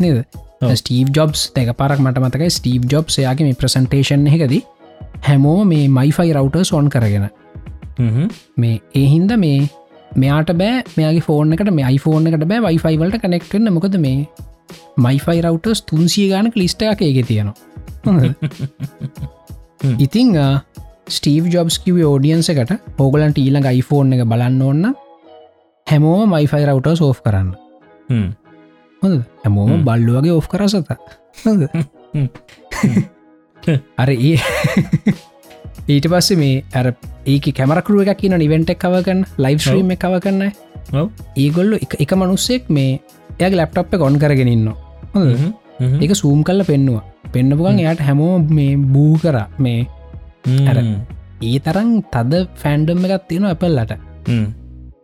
නේද 0.00 0.24
ස්ටීව් 0.72 1.10
ජොබ්ස් 1.10 1.50
දෙක 1.50 1.74
පරක් 1.74 1.98
මට 1.98 2.20
මතකයි. 2.20 2.50
ස්ටීව් 2.50 2.82
ජොබ් 2.86 3.06
එයාගේ 3.16 3.44
මේ 3.44 3.54
ප්‍රසන්ටේෂන් 3.54 4.28
එකද 4.28 4.62
හැමෝ 5.22 5.64
මේ 5.64 5.90
මයිෆයි 5.90 6.32
රවටර් 6.32 6.64
සෝන් 6.64 6.88
කරගෙන. 6.88 7.30
මේ 8.56 8.80
ඒහින්ද 8.94 9.38
මේ 9.38 9.68
මෙයාට 10.16 10.54
බෑ 10.54 10.84
මෙයාගේ 10.96 11.22
ෆෝන් 11.22 11.52
එකට 11.52 11.70
මේ 11.70 11.88
iPhoneෆෝන් 11.88 12.26
එකට 12.30 12.48
බෑ 12.48 12.60
වයිෆයි 12.68 12.98
වලට 12.98 13.20
කනෙක්ටන්න 13.20 13.72
මොකද 13.72 13.98
මේ 13.98 14.28
මයිෆයි 14.98 15.40
රවටර්ස් 15.40 15.82
තුන්සිය 15.82 16.30
ගානක 16.30 16.56
ලිස්ට 16.56 16.82
එක 16.84 17.02
එක 17.02 17.26
තියෙනවා. 17.26 17.54
ඉතිං 19.98 20.36
ස්ටීව් 21.08 21.48
ජොබ්ස් 21.48 21.78
කිව 21.78 22.04
ෝඩියන්ස 22.04 22.48
එකට 22.48 22.76
ඕගලන්ට 22.98 23.38
ඊළඟ 23.38 23.72
iPhoneෆෝන් 23.72 24.12
එක 24.18 24.26
බලන්න 24.26 24.62
ඕන්න 24.62 24.94
හැමෝම 25.86 26.30
මයිෆයි 26.30 26.66
රවටර් 26.66 26.96
සෝෆ් 26.96 27.22
කරන්න 27.24 27.54
හොඳ 29.02 29.22
හැමෝම 29.44 29.84
බල්ලුවගේ 29.88 30.34
ඔෆ් 30.40 30.46
කරසත 30.52 30.90
අර 34.02 34.10
ඒ 34.10 34.36
ඊට 35.88 36.06
පස්සේ 36.12 36.38
මේ 36.42 36.56
ඇර 36.78 36.86
ඒක 37.26 37.46
කැමරකරුව 37.58 38.02
එකක් 38.04 38.20
කියන 38.20 38.36
නිවෙන්ට 38.42 38.70
කවගන්න 38.82 39.20
ලයිෆ් 39.44 39.66
්‍රීම 39.66 39.90
කව 40.02 40.14
කරන්න. 40.24 40.42
ඒගොල්ලු 41.36 41.76
එක 42.04 42.12
මනුස්සෙක් 42.20 42.70
මේ 42.76 43.00
එය 43.38 43.50
ලැප්ටප් 43.60 43.96
ගොන් 44.02 44.18
කරගෙනන්න 44.22 44.68
හොඳ 45.14 45.30
ඒක 46.02 46.14
සූම් 46.22 46.40
කල්ල 46.48 46.62
පෙන්නවා. 46.70 47.02
පෙන්න්නපුගන් 47.34 47.82
එයට 47.82 48.02
හැමෝ 48.08 48.34
මේ 48.56 48.76
බූ 48.94 49.12
කර. 49.24 49.38
මේ 49.58 49.80
අර 50.70 50.78
ඒ 51.42 51.58
තරම් 51.66 51.90
තද 52.14 52.32
ෆෑන්ඩම් 52.62 53.04
එකත් 53.06 53.28
තියෙන 53.28 53.50
ඇපල්ලට. 53.50 53.92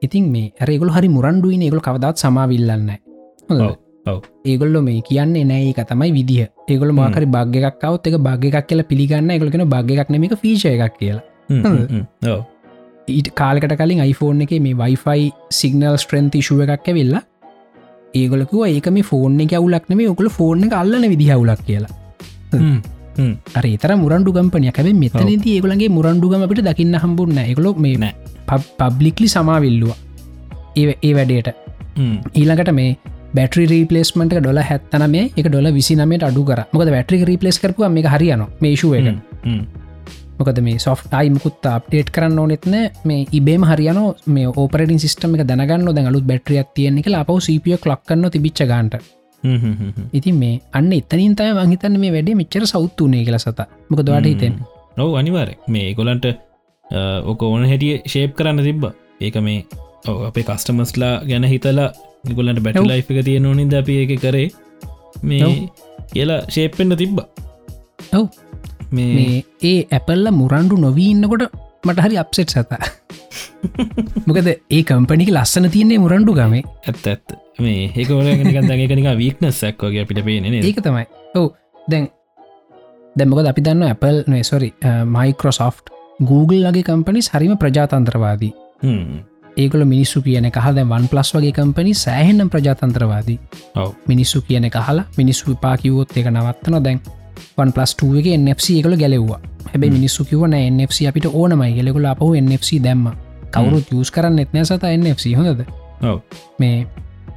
ඉතින් 0.06 0.24
මේ 0.34 0.52
ඇරේගොල 0.60 0.94
හරි 0.96 1.08
මුරන්ඩුවන 1.16 1.62
ඒගොල 1.66 1.84
කවදත් 1.86 2.16
සමාවිල්ලන්න 2.24 2.90
හොඳ 3.50 3.62
ඒගොල්ල 4.44 4.78
මේ 4.88 5.00
කියන්නේ 5.08 5.44
නෑ 5.50 5.70
එක 5.72 5.80
තමයි 5.90 6.12
විදිහ 6.18 6.46
ඒගොල 6.68 6.92
මාකරි 7.00 7.26
භාග්‍යකක්කවත් 7.36 8.12
එක 8.12 8.20
භාග්‍යකක් 8.28 8.68
කියලා 8.68 8.90
පිළිගන්න. 8.92 9.30
ඒගොලෙන 9.30 9.68
භාග්‍යකක් 9.74 10.14
නෙමක 10.14 10.36
ෆීෂ 10.42 10.66
එකක් 10.66 10.98
කියලා. 11.00 11.24
ඊට 13.08 13.28
කාලකට 13.34 13.74
කලින් 13.80 14.04
iPhoneෆෝන් 14.04 14.44
එක 14.44 14.54
මේ 14.66 14.78
වයිෆයි 14.82 15.32
සිගනල් 15.60 15.96
ස්ට්‍රන්ත 16.04 16.38
ශුව 16.48 16.62
එකක් 16.66 16.88
ඇවෙල්ලා 16.92 17.22
ඒගොලකුව 18.14 18.66
ඒක 18.66 18.88
මේ 18.96 19.08
ෆෝර්න 19.10 19.40
එක 19.40 19.56
අවුලක් 19.60 19.88
නෙම 19.90 20.04
ඔකුල 20.12 20.30
ෆෝර්න 20.30 20.64
එක 20.64 20.78
අල්ලන 20.82 21.08
විදිහ 21.14 21.30
අවුලක් 21.36 21.62
කියලා. 21.66 21.92
අර 23.58 23.64
තර 23.82 23.92
මුරන්ඩු 24.02 24.32
ගම්පනය 24.32 24.70
හැබ 24.70 24.88
මෙතනති 25.04 25.54
ඒගලගේ 25.56 25.90
මුරන්ඩුගම 25.98 26.44
අපිට 26.46 26.64
දකින්න 26.64 26.98
හම්බුන්න 27.04 27.40
එකලො 27.44 27.72
මේ 27.84 27.96
නෑ. 27.96 28.14
පබ්ලික්ලි 28.80 29.28
සමාවිල්ලුව. 29.28 29.92
ඒ 30.76 30.94
ඒ 31.02 31.12
වැඩේට. 31.14 31.48
ඊළඟට 32.34 32.72
මේ 32.72 32.90
බැටරි 33.36 33.64
රීපලේස්මට 33.72 34.38
ඩොල 34.38 34.60
හැත්තන 34.68 35.04
මේ 35.14 35.26
එක 35.40 35.46
ඩොල 35.48 35.68
විසිනමට 35.76 36.24
අඩු 36.28 36.44
කර. 36.48 36.60
මොකද 36.72 36.88
වැටරි 36.96 37.24
රීපලස් 37.30 37.58
කරපු 37.62 37.90
මේ 37.96 38.14
හරියන 38.14 38.42
මේශුව 38.64 38.94
මොකද 40.38 40.58
මේ 40.66 40.78
සොෆ්ටයි 40.86 41.30
මුකුත් 41.34 41.66
අප්ටේට් 41.74 42.10
කරන්න 42.14 42.40
ඕනෙත්න 42.42 42.74
මේ 43.10 43.26
ඉබේම 43.38 43.62
හරියන 43.70 44.00
මේ 44.34 44.48
ඕපරටින් 44.62 45.00
සිස්ටම 45.04 45.36
එක 45.36 45.44
දැනගන්න 45.50 45.94
දැඟලුත් 45.96 46.26
බැටරියක් 46.30 46.68
තියෙනෙ 46.76 47.00
එක 47.02 47.08
අපව 47.22 47.38
සපිය 47.46 47.76
ලක්කන්න 47.76 48.30
තිබිච්ච 48.34 48.62
ගන්ට. 48.72 49.02
ඉතින් 50.18 50.36
මේ 50.42 50.60
අන්න 50.72 50.92
එතනින් 50.92 51.34
තය 51.38 51.48
මහිතන්න 51.58 52.00
මේ 52.02 52.14
වැඩේ 52.16 52.38
මෙච්චර 52.40 52.66
සෞත්තුනේ 52.72 53.24
කියල 53.26 53.38
සත. 53.38 53.60
මොක 53.90 54.00
දවාට 54.06 54.30
හිතෙන් 54.30 54.54
නොව 54.96 55.18
අනිවාර 55.20 55.50
මේ 55.74 55.94
ගොලන්ට 55.98 56.26
ඕක 57.30 57.42
ඕන 57.42 57.66
හැටිය 57.72 57.94
ශේප් 58.12 58.32
කරන්න 58.38 58.64
තිබ්බ. 58.68 58.84
ඒක 59.20 59.36
මේ 59.46 59.60
අපේ 60.28 60.46
කස්ටමස්ලා 60.48 61.14
ගැන 61.30 61.44
හිතලා 61.52 61.90
නිගොලන්ට 62.28 62.62
බැටි 62.64 62.86
ලයි් 62.86 63.02
එක 63.02 63.24
තියෙන 63.24 63.46
ඕනිද 63.46 63.74
අපි 63.74 63.96
එක 64.04 64.12
කරේ. 64.20 64.48
මේ 65.22 65.68
කියලා 66.12 66.40
ශේප්පෙන්න්න 66.48 66.96
තිබ්බ. 66.96 67.18
ඔව් 68.12 68.26
මේ 68.90 69.44
ඒ 69.62 69.78
ඇපල්ල 69.90 70.30
මුරන්ඩු 70.32 70.76
නොවීන්නකොට 70.78 71.44
මට 71.84 72.04
හරි 72.06 72.16
අප්සෙට් 72.16 72.50
සත. 72.50 72.72
මොකද 74.28 74.48
ඒ 74.48 74.82
කම්පනික 74.82 75.30
ලස්සන 75.30 75.70
තියන්නේ 75.70 75.98
මුරන්ඩු 75.98 76.34
ගමේ. 76.34 76.64
ඇත්ත 76.84 77.06
ඇත්ත. 77.06 77.38
මේ 77.58 77.90
ඒකවලගනික 77.94 79.08
වීක්නස්සක් 79.16 79.82
වගේ 79.82 80.04
අපිට 80.04 80.24
පේන 80.24 80.48
ඒක 80.54 80.82
තමයි. 80.82 81.06
ඔවු. 81.34 81.54
දැන් 81.90 82.08
දැමකොද 83.16 83.48
අපි 83.50 83.64
දන්න 83.64 83.90
Apple 83.90 84.24
නොසොරි 84.26 84.70
මයිකෝසෝ් 85.06 85.72
Google 86.20 86.62
ලගේ 86.66 86.86
කම්පනිස් 86.86 87.30
හරිම 87.30 87.56
ප්‍රජාතන්ත්‍රවාදී 87.56 88.52
ඒකල 89.62 89.82
මිනිස්සු 89.92 90.22
කියන 90.26 90.46
කහ 90.56 90.66
දැ 90.76 90.84
වන් 90.92 91.06
පලස් 91.12 91.30
වගේ 91.36 91.52
කම්පනි 91.58 91.94
සෑහෙන්නම් 92.04 92.50
ප්‍රජාතන්ත්‍රවාදී. 92.52 93.38
මිනිස්සු 94.10 94.42
කියන 94.48 94.66
කහලා 94.76 95.04
මිනිස්සු 95.20 95.50
විපාකිවොත් 95.50 96.16
එක 96.18 96.28
නවත්තන 96.32 96.82
දැන් 96.86 97.00
වන් 97.58 97.72
පලස්ටුවගේ 97.76 98.36
NFC 98.38 98.78
එකල 98.80 98.96
ගැලෙව්වා. 99.02 99.40
හැබයි 99.72 99.90
මිනිස්සු 99.96 100.24
කිවන 100.24 100.54
NFC 100.60 101.08
අපිට 101.10 101.26
ඕනමයි 101.32 101.72
ගෙලෙකුල 101.78 102.06
අපහ 102.12 102.24
NFC 102.44 102.80
දැම්ම. 102.86 103.06
කවුරුත් 103.54 103.92
යස් 103.98 104.10
කරන්න 104.14 104.38
එත්නෑ 104.44 104.64
සත 104.64 104.84
NFC 104.96 105.34
හොඳද? 105.38 105.64
මේ 106.60 106.76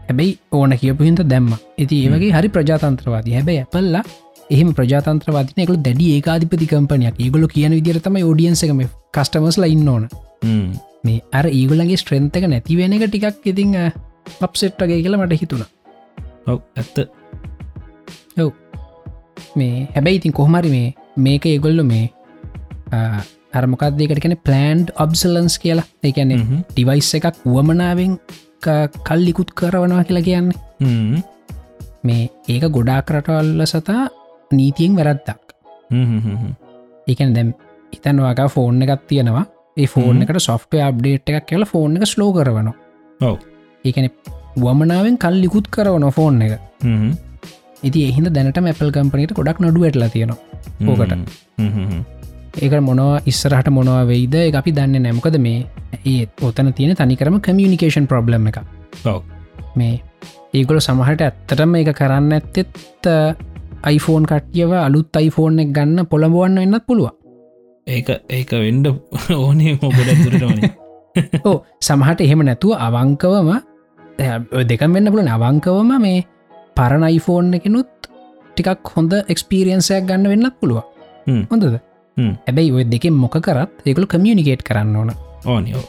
හැබැයි 0.08 0.38
ඕන 0.52 0.78
කියපු 0.82 1.08
හින්ත 1.08 1.24
දැම්ම. 1.34 1.54
ඇති 1.80 2.04
ඒවගේ 2.04 2.36
හරි 2.38 2.50
ප්‍රජාතන්ත්‍රවාදී. 2.58 3.34
හැබැයි 3.38 3.64
ඇපල්ලා 3.64 4.04
එහම 4.52 4.70
ප්‍රජාතන්ත්‍රවාදිනයකු 4.78 5.80
දැඩි 5.88 6.14
ඒකාධිපති 6.16 6.70
කම්පනයක් 6.72 7.20
ඒගොල 7.26 7.48
කියන 7.56 7.74
විදිරතම 7.78 8.22
ෝඩියන්සකම 8.22 8.86
කස්ටමස්ල 9.18 9.68
ඉන්න 9.74 9.92
ඕන 9.96 10.08
මේ 11.04 11.20
අර 11.38 11.46
ඒගොලගේ 11.50 12.00
ස්ට්‍රෙන්තක 12.02 12.46
නැතිවෙන 12.54 12.96
එක 12.98 13.06
ටිකක් 13.08 13.48
ඉතිං 13.52 13.76
අප්සෙට්ටගේ 14.46 15.02
කියලා 15.04 15.22
මට 15.22 15.42
හිතුණ. 15.42 15.66
ඔව 16.48 16.60
ඇත්ත. 16.78 16.98
ඔව්. 18.38 18.52
මේ 19.60 19.88
හැබැයි 19.96 20.20
ඉතින් 20.22 20.38
කොහමරි 20.40 20.70
මේ 20.76 20.88
මේක 21.26 21.46
ඒගොල්ල 21.46 21.84
මේ 21.92 22.06
අරමකක්දේකට 23.60 24.22
කැන 24.24 24.38
ප්ලන්ඩ් 24.48 24.96
ඔබ්සලන්ස් 25.04 25.58
කියලා. 25.64 25.88
එකැනෙ 26.04 26.36
ඩිවයිස් 26.72 27.12
එකක් 27.18 27.44
වුවමනාවෙන් 27.46 28.14
කල්ලිකුත් 29.08 29.52
කරවනවා 29.60 30.08
කියලා 30.08 30.28
කියන්නේ. 30.28 31.24
මේ 32.04 32.24
ඒක 32.54 32.64
ගොඩා 32.76 33.02
කරටවල්ල 33.08 33.66
සතා 33.72 34.04
නීතියෙන් 34.52 34.96
වැරද්දක්. 35.00 35.42
ඒකැන 37.10 37.34
දැම් 37.36 37.50
ඉතන්වාගා 37.96 38.48
ෆෝර්න 38.54 38.82
එකක් 38.86 39.04
තියෙනවා 39.10 39.46
ඒ 39.78 39.88
ෆෝර්න 39.88 40.22
එකට 40.24 40.42
සොෆ්ටය 40.42 40.82
අප්ඩේට් 40.82 41.30
එකක් 41.32 41.46
කියලා 41.50 41.72
ෆෝර්න 41.74 41.98
එක 41.98 42.06
ස්ලෝ 42.06 42.32
කරවනවා. 42.34 42.76
ඔව. 43.22 43.36
ඒකන 43.86 44.10
වමනාවෙන් 44.58 45.18
කල්ලිකුත් 45.18 45.68
කරවන 45.70 46.08
ෆෝර්න 46.12 46.42
එක. 46.42 46.60
ඉති 47.84 48.00
එහිද 48.08 48.28
දැනට 48.36 48.60
මැපල් 48.62 48.92
කම්පනීට 48.92 49.36
ගොඩක් 49.38 49.62
නඩු 49.62 49.86
ඇටලා 49.86 50.10
තියෙනවා 50.10 50.40
ඕකට. 50.88 51.14
ඒක 52.58 52.74
මොනවා 52.82 53.22
ඉස්සරහට 53.26 53.70
මොනවා 53.72 54.04
වෙයිද 54.08 54.36
අපි 54.56 54.72
දන්න 54.72 55.04
නැමකද 55.04 55.38
මේ 55.40 55.60
ඒ 56.06 56.28
ඔතන 56.42 56.74
තියෙන 56.74 56.96
තනිකරම 56.96 57.40
කමියනිකේෂන් 57.40 58.08
ප්‍රබ්ලම් 58.08 58.48
එක 58.52 58.60
මේ 59.76 59.94
ඒගොල 60.54 60.80
සමහට 60.80 61.22
ඇත්තටම 61.22 61.80
එක 61.82 61.94
කරන්න 61.96 62.32
ඇත්තෙත් 62.34 62.76
iPhoneෆෝන් 63.88 64.26
කට්යව 64.28 64.74
අලුත් 64.78 65.16
iPhoneෆෝන් 65.18 65.64
එක 65.64 65.72
ගන්න 65.78 66.10
පොළඹවන්න 66.12 66.62
වෙන්නත් 66.62 66.86
පුළුව 66.86 67.21
ඒක 67.88 68.10
ඒක 68.30 68.52
වෙන්ඩ 68.58 68.88
ඕනේ 69.36 69.78
මොබට 69.82 70.10
තුරටවන 70.24 70.60
ඕ 71.44 71.56
සමහට 71.80 72.22
එහෙම 72.26 72.44
නැතුව 72.50 72.74
අවංකවම 72.80 73.50
දෙකම් 74.70 74.98
වෙන්න 74.98 75.12
පුලන 75.14 75.32
අවංකවම 75.38 75.92
මේ 76.06 76.26
පරණ 76.76 77.08
iPhoneෆෝන් 77.10 77.58
එකනුත් 77.60 78.12
ටිකක් 78.52 78.92
හොඳ 78.96 79.14
එක්ස්පිරියන්සයක් 79.28 80.06
ගන්න 80.10 80.30
වෙන්නත් 80.34 80.60
පුළුව 80.60 80.84
හොඳද? 81.52 81.80
හැබැයි 82.46 82.72
ඔය 82.72 82.86
දෙකෙන් 82.94 83.18
මොක 83.24 83.36
කරත් 83.48 83.84
ඒකළු 83.86 84.08
කමියනිකේට් 84.08 84.64
කරන්න 84.64 84.96
ඕන. 84.96 85.12
ඕනියෝ 85.46 85.86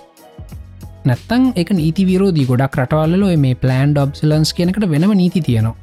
නැත්තං 1.04 1.48
එක 1.56 1.70
නීති 1.78 2.08
විරෝධී 2.10 2.48
ගොඩක් 2.50 2.78
රටවල්ල 2.80 3.24
මේ 3.44 3.54
ප්ලන්් 3.54 3.94
ඩොබ්සලන්ස් 3.94 4.52
කියනකට 4.56 4.88
වෙනම 4.90 5.12
නීති 5.22 5.40
තියනවා. 5.40 5.76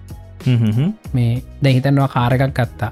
මේ 1.14 1.32
දැහිතන්වා 1.64 2.08
කාරකක් 2.16 2.54
ගත්තා 2.58 2.92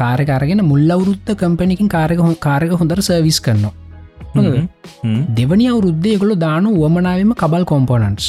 කාරකාරගෙන 0.00 0.62
මුල් 0.70 0.90
අවුරුද්ධ 0.96 1.32
කම්පනිකින් 1.42 1.88
කාරක 1.96 2.20
හො 2.26 2.32
කාරක 2.46 2.72
හොඳර 2.80 2.98
සර්විස් 3.08 3.40
කරනවා. 3.40 3.74
දෙවනි 5.38 5.66
අවුරුද්ධය 5.72 6.14
ගොලු 6.22 6.34
දානු 6.46 6.74
වමනාවම 6.82 7.32
කබල් 7.42 7.64
කොම්පොනන්ස් 7.72 8.26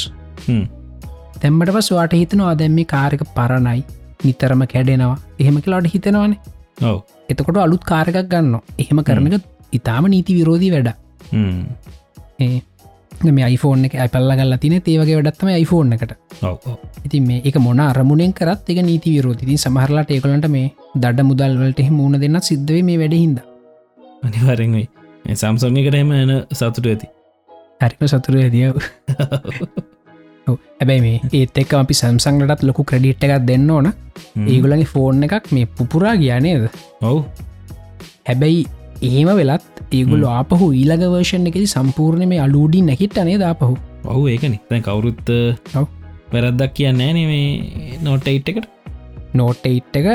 තැම්මට 1.42 1.72
පස් 1.76 1.90
වාට 1.96 2.14
හිතනවා 2.20 2.54
දැම්ම 2.62 2.80
කාරක 2.94 3.22
පරණයි. 3.36 3.80
නිතරම 4.24 4.62
කැඩෙනවා. 4.72 5.18
එහෙම 5.40 5.56
කලාට 5.66 5.92
හිතෙනවානේ. 5.94 6.40
එතකොට 7.28 7.60
අලුත් 7.66 7.84
කාරකක් 7.84 8.18
ගන්න 8.32 8.54
එහෙම 8.78 9.00
කරනක 9.08 9.36
ඉතාම 9.72 10.04
නීති 10.14 10.38
විරෝධී 10.38 10.72
වැඩ 10.74 10.90
මේ 13.28 13.48
iPhoneෆෝන් 13.54 13.84
එක 13.88 13.94
ඇපල්ල 14.04 14.32
ගල්ල 14.38 14.56
තින 14.62 14.74
ඒවගේ 14.76 15.16
වැඩත්තම 15.18 15.50
iPhoneෆෝන් 15.54 15.92
එකට. 15.92 16.12
ඉතින් 17.06 17.26
මේ 17.28 17.42
එක 17.44 17.58
මොන 17.58 17.80
අරමුණෙන් 17.80 18.32
කරත් 18.32 18.72
එක 18.72 18.80
නීති 18.88 19.14
විරෝධතිතින් 19.16 19.62
සමහරලාට 19.64 20.10
ඒකලට 20.16 20.48
මේ 20.48 20.72
දඩ 20.96 21.28
මුදල්වලට 21.30 21.80
මුණ 21.90 22.20
දෙන්න 22.24 22.40
සිද්ධවේ 22.48 22.82
මේ 22.82 22.98
වැඩහින්ද 23.02 23.38
අනිවරෙන්යි 24.24 24.88
සම්සංග 25.34 25.78
කරම 25.86 26.12
එන 26.12 26.32
සතුට 26.52 26.86
ඇති. 26.86 27.06
හරිම 27.82 28.08
සතුර 28.12 28.36
ඇදියාව 28.38 28.76
හැබැයි 30.80 31.02
මේ 31.06 31.20
ඒත් 31.32 31.62
එක් 31.62 31.72
අපි 31.74 31.94
සම්සංගටත් 31.94 32.66
ලොකු 32.68 32.84
ක්‍රඩිට් 32.90 33.24
එකක් 33.24 33.46
දෙන්න 33.46 33.70
ඕන. 33.70 33.92
ඒගොලගේ 34.46 34.90
ෆෝන් 34.92 35.24
එකක් 35.28 35.52
මේ 35.52 35.70
පුපුරා 35.78 36.16
ගියානේද 36.16 36.68
ඔවු. 37.02 37.24
හැබැයි 38.28 38.60
ඒම 39.08 39.28
වෙලත් 39.38 39.78
ඒගුල 39.98 40.24
ආපහු 40.30 40.66
ඊළඟ 40.80 41.04
වර්ෂණ 41.12 41.48
එකෙ 41.50 41.60
සම්පූර්ණ 41.74 42.24
මේ 42.32 42.40
අලූඩි 42.46 42.80
නැහිට 42.88 43.16
අනේ 43.22 43.38
දාපහු 43.44 43.74
ඔහු 44.04 44.22
ඒකන. 44.32 44.54
දැන් 44.70 44.82
කවුරුත් 44.88 45.30
වැරද්දක් 46.32 46.74
කියන්න 46.78 47.00
ෑන 47.06 47.20
මේ 47.32 47.98
නෝටයිට් 48.06 48.50
එකට. 48.52 48.66
නෝටයිට් 49.40 49.96
එක 50.00 50.08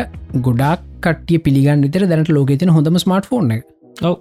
ගොඩක් 0.48 0.84
කටිය 1.06 1.40
පිළිගන්න 1.45 1.86
විතර 1.86 2.06
දැනට 2.12 2.32
ලෝකෙතින 2.38 2.74
හොඳම 2.76 2.99
ස්මර්ට 3.03 3.30
ෆෝන් 3.32 3.52
එක. 3.56 3.64
ඔව. 4.02 4.16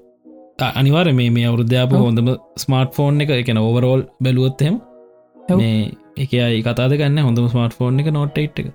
අනිවාර 0.80 1.12
මේ 1.20 1.30
මේ 1.36 1.46
අවුරුද්ධාප 1.50 1.92
හොඳම 2.04 2.32
ස්මර්ට 2.64 2.96
ෆෝන් 2.98 3.20
එක 3.24 3.34
එකන 3.36 3.60
ඕවරෝල් 3.64 4.06
බැලුවොත්හෙම 4.24 4.80
මේ 5.60 5.92
එක 6.24 6.32
අයි 6.46 6.64
කතාද 6.68 6.96
ගන්න 7.00 7.26
හොඳම 7.28 7.50
ස්මර්ට 7.52 7.76
ෆෝන් 7.78 8.00
එක 8.00 8.10
නෝටයිට් 8.18 8.64
එක. 8.64 8.72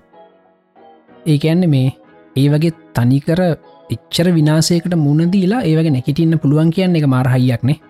ඒකඇන්න 1.26 1.68
මේ 1.74 1.90
ඒ 2.36 2.48
වගේ 2.54 2.74
තනිකර 2.96 3.40
එච්චර 3.90 4.34
විනාසයකට 4.34 4.94
මුණදීලා 4.98 5.64
ඒවගේ 5.64 5.96
නැකිටන්න 5.96 6.38
පුළුවන් 6.38 6.76
කියන්න 6.76 7.00
එක 7.00 7.10
මාරහයියක්නේ 7.14 7.80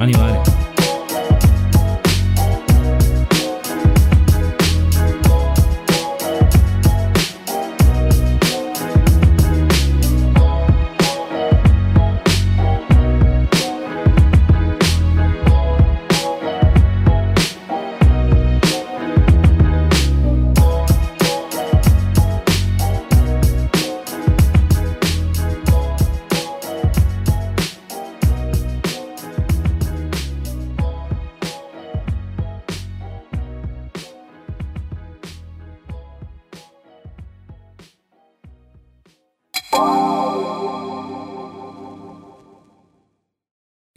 අනිවාරය 0.00 0.59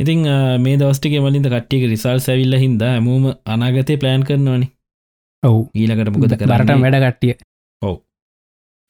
ඉතින් 0.03 0.27
අ, 0.27 0.35
මේ 0.65 0.77
දවස්ටික 0.81 1.15
මලින්ද 1.25 1.47
කට්ටියක 1.53 1.84
රිසල් 1.93 2.19
සැවිල්ල 2.27 2.55
හින්ද 2.63 2.81
ඇමූම 2.89 3.25
අනාගතය 3.53 3.97
ප්ලෑන් 4.01 4.23
කරනවානි. 4.30 4.67
ඔවු. 5.43 5.59
ඊලකට 5.80 6.11
මොකද 6.13 6.35
කරට 6.35 6.71
වැඩ 6.85 6.99
කට්ටිය. 7.05 7.34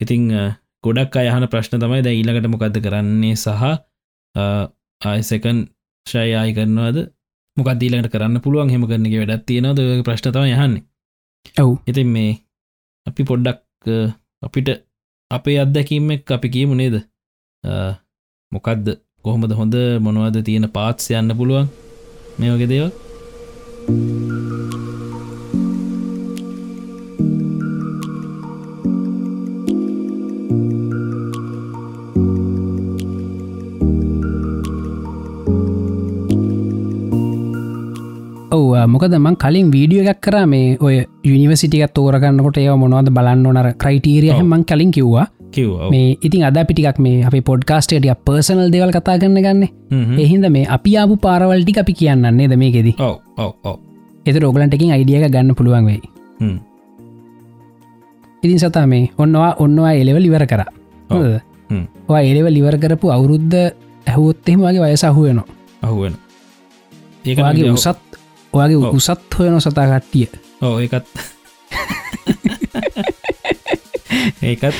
ඉතිං 0.00 0.22
අ, 0.40 0.44
ගොඩක් 0.84 1.16
අයහන 1.20 1.46
ප්‍රශ්න 1.52 1.80
තමයි 1.82 2.00
ද 2.06 2.14
ඊලකට 2.20 2.48
මොකක්ද 2.54 2.78
කරන්නේ 2.86 3.36
සහ 3.36 3.62
ආයසකන් 5.00 5.58
ශය 6.06 6.30
ආය 6.40 6.50
කරනවාද? 6.56 6.98
මොකක්දීලට 7.56 8.10
කරන්න 8.14 8.40
පුළුවන්? 8.44 8.70
හෙම 8.74 8.84
කරන 8.90 9.06
එක 9.08 9.14
වැඩත් 9.20 9.46
තියෙනවද? 9.48 9.78
ඔය 9.94 10.02
ප්‍රශ්නතම 10.08 10.44
යහන්නේ 10.50 10.82
ඔව්. 11.62 11.70
ඉතින් 11.90 12.08
මේ 12.14 12.32
අපි 13.06 13.22
පොඩ්ඩක් 13.30 13.60
අපිට 14.46 14.68
අපේ 15.30 15.58
අත්දැකීමක් 15.62 16.30
අපි 16.36 16.48
කියමු 16.54 16.74
නේද? 16.80 16.96
මොකක්ද 18.52 18.86
කොහොමද 19.24 19.52
හොඳ 19.58 19.74
මොනවද 20.04 20.34
තියෙන 20.46 20.66
පාත්ස් 20.72 21.06
යන්න 21.10 21.32
පුළුවන්? 21.38 21.68
මේ 22.38 22.50
වගේ 22.54 22.68
දේව 22.72 22.86
ඔව 38.50 38.72
මොකද 38.92 39.14
මං 39.18 39.36
කලින් 39.44 39.70
වීඩියෝ 39.76 40.04
එකක් 40.12 40.20
කර. 40.26 40.36
මේ 40.52 40.76
ඔය 40.80 40.96
යනිවසිටික 41.24 41.94
තෝරගන්නකොට 41.96 42.60
ඒ 42.64 42.76
මොනවද 42.84 43.08
බලන්න 43.16 43.48
නර 43.54 43.70
ක්‍රයිටීරිය 43.84 44.34
ඔව්. 44.36 44.44
මං 44.44 44.68
කලින් 44.72 44.92
කිව්වා. 44.98 45.26
කිව් 45.30 45.43
මේ 45.90 46.18
ඉතින් 46.22 46.44
අද 46.44 46.58
පිටික් 46.68 46.98
මේ 46.98 47.24
අප 47.24 47.34
පොඩ්කාස්ටේටිය 47.44 48.14
පර්සනල් 48.26 48.70
දෙවල් 48.72 48.90
කතා 48.90 49.16
කරන්න 49.18 49.40
ගන්න. 49.40 49.62
එහින්ද 50.18 50.46
මේ 50.50 50.66
අපි 50.68 50.96
ආපු 50.96 51.16
පාරවල්ටි 51.16 51.78
අපි 51.80 51.92
කියන්නන්නේ 51.94 52.48
ද 52.48 52.56
මේකෙද? 52.56 52.88
එත 54.26 54.36
රෝගලන්ටකින් 54.36 54.92
අයිඩියක 54.92 55.26
ගන්න 55.30 55.54
පුළුවන් 55.54 55.86
වෙයි. 55.86 56.02
ඉතින් 58.42 58.58
සතා 58.60 58.86
මේ 58.86 59.10
ඔන්නවා 59.18 59.54
ඔන්නවා 59.58 59.92
එලෙවල් 59.94 60.24
ඉවර 60.24 60.46
කර. 60.46 60.62
එලෙවල් 62.22 62.56
ඉවර 62.56 62.76
කරපු 62.78 63.10
අවුරුද්ධ 63.10 63.56
ඇහුවොත්තෙම 64.06 64.60
වගේ 64.60 64.82
වයස 64.84 65.04
අහුවනවා 65.04 65.46
අහුවෙන 65.82 66.14
ඒවාගේ 67.24 67.70
උසත් 67.70 68.00
ඔයාගේ. 68.52 68.90
උසත් 68.90 69.38
හොයන 69.38 69.60
සතා 69.60 69.86
කට්ටිය. 69.90 70.28
ඕ 70.62 70.74
ඒකත් 70.80 71.33
ඒකත් 74.44 74.74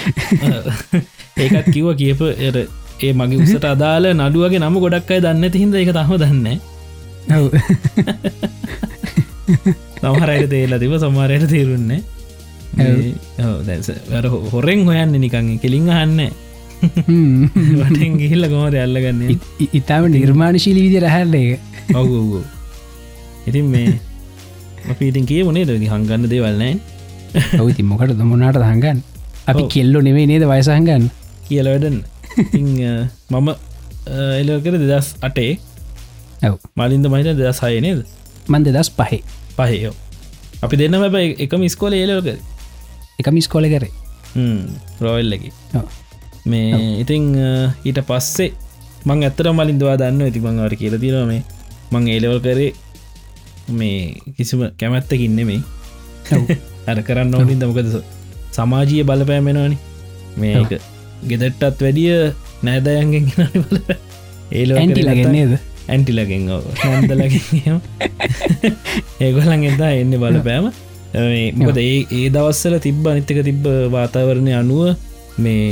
ඒකත් 1.43 1.66
කිව 1.70 1.86
කියප 1.97 2.20
එර 2.41 2.57
ඒ 3.01 3.12
මගේ 3.12 3.43
උසට 3.43 3.65
අදාල 3.66 4.05
නඩුවගේ 4.12 4.61
නම 4.61 4.77
ගොඩක් 4.78 5.11
අයි 5.11 5.20
දන්න 5.20 5.45
තිහිද 5.51 5.74
එක 5.77 5.93
තම 5.93 6.12
දන්න 6.16 6.47
සමහරයට 10.01 10.51
තේලා 10.51 10.78
තිබ 10.78 10.95
සමාරයට 11.01 11.47
තේරුන්නේ 11.49 12.01
දැස 13.62 13.89
හොරෙන් 14.53 14.81
හොයන්න 14.86 15.15
නිකං 15.16 15.49
කෙලින් 15.59 15.89
අහන්න 15.91 16.20
වටෙන් 17.81 18.12
ගිහිල්ල 18.20 18.45
කොමද 18.47 18.77
අල්ලගන්න? 18.77 19.20
ඉතාම 19.73 20.11
නිර්මාණශීලි 20.11 20.81
විදි 20.86 20.99
රැහැල්ල 21.01 21.35
එක 21.35 21.95
ඔවු 21.95 22.43
ඉතින් 23.47 23.66
මේ 23.66 23.95
අපි 24.91 25.09
ඉතින් 25.09 25.24
කිය 25.27 25.43
මුණේ 25.45 25.65
දකි 25.65 25.89
හංගන්න 25.89 26.28
දේවල්නෑ 26.28 26.74
ඔවති 27.61 27.82
මොකට 27.85 28.15
දමුණට 28.15 28.61
හඟන් 28.62 29.01
අපි. 29.47 29.62
කෙල්ලො 29.69 30.01
නෙවේ 30.01 30.27
නේද 30.27 30.45
වයසහඟන්න 30.51 31.09
කියල 31.49 31.66
වැඩන්න. 31.66 31.99
මම 33.33 33.49
එලකර 34.41 34.79
දෙදස් 34.83 35.15
අටේ. 35.21 35.59
ඔව්. 36.43 36.59
මලින්ද 36.77 37.07
මහිත 37.09 37.37
දෙදස් 37.37 37.61
හය 37.65 37.81
නේද? 37.81 38.01
මන්ද 38.49 38.73
දස් 38.77 38.91
පහේ. 38.93 39.23
පහයෝ 39.57 39.95
අපි 40.62 40.77
දෙන්න 40.77 40.97
බැ 41.15 41.27
එකම 41.39 41.62
ස්කෝල 41.69 41.95
ඒලෝක 41.95 42.29
එක 43.21 43.29
මිස්කොල 43.33 43.66
කරේ. 43.73 43.93
රෝල්ලකි. 45.01 45.51
මේ 46.47 47.01
ඉතිං 47.03 47.27
ඊට 47.85 48.01
පස්සේ 48.09 48.53
මං 49.05 49.23
ඇත්තර 49.23 49.51
මලින් 49.53 49.79
දවා 49.79 49.97
දන්න 49.97 50.25
ඇති 50.27 50.41
මංවට 50.41 50.81
කියල 50.81 50.97
තිරම 50.99 51.29
මේ. 51.29 51.43
මං 51.93 52.09
ඒලවල් 52.09 52.41
කරේ 52.41 52.73
මේ 53.71 54.16
කිසිම 54.37 54.65
කැමැත්තකින්න 54.81 55.41
මේ 55.45 55.61
අර 56.91 56.99
කරන්න 57.03 57.35
ඕනින් 57.35 57.61
දමකද 57.61 57.89
සමාජීය 58.55 59.05
බලපෑමෙනවානි 59.05 59.79
මේක 60.37 60.73
ගෙදට්ටත් 61.25 61.79
වැඩිය 61.81 62.17
නෑදයන්ගෙන් 62.63 63.31
ඒල 64.53 64.75
ඇන්ටිලගෙන්නේද 64.75 65.55
ඇන්ටිලගෙන් 65.89 66.45
නැන්දලගෙන් 66.49 67.81
ඒගොලන් 69.25 69.65
එදා 69.65 69.93
එන්න 69.95 70.15
බලපෑම. 70.17 70.69
මේ 71.15 71.49
මොකද 71.55 71.79
ඒ 71.79 71.97
ඒ 72.11 72.29
දවස්සල 72.31 72.77
තිබ්බ 72.81 73.05
අනිත්තක 73.07 73.41
තිබ්බ 73.45 73.67
වාතාවරණය 73.91 74.55
අනුව 74.55 74.83
මේ 75.39 75.67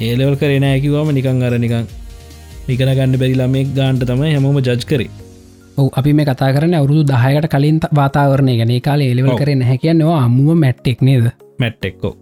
ඒලවල් 0.00 0.36
කරන 0.36 0.66
ඇකිවම 0.66 1.12
නිකං 1.12 1.42
අර 1.42 1.54
නිකං 1.58 1.86
විකන 2.66 2.90
ගන්න 2.90 3.16
බැරිලා 3.16 3.48
මේ 3.48 3.64
ගාන්ට 3.72 4.04
තමයි 4.04 4.32
හැමෝම 4.32 4.58
ජජ් 4.60 4.84
කරේ 4.84 5.10
ඔව 5.76 5.88
අපි 5.92 6.12
මේ 6.12 6.26
කතා 6.26 6.50
කරන 6.54 6.74
අවුරුදු 6.74 7.02
දහයකට 7.04 7.48
කලින් 7.50 7.78
වාතාවරණය 7.98 8.56
ගැන 8.60 8.74
කාල 8.80 9.00
එලෙවල්. 9.02 9.36
කරන 9.36 9.62
හැකියන්නවා 9.62 10.18
අම්මුව 10.24 10.56
මැට්ටෙක් 10.56 11.02
නේද 11.02 11.26
මැට්ටෙක්කෝ. 11.58 12.14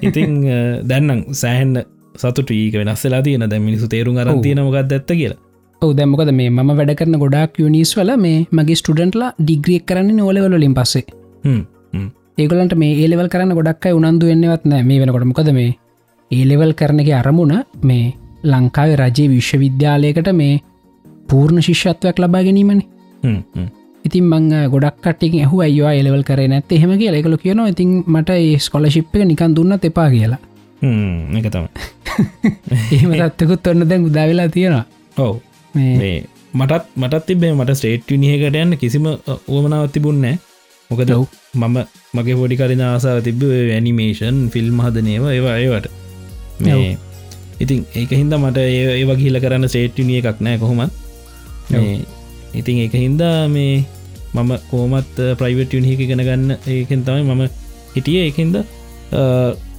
ඉතිං 0.00 0.32
දැන්නම් 0.90 1.22
සෑහන්න 1.34 1.84
සතුට 2.14 2.50
ඒක 2.52 2.74
වෙනස්සලා 2.74 3.22
තියන 3.22 3.46
දැ 3.48 3.60
මිනිසු 3.60 3.88
තේරුම් 3.88 4.18
අර 4.18 4.28
ඔව්. 4.28 4.42
තියන 4.42 4.62
මොකක්ද 4.62 4.92
ඇත්ත 4.92 5.12
කියලා 5.12 5.40
ඔව 5.82 5.92
දැමකොද 5.96 6.32
මේ 6.32 6.50
ම 6.50 6.72
වැඩ 6.72 6.94
කරන 6.94 7.18
ගොඩක් 7.18 7.60
යනිස් 7.60 7.96
වල 7.98 8.16
මේ 8.18 8.46
මගේ 8.52 8.80
ස්ටඩන්ටලා 8.80 9.34
ඩිග්‍රියක් 9.38 9.84
කරන්න 9.86 10.16
නෝලවලින් 10.16 10.74
පස්සේ. 10.74 11.04
ඒගලන්ට 12.38 12.74
මේ 12.76 12.96
ඒලෙවල් 13.02 13.28
කරන්න 13.28 13.56
ගොඩක්යි 13.58 13.96
උනන්දු 13.98 14.26
වෙන්නවත් 14.26 14.64
නෑ 14.64 14.82
මේ 14.84 15.00
වෙනකොට 15.02 15.30
මොකද 15.30 15.52
මේ 15.52 15.70
ඒලෙවල් 16.30 16.72
කරන 16.74 17.00
එක 17.02 17.14
අරමුණ 17.20 17.54
මේ 17.82 18.12
ලංකාවේ 18.44 18.98
රජයේ 19.00 19.32
විශ්වවිද්‍යාලයකට 19.32 20.28
මේ 20.32 20.60
පූර්ණ 21.30 21.62
ශිෂ්‍යත්වයක් 21.62 22.18
ලබා 22.18 22.42
ගැනීමනි. 22.42 22.84
ඉතින් 24.04 24.24
මං 24.26 24.50
ගොඩක්ට 24.70 25.24
ඇහු 25.24 25.60
අයවා 25.60 25.94
එලවල් 25.94 26.24
කරේ 26.24 26.48
නැත් 26.48 26.72
එහෙම 26.72 26.92
කිය 26.98 27.10
එකල 27.12 27.36
කියනවා 27.36 27.68
ඉතින් 27.68 27.90
මට 28.06 28.38
ස්කොලශිප් 28.58 29.14
එක 29.14 29.26
නිකන් 29.26 29.56
දුන්න 29.56 29.78
එපා 29.80 30.08
කියලා. 30.10 30.40
එක 31.34 31.48
තම 31.52 31.66
එහෙම 32.94 33.12
තත්තකුත් 33.14 33.66
ඔන්න 33.66 33.88
දැන් 33.88 34.06
උදාවෙලා 34.06 34.48
තියෙනවා. 34.48 34.84
ඔව. 35.16 35.34
මටත් 36.54 36.86
මටත් 36.96 37.26
තිබේ 37.26 37.52
මට 37.54 37.76
ස්ටේට් 37.76 38.10
නිහකට 38.16 38.56
යන්න 38.56 38.78
කිසිම 38.78 39.06
ඕමනාවත් 39.48 39.92
තිබුන්නෑ 39.92 40.38
මොකද. 40.90 41.12
මම 41.54 41.76
මගේ 42.14 42.36
පොඩි 42.36 42.56
කරින 42.56 42.82
ආසාව 42.82 43.22
තිබ 43.22 43.44
ඇනිමේෂන් 43.44 44.40
ෆිල්ම් 44.48 44.80
හදනේව 44.80 45.28
ඒවා 45.28 45.56
ඒවට. 45.58 45.86
මේ 46.60 46.96
ඉතින් 47.60 47.84
ඒක 47.94 48.10
හින්ද 48.12 48.34
මට 48.36 48.64
ඒ 48.64 48.82
ඒ 48.92 49.04
වගේහිල 49.04 49.40
කරන්න 49.40 49.68
ස්ටේට්නිය 49.68 50.18
එකක් 50.20 50.40
නෑ 50.40 50.58
කොහොමත් 50.58 51.09
ඉතින් 52.54 52.82
ඒක 52.84 52.94
හින්දා 52.96 53.48
මේ 53.48 53.84
මම 54.34 54.52
කෝමත් 54.70 55.16
ප්‍රයිවට් 55.38 55.74
යුනිහක 55.76 56.02
ගෙන 56.10 56.22
ගන්න 56.28 56.50
ඒකෙන් 56.68 57.04
තමයි 57.06 57.24
මම 57.24 57.42
හිටිය. 57.94 58.18
ඒකහින්ද 58.24 58.56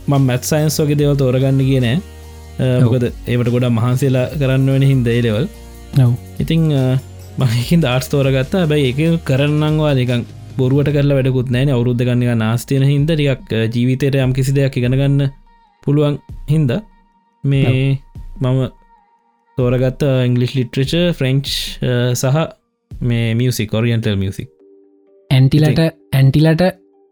මං 0.08 0.22
මැත් 0.28 0.44
සයින්ස් 0.44 0.80
වගේ 0.82 1.00
දෙවල් 1.02 1.16
තෝරගන්න 1.16 1.62
කියනෑ 1.70 1.98
මොකද 2.84 3.06
ඒවට 3.28 3.52
ගොඩ 3.54 3.68
මහන්සේලා 3.70 4.28
කරන්න 4.42 4.70
වෙන 4.76 4.86
හින්ද 4.92 5.08
ඒලෙවල් 5.08 5.48
ඔව්. 6.00 6.14
ඉතිං 6.40 6.68
මහින් 7.40 7.86
ආර්ස් 7.86 8.08
තෝරගත්ත. 8.14 8.56
බැයි 8.72 8.92
එක 8.92 9.26
කරන්නංවා 9.30 9.94
දෙකක් 9.96 10.28
බොරුවට 10.58 10.92
කරලා 10.96 11.18
වැඩකුත් 11.18 11.52
නෑන 11.56 11.74
අවුරුද්ධ 11.76 12.04
ගන්නක 12.08 12.36
නාස්තියන 12.38 12.84
හින්ද 12.84 13.10
ටිකක් 13.10 13.56
ජීවිතයට 13.76 14.20
යම් 14.26 14.34
කිසි 14.38 14.56
දෙයක් 14.58 14.78
ඉගෙනගන්න 14.78 15.32
පුළුවන් 15.84 16.20
හින්ද. 16.48 16.72
මේ 17.44 18.00
මම 18.42 18.60
තෝරගත්ත 19.58 20.08
ඉංගලිස් 20.26 20.56
ලිට්‍රච 20.56 20.96
ෆ්‍රෙන්ච් 21.14 21.52
සහ 22.16 22.40
මේ 22.92 23.36
මියසික් 23.36 23.70
කොරියන්ටල් 23.70 24.18
මියසික් 24.18 24.50
ඇන්ටිලට 25.30 25.84
ඇන්ටිලට 26.14 26.66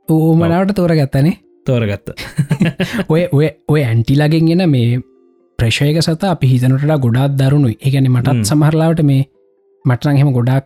ඕමනාවට 0.09 0.75
තෝර 0.75 0.95
ගත්තනේ 0.95 1.37
තෝරගත්ත 1.65 2.15
ඔය 3.13 3.27
ඔය 3.31 3.47
ඔය 3.67 3.81
ඇන්ටිලගෙන් 3.83 4.51
ගෙන 4.51 4.65
මේ 4.69 4.99
ප්‍රශයක 5.59 5.99
සත 6.01 6.23
අපි 6.25 6.47
හිතනට 6.47 6.85
ගොඩාත් 6.97 7.33
දරුණුයි. 7.33 7.75
ඒගැන 7.77 8.05
හ්ම්. 8.05 8.15
මටත් 8.15 8.49
සමහරලාවට 8.49 9.01
මේ 9.03 9.23
මටරං 9.85 10.15
එහෙම 10.15 10.31
ගොඩක් 10.33 10.65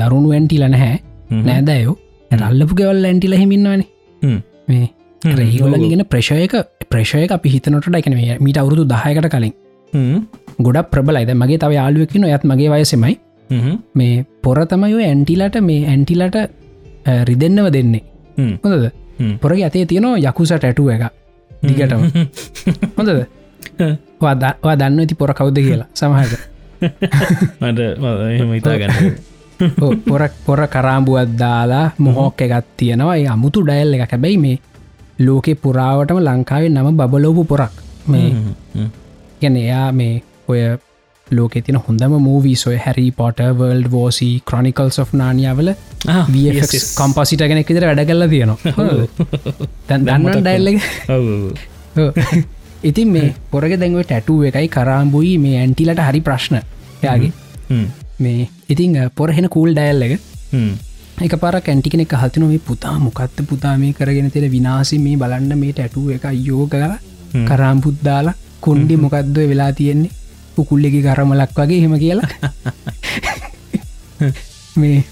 දරුණු 0.00 0.32
ඇන්ටිල 0.32 0.64
නැහැ. 0.66 0.98
නෑදයෝ 1.42 1.94
රල්ලපු 2.30 2.78
ගෙවල් 2.80 3.04
ඇන්ටිල 3.04 3.36
හිමින්නවනේ 3.36 3.86
හ්ම්. 4.22 4.40
මේ 4.68 4.86
රේගොලගෙන 5.22 6.04
ප්‍රශයක 6.06 6.56
ප්‍රශයක 6.90 7.30
අපි 7.30 7.48
හිතනට 7.48 7.86
ඩයිකන 7.86 8.18
මීට 8.40 8.58
අවුරුදු 8.58 8.84
දහයකට 8.86 9.30
කලින් 9.30 9.54
ගොඩක් 10.58 10.90
ප්‍රබලයිද 10.90 11.30
මගේ 11.34 11.58
තව 11.58 11.72
යාලුවකින 11.72 12.24
ඔයත් 12.24 12.44
මගේ 12.44 12.70
වයසෙමයි. 12.70 13.14
මේ 13.94 14.24
පොර 14.42 14.58
තමයි 14.66 15.04
ඇන්ටිලට 15.04 15.60
මේ 15.60 15.86
ඇන්ටිලට 15.86 16.36
රිදෙන්නව 17.24 17.72
දෙන්නේ. 17.72 18.04
හොඳද? 18.62 18.90
පොරගේ 19.40 19.64
අතේ 19.64 19.86
තියෙනවා 19.86 20.18
යකුසට 20.20 20.64
ඇටුව 20.64 20.90
එක 20.90 21.02
දිගටම. 21.62 22.02
හොඳද? 22.98 23.26
වා 24.20 24.76
දන්න 24.76 25.00
ඇති 25.00 25.14
පොර 25.14 25.34
කවුද 25.34 25.58
කියලා 25.58 25.88
සමහට 25.92 26.38
මට 27.60 27.78
එහෙම 28.26 28.52
හිතා 28.52 28.76
ගන්න 28.76 29.16
පොර 30.08 30.22
පොර 30.46 30.60
කරාම්බුවත් 30.68 31.32
දාලා 31.38 31.90
මොහොක්ක 31.98 32.40
එකත් 32.40 32.66
තියෙනවා. 32.76 33.16
අමුතු 33.30 33.62
ඩයල් 33.62 33.94
එක 33.94 34.10
හැබැයි 34.10 34.38
මේ 34.38 34.56
ලෝකෙ 35.18 35.54
පුරාවටම 35.56 36.20
ලංකාවේ 36.20 36.68
නම 36.68 36.96
බබලෝපු 36.96 37.44
පොරක්. 37.44 37.72
මේ 38.06 38.28
ගැන 39.40 39.56
එයා 39.56 39.86
මේ 39.92 40.14
ඔය 40.48 40.60
ලෝක 41.26 41.54
තින 41.60 41.78
හොඳම 41.78 42.12
මූවී 42.20 42.56
සොය 42.56 42.76
හැරි 42.78 43.06
පොට 43.12 43.40
වර්ල්ඩ් 43.58 43.88
වෝසි 43.90 44.28
ක්‍රොනිකල්ස් 44.44 44.98
of 44.98 45.12
නානියාවල 45.12 45.70
කම්පසිට 46.94 47.42
ගෙනෙක් 47.44 47.68
විතර 47.68 47.86
වැඩ 47.88 48.04
කල්ලා 48.10 48.28
තියෙනවා. 48.28 48.58
තැන් 49.88 50.06
දන්න 50.06 50.40
ඩයිල්ල 50.40 50.68
ඉතින් 52.84 53.08
මේ 53.10 53.34
පොරග 53.50 53.76
දැන්ව 53.82 54.02
ටැටුව 54.02 54.48
එකයි 54.50 54.68
කරාම්බුයි 54.70 55.34
මේ 55.38 55.56
ඇන්ටිලට 55.60 56.02
හරි 56.08 56.20
ප්‍රශ්න. 56.22 56.56
යාගේ 57.02 57.32
මේ 58.20 58.48
ඉතිං 58.68 58.98
පොරහෙන 59.14 59.48
කූල් 59.48 59.70
ඩයිල් 59.72 60.06
එක. 60.08 60.20
එක 61.18 61.36
පර 61.36 61.60
කැන්ටි 61.62 61.90
කෙනෙක් 61.90 62.16
හතින 62.22 62.46
මේ 62.46 62.62
පුතා 62.62 62.96
මොකත්ත 63.00 63.38
පුතා 63.50 63.76
මේ 63.78 63.92
කරගෙන 63.92 64.30
තෙර 64.30 64.46
විනාසි 64.48 64.98
මේ 65.00 65.16
බලන්න 65.16 65.58
මේ 65.58 65.72
ටැටුව 65.72 66.10
එක 66.16 66.26
යෝග 66.44 66.70
කර 66.72 66.92
කරාම්පුද්දාලා 67.48 68.34
කුන්ඩි 68.66 68.98
මොකක්ද 68.98 69.36
වෙලා 69.44 69.72
තියෙන්නේ? 69.72 70.10
පුකුල්ලෙකි 70.54 71.02
කරමලක් 71.02 71.58
වගේ 71.58 71.80
හෙම 71.82 71.98
කියලා. 71.98 72.28
මේ 74.76 75.04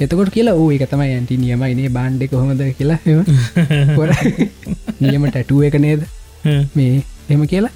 එතකොට 0.00 0.30
කියලා 0.30 0.54
ඕ 0.54 0.70
එක 0.70 0.86
තමයි 0.90 1.14
ඇන්ටි 1.14 1.38
නියමයිනේ 1.38 1.90
බාන්්ඩෙ 1.90 2.28
කොහොමද 2.28 2.62
කියලා. 2.78 2.98
නියම 5.02 5.26
ටැටුව 5.26 5.62
එක 5.68 5.78
නේද? 5.84 6.06
මේ 6.74 7.02
එම 7.28 7.46
කියලා. 7.46 7.70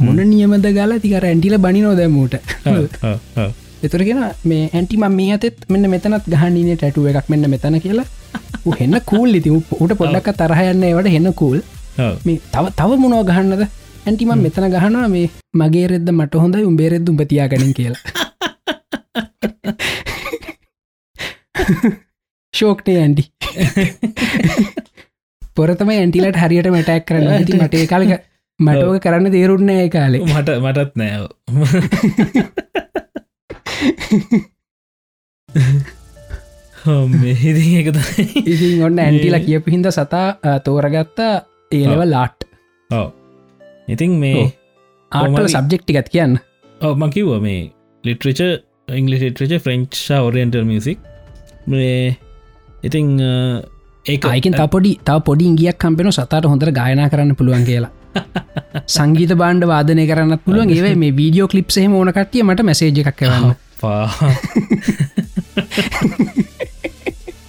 මොන 0.00 0.22
නියමද 0.26 0.66
ගලා 0.70 1.00
තිකර 1.00 1.24
ඇන්ටිල 1.24 1.58
බනි 1.58 1.82
නොදැමූට 1.82 2.34
එතුරගෙන 3.82 4.24
මේ 4.44 4.70
ඇන්ටිම 4.70 5.04
මේ 5.12 5.34
අතෙත් 5.34 5.68
මෙන්න 5.68 5.90
මෙතනත් 5.90 6.28
ගහන්ඩිනේ 6.28 6.76
ටැටුව 6.76 7.06
එකක් 7.12 7.28
මෙන්න 7.28 7.50
මෙතන 7.50 7.80
කියලා. 7.80 8.06
හෙන්න 8.80 9.00
කූල් 9.04 9.34
ඉති 9.34 9.50
උට 9.52 9.92
පොඩ්ඩක් 10.00 10.32
තරහයන්න 10.40 10.84
වට 10.90 11.14
හෙන්න 11.16 11.32
කූල් 11.34 11.60
මේ 12.24 12.40
තව 12.52 12.64
තව 12.78 12.90
මොනෝ 13.04 13.24
ගහන්නද 13.24 13.68
ඇන්ටිම 14.06 14.32
මෙතන 14.44 14.66
ගහනවා 14.74 15.08
මේ 15.14 15.26
මගේ 15.60 15.86
රෙද්ද 15.92 16.08
මට 16.12 16.34
හොඳයි 16.42 16.64
උඹේරෙද්ද 16.70 17.08
උඹතියා 17.12 17.48
ගනින් 17.52 17.72
කියලා. 17.78 18.02
ශෝක්ටේ 22.54 22.96
ඇන්ටි. 23.02 23.24
පොරතම 25.56 25.88
ඇන්ටිලට 25.94 26.38
හරියට 26.42 26.68
මටක් 26.74 27.06
කරන්න 27.08 27.32
ඇති 27.36 27.52
මට 27.60 27.74
කාලක 27.94 28.12
මටෝක 28.60 28.98
කරන්න 29.06 29.32
තේරුන්න 29.36 29.72
ඒ 29.76 29.86
කාලේ. 29.96 30.22
මට 30.26 30.48
මටත් 30.64 30.92
නෑව 31.00 31.24
මෙහිදි 37.14 37.64
එකත 37.80 37.98
ඉතින් 38.44 38.84
ඔන්න 38.90 39.02
ඇන්ටිල 39.06 39.36
කියපු 39.48 39.68
හින්ද 39.74 39.86
සතා 39.96 40.58
තෝරගත්තා 40.68 41.34
ඒලව 41.80 42.00
ලාට් 42.14 42.38
ඔව 42.90 43.21
ඉතින් 43.88 44.18
මේ 44.18 44.42
ආටල 45.12 45.48
සබ්ජෙක්්ටිකත් 45.48 46.08
කියන්න. 46.08 46.38
මකිව්ව 46.96 47.40
මේ 47.40 47.62
ලිට්‍රච 48.04 48.40
ඉංගලි 48.90 49.18
ලිට්‍රච 49.18 49.54
ෆ්‍රෙන්ච්ෂා 49.62 50.20
ඔරියන්ටල් 50.22 50.64
මියසික් 50.64 50.98
මේ 51.66 52.16
ඉතිං 52.82 53.18
ඒ 54.06 54.18
අයිකෙන් 54.26 54.54
ත 54.54 55.18
පොඩි 55.24 55.44
ඉගියක් 55.46 55.78
කම්පෙන 55.78 56.12
සතට 56.12 56.44
හොඳර 56.44 56.72
ගායනා 56.72 57.08
කරන්න 57.08 57.36
පුළුවන් 57.36 57.64
කියලා. 57.64 57.92
සංගීත 58.96 59.34
බාණ්ඩ 59.34 59.66
වාදනය 59.66 60.06
කරන්න 60.06 60.38
පුළුවන්. 60.38 60.70
ඒව 60.70 60.96
මේ 60.96 61.16
වීඩියෝ 61.16 61.48
කලිප්සේ 61.48 61.88
ඕන 61.90 62.12
කටිය 62.12 62.42
මට 62.42 62.62
මැසේජ 62.62 63.02
එකක් 63.02 63.16
කරන්න 63.16 63.54
පා 63.80 64.06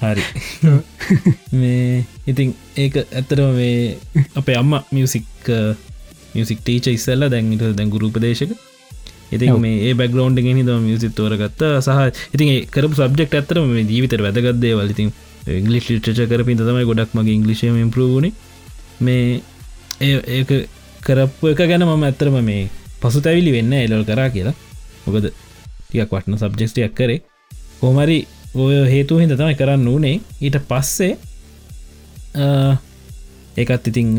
හරි. 0.04 0.24
මේ 1.60 2.04
ඉතින් 2.28 2.54
ඒක 2.78 3.02
ඇත්තරම 3.02 3.58
මේ 3.58 3.98
අපේ 4.36 4.58
අම්ම 4.58 4.80
මියසික් 4.92 5.26
මියසික් 6.36 6.62
ටීච 6.62 6.88
ඉස්සල්ල 6.98 7.30
දැන්ට 7.34 7.66
දැන් 7.80 7.90
ගුරුපදේශක 7.96 8.54
ඉතින් 9.32 9.60
මේ 9.60 9.78
ඒ 9.88 9.94
බැග්‍රවන්් 9.94 10.36
ගෙන 10.38 10.60
හිද 10.62 10.72
මියසිත් 10.88 11.16
තෝරගත්ත. 11.16 11.62
සහ 11.80 12.36
ඉතින් 12.36 12.50
කරපු 12.74 12.96
සබ්ෙක්් 13.00 13.36
ඇතරම 13.40 13.70
මේ 13.70 13.86
ජීවිතර 13.92 14.22
වැදගත්දේ 14.26 14.74
වලිතින් 14.80 15.10
ඉංගලිස් 15.60 15.90
ලිටච 15.90 16.22
කරපින් 16.32 16.58
තමයි 16.60 16.86
ගොඩක් 16.86 17.18
මගේ 17.18 17.36
ඉංගලිශයම 17.40 17.80
ඉම්පරූුණ 17.86 18.32
මේ 19.00 19.42
ඒක 20.38 20.52
කරපු 21.02 21.54
එක 21.54 21.62
ගැන 21.72 21.86
මම 21.88 22.04
ඇත්තරම 22.04 22.38
මේ 22.44 22.70
පසු 23.02 23.20
තැවිලි 23.22 23.52
වෙන්න 23.58 23.74
එලල් 23.80 24.06
කරා 24.06 24.30
කියලා. 24.36 24.56
මොකද 25.06 25.26
ටියක් 25.30 26.10
වටන 26.14 26.40
සබ්ජෙස්ටයක් 26.42 26.96
කරේ. 27.00 27.22
කෝමරි 27.80 28.20
ඔය 28.56 28.76
හේතු 28.88 29.20
හිද 29.20 29.34
තමයි 29.34 29.56
කරන්න 29.60 29.88
ඕනේ 29.88 30.18
ඊට 30.40 30.58
පස්සේ 30.70 31.14
ඒකත් 33.58 33.88
ඉතිං 33.92 34.12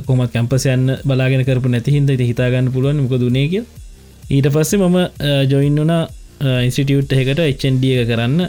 කොමත් 0.00 0.32
කැම්පසයන්න 0.32 0.84
බලාගෙන 1.04 1.44
කරපු 1.44 1.68
නැති 1.68 1.94
හිද 1.94 2.10
හිතාගන්න 2.22 2.72
පුළුවන් 2.72 3.02
මොක 3.02 3.14
දුනේ 3.18 3.46
කිය 3.48 3.64
ඊට 4.30 4.48
පස්සේ 4.48 4.80
මම 4.80 4.98
ජොයින් 5.48 5.76
වුනා 5.76 6.02
ඉන්සිටියුට් 6.62 7.12
එකට 7.14 7.42
එච්චන්ඩ 7.42 7.84
එක 7.94 8.08
කරන්න. 8.08 8.40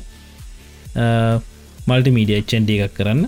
මල්ටිමීඩිය 1.88 2.40
එච්චන්ඩ 2.40 2.74
එකක් 2.78 2.98
කරන්න. 2.98 3.22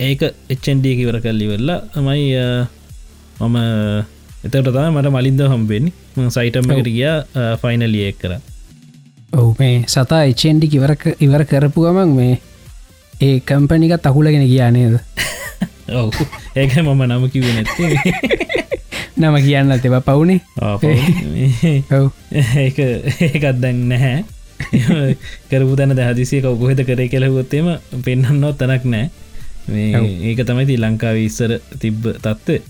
ඒක 0.00 0.26
එච්චන්ඩ 0.48 0.90
කිවර 0.98 1.20
කල්ලි 1.20 1.52
වෙල්ලා 1.52 2.02
මයි 2.02 2.26
මම 3.40 3.56
එතට 4.44 4.60
තම 4.66 4.92
මට 4.92 5.10
මලින්ද 5.12 5.40
හම්බෙන් 5.46 5.94
සයිටම්මකට 6.30 6.90
ගියා 6.90 7.56
ෆයිනලියෙක් 7.58 8.18
කර. 8.18 8.36
ඔහු 9.32 9.54
මේ 9.58 9.84
සතා 9.86 10.22
එච්චෙන්ඩි 10.24 10.66
ඉවර 10.72 10.92
ඉවර 11.20 11.42
කරපු 11.44 11.80
ගමන් 11.82 12.12
මේ 12.14 12.34
ඒ 13.20 13.40
කම්පනිකත් 13.40 14.06
අහුලගෙන 14.06 14.46
ගියා 14.46 14.70
නේද 14.70 14.94
ඔවු. 15.88 16.26
ඒක 16.54 16.76
මම 16.76 17.02
නම 17.02 17.28
කිව 17.30 17.44
නැත්තේ. 17.46 17.98
නම 19.20 19.36
කියන්න 19.40 19.80
තිබ 19.80 19.98
පවුනේ? 20.02 20.40
ඔව්. 21.92 22.10
ඒක 22.32 22.78
ඒකත් 22.78 23.60
දැන් 23.60 23.88
නැහැ. 23.88 24.24
කරපු 25.50 25.76
තැන 25.76 25.94
දහදිසිය 25.94 26.40
කවකොහෙත 26.40 26.82
කරේ 26.84 27.08
කෙලහොත්තේම 27.08 27.68
පෙන්න්නන්නොත් 28.04 28.58
තැනක් 28.58 28.84
නෑ 28.86 29.10
මේ 29.68 30.00
ඒක 30.22 30.42
තමයිති 30.42 30.78
ලංකාව 30.78 31.18
ඉස්සර 31.18 31.58
තිබ්බ 31.78 32.08
තත්ත්ව 32.16 32.62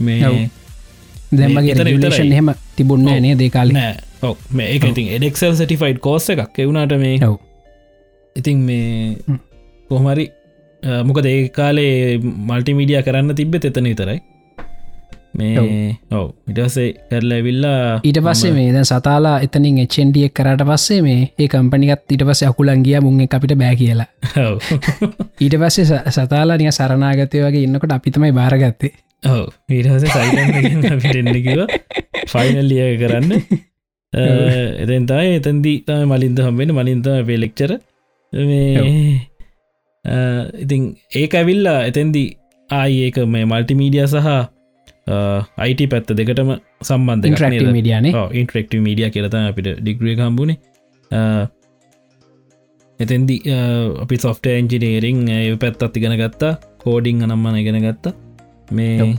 මේ 0.00 0.48
දැමගේ 1.32 1.74
රලේෂන් 1.76 2.32
එහෙම 2.32 2.52
තිබුන්න 2.76 3.04
නේ 3.04 3.34
දේකාල 3.36 3.74
ඔව. 4.22 4.36
මේ 4.50 4.74
ඉතින් 4.76 5.12
එඩෙක්සල් 5.16 5.54
සටිෆයිඩ් 5.54 6.00
කෝස්ස 6.00 6.30
එකක්. 6.30 6.58
එවුණට 6.58 6.96
මේ 6.98 7.18
ඉතින් 8.36 8.58
මේ 8.60 9.38
කොහමරි 9.90 10.30
මොක 10.82 11.20
ඒ 11.26 11.48
කාලේ 11.60 12.18
මල්ටිමීඩිය 12.22 13.02
කරන්න 13.06 13.34
තිබ්බ 13.38 13.54
එතන 13.58 13.88
විතරයි. 13.90 14.20
මේ 15.38 15.98
ඔව. 16.10 16.28
ඉටසේ 16.50 16.86
කරලා 17.10 17.40
විල්ලා 17.46 18.00
ඊට 18.08 18.20
පස්සේ 18.26 18.52
මේ 18.56 18.70
ද 18.74 18.84
සතාලා 18.90 19.36
එතනින් 19.46 19.78
එච්චෙන්ඩියක් 19.84 20.32
කරට 20.38 20.64
පස්සේ 20.70 21.00
මේ 21.02 21.20
ඒ 21.38 21.48
කම්පනිකත් 21.52 22.14
ඊට 22.14 22.24
පස්ස 22.28 22.46
අකුලන්ගිය 22.50 23.00
මුං 23.00 23.20
අපිට 23.28 23.54
බෑ 23.62 23.76
කියලා. 23.82 24.08
ඊට 25.40 25.56
පස්සේ 25.62 26.02
සතාලා 26.16 26.58
නිය 26.58 26.72
සරනාගතය 26.72 27.44
වගේ 27.46 27.64
ඉන්නකොට 27.68 27.94
අපිතමයි 27.98 28.32
බාරගත්තේ. 28.40 28.92
ඔව. 29.24 29.46
ඊටහස 29.70 30.04
සයිටන්නකිව 30.14 31.60
ෆයිනල්ලිය 32.32 32.90
කරන්න. 33.00 33.32
එතන් 34.82 35.04
තයි 35.10 35.32
එතන්දී 35.38 35.78
තම 35.86 36.12
මලින්ද 36.12 36.38
හම්බෙන 36.46 36.70
මලින්තම 36.78 37.26
පේලෙක්චර 37.28 37.72
ඉතින් 40.64 40.84
ඒක 41.22 41.34
ඇවිල්ලා 41.40 41.80
එතැන්දී 41.90 42.28
ආයි 42.70 43.02
ඒක 43.06 43.18
මේ 43.34 43.44
මල්ටිමීඩිය 43.44 44.06
සහ 44.06 44.30
අයිට 45.64 45.84
පැත්ත 45.92 46.10
දෙකටම 46.18 46.50
සම්බන්ධ 46.82 47.70
මිඩියන 47.78 48.10
ඉන්ට්‍රෙක්ටව 48.40 48.82
මීඩිය 48.88 49.10
කියලතම 49.14 49.46
අපිට 49.52 49.70
ඩිග්‍රිය 49.78 50.16
හම්බුණේ 50.20 50.58
එතැන්දි 53.00 53.36
අපි 54.02 54.16
සොෆ්ට 54.24 54.46
එන්ජිනේරිං 54.52 55.18
ඒ 55.30 55.56
පැත්තත් 55.56 55.98
ඉගෙන 55.98 56.14
ගත්තා. 56.22 56.52
කෝඩිං 56.82 57.22
අනම්මන 57.24 57.58
ඉගෙන 57.62 57.78
ගත්තා. 57.84 58.12
මේ 58.70 59.14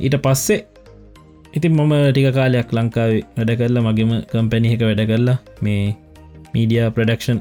ඊට 0.00 0.16
පස්සේ 0.24 0.60
ඉතින් 1.54 1.72
මම 1.76 1.92
ටික 2.10 2.28
කාලයක් 2.38 2.70
ලංකාව 2.76 3.10
වැඩ 3.36 3.52
කරලා 3.60 3.84
මගේම 3.86 4.12
කම්පැනිහක 4.30 4.84
වැඩ 4.88 5.02
කරලා 5.10 5.38
මේ 5.64 5.82
මීඩිය 6.54 6.84
ප්‍රඩක්ෂන් 6.96 7.40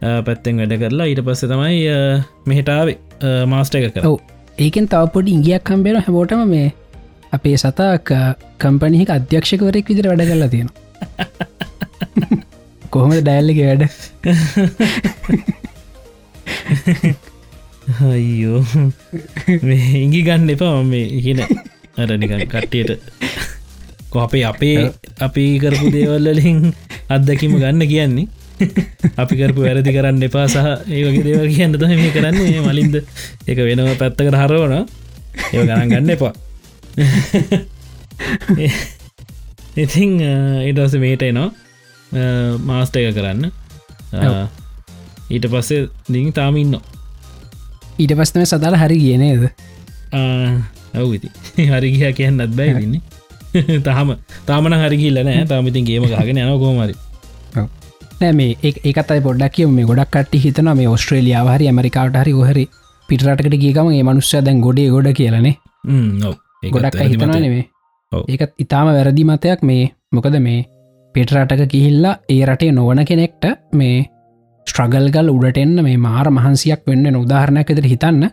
පැත්තෙන් 0.00 0.56
වැඩ 0.62 0.78
කරලා 0.82 1.06
ඊට 1.06 1.22
පස්ස 1.22 1.46
තමයි 1.46 1.86
මෙහිටාවේ 2.46 2.98
මාස්ට 3.46 3.74
එක 3.74 3.94
කර 3.94 4.04
ඒකෙන් 4.58 4.88
තවපොඩි 4.88 5.32
ඉංගියක් 5.32 5.64
කම්බෙන 5.64 6.00
හැබෝටම 6.00 6.48
මේ 6.48 6.72
අපේ 7.32 7.58
සතාක් 7.58 8.10
කම්පනිහික 8.58 9.10
අධ්‍යක්ෂකවරෙක් 9.10 9.88
විදිර 9.88 10.08
වැඩ 10.10 10.26
කරලා 10.26 10.48
තියෙන 10.48 10.70
කොහොම 12.90 13.12
ඩැල්ලික 13.12 13.56
වැඩ? 13.60 13.88
අයියෝ. 18.04 18.64
ඉඟි 19.96 20.22
ගන්න 20.22 20.50
එපා. 20.50 20.84
මේ 20.84 21.20
කියන 21.20 21.40
අර 21.96 22.12
නිකන් 22.14 22.40
කට්ටියට 22.44 23.00
කොපේ 24.10 24.44
අපේ 24.44 24.92
අපි 25.20 25.58
කරපු 25.58 25.92
දේවල්ලින් 25.92 26.74
අත්දැකිම 27.08 27.56
ගන්න 27.56 27.86
කියන්නේ 27.86 28.28
අපි 29.16 29.34
කරපු 29.40 29.60
වැරදි 29.62 29.90
කරන්න 29.92 30.22
එපා 30.22 30.46
සහ 30.48 30.58
ඒ 30.88 31.02
වගේ 31.06 31.24
දේව 31.26 31.42
කියන්න 31.54 31.74
තම 31.74 31.94
මේ 31.94 32.10
කරන්නේ. 32.10 32.60
මලින්ද 32.60 32.94
එක 33.46 33.58
වෙනව 33.60 33.90
පැත්තකට 33.96 34.38
හරවන 34.42 34.74
ඒ 34.74 35.64
ගණන් 35.64 35.88
ගන්න 35.88 36.10
එපා. 36.16 36.32
ඉතිං 39.78 40.20
ඉටස 40.68 40.94
මේට 40.98 41.22
එනවා. 41.22 41.50
මාස්ට 42.64 42.96
එක 42.96 43.14
කරන්න. 43.14 43.50
ඊට 45.30 45.46
පස්සේ 45.46 45.88
දිින් 46.08 46.32
තාම 46.32 46.56
ඉන්න 46.56 46.78
ඊට 47.98 48.14
පස්තම 48.14 48.44
සදාල 48.46 48.76
හරි 48.78 48.96
කියනේද 48.96 49.42
ඔව් 50.94 51.10
ඉති 51.14 51.28
හරි 51.72 51.88
ගිය 51.92 52.12
කියන්නත් 52.12 52.54
බැයි 52.56 52.84
ඉන්නේ 52.86 53.02
තහම 53.86 54.14
තාමන 54.46 54.74
හරිගිල්ල 54.74 55.20
නෑ. 55.20 55.44
තාමතින් 55.46 55.84
ගේම 55.84 56.06
ගගෙන 56.06 56.38
යන 56.38 56.54
කෝමරි 56.58 56.94
නෑ 58.20 58.34
මේ 58.34 58.52
ඒකතයි 58.64 59.20
පොඩ්ඩක් 59.22 59.56
කිය 59.56 59.70
මේ 59.70 59.88
ගොඩක් 59.90 60.12
කට 60.14 60.42
හිතන 60.44 60.70
මේ 60.74 60.90
ඔස්ට්‍රේලියාව 60.90 61.50
හරි 61.54 61.72
ඇමරිකාට 61.72 62.20
හරි 62.22 62.36
හරි 62.44 62.68
පිටරටකට 63.08 63.58
ගේකම 63.64 63.90
ඒ 63.92 64.04
මනුස්්‍ය 64.04 64.44
දැන් 64.44 64.60
ගොඩේ 64.60 64.92
ගොඩ 64.94 65.10
කියලනේ 65.14 65.56
ගොඩක් 66.70 67.02
හිතනවා 67.04 67.40
නෙවේ 67.40 67.66
ඒකත් 68.12 68.52
ඉතාම 68.58 68.86
වැරදි 68.88 69.24
මතයක් 69.24 69.62
මේ. 69.62 69.92
මොකද 70.12 70.36
මේ 70.40 70.66
පිටරටක 71.14 71.64
කිහිල්ලා 71.72 72.14
ඒ 72.28 72.42
රටේ 72.46 72.72
නොවන 72.72 73.04
කෙනෙක්ට 73.04 73.44
මේ 73.72 74.06
ස්ට්‍රගල්ගල් 74.66 75.28
උඩට 75.34 75.58
එන්න 75.58 75.76
මේ 75.82 75.98
මාර 75.98 76.30
මහන්සියක් 76.30 76.80
වෙන්න 76.86 77.16
උදාහරණයක් 77.16 77.70
එතර 77.70 77.88
හිතන්න. 77.92 78.24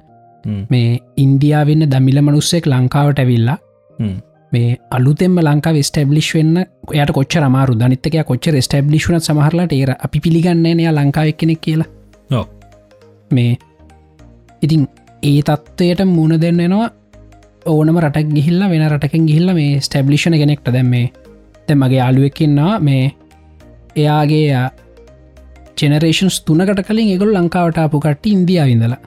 මේ 0.69 0.99
ඉන්දියාවන්න 1.17 1.89
දමිල 1.89 2.21
මනුස්සෙක් 2.21 2.65
ලංකාවට 2.65 3.19
ඇවිල්ලා 3.19 3.57
මේ 4.55 4.67
අලුතෙම 4.91 5.37
ලංකා 5.41 5.83
ස්ටබ්ලිෂ් 5.89 6.29
වෙන්න 6.37 6.57
යට 6.95 7.11
කොච්ච 7.17 7.37
මාරු 7.55 7.79
ධනිතක 7.81 8.17
කොච්ච 8.29 8.51
ස්ටබ්ලිෂ්න 8.67 9.17
සමහරලට 9.19 9.73
ඒර 9.73 9.91
අපි 9.99 10.23
පිළිගන්න 10.25 10.67
නය 10.79 10.85
ලංකාවක් 10.89 11.39
කෙනෙක් 11.41 11.61
කියලා. 11.65 12.43
මේ 13.31 13.51
ඉතින් 14.61 14.83
ඒ 15.23 15.39
තත්ත්වයට 15.41 16.01
මුණ 16.07 16.33
දෙන්නවා 16.41 16.87
ඕනම 17.65 17.97
රටක් 17.99 18.33
ගිහිල්ලා 18.37 18.71
වෙන 18.73 18.83
රටකින් 18.89 19.27
ගිහිල්ල 19.29 19.53
මේ 19.59 19.81
ස්ටබ්ලිෂණ 19.81 20.37
කෙනෙක්ට. 20.41 20.67
දැම් 20.75 20.89
මේ 20.95 21.05
තැ 21.67 21.75
මගේ 21.75 22.01
අලුවකින්නවා 22.07 22.73
මේ 22.79 23.05
එයාගේ 23.95 24.63
චෙනරේෂන්ස් 25.79 26.37
තුනකට 26.47 26.81
කලින් 26.87 27.13
එගොල් 27.15 27.31
ලංකාවට 27.37 27.79
අපපු 27.83 27.99
කට 28.05 28.33
ඉන්දියාවිඳලා 28.33 29.01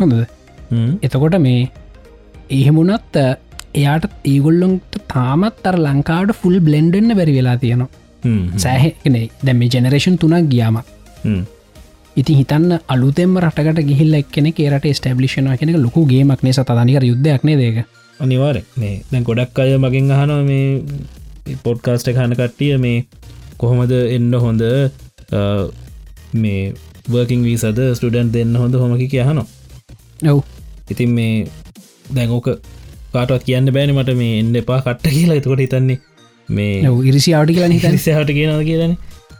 හොඳද? 0.00 0.16
එතකොට 1.02 1.36
මේ 1.46 1.60
එහෙමුණත් 2.50 3.16
එයාට 3.76 4.06
ඒගොල්ලොන්ට 4.32 4.96
තාමත් 5.12 5.66
අර 5.70 5.76
ලංකාවට 5.78 6.38
ෆුල් 6.40 6.56
බ්ලෙන්ඩන්න 6.60 7.16
බැරි 7.18 7.36
වෙලා 7.38 7.56
තියෙනවා. 7.56 7.90
සෑහනේ 8.64 9.26
දැම 9.44 9.62
ජෙනරේෂන් 9.66 10.16
තුනක් 10.22 10.48
ගියාම. 10.54 10.78
ඉති 12.16 12.32
හිතන්න 12.38 12.70
අලුතෙම 12.88 13.32
රටකට 13.38 13.80
ගිහිල්ල 13.90 14.14
එක්කෙන 14.20 14.46
ඒරට 14.48 14.86
ස්ටබ්ලිෂන 14.92 15.48
කෙනෙ 15.60 15.72
ලොකු 15.78 16.04
ගේමක් 16.12 16.42
නේ 16.42 16.54
සතනික 16.54 17.04
යුද්ධයක්නේ 17.04 17.56
දේක 17.62 17.78
අනිවාර 18.20 18.58
මේ 18.76 18.94
දැන් 19.10 19.24
ගොඩක් 19.24 19.58
අය 19.58 19.76
මගෙන් 19.76 20.12
අහනවා 20.16 20.42
මේ 20.50 21.56
පොඩ්කාස්ට 21.64 22.08
හන 22.14 22.36
කට්ටිය 22.40 22.78
මේ 22.78 23.04
කොහොමද 23.58 23.92
එන්න 24.16 24.32
හොඳ 24.44 24.62
මේ 26.34 26.62
වර්කින් 27.08 27.44
වී 27.46 27.58
සද 27.58 27.90
ස්ටඩන්් 27.90 28.32
දෙන්න 28.32 28.56
හොඳ 28.56 28.74
හොමකි 28.76 29.08
කියහනවා 29.08 29.46
ඔව්. 30.24 30.40
ඉතින් 30.90 31.10
මේ 31.10 31.46
දැංගෝක 32.16 32.48
කාටත් 33.16 33.46
කියන්න 33.48 33.72
බෑන 33.76 33.94
මට 33.96 34.16
මේ 34.22 34.32
එන්න 34.40 34.54
එපා 34.62 34.80
කට්ට 34.80 35.14
කියලා. 35.16 35.38
එතකොට 35.40 35.62
හිතන්නේ 35.64 35.98
මේ 36.48 36.72
ඉරිසිාවට 37.10 37.54
කියලා 37.54 37.72
හිත 37.76 37.86
සහට 37.98 38.30
කියනද 38.38 38.64
කියලන. 38.70 38.96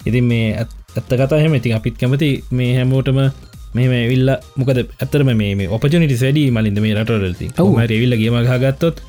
ඉතින් 0.09 0.25
මේ 0.33 0.47
ඇත්ත 0.55 1.13
කතා 1.13 1.43
හෙම 1.43 1.55
ඉතින් 1.55 1.77
අපිත් 1.79 1.99
කැමති 2.01 2.31
මේ 2.53 2.71
හැමෝටම 2.79 3.21
මෙම 3.75 3.93
විල්ල 4.11 4.31
මොකද 4.59 4.79
ඇතරම 4.79 5.31
මේ 5.41 5.69
ඔපචනිටි 5.77 6.17
සැඩී 6.23 6.49
මලින්ද 6.51 6.81
මේ 6.85 6.95
රටවලති 6.99 7.53
ඔහම 7.59 7.79
රෙවිල්ල 7.93 8.17
ගේම 8.23 8.37
ගත්තොත් 8.65 9.05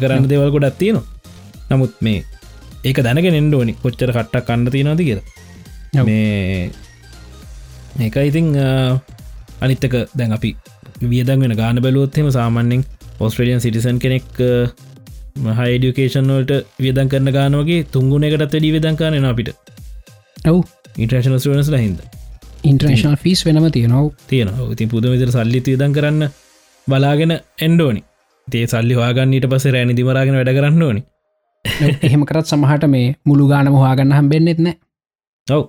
කරන්න 0.00 0.28
දෙවල් 0.28 0.50
ගොඩත් 0.50 0.78
තියෙනවා. 0.78 1.04
නමුත් 1.70 1.94
මේ 2.00 2.18
ඒක 2.84 2.98
දැනගෙන 3.06 3.38
එන්ඩ 3.40 3.54
ඕනි. 3.54 3.72
කොච්චර 3.82 4.10
කට්ටක් 4.16 4.46
කන්න 4.48 4.70
තියෙනද 4.70 5.00
කියලා. 5.00 6.04
මේ 6.04 6.70
ඒක 8.00 8.16
ඉතිං 8.22 8.48
අනිත්තක 9.60 9.94
දැන් 10.18 10.32
අපි 10.32 10.50
වියදන් 11.04 11.40
වෙන 11.40 11.56
ගාන 11.56 11.80
බැලුවොත්හෙම 11.84 12.28
සාමාන්‍යෙන් 12.30 12.84
ඔස්ට්‍රලියන් 13.20 13.60
සිටිසන් 13.60 13.98
කෙනෙක් 13.98 14.24
හයිඩියකේෂන් 15.60 16.32
වලට 16.36 16.64
වියදන් 16.78 17.08
කරන 17.08 17.32
ගානවගේ 17.36 17.84
තුංගුණ 17.92 18.24
එකටත් 18.24 18.42
වැඩි 18.44 18.72
විදංකාන 18.76 19.24
අපිට. 19.24 19.54
ඔව්. 20.46 20.62
ඉන්ට්‍රේශන 20.98 21.38
ස්ටනස් 21.38 21.70
ලහින්ද 21.72 22.00
ඉන්ට්‍රේශනල් 22.64 23.16
ෆිස් 23.16 23.44
වෙනම 23.46 23.66
තියෙනවා. 23.70 24.10
තියෙන 24.28 24.48
ඉතින් 24.72 24.88
පුද 24.88 25.04
විතර 25.04 25.30
සල්ලි 25.30 25.60
තියදන් 25.60 25.92
කරන්න 25.92 26.28
බලාගෙන 26.86 27.32
එන්ඩෝනි 27.66 28.02
තේ 28.48 28.66
සල්ලි 28.66 28.94
වාගන්නට 28.96 29.46
පස 29.52 29.66
රෑනි 29.74 29.96
දිමරාගෙන 29.98 30.38
වැඩ 30.38 30.52
කරන්න 30.58 30.82
ඕනි. 30.82 31.02
එහෙම 32.02 32.24
කරත් 32.28 32.46
සමහට 32.52 32.88
මේ 32.94 33.14
මුළු 33.24 33.48
ගානම 33.52 33.74
හවාගන්න 33.74 34.16
හම්බෙන්න්නෙත් 34.18 34.58
නෑ. 34.58 34.76
ඔව්. 35.48 35.64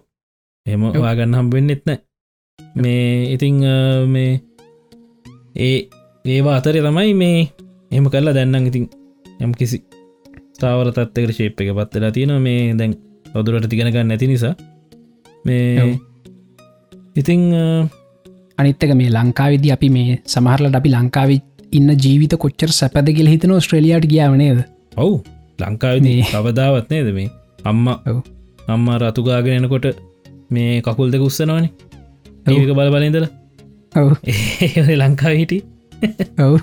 එම 0.66 0.82
වාගන්න 1.06 1.38
හම්බෙන්න්නෙත් 1.40 1.84
නෑ. 1.86 2.00
මේ 2.76 3.34
ඉතිං 3.34 3.60
මේ 4.08 4.42
ඒ 5.56 5.78
ඒවා 6.26 6.56
අතරය 6.58 6.80
තමයි 6.80 7.14
මේ 7.14 7.40
එම 7.92 8.06
කරලා 8.06 8.34
දැන්නම් 8.36 8.68
ඉතින් 8.70 8.86
යම් 9.40 9.54
කිසි 9.54 9.78
තාවර 10.60 10.88
තත්වක 10.90 11.36
ශේප් 11.38 11.62
එක 11.62 11.72
පත්වෙලා 11.80 12.12
තියෙන 12.12 12.34
මේ 12.42 12.62
දැන් 12.74 12.94
ඔදුරට 13.36 13.68
තිගෙනගන්න 13.70 14.08
නැති 14.08 14.28
නිසා. 14.28 14.54
මේ 15.46 16.00
ඉතිං 17.16 17.42
අනිත්තක 18.58 18.94
මේ 18.96 19.10
ලංකාවිදි 19.10 19.74
අපි 19.76 19.90
මේ 19.90 20.20
සමහරලට 20.26 20.80
අපි 20.80 20.90
ලංකාවි 20.90 21.38
ඉන්න 21.72 21.90
ජීවිත 21.98 22.36
කොච්චර 22.38 22.72
සැපදගෙල 22.72 23.32
හිතන 23.34 23.56
ස්ට්‍රලියයාට 23.60 24.08
ගියාවනේද 24.08 24.64
ඔවු. 24.98 25.16
ලංකාවිදී 25.60 26.18
කවදාවත් 26.32 26.88
නේද 26.90 27.12
මේ? 27.14 27.30
අම්ම 27.66 27.86
අම්ම 28.68 28.88
රතුගාගෙනනකොට 29.02 29.92
මේ 30.52 30.82
කකුල් 30.82 31.12
දෙක 31.12 31.22
උත්සනවානේ 31.22 31.72
ඒක 32.48 32.72
බල 32.72 32.90
බලඉදල 32.96 33.28
ඒ 34.64 34.98
ලංකා 34.98 35.34
හිටි 35.34 35.58
ඔවු. 36.40 36.58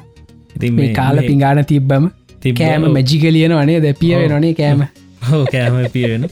ඉතින් 0.57 0.75
මේ 0.75 0.95
කාල 0.95 1.21
පිඟාන 1.23 1.63
තිබ්බම 1.65 2.09
කෑම 2.57 2.89
මැජිකලියන 2.89 3.55
වනේ 3.55 3.79
දැපිය 3.81 4.13
වෙනනේ 4.15 4.55
කෑම. 4.55 4.83
හෝ 5.29 5.45
කෑම 5.47 5.79
පියෙන 5.93 6.27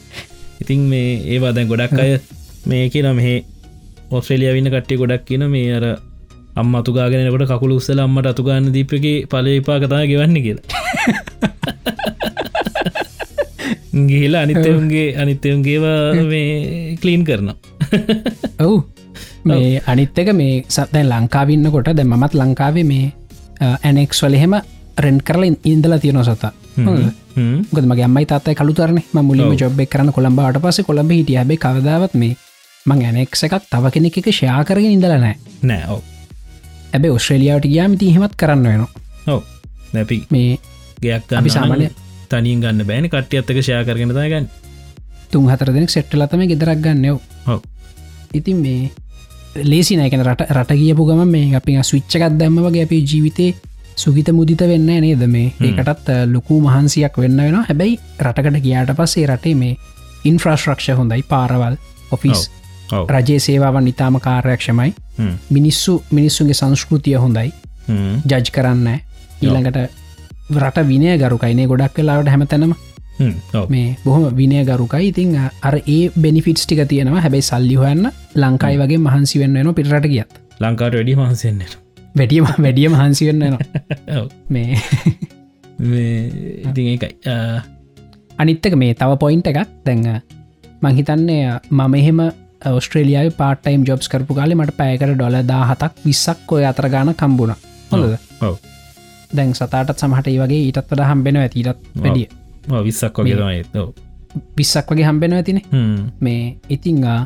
ඉතින් 0.60 0.80
මේ 0.90 1.08
ඒවා 1.26 1.52
දැන් 1.52 1.68
ගොඩක් 1.68 1.98
අය 1.98 2.12
මේ 2.66 2.84
කියන 2.88 3.08
මෙහේ 3.14 3.38
ඔස්ට්‍රේලිය 4.10 4.52
වින්න 4.54 4.70
කට්ටිය 4.70 4.98
ගොඩක් 4.98 5.24
කියන 5.24 5.44
මේ 5.50 5.72
අර 5.74 5.86
අම්ම 6.56 6.74
අතුගාගෙනකොට 6.74 7.48
කකුළු 7.50 7.80
උස්සල 7.80 8.00
අම්මට 8.00 8.26
අතුගන්න 8.26 8.72
දීපගේ 8.74 9.16
පලේපා 9.26 9.78
කතා 9.80 10.02
ගෙවන්න 10.06 10.38
කියලා. 10.42 10.66
ගේලා 14.08 14.42
අනිත්තවුන්ගේ 14.42 15.08
අනිත්තවුන්ගේවා 15.16 16.00
මේ 16.24 16.96
කලීන් 17.02 17.24
කරනවා. 17.24 17.56
ඔවු 18.60 18.78
මේ 19.44 19.82
අනිත්තක 19.86 20.32
මේ 20.40 20.64
සත්දැන් 20.68 21.08
ලංකාවින්න 21.12 21.70
කොට 21.74 21.90
දැ 21.98 22.04
මත් 22.04 22.34
ලංකාවේ 22.40 22.84
මේ 22.84 23.12
ඇනෙක්ස් 23.84 24.22
වලහෙම 24.22 24.54
රෙන්් 24.98 25.18
කරලින් 25.22 25.56
ඉන්දල 25.64 25.98
තියෙන 26.02 26.24
සතා. 26.24 26.52
ගොද 27.74 27.86
මගේ 27.90 28.06
අම්මයි 28.08 28.26
තාත්තයි 28.26 28.54
කළුතරන. 28.60 29.02
මුලිම 29.22 29.56
ජොබ් 29.60 29.80
කරන 29.92 30.12
කොළඹට 30.12 30.62
පස 30.62 30.80
කොළඹ 30.86 31.10
හිටිය. 31.10 31.36
හැබේ 31.40 31.62
කවදාවත් 31.64 32.14
මේ 32.14 32.36
මං 32.86 33.04
ඇනෙක් 33.04 33.36
එකක් 33.46 33.54
තව 33.70 33.84
කෙනෙක් 33.94 34.18
එක 34.18 34.32
ෂයා 34.32 34.64
කරගෙන 34.64 34.96
ඉඳලනෑ 34.96 35.36
නෑ 35.62 35.84
ඔව. 35.94 36.02
ඇබේ 36.94 37.14
ඔස්ට්‍රේලියාවට 37.16 37.70
ගයාමිති 37.74 38.14
හෙමත් 38.16 38.34
කරන්න 38.36 38.68
වෙනවා. 38.68 38.90
ඔව. 39.26 39.42
නැපි 39.92 40.26
මේ 40.30 40.58
ගයක් 41.02 41.32
අපි 41.38 41.50
සාමාන්‍ය 41.50 41.90
තනින් 42.30 42.60
ගන්න 42.62 42.86
බෑන 42.88 43.08
කට්ටිය 43.08 43.40
අත්තක 43.40 43.60
ෂයා 43.62 43.84
කරගෙන 43.88 44.14
දාගන්න 44.16 44.48
තුන් 45.32 45.48
හතර 45.50 45.72
දෙනෙක් 45.74 45.92
සෙට්ටලතම 45.94 46.42
ගෙදරක් 46.50 46.80
ගන්නයෝ 46.84 47.20
ඉතින් 48.38 48.58
මේ 48.64 48.90
ලේසි 49.64 49.96
නෑකන 49.96 50.24
රට 50.24 50.50
රට 50.52 50.76
කියපු 50.80 51.06
ගම 51.08 51.22
මේ 51.28 51.56
අපි 51.56 51.76
ස්විච්චකත් 51.82 52.38
දැම්ම 52.38 52.60
වගේ 52.66 52.84
අපි 52.86 53.02
ජීවිතේ 53.02 53.54
සුගිත 53.96 54.30
මුදිත 54.32 54.60
වෙන්න 54.60 54.86
නේද? 54.86 55.26
මේ 55.26 55.52
ඒකටත් 55.60 56.08
ලොකු 56.32 56.60
මහන්සියක් 56.60 57.18
වෙන්න 57.18 57.36
වෙන 57.38 57.56
හැබැයි 57.62 57.98
රටකට 58.20 58.62
ගියාට 58.62 58.94
පස්සේ 58.96 59.26
රටේ 59.26 59.54
මේ 59.54 59.76
ඉන්ෆ්‍රස්ට්‍රක්ෂ 60.24 60.96
හොඳයි. 60.96 61.22
පාරවල් 61.22 61.76
ඔෆිස් 62.10 62.50
රජයේ 63.10 63.38
සේවාවන් 63.40 63.88
ඉතාම 63.88 64.20
කාර්යක්ෂමයි 64.20 64.92
මිනිස්සු 65.50 66.02
මිනිස්සුන්ගේ 66.10 66.54
සංස්කෘතිය 66.54 67.16
හොඳයි. 67.16 67.52
ජජ් 68.26 68.50
කරන්න 68.54 68.88
ඊළඟට 69.42 69.78
රට 70.56 70.86
විනය 70.88 71.16
ගරුකයිනේ 71.18 71.66
ගොඩක් 71.66 71.94
කලාවට 71.94 72.28
හැමතැනම 72.28 72.74
මේ 73.68 73.96
බොහොම 74.04 74.24
විනය 74.36 74.62
ගරුකයි 74.64 75.08
ඉතිං 75.08 75.34
අර 75.62 75.74
ඒ 75.86 76.00
බෙනිෆිටස් 76.16 76.64
ටික 76.64 76.82
තියෙනවා. 76.88 77.20
හැබැයි 77.20 77.42
සල්ලි 77.42 77.76
හොයන්න 77.76 78.04
ලංකායි 78.36 78.78
වගේ 78.78 78.98
මහන්සි 79.00 79.40
වෙන්න 79.40 79.58
න 79.62 79.74
පිටට 79.74 80.08
ගියත්. 80.08 80.30
ලංකාට 80.60 80.94
වැඩි 80.94 81.14
මහන්සෙන්න්නට 81.16 81.72
වැඩියම 82.14 82.46
වැඩිය 82.58 82.88
මහන්සි 82.88 83.26
වෙන්න 83.28 83.44
න 83.44 83.56
මේ 84.54 84.78
ඒකයි. 86.86 87.12
අ, 87.26 87.62
අනිත්තක 88.38 88.74
මේ 88.76 88.94
තව 88.94 89.18
පොයින්ට 89.18 89.46
එකක්. 89.46 89.60
දැඟ 89.84 90.08
මංහිතන්නේ 90.82 91.42
මම 91.70 91.94
එහෙම 91.94 92.20
ඔස්ට්‍රේලියාව 92.70 93.30
පාටයිම් 93.36 93.84
ජොබ්ස් 93.84 94.08
කරපු 94.08 94.34
කාලේ 94.34 94.56
මට 94.56 94.76
පෑකට 94.76 95.14
ඩොල 95.14 95.36
දාහතක් 95.44 95.94
විස්සක් 96.04 96.52
ඔය 96.52 96.64
අතර 96.64 96.88
ගාන 96.88 97.14
කම්බුණ. 97.14 97.54
හොඳද? 97.90 98.16
දැන් 99.30 99.54
සතාටත් 99.54 99.98
සමහට 99.98 100.28
වගේ 100.36 100.60
ඊටත් 100.64 100.84
වඩ 100.84 101.06
හම්බෙන 101.10 101.36
ඇතිටත් 101.38 101.80
වැඩිය 101.96 102.26
විස්සක් 102.86 103.18
වගේ 103.22 103.36
තමයි. 103.40 103.84
විස්සක් 104.58 104.90
වගේ 104.92 105.06
හම්බෙන 105.08 105.32
ඇතිනේ. 105.38 105.64
මේ 106.20 106.42
ඉතිංගා 106.76 107.20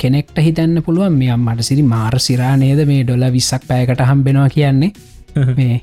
කෙනෙක්ට 0.00 0.38
හිතන්න 0.46 0.82
පුළුවන් 0.86 1.14
මේ 1.20 1.30
අම්මට 1.34 1.62
සිරි 1.68 1.82
මාර 1.92 2.14
සිරා 2.28 2.54
නේද 2.62 2.80
මේ 2.90 3.04
ඩොල 3.04 3.24
විස්සක් 3.36 3.62
පෑකට 3.68 4.02
හම්බෙනවා 4.10 4.48
කියන්නේ. 4.56 4.92
මේ 5.58 5.76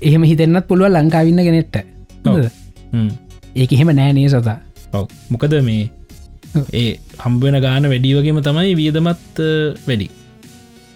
එහෙම 0.00 0.22
හිතෙන්න්නත් 0.30 0.66
පුළුව 0.68 0.92
ලංකාවින්න 0.94 1.42
ගෙනෙට්ට. 1.48 1.76
ඒක 3.60 3.72
එහෙම 3.72 3.90
නෑනේ 3.98 4.28
සතා? 4.32 4.58
ඔව්. 4.92 5.06
මොකද 5.30 5.54
මේ 5.68 5.90
ඒ 6.80 6.90
හම්බුවෙන 7.24 7.58
ගාන 7.64 7.88
වැඩි 7.92 8.14
වගේම 8.16 8.38
තමයි 8.46 8.76
වියදමත් 8.80 9.42
වැඩි. 9.88 10.06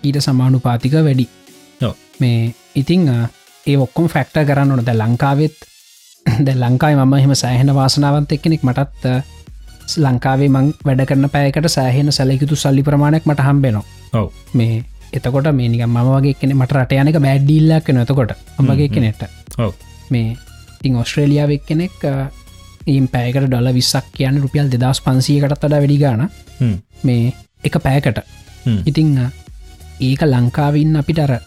ඊට 0.06 0.18
සමානු 0.26 0.60
පාතික 0.66 0.94
වැඩි. 1.09 1.28
මේ 2.22 2.55
ඉතිං 2.80 3.09
ඒ 3.66 3.76
ඔක්කොම 3.85 4.06
ෆැක්ට 4.14 4.39
කරන්න 4.48 4.70
ඕන. 4.72 4.85
ද 4.86 4.94
ලංකාවෙත් 4.94 5.56
ද 6.46 6.55
ලංකායි 6.56 6.96
මම 6.96 7.14
එහෙම 7.14 7.34
සෑහෙන 7.34 7.74
වාසනාවන්ත 7.74 8.32
එක්කෙනෙක් 8.36 8.62
මටත් 8.62 9.05
ලංකාවේ 9.98 10.50
මං 10.50 10.66
වැඩ 10.86 11.02
කරන 11.09 11.28
පෑකට 11.34 11.68
සෑහෙන 11.70 12.12
සැලකිතු 12.12 12.56
සල්ලි 12.56 12.82
ප්‍රමාණයක් 12.82 13.26
මට 13.26 13.46
හම්බෙනවා. 13.48 13.84
ඔව්. 14.12 14.28
මේ 14.55 14.84
එතකොට 15.12 15.48
මේ 15.52 15.68
නික 15.68 15.84
ම 15.86 15.98
වගේ 16.09 16.34
කෙන 16.34 16.56
මට 16.56 16.76
රට 16.76 17.00
යනක 17.02 17.20
බැඩ්ඩිල්ලක් 17.26 17.88
එතකොට. 17.94 18.32
මගේ 18.60 18.88
කෙනෙට 18.88 19.22
මේ 20.10 20.36
ඉතින් 20.78 20.96
ඔස්ට්‍රේලියාවක් 20.96 21.66
කෙනෙක් 21.66 21.98
ඊම් 22.86 23.09
පෑකට 23.09 23.48
ඩොල 23.48 23.72
විස්සක් 23.74 24.06
කියන 24.14 24.40
රුපියල් 24.42 24.70
දෙදස් 24.70 25.00
පන්සියකටත් 25.00 25.56
වඩා 25.56 25.70
වැඩි 25.76 25.98
ගාන 25.98 26.24
හ්ම්. 26.60 26.74
මේ 27.05 27.32
එක 27.64 27.78
පෑකට. 27.80 28.24
ඉතිං 28.84 29.14
ඒක 30.00 30.22
ලංකාවන්න 30.24 31.00
අපිට 31.00 31.20
අර 31.20 31.38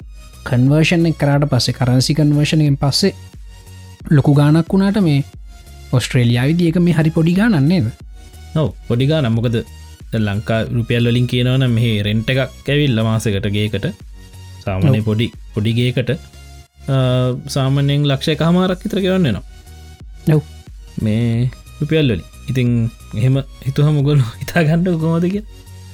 කන්වර්ෂණ 0.45 1.13
කරට 1.13 1.49
පස්සේ 1.49 1.77
කරන්සි 1.77 2.15
කන්වර්ෂණයෙන් 2.15 2.77
පස්සේ 2.77 3.13
ලොකු 4.10 4.34
ගානක් 4.34 4.73
වුණාට 4.73 5.02
මේ 5.02 5.19
ඔස්ට්‍රේලියාවිදි 5.91 6.68
ඒක 6.68 6.80
මේ 6.80 6.94
හරි 6.94 7.11
පොඩි 7.11 7.34
ගානන්නේද 7.34 7.91
ඔව 8.56 8.69
පොඩිගා 8.88 9.22
නම්මකද 9.22 9.57
ලංකා 10.19 10.60
රුපියල් 10.68 11.06
වලින් 11.06 11.28
කියනවන 11.28 11.65
මෙහි 11.69 11.91
රෙන්ට් 12.03 12.30
එකක් 12.30 12.68
ඇවිල්ල 12.68 12.99
මාසකට 13.02 13.48
ගේකට. 13.48 13.86
සාමනය. 14.61 15.02
පොඩි 15.02 15.28
පොඩිගේකට 15.53 16.11
සාමනයෙන් 17.48 18.03
ලක්ෂය 18.06 18.36
කහමාරක් 18.36 18.84
විතර 18.84 18.99
ගවන්නවා 18.99 19.44
නැව් 20.28 20.41
මේ 21.02 21.49
රුපියල් 21.80 22.07
වලින්. 22.07 22.23
ඉතින් 22.49 22.91
එහෙම 23.15 23.38
හිතුහ 23.61 23.88
මුගොලු 23.90 24.23
හිතා 24.41 24.64
ගණ්ඩ 24.64 24.99
කොමදක 24.99 25.38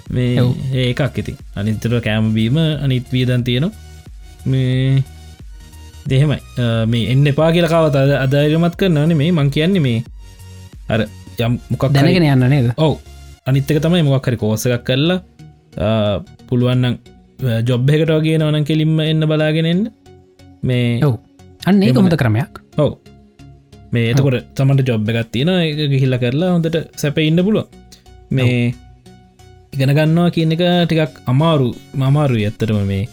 මේ 0.09 0.41
ඔව්. 0.41 0.55
ඒ 0.73 0.89
එකක් 0.91 1.17
ඉතින්. 1.17 1.37
අනිතර 1.55 1.93
කෑම්බීම 1.99 2.57
අනිත් 2.57 3.13
වීදන් 3.13 3.43
තියෙනවා. 3.43 3.75
මේ 4.45 5.03
දෙහෙමයි 6.11 6.39
මේ 6.91 7.03
එන්න 7.13 7.27
එපා 7.31 7.49
කියලකාවත 7.55 7.97
අදායමත් 8.25 8.75
කරනන 8.79 9.13
මේ 9.21 9.31
මං 9.37 9.49
කියන්නේ 9.55 9.83
මේ 9.87 9.99
අර 10.93 11.01
යම් 11.45 11.59
මොකක් 11.71 11.83
දැනගෙන 11.95 12.25
යන්න 12.25 12.49
නේද? 12.53 12.67
ඔව්. 12.85 12.93
අනිත්තක 13.49 13.79
තමයි 13.85 14.03
මොක් 14.07 14.27
හරි 14.29 14.37
කෝස 14.43 14.65
එකක් 14.67 14.87
කරලා 14.87 15.19
පුළුවන්න 16.47 16.97
ජොබ් 17.69 17.89
එකට 17.95 18.13
වගේ 18.15 18.37
නවනන් 18.39 18.65
කෙලින්ම 18.69 18.95
එන්න 19.11 19.27
බලාගෙනෙන්න 19.31 19.83
මේ 20.69 20.87
ඔව්. 21.07 21.19
අන්න 21.67 21.83
ඒ 21.83 21.93
හොඳ 21.99 22.17
ක්‍රමයක්. 22.23 22.63
ඔව්. 22.83 22.91
මේ 23.93 24.11
එතකොට 24.13 24.49
තමට 24.57 24.89
ජොබ් 24.89 25.09
එකත් 25.11 25.31
තියෙන 25.33 25.51
එක 25.59 25.79
ගිහිල්ල 25.93 26.17
කරලා 26.23 26.53
හොඳට 26.55 26.77
සැප 27.01 27.19
ඉන්න 27.27 27.43
පුළුව 27.47 27.67
මේ 28.37 28.57
ඉගෙන 29.75 29.93
ගන්නවා 29.97 30.33
කියන 30.35 30.55
එක 30.55 30.63
ටිකක් 30.87 31.21
අමාරු 31.31 31.69
මමාරු 32.01 32.35
ඇත්තටම 32.39 32.81
මේ 32.91 33.03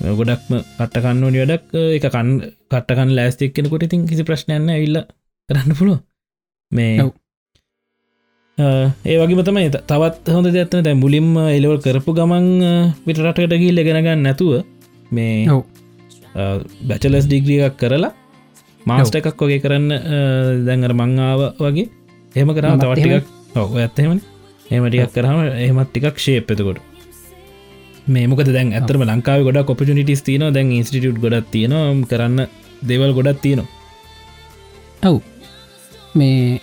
ගොඩක්ම 0.00 0.52
කට්ටකන්න 0.78 1.22
වැඩක් 1.24 1.76
එක 1.90 2.06
කන් 2.08 2.32
කට්ටකන් 2.68 3.14
ලෑස්තික් 3.16 3.54
කෙනකොට 3.54 3.82
ඉතින් 3.82 4.04
කිසි 4.06 4.24
ප්‍රශ්නයන්න 4.24 4.68
ඉල්ල 4.76 4.98
කරන්න 5.48 5.72
පුළුව 5.74 5.98
මේ. 6.72 7.08
ඒ 9.06 9.16
වගේ 9.18 9.44
තමයි 9.44 9.70
තවත් 9.72 10.26
හොඳ 10.28 10.46
ඇත්තන 10.52 10.84
දැ 10.84 10.94
මුලින්ම 10.96 11.32
එලවල් 11.48 11.80
කරපු 11.80 12.14
ගමන් 12.14 12.46
විටරටකට 13.06 13.56
ගිල්ල 13.56 13.82
ගෙනගන්න 13.82 14.22
නැතුව 14.22 14.52
මේ 15.10 15.60
බැචලස් 16.84 17.26
ඩිග්‍රියක් 17.26 17.76
කරලා 17.76 18.12
මාස්ට 18.86 19.16
එකක් 19.16 19.40
වගේ 19.40 19.60
කරන්න 19.60 19.88
දැන්ගර 20.66 20.92
මංආව 20.94 21.42
වගේ 21.58 21.88
එහෙම 22.34 22.52
කරම 22.52 22.72
මමත් 22.72 22.84
තවටිකක් 22.84 23.56
ඔව 23.56 23.78
ඇත්තහෙම 23.78 24.20
එමටිකක් 24.70 25.14
කරහම 25.14 25.40
එහෙමත් 25.56 25.90
ටිකක් 25.90 26.16
ශේප් 26.18 26.52
එතකොට 26.52 26.95
මේමක 28.06 28.40
දැන් 28.46 28.72
ඇතරම 28.78 29.02
ලංකාව 29.08 29.42
ගොඩ 29.46 29.58
කොපිනිටස් 29.68 30.22
තියන 30.26 30.44
දැන් 30.56 30.72
ඉස්ටිටියුට් 30.72 31.18
ගොඩත් 31.24 31.50
තියෙන 31.50 32.04
කරන්න 32.10 32.46
දෙවල් 32.88 33.12
ගොඩත් 33.18 33.40
තියෙනවා. 33.42 33.68
ඔව්. 35.10 35.18
මේ 36.14 36.60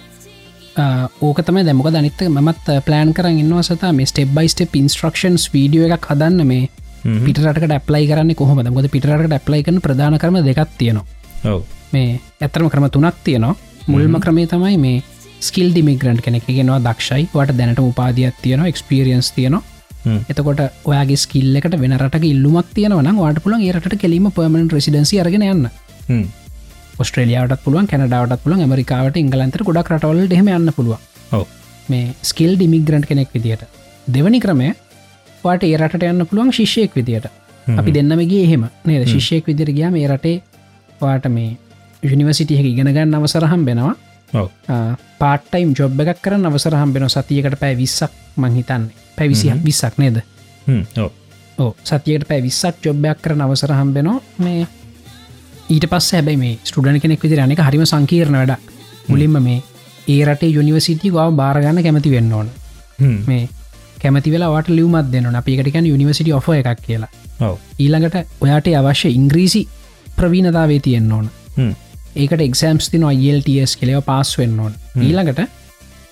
ඕක 1.22 1.40
තමයි 1.48 1.66
දැමක 1.68 1.90
දනිත්ත 1.96 2.22
මත් 2.30 2.78
පලෑන් 2.86 3.14
කරන්න 3.18 3.42
ඉන්නවා 3.44 3.64
සතා 3.68 3.92
මේ 3.98 4.08
step 4.12 4.32
by 4.38 4.48
step 4.54 4.80
instructions 4.82 5.50
video 5.54 5.92
එකක් 5.98 6.08
හදන්න 6.12 6.48
මේ 6.52 6.70
හ්ම්. 7.04 7.20
පිටරට 7.26 7.76
ඇප්ලයි 7.78 8.08
කරන්න 8.12 8.36
කොහොම 8.42 8.64
මොද 8.78 8.88
පිටරට 8.96 9.36
ඇප්ලයි 9.40 9.64
කරන 9.68 9.82
ප්‍රධාන 9.88 10.18
කරම 10.24 10.40
දෙකක් 10.48 10.78
තියෙනවා. 10.78 11.06
ඔව්. 11.52 11.62
මේ 11.94 12.20
ඇතරම 12.42 12.70
ක්‍රම 12.70 12.88
තුනක් 12.96 13.20
තියෙනවා. 13.28 13.56
මුල්ම 13.88 14.16
ක්‍රමේ 14.24 14.48
තමයි 14.48 14.78
මේ 14.86 15.04
ස්කිල් 15.44 15.70
ඩිමිග්‍රන්ට් 15.76 16.24
කෙනෙක්. 16.24 16.48
ගෙනවා 16.48 16.80
දක්ෂයි. 16.80 17.28
වට 17.36 17.58
දැනට 17.60 17.80
උපාදියක් 17.84 18.36
තියෙනවා 18.42 18.72
එක්ස්පිරියන්ස් 18.72 19.32
තියෙනවා. 19.36 19.64
එතකොට 20.06 20.62
ඔයාගේ 20.86 21.18
ස්කිල් 21.18 21.56
එකට 21.56 21.76
වෙනරට 21.80 22.24
ඉල්ලුමක් 22.24 22.72
තියෙනවන 22.74 23.10
වාට 23.18 23.42
පුළන් 23.44 23.62
ඒරට 23.62 23.98
කෙලීම 23.98 24.30
පර්මණ 24.32 24.70
රසිඩන්සි 24.70 25.20
අරගෙන 25.20 25.46
යන්න. 25.46 25.68
හ්ම්. 26.10 26.26
ස්ට්‍රලියාවට 27.02 27.64
පුළුවන් 27.64 27.88
කැනඩාවට 27.88 28.44
පුළන් 28.44 28.64
ඇමරිකාවට 28.66 29.18
ඉංගලන්තර 29.18 29.64
ගොඩක් 29.64 29.92
රටවල 29.94 30.36
හෙම 30.40 30.50
යන්න 30.50 30.74
පුළුව 30.78 31.00
මේ 31.90 32.14
ස්කිල් 32.24 32.56
ඩිමිග්‍රන්ට් 32.56 33.08
කෙනෙක් 33.08 33.34
විදිට 33.34 33.64
දෙවනි 34.08 34.40
ක්‍රමය 34.40 34.70
වාට 35.44 35.64
ඒ 35.64 35.78
රට 35.78 36.04
යන්න 36.04 36.26
පුළුවන් 36.26 36.52
ශිෂ්‍යයෙක් 36.52 36.96
විදියට. 36.96 37.28
හ්ම්. 37.68 37.80
අපි 37.80 37.92
දෙන්නමගේ 37.92 38.44
එහෙම 38.46 38.70
නේද? 38.86 39.08
ශිෂ්‍යයෙක් 39.08 39.48
විදිර 39.48 39.72
ගියා 39.72 39.92
මේ 39.92 40.08
රටේ 40.08 40.42
වාට 41.02 41.28
මේ 41.30 41.58
යුනිවසිටියක 42.04 42.66
ඉගෙනගන්න 42.66 43.16
අවසරහම් 43.16 43.64
වෙනවා 43.66 43.96
ඔව්. 44.34 44.50
පාටයිම් 45.20 45.74
ජොබ් 45.74 46.00
එකක් 46.02 46.22
කරන්න 46.22 46.46
අවසරහම් 46.46 46.94
වෙන 46.94 47.10
සතියකට 47.10 47.60
පැෑ 47.60 47.78
විස්සක් 47.78 48.12
මංහිතන්නේ 48.38 48.92
පැවිසි 49.18 49.52
විස්සක් 49.66 49.98
නේද? 49.98 50.24
ඕ 51.58 51.76
සතියට 51.84 52.28
පැ 52.28 52.42
විස්සක් 52.42 52.86
ජොබ්බයක් 52.86 53.22
කරන 53.22 53.42
අවසරහම් 53.42 53.94
වෙනවා 53.94 54.22
මේ 54.38 54.68
ඊට 55.70 55.86
පස් 55.90 56.12
හැබැයි 56.12 56.38
මේ 56.38 56.58
ස්ටඩන 56.64 57.00
කෙනෙක් 57.00 57.24
විදිර 57.24 57.40
අනෙක 57.40 57.60
හරිම 57.60 57.86
සංකීර්ණ 57.86 58.40
වැඩ 58.42 58.56
මුලින්ම 59.08 59.38
මේ 59.42 59.60
ඒ 60.08 60.26
රටේ 60.26 60.50
යුනිවසිටි 60.50 61.10
ගව 61.10 61.28
බාරගන්න 61.36 61.84
කැමති 61.84 62.12
වෙන්න 62.12 62.34
ඕන. 62.34 62.50
මේ 63.28 63.50
කැමති 64.02 64.32
වෙලාට 64.32 64.68
ලියවමත් 64.70 65.12
දෙන්න 65.12 65.36
අපිකටකැන 65.36 65.86
යුනිවසිටි 65.86 66.34
ඔෆ 66.34 66.50
එකක් 66.50 66.82
කියලා. 66.82 67.10
ඊළඟට 67.80 68.42
ඔයාට 68.42 68.68
අවශ්‍ය 68.74 69.10
ඉංග්‍රීසි 69.12 69.68
ප්‍රවීණතාවේ 70.16 70.80
තියෙන්න්න 70.80 71.12
ඕන. 71.12 71.30
ඒකට 72.16 72.42
එක්සම්ස් 72.48 72.90
තින 72.94 73.06
IELTS 73.10 73.76
කෙලව 73.82 74.04
පාස් 74.10 74.38
වෙන්න 74.40 74.60
ඕන. 74.60 74.74
ඊළඟට 75.06 75.42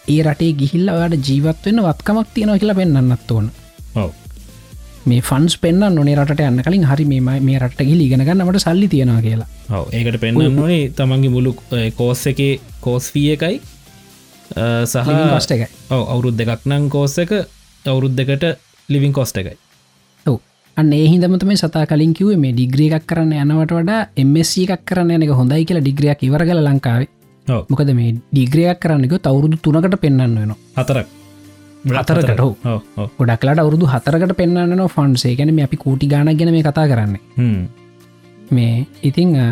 ඒ 0.08 0.22
රටේ 0.26 0.54
ගිහිල්ල 0.62 0.90
ඔයාට 0.96 1.28
ජීවත් 1.28 1.68
වෙන්න 1.68 1.84
වත්කමක් 1.86 2.34
තියෙනවා 2.36 2.60
කියලා 2.62 2.80
පෙන්න්නත් 2.80 3.32
ඕන. 3.38 3.52
මේ 5.06 5.22
ෆන්ස් 5.30 5.58
පෙන්න්න 5.62 5.96
නොනේ 5.98 6.16
රට 6.18 6.48
යන්න 6.48 6.64
කලින් 6.66 6.88
හරි 6.90 7.06
මේ 7.12 7.40
මේ 7.50 7.60
රට 7.60 7.88
ගිලි 7.90 8.10
ගෙනගන්නමට 8.14 8.64
සල්ලි 8.66 8.90
තියෙනවා 8.96 9.22
කියලා. 9.28 9.48
ඒකට 9.92 10.20
පෙන්න්න 10.24 10.60
ඕනේ 10.66 10.82
තමන්ගේ 10.98 11.34
මුළු 11.38 11.56
කෝස් 11.98 12.26
එක 12.34 12.42
කෝස්ෆිය 12.86 13.32
එකයි 13.38 13.62
සහ 14.86 14.98
පස්ට 15.08 15.58
එකයි. 15.58 15.70
ඔව 15.94 16.02
අවුරුද් 16.16 16.38
දෙකක් 16.42 16.70
නං 16.70 16.90
කෝස්ස 16.96 17.18
එක 17.26 17.36
අවුරුද් 17.86 18.18
දෙකට 18.18 18.48
ලිවින් 18.90 19.14
කොස්ට 19.14 19.38
එකයි 19.44 19.58
අන්න 20.82 20.92
ඒ 20.94 21.06
හිදමතම 21.08 21.52
සතා 21.56 21.86
කලින් 21.86 22.14
කිවේ 22.14 22.38
මේ 22.44 22.54
ඩිග්‍රිය 22.54 22.90
එකක් 22.92 23.06
කරන්න 23.10 23.34
යනවට 23.44 23.74
වඩා 23.78 24.02
එමසි 24.18 24.64
එකක් 24.68 24.84
කරන්න 24.90 25.16
යනක 25.18 25.34
හොඳයි 25.40 25.66
කියලා 25.66 25.84
ඩිග්‍රියක් 25.86 26.22
ඉවර 26.28 26.44
කල 26.46 26.62
ලංකාවේ. 26.68 27.10
මොකද 27.70 27.90
මේ 27.94 28.12
ඩිග්‍රියක් 28.32 28.80
කරන්නක 28.80 29.14
තවරුදු 29.26 29.58
තුනකට 29.66 29.96
පෙන්න්න 30.04 30.22
වෙන. 30.38 30.54
ඔව. 32.42 32.54
ඔව 32.66 33.10
ගොඩක්ලට 33.20 33.60
අවුදු 33.60 33.86
හතරකට 33.88 34.34
පෙන්න්න 34.38 34.84
ෆන්සේ 34.90 35.36
ගැන 35.36 35.54
මේ 35.56 35.66
අපි 35.66 35.78
කූටි 35.78 36.08
ගාන 36.08 36.30
ගැන 36.36 36.52
මේ 36.52 36.64
කතා 36.64 36.86
කරන්නේ. 36.88 37.22
මේ 38.52 38.86
ඉතිං 39.04 39.32
අ, 39.38 39.48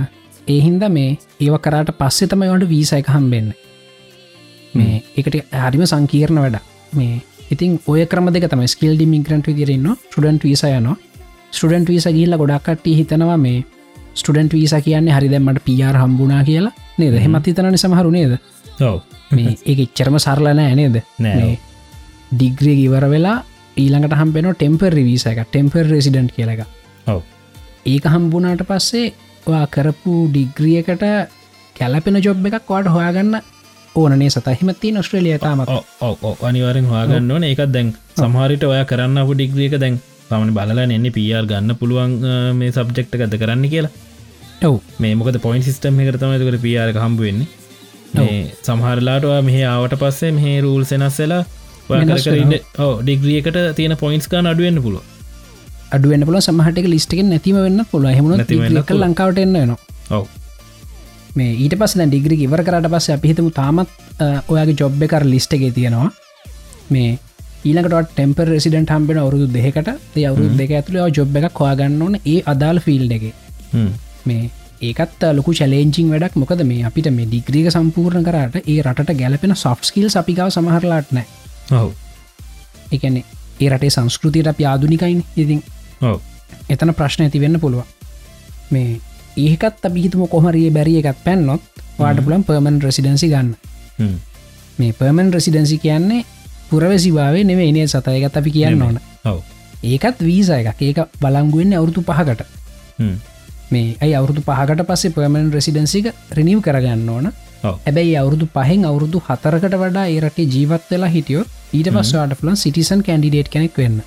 ඒ 0.47 0.59
හින්ද 0.61 0.83
මේ 0.89 1.17
ඒව 1.39 1.55
කරට 1.59 1.91
පස්සෙ 1.99 2.27
තමයිවට 2.27 2.69
වීස 2.69 2.91
එක 2.93 3.07
හම්බෙන්න. 3.07 3.49
මේ 4.73 5.01
එකට 5.17 5.35
හරිම 5.63 5.83
සංකීර්ණ 5.85 6.39
වැඩ 6.43 6.57
මේ 6.93 7.21
ඉතින් 7.51 7.79
ඔය 7.87 8.05
ක්‍රම 8.05 8.27
දෙක 8.31 8.45
තම 8.47 8.61
ස්කිල් 8.67 8.93
ඩිමිග්‍රන්ට් 8.95 9.47
විදිරන්න 9.49 9.87
ටඩන්ට 10.05 10.43
වීස 10.43 10.63
යන 10.69 10.89
ස්ටඩන්ට 11.51 11.89
වීස 11.91 12.07
ගිල්ල 12.17 12.37
ගොඩක්කට 12.41 12.87
හිතනවා 12.99 13.37
මේ 13.37 13.63
ස්ටඩන්ට 14.13 14.53
වීස 14.53 14.73
කියන්නේ 14.85 15.15
හරි 15.17 15.29
දැම්මට 15.33 15.63
පියාර 15.65 15.97
හම්බුනා 16.01 16.43
කියලා 16.43 16.73
නේද? 16.97 17.15
හෙමත් 17.25 17.47
හිතනන 17.47 17.77
සමහරු 17.77 18.11
නේද? 18.11 18.37
මේ 19.31 19.55
ඒ 19.65 19.77
එච්චරම 19.85 20.19
සරලනෑ 20.25 20.75
නේද? 20.75 21.01
නෑ 21.19 21.55
ඩිග්‍රිය 22.31 22.83
ඉවර 22.85 23.05
වෙලා 23.13 23.37
ඊළඟට 23.77 24.19
හම්බෙන 24.21 24.51
ටෙම්පර් 24.53 24.93
රිවිස 24.99 25.25
එක 25.31 25.41
ටෙම්පර් 25.47 25.85
රෙසිඩන්ට් 25.93 26.35
කියලක 26.35 26.61
ඒක 27.85 28.05
හම්බුනාට 28.13 28.63
පස්සේ 28.69 29.13
ඔයා 29.45 29.67
කරපු 29.75 30.15
ඩිග්‍රියකට 30.33 31.05
කැලපෙන 31.75 32.19
ජොබ් 32.25 32.45
එකක් 32.49 32.69
වාට 32.69 32.91
හොයාගන්න 32.95 33.39
ඕනේ 33.95 34.29
සතහිමත්ති 34.29 34.93
ඔස්ට්‍රලිය 35.01 35.37
තාමත්. 35.39 35.69
අනිවාරෙන් 36.41 36.85
හවාගන්න 36.91 37.31
ඕන. 37.31 37.43
එකත් 37.43 37.71
දැන් 37.73 37.93
සමහරිට 38.17 38.63
ඔය 38.63 38.81
කරන්න 38.85 39.17
අප 39.17 39.31
ඩිග්‍රියක 39.33 39.75
දැන් 39.79 39.95
පමණ 40.29 40.55
බලලා 40.57 40.85
එන්නේ 40.97 41.15
පියර් 41.17 41.43
ගන්න 41.51 41.79
පුළුවන් 41.81 42.17
මේ 42.59 42.71
සබ්ජෙක්ට 42.77 43.13
ගත 43.21 43.41
කරන්න 43.43 43.65
කියලා. 43.73 43.93
ඔව්. 44.67 44.75
මේ 45.01 45.13
මොකද 45.19 45.39
පොයින් 45.45 45.63
සිිටම් 45.67 46.01
එකරතමතුකට 46.03 46.59
පියාරක 46.65 46.99
හම්බ 47.05 47.19
වෙන්නේ. 47.27 47.47
මේ 48.17 48.41
සමහරලාටවා 48.65 49.39
මෙහ 49.47 49.61
ආවට 49.75 49.95
පස්සේ 50.01 50.33
මේ 50.39 50.57
රූල් 50.65 50.83
සෙනස්සෙලා 50.91 51.43
කරන්න 51.89 52.53
ඕ 52.85 52.91
ඩිග්‍රියකට 53.05 53.57
තියෙන 53.77 53.95
පොයින්ස් 54.03 54.27
ගන්න 54.31 54.51
අඩුවෙන්න්න 54.51 54.81
පුළුව 54.85 55.05
අඩුවෙන් 55.95 56.25
පුල 56.27 56.37
සමහටක 56.39 56.87
ලිස්ටක 56.93 57.21
නැතිම 57.29 57.57
වෙන්න 57.65 57.81
පුළ 57.91 58.05
පුළුවන්. 58.49 58.99
ලංකාවට 59.03 59.41
එන්න 59.43 59.75
ඔව. 60.17 60.27
මේ 61.37 61.53
ඊට 61.63 61.75
පස් 61.81 61.95
ඩිග්‍රි 62.01 62.37
ඉවර 62.45 62.61
කරට 62.67 62.89
පස්ස 62.93 63.15
අපිහිතමු 63.15 63.51
තාමත් 63.59 63.89
ඔයාගේ 64.51 64.77
ජොබ් 64.81 65.01
එකර 65.07 65.25
ලිස්ට 65.33 65.53
එක 65.57 65.65
තියෙනවා. 65.77 66.09
මේ 66.93 67.17
ඊලකට 67.61 68.11
ටෙම්පර් 68.11 68.47
රෙසිඩට 68.47 68.91
හම්බෙන 68.95 69.17
අවුරුදු 69.17 69.47
දෙකට 69.49 69.89
ඒ 70.15 70.25
අවුරුදු 70.29 70.55
දෙක 70.57 70.71
ඇතුළ 70.71 70.99
ජොබ් 71.17 71.35
එක 71.39 71.47
කොයාගන්න 71.53 72.01
ඕන 72.01 72.15
ඒ 72.23 72.37
අදාල් 72.45 72.79
ෆිල්ඩ 72.79 73.11
එක. 73.11 73.25
මේ 74.25 74.49
ඒකත් 74.81 75.23
ලොකු 75.33 75.51
චලේජිං 75.53 76.11
වැඩක්. 76.13 76.35
මොකද 76.35 76.63
මේ 76.63 76.85
අපිට 76.85 77.09
මේ 77.11 77.27
ඩිග්‍රීක 77.27 77.67
සම්පූර්ණ 77.71 78.23
කරට 78.23 78.63
ඒ 78.63 78.79
රට 78.83 79.17
ගැලපෙන 79.21 79.55
සොෆ්ස්කිල් 79.55 80.07
අපිකාව 80.15 80.49
සමහරලාට 80.49 81.11
නෑ 81.11 81.27
ඔව්. 81.73 81.91
එකනෙ 82.91 83.23
ඒ 83.59 83.69
රටේ 83.69 83.89
සංස්කෘතියට 83.89 84.47
අප 84.47 84.63
ආදුනිකයින්. 84.63 85.21
ඉතින් 85.35 85.61
එතන 86.69 86.95
ප්‍රශ්න 86.95 87.27
ඇති 87.27 87.43
වෙන්න 87.43 87.59
පුළුව 87.59 87.83
මේ 88.71 89.01
ඒකත් 89.37 89.85
අපිහිතුම 89.85 90.27
කොහරිය 90.29 90.71
බැරිය 90.71 91.03
එකත් 91.03 91.23
පැන්නොත් 91.27 91.61
වාට 91.99 92.23
පුලන් 92.23 92.43
පර්මන් 92.43 92.81
රෙසිඩන්සි 92.81 93.27
ගන්න. 93.27 93.55
මේ 94.79 94.91
පර්මන් 94.93 95.33
රෙසිඩන්සි 95.33 95.77
කියන්නේ 95.77 96.25
පුරවැසිභාවේ 96.71 97.43
නෙවේ 97.43 97.67
ඉනේ 97.71 97.87
සතයගත් 97.87 98.37
අපි 98.37 98.51
කියන්න 98.51 98.81
ඕන. 98.81 98.99
ඒකත් 99.83 100.23
වීස 100.29 100.49
එකක්. 100.51 100.81
ඒක 100.81 100.99
බලංගුවෙන්න 101.21 101.73
අවුරුතු 101.73 102.01
පහකට. 102.01 102.41
මේ 103.71 103.97
ඇයි 104.01 104.15
අවුරුදු 104.15 104.41
පහකට 104.41 104.87
පස්සේ 104.89 105.13
පර්මන් 105.15 105.51
රෙසිඩන්සික 105.57 106.09
රිනිව් 106.31 106.61
කරගන්න 106.61 107.09
ඕන. 107.09 107.31
ඇබැයි 107.63 108.15
අවුරුදු 108.21 108.47
පහෙන් 108.55 108.85
අවුරුදු 108.85 109.21
හතරකට 109.27 109.75
වඩා 109.83 110.05
ඒරටේ 110.07 110.47
ජීවත් 110.55 110.91
වෙලා 110.91 111.11
හිටියොත් 111.15 111.47
ඊට 111.73 111.91
පස්සවාට 111.95 112.39
පුලන් 112.41 112.57
සිටිසන් 112.57 113.03
කැන්ඩිඩේට් 113.03 113.49
කෙනෙක් 113.49 113.77
වෙන්න. 113.77 114.01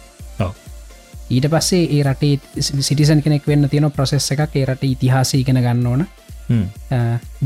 ඊට 1.31 1.47
පස්සේ 1.53 1.85
ඒ 1.97 2.03
රටේ 2.05 2.41
සිටිසන් 2.81 3.23
කෙනෙක් 3.23 3.47
වෙන්න 3.47 3.69
තියෙන 3.69 3.91
ප්‍රසෙස් 3.91 4.31
එකක් 4.35 4.57
ඒ 4.57 4.67
රට 4.67 4.93
ඉතිහාසය 4.95 5.41
ඉගෙන 5.41 5.61
ගන්න 5.67 5.87
ඕන. 5.87 6.07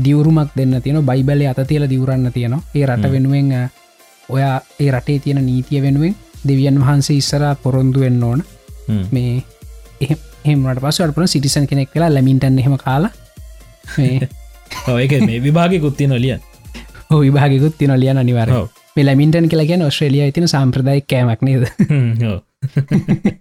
දියවරුමක් 0.03 0.55
දෙන්න 0.57 0.81
තියෙන 0.81 1.05
බයිබල 1.05 1.43
අත 1.47 1.61
තියල 1.67 1.89
දිවරන්න 1.89 2.31
තියෙනවා. 2.33 2.63
ඒ 2.75 2.85
රට 2.85 3.11
වෙනුවෙන් 3.11 3.69
ඔයා 4.29 4.55
ඒ 4.79 4.89
රටේ 4.91 5.19
තියෙන 5.19 5.45
නීතිය 5.45 5.81
වෙනුවෙන් 5.81 6.15
දෙවියන් 6.47 6.81
වහන්සේ 6.81 7.17
ඉස්සරා 7.17 7.53
පොරොන්දු 7.57 7.99
වෙන්න 7.99 8.23
ඕන. 8.23 8.43
මේ 9.11 9.31
එහෙමට 10.01 10.81
පස්සට 10.81 11.15
පුන 11.15 11.27
සිටිසන් 11.27 11.67
කෙනෙක් 11.67 11.95
වෙලා 11.95 12.13
ලැමින්ටන් 12.13 12.59
එහෙම 12.59 12.77
කාලා 12.77 13.11
ඒක 14.97 15.17
මේ 15.21 15.43
විභාගකුත්තිය 15.43 16.07
නොලියන් 16.07 16.41
හෝ 17.09 17.21
විභාගකුත් 17.21 17.77
තින 17.77 17.93
ලියන 17.99 18.17
අනිවර 18.17 18.51
ලැමින්ටන් 18.99 19.49
කියලා 19.49 19.67
ගැන 19.67 19.81
ඔස්ට්‍රලිය 19.81 20.31
තින 20.31 20.47
සම්ප්‍රදායි 20.47 21.01
කෑමක් 21.03 21.41
නේද? 21.41 21.63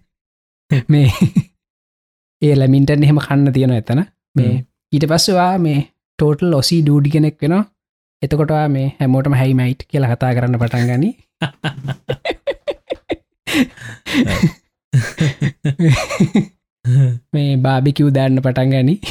මේ 0.89 1.11
ඒ 2.43 2.55
ලැමින්ටන් 2.57 3.03
එහෙම 3.03 3.19
කන්න 3.19 3.53
තියෙන 3.53 3.73
එතන. 3.73 4.03
මේ 4.37 4.53
ඊට 4.93 5.07
පස්සවා 5.07 5.53
මේ 5.59 5.79
ටෝටල් 5.83 6.53
ඔසී 6.53 6.83
ඩූඩි 6.83 7.11
කෙනෙක් 7.11 7.43
වෙන 7.43 7.57
එතකොටවා 8.23 8.69
මේ 8.69 8.93
හැමෝටම 9.01 9.35
හැයිමයිට් 9.35 9.83
කියලා 9.85 10.13
කතා 10.13 10.35
කරන්න 10.35 10.59
පටන් 10.59 10.87
ගනි. 10.91 11.17
මේ 17.33 17.57
බාබිකිව් 17.59 18.11
දාන්න 18.11 18.41
පටන් 18.41 18.71
ගනි. 18.73 19.01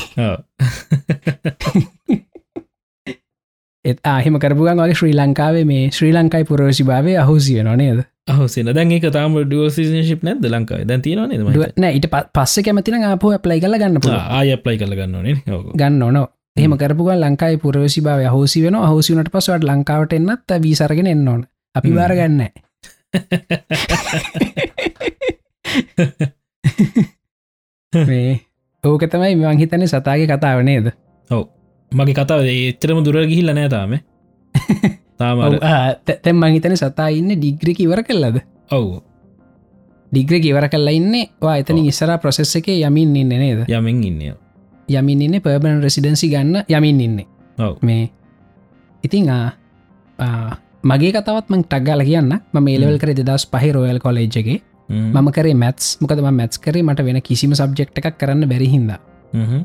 එත් 3.86 4.00
ආහෙම 4.06 4.40
කරපුගන් 4.40 4.78
වගේ 4.78 4.96
ශ්‍රී 4.96 5.14
ලංකාවේ 5.14 5.66
මේ 5.66 5.92
ශ්‍රී 5.92 6.14
ලංකායි 6.14 6.46
පුරවසි 6.46 6.84
භාවය 6.84 7.18
අහුසිය 7.18 7.64
නොනේද 7.64 8.04
අහුසන 8.28 8.66
දැන් 8.72 8.92
එක 8.92 9.14
තාම 9.14 9.38
ඩියසිශිප් 9.38 10.24
නැද 10.24 10.46
ලංකාව? 10.46 10.84
දැන් 10.84 11.02
තියෙන 11.02 11.24
නද? 11.24 11.74
නෑ 11.78 11.94
ඊට 11.94 12.08
පස්ස 12.10 12.60
කැමතින 12.60 13.04
ආපෝ 13.04 13.40
ප්ලයි 13.40 13.62
කල 13.62 13.78
ගන්න 13.78 13.98
ආය 14.32 14.58
ප්ලයි 14.58 14.78
කළ 14.78 14.96
ගන්නනේ 14.96 15.36
ගන්න 15.76 16.02
ඕන 16.02 16.28
එහෙම 16.58 16.78
කරපුග 16.78 17.10
ලංකායි 17.14 17.58
පුරවසි 17.58 18.02
භාව 18.02 18.26
හෝසි 18.32 18.62
වෙන 18.64 18.76
හෝසිවනට 18.78 19.30
පසවට 19.30 19.66
ලංකාවට 19.66 20.14
එන්නත් 20.14 20.52
වීසරගෙන 20.62 21.08
එන්න 21.08 21.28
ඕන. 21.28 21.48
අපි. 21.76 21.92
බාරගන්න 21.92 22.42
මේ 28.08 28.40
ඕක 28.84 29.04
තමයි 29.06 29.36
මං 29.36 29.58
හිතන්නේ 29.58 29.88
සතාගේ 29.88 30.28
කතාව 30.28 30.64
නේද? 30.64 30.92
ඔව. 31.30 31.48
මගේ 31.92 32.16
කතාව 32.16 32.46
එච්චරම 32.46 33.04
දුර 33.04 33.26
ගිහිල්ල 33.26 33.52
නෑ 33.52 33.70
තාම. 33.70 34.00
තාම 35.18 35.40
ඔව්, 35.40 35.54
ආ, 35.62 35.94
තැ- 35.98 36.20
තැන් 36.22 36.38
මං 36.38 36.54
හිතන 36.56 36.76
සතා 36.76 37.12
ඉන්න 37.12 37.34
ඩිග්‍රික 37.34 37.80
ඉවර 37.80 38.04
කල්ලද 38.04 38.42
ඔව්. 38.72 39.02
ඩිග්‍රික 40.12 40.46
ඉවර 40.46 40.70
කල්ලා 40.70 40.94
ඉන්න. 40.94 41.28
වා 41.42 41.58
එතන 41.58 41.78
ඉස්සර 41.84 42.18
ප්‍රසෙස් 42.18 42.56
එක 42.56 42.68
යමින් 42.70 43.16
ඉන්න 43.16 43.36
නේද? 43.36 43.70
යමින් 43.70 44.04
ඉන්න 44.04 44.45
යමින් 44.88 45.22
ඉන්න 45.26 45.42
පර්බන් 45.42 45.82
රෙසිඩන්සි 45.86 46.30
ගන්න 46.34 46.64
යමින් 46.70 47.02
ඉන්න. 47.02 47.18
මේ 47.82 48.12
ඉතිං 49.04 49.32
මගේ 50.84 51.12
කතවත් 51.16 51.50
මං 51.50 51.64
ටක්ගල 51.66 52.02
කියන්න. 52.06 52.32
ම 52.54 52.68
ඒලවල් 52.68 52.98
කර 53.02 53.14
දෙදස් 53.20 53.50
පහි 53.52 53.72
රෝයල් 53.76 54.00
කොලේජ්ගේ 54.00 54.62
මම 54.90 55.28
කරේ 55.36 55.58
මැත්ස් 55.64 55.98
මොකදම 56.02 56.30
මැත්ස් 56.40 56.62
කරේ 56.62 56.84
මට 56.84 57.06
වෙන 57.08 57.22
කිසිම 57.22 57.54
සබ්ජෙක්් 57.58 57.90
එකක් 58.00 58.18
කරන්න 58.22 58.46
බැරිහින්ද 58.52 58.92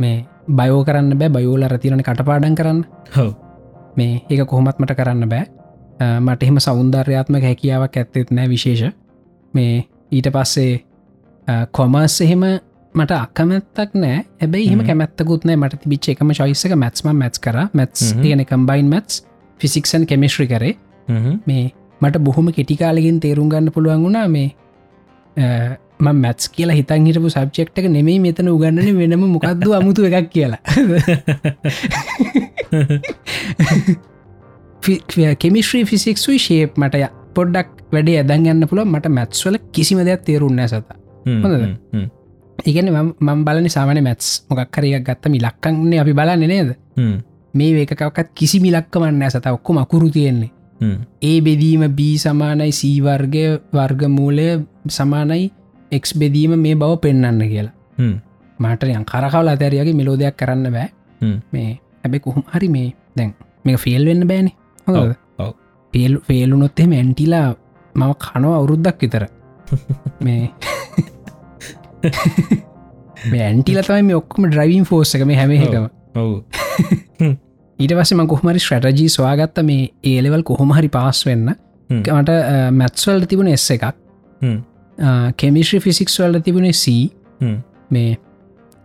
මේ 0.03 0.25
බයෝ 0.49 0.83
කරන්න 0.85 1.19
බෑ. 1.21 1.31
බයෝල 1.37 1.63
රතිරණ 1.69 2.03
කටපාඩන් 2.03 2.55
කරන්න. 2.59 2.85
හව 3.15 3.29
මේ 3.97 4.23
ඒක 4.31 4.47
කොහොමත් 4.49 4.79
මට 4.81 4.97
කරන්න 4.99 5.29
බෑ. 5.29 5.45
මට 6.25 6.43
එහෙම 6.43 6.59
සෞන්දර්යාත්මක 6.67 7.45
හැකියාවක් 7.49 7.97
ඇත්තෙත් 7.97 8.31
නෑ 8.31 8.49
විශේෂ. 8.49 8.95
මේ 9.55 9.85
ඊට 10.11 10.29
පස්සේ 10.33 10.73
කොමර්ස් 11.77 12.21
එහෙම 12.25 12.43
මට 12.95 13.11
අකමැත්තක් 13.15 13.95
නෑ. 13.97 14.25
එහෙම 14.41 14.79
හ්ම්. 14.79 14.87
කැමැත්තකුත් 14.87 15.45
නෑ. 15.45 15.57
මට 15.57 15.81
තිබිච් 15.83 16.09
එකම 16.09 16.33
චයිසක 16.33 16.73
මැත්ම 16.77 17.13
මැත්ස් 17.15 17.39
කර. 17.41 17.59
හ්ම්. 18.13 18.23
තියෙන 18.23 18.45
කම්බයින් 18.47 18.89
මැත්ස් 18.89 19.23
ෆිසික්සන් 19.61 20.07
කෙමිස්ට්‍රි 20.07 20.47
කරේ. 20.49 20.75
මේ 21.47 21.71
මට 22.01 22.19
බොහොම 22.21 22.53
කෙටිකාලකින් 22.53 23.21
තේරුම් 23.21 23.49
ගන්න 23.49 23.73
පුළුවන් 23.73 24.03
වුණා 24.03 24.29
මේ 24.29 24.49
මැත්ස් 26.15 26.49
කියලා 26.51 26.75
හිතන් 26.75 27.07
හිටපු 27.07 27.31
සබ්ජෙක්් 27.31 27.71
එක 27.77 27.89
නෙමෙයි 27.91 28.21
මෙතන 28.21 28.49
උගන්නන 28.49 28.99
වෙනම 28.99 29.25
මොකක්ද 29.29 29.67
අමුතු 29.73 30.05
එකක් 30.11 30.31
කියලා. 30.31 30.61
කෙමිස්ට්‍රී 35.39 35.85
ෆිසික්සුයි 35.85 36.39
ශේප් 36.39 36.79
මට 36.79 36.95
ය- 36.97 37.11
පොඩ්ඩක් 37.35 37.69
වැඩේ 37.93 38.17
ඇදන් 38.19 38.45
ගන්න 38.45 38.69
පුළ 38.69 38.85
මට 38.87 39.09
මැත්ස්වල 39.11 39.59
කිසිම 39.73 39.99
දෙයක් 40.05 40.23
තේරුන්න 40.25 40.63
සත 40.67 40.89
ඉගන 42.65 42.89
මම් 42.91 43.45
බලන 43.45 43.69
සාමන 43.69 44.03
මැත්ස් 44.03 44.45
මොකක්කරයක් 44.49 45.03
ගත්තම 45.03 45.35
ලක්කන්නේ 45.37 46.01
අපි 46.01 46.13
බලන්න 46.13 46.47
නේද? 46.47 46.71
මේ 47.55 47.75
වේකකවත් 47.75 48.33
කිසි 48.35 48.61
මිලක්කමන්න 48.61 49.23
ඇසත 49.23 49.47
ඔක්කොම 49.49 49.79
අකුරු 49.79 50.11
තියෙන්නේ. 50.11 50.51
ඒ 51.23 51.41
බෙදීම 51.41 51.85
බී 51.91 52.19
සමානයි 52.19 52.73
සීවර්ගය 52.73 53.45
වර්ගමූලය 53.73 54.49
සමානයි 54.89 55.53
එක් 55.93 56.05
බෙදීම 56.19 56.57
මේ 56.57 56.75
බව 56.75 57.01
පෙන්න්න 57.01 57.43
කියලා. 57.43 57.75
මට 58.59 58.83
යන් 58.87 59.05
කරකවල 59.05 59.49
අතැරයගේ 59.49 59.95
මෙලෝදයක් 59.95 60.37
කරන්න 60.37 60.73
බෑ. 60.73 60.89
මේ 61.53 61.81
හැබැ 62.03 62.21
කොහොම 62.21 62.45
හරි 62.47 62.69
මේ 62.69 62.95
දැන් 63.17 63.35
මේ 63.65 63.77
ෆියල් 63.77 64.07
වෙන්න 64.07 64.27
බෑනේ. 64.27 64.55
පේල් 65.95 66.19
ෆේලුනොත් 66.21 66.79
එහෙම 66.79 66.93
ඇන්ටිලා 66.93 67.49
මම 67.95 68.13
කනව 68.17 68.53
අවුරුද්දක් 68.53 69.01
විතර. 69.01 69.27
මේ 70.25 70.51
ඇන්ටිල 73.47 73.81
තමයි 73.87 74.03
මේ 74.09 74.19
ඔක්කම 74.21 74.49
ඩ්‍රයිවින් 74.49 74.85
ෆෝස් 74.91 75.15
එකම. 75.15 75.33
ඔවු. 76.17 76.37
ඊට 77.79 77.93
පස්සම 77.99 78.23
කොහමරි 78.33 78.61
ස්ට්‍රටජී 78.65 79.11
ස්වාගත්ත 79.17 79.61
මේ 79.65 79.91
ඒලෙවල් 80.13 80.43
කොහොමහරි 80.51 80.89
පාස් 80.89 81.21
වෙන්න. 81.27 81.53
මට 81.91 82.31
මැත්ස්වල්ට 82.81 83.29
තිබුණ 83.29 83.53
එස් 83.53 83.69
එකක්. 83.77 83.85
කෙමිශ්‍රි 85.37 85.81
ෆිසික්ස් 85.81 86.19
වල්ට 86.23 86.45
තිබුණේ 86.49 86.73
සී 86.73 87.05
මේ 87.91 88.17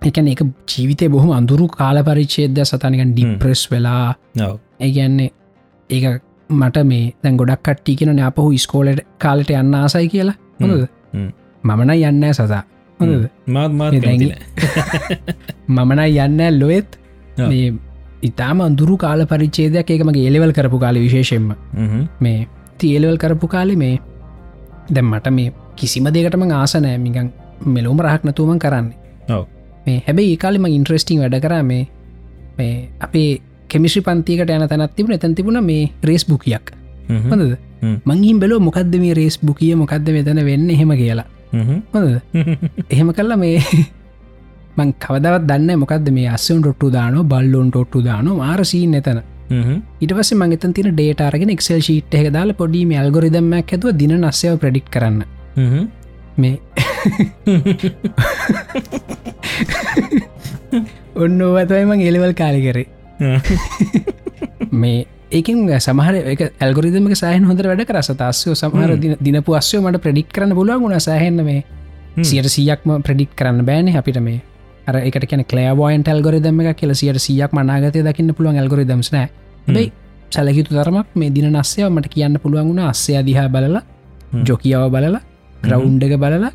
එකන 0.02 0.28
එක 0.34 0.44
ජීවිතය 0.74 1.10
බොහොම 1.10 1.32
අඳුරු 1.40 1.68
කාල 1.80 2.04
පරිච්චේද 2.04 2.62
සතනිකන් 2.64 3.16
ඩිප්‍රෙස් 3.16 3.66
වෙලා. 3.72 4.14
ඒගැන්නේ 4.80 5.32
ඒක 5.90 6.06
මට 6.50 6.86
මේ 6.92 7.14
දැන් 7.24 7.38
ගොඩක් 7.38 7.64
කට්ටි 7.64 7.96
කියෙන 7.96 8.22
අපහු 8.30 8.52
ස්කෝලට 8.58 9.02
කාලට 9.20 9.50
යන්න 9.50 9.76
ආසයි 9.82 10.08
කියලා. 10.10 10.38
මමන 11.64 11.92
යන්න 11.94 12.34
සතා 12.34 12.64
හොඳද? 13.00 13.30
මාත් 13.48 13.72
මාත් 13.72 13.92
මේ 13.92 14.00
දැන්- 14.00 14.20
කැමති 14.20 15.24
මමනයි 15.68 16.18
යන්න 16.18 16.60
ලොවෙත්. 16.60 16.90
ඉතාම 18.24 18.62
අඳුරු 18.62 18.98
කාල 18.98 19.26
පරිච්චේදයක් 19.26 19.92
ඒකමගේ 19.92 20.28
එලෙවල් 20.28 20.52
කරපු 20.52 20.80
කාල 20.80 20.96
විශේෂෙන්ම. 20.96 21.52
හ්ම්. 21.74 22.04
මේ 22.22 22.48
තියලවල් 22.80 23.18
කරපු 23.18 23.48
කාලෙ 23.48 23.76
මේ 23.76 24.00
දැම් 24.92 25.06
මට 25.06 25.32
මේ 25.32 25.52
කිසිම 25.78 26.08
දෙකටම 26.10 26.46
ආසනෑ 26.52 26.98
මිකන් 26.98 27.30
මෙලොම 27.66 28.02
රහක් 28.02 28.24
නතුවමන් 28.26 28.60
කරන්නේ. 28.60 28.96
මේ 29.88 30.04
හැබැයි 30.08 30.32
ඒකාලෙම 30.32 30.66
ඉන්ට්‍රස්ටිං 30.66 31.20
වැඩ 31.20 31.36
කරා 31.42 31.64
මේ 31.64 31.84
මේ 32.58 32.90
අපේ 33.02 33.30
කෙමිශ්‍රි 33.70 34.02
පන්තිකට 34.02 34.50
යන 34.50 34.68
තැනත් 34.68 34.96
තිබුණ. 34.96 35.14
එතැන් 35.14 35.36
තිබුණ 35.36 35.64
මේ 35.64 35.92
රේස් 36.04 36.26
බුකියක් 36.30 36.72
හ්ම්. 37.10 37.30
හොඳද? 37.30 37.58
හ්ම්. 37.82 37.98
මංගින් 38.06 38.40
බැලෝ 38.40 38.60
මොකක්ද 38.60 38.96
මේ 38.96 39.14
රේස් 39.14 39.40
බුකිය 39.44 39.76
මොකක්ද 39.76 40.10
මෙතන 40.10 40.46
වෙන්න 40.46 40.70
එහෙම 40.70 40.92
කියලා 40.92 41.26
හොඳද? 41.94 42.22
එහෙම 42.90 43.14
කල්ලා 43.14 43.38
මේ 43.38 43.61
මං 44.77 44.94
කවදවත් 44.99 45.48
දන්න 45.49 45.80
මොකක්ද 45.80 46.10
මේ 46.11 46.30
අස්සුන් 46.30 46.61
ටොට්ටු 46.61 46.91
දාන 46.91 47.26
බල්ලොන් 47.26 47.72
ටොට්ටු 47.72 48.03
දාන 48.03 48.26
මාරසීන් 48.38 48.94
එතන. 48.99 49.22
හ්ම්. 49.49 49.82
ඉට 50.02 50.11
පස 50.11 50.34
මගත 50.34 50.73
තින 50.73 50.91
ඩේටාරගෙන 50.91 51.49
එක්සල් 51.49 51.80
ශීට් 51.80 52.14
එක 52.14 52.32
දාල 52.38 52.53
පොඩීම 52.53 52.91
ඇල්ගොරිදම්මක් 52.94 53.69
ඇතුව 53.69 53.98
දින 53.98 54.11
නස්සයව 54.19 54.60
ප්‍රඩික් 54.64 54.90
කරන්න. 54.91 55.23
මේ 56.38 56.60
ඔන්න 61.23 61.41
ඕවතයි 61.41 61.86
මං 61.86 62.02
එලවල් 62.03 62.34
කාලි 62.34 62.61
කරේ. 62.65 62.88
මේ 64.73 65.06
ඒකින් 65.31 65.80
සමහර 65.80 66.15
එක 66.15 66.53
ඇල්ගොරිදමක 66.61 67.15
සහන් 67.15 67.45
හොඳ 67.45 67.61
වැඩ 67.65 67.81
කර. 67.84 68.02
සතස්සයෝ 68.02 68.53
සමහර 68.53 68.95
දින- 68.95 69.18
දිනපු 69.22 69.52
අස්සයෝ 69.53 69.81
මට 69.81 69.97
ප්‍රඩික් 69.97 70.30
කරන්න 70.34 70.53
පුළුවන් 70.53 70.81
ගුණ 70.81 70.97
සහන්න 70.97 71.43
මේ. 71.43 71.64
සියට 72.23 72.45
සියක්ම 72.45 73.02
ප්‍රඩික් 73.02 73.30
කරන්න 73.38 73.65
බෑන 73.65 73.97
අපිට 73.97 74.19
මේ. 74.19 74.41
අර 74.88 74.95
එකට 74.95 75.26
කියන 75.26 75.43
කලෑවෝයන් 75.43 76.03
ඇල්ගොරිදම 76.07 76.61
එක 76.61 76.77
කියල 76.77 76.93
සියට 76.93 77.18
සියක් 77.18 77.53
මනාගතය 77.53 78.03
දකින්න 78.03 78.34
පුළුවන් 78.34 78.57
ඇල්ගොරිදම්ස් 78.57 79.14
නෑ. 79.14 79.30
බයි 79.73 79.91
සැලකිතු 80.31 80.76
තරමක් 80.76 81.06
මේ 81.15 81.30
දින 81.30 81.52
නස්සය 81.52 81.84
මට 81.89 82.07
කියන්න 82.07 82.38
පුළුවන් 82.39 82.68
වුණ. 82.69 82.80
අස්සය 82.80 83.23
දිහා 83.23 83.47
බලලා 83.47 83.81
ජොකියාව 84.43 84.91
බලලා 84.91 85.22
ග්‍රවුන්් 85.64 86.02
එක 86.03 86.19
බලලා 86.19 86.52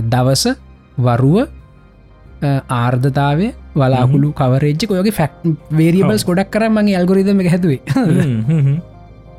දවස 0.00 0.46
වරුව 0.98 1.46
ආර්ධතාවය 2.42 3.52
වලාකුළු 3.74 4.32
කවරේජ්ජ 4.32 4.86
ඔයගේ 4.90 5.12
ෆැක්් 5.12 5.32
වේරියබල්ස් 5.72 6.24
ගොඩක් 6.24 6.50
කර 6.50 6.68
මගේ 6.68 6.96
ඇල්ගොරිදම. 6.96 7.40
හ්ම්. 7.88 8.76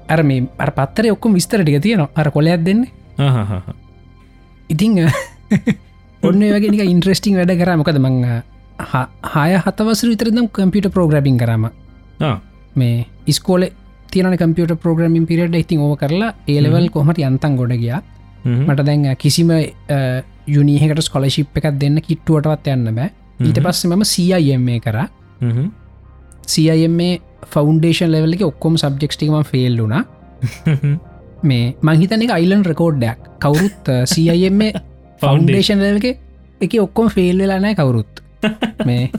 අර 0.10 0.23
මේ 0.23 0.48
අර 0.57 0.72
පත්තර 0.72 1.11
ඔක්කොම 1.11 1.34
විස්තරටික 1.34 1.82
තියෙන 1.82 2.07
අර 2.15 2.32
කොලයක් 2.32 2.64
දෙන්න. 2.64 2.86
ඉතිං 4.69 4.98
ඔන්න 6.28 6.41
වගේ 6.48 6.86
ඉන්ට්‍රස්ටිං 6.86 7.38
වැඩ 7.38 7.57
කර 7.57 7.76
මොකද 7.78 7.99
මං 7.99 8.18
හය 9.34 9.52
හතවසර 9.57 10.07
විතරදම් 10.07 10.48
කම්පියට 10.49 10.94
ප්‍රෝග්‍රබින් 10.94 11.38
කරම. 11.38 11.69
මේ 12.76 13.06
ඉස්කෝල 13.26 13.65
තියන 14.11 14.38
කම්පියට 14.38 14.78
ප්‍රෝග්‍රමින් 14.78 15.26
පිරිට 15.26 15.56
ඉතින් 15.56 15.80
ඕව 15.80 15.98
කරලා 15.98 16.34
ඒලවල් 16.48 16.90
කොමට 16.90 17.18
යන්තන් 17.19 17.57
ගොඩ 17.57 17.73
ගියා. 17.76 18.02
මට 18.45 18.86
දැන් 18.86 19.15
කිසිම 19.18 19.49
යුනිහකට 20.47 21.01
ස්කොලශිප් 21.01 21.57
එකක් 21.57 21.68
දෙන්න 21.80 22.01
කිට්ටුවටවත් 22.01 22.72
යන්න 22.73 22.95
බෑ. 22.95 23.11
ඊට 23.39 23.59
පස්ස 23.59 23.85
මම 23.85 24.03
සIM 24.05 24.68
කර. 24.80 24.97
සIM 26.47 26.99
ෆෞන්ඩේෂන් 27.51 28.11
ලෙවල 28.11 28.35
එක 28.35 28.45
ඔක්කොම 28.45 28.77
සබ්ජෙක්ටිම 28.77 29.38
ෆෙල් 29.43 29.80
හ්ම්. 29.81 30.97
මේ 31.43 31.73
මංහිතන 31.81 32.26
එක 32.27 32.35
අයිලන් 32.38 32.63
රකෝඩ්ඩයක් 32.63 33.30
කවුරුත් 33.39 33.91
සIM 34.05 34.61
ෆෞන්ඩේෂන් 35.22 35.84
ලක 35.89 36.15
එක 36.61 36.77
ඔක්කොම 36.80 37.09
ෆෙල් 37.09 37.38
වෙලා 37.38 37.59
නෑ 37.59 37.76
කවුරුත්. 37.76 38.23
මේ 38.88 39.09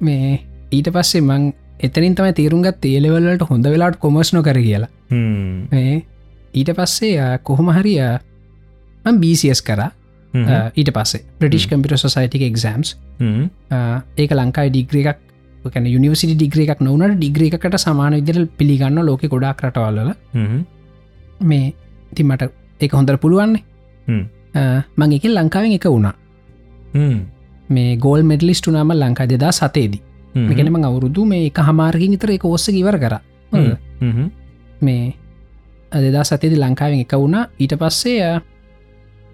මේ 0.00 0.40
ඊට 0.72 0.88
පස්සේ 0.90 1.20
මං 1.22 1.52
එතනින් 1.80 2.14
තමයි 2.14 2.32
තේරුම්ගත් 2.32 2.80
තේලෙවල්ලට 2.80 3.46
හොඳ 3.48 3.66
වෙලාට 3.66 3.98
කොමස් 3.98 4.32
නොකර 4.32 4.58
කියලා. 4.58 4.90
ඊට 6.54 6.70
පස්සේ 6.76 7.38
කොහොම 7.42 7.72
හරිය 7.72 8.00
බීසිස් 9.22 9.62
කර. 9.62 9.82
ඊට 10.74 10.90
පස්සේ 10.96 11.24
ප්‍රටිෂ් 11.38 11.66
කම්පිට 11.68 11.98
සොසයිටික 11.98 12.42
එක්සම්ස් 12.48 12.96
හ්ම්. 13.20 13.44
ඒක 14.18 14.30
ලංකායි 14.32 14.70
ඩිග්‍ර 14.70 14.96
එකක් 15.02 15.18
කැන 15.72 15.86
යනිවසිට 15.86 16.36
ඩිග්‍ර 16.36 16.62
එකක් 16.64 16.80
නොවනට 16.80 17.18
ඩිග්‍ර 17.18 17.42
එකට 17.48 17.76
සමාන 17.78 18.16
විදිරල් 18.18 18.46
පිළිගන්න 18.58 19.02
ලෝක 19.08 19.26
ගොඩක් 19.34 19.66
රටවල්ල 19.66 20.14
හ්ම්. 20.34 20.62
මේ 21.40 21.74
ති 22.14 22.22
මට 22.24 22.50
එක 22.80 22.92
හොඳර 22.92 23.18
පුළුවන්නේ. 23.18 23.62
මං 24.96 25.12
එක 25.12 25.24
ලංකාවෙන් 25.28 25.76
එක 25.78 25.86
වුණා. 25.86 26.14
මේ 27.68 27.96
ගෝල් 27.96 28.22
මෙඩලිස්ටු 28.22 28.70
නම 28.70 28.92
ලංකා 28.92 29.28
දෙදා 29.28 29.52
සතේදී. 29.52 30.02
මෙගෙනම 30.34 30.76
අවුරුදු 30.84 31.24
මේ 31.24 31.46
එක 31.46 31.58
හමාර්ගින් 31.68 32.16
ඉතර 32.16 32.30
එක 32.36 32.44
ඔස්ස 32.44 32.68
ඉවර 32.68 32.98
කර. 32.98 33.14
මේ 34.82 35.14
අදදා 35.92 36.24
සතේදි 36.24 36.56
ලංකාවෙන් 36.56 37.04
එක 37.04 37.12
වුණා 37.14 37.44
ඊට 37.58 37.76
පස්සේ 37.80 38.40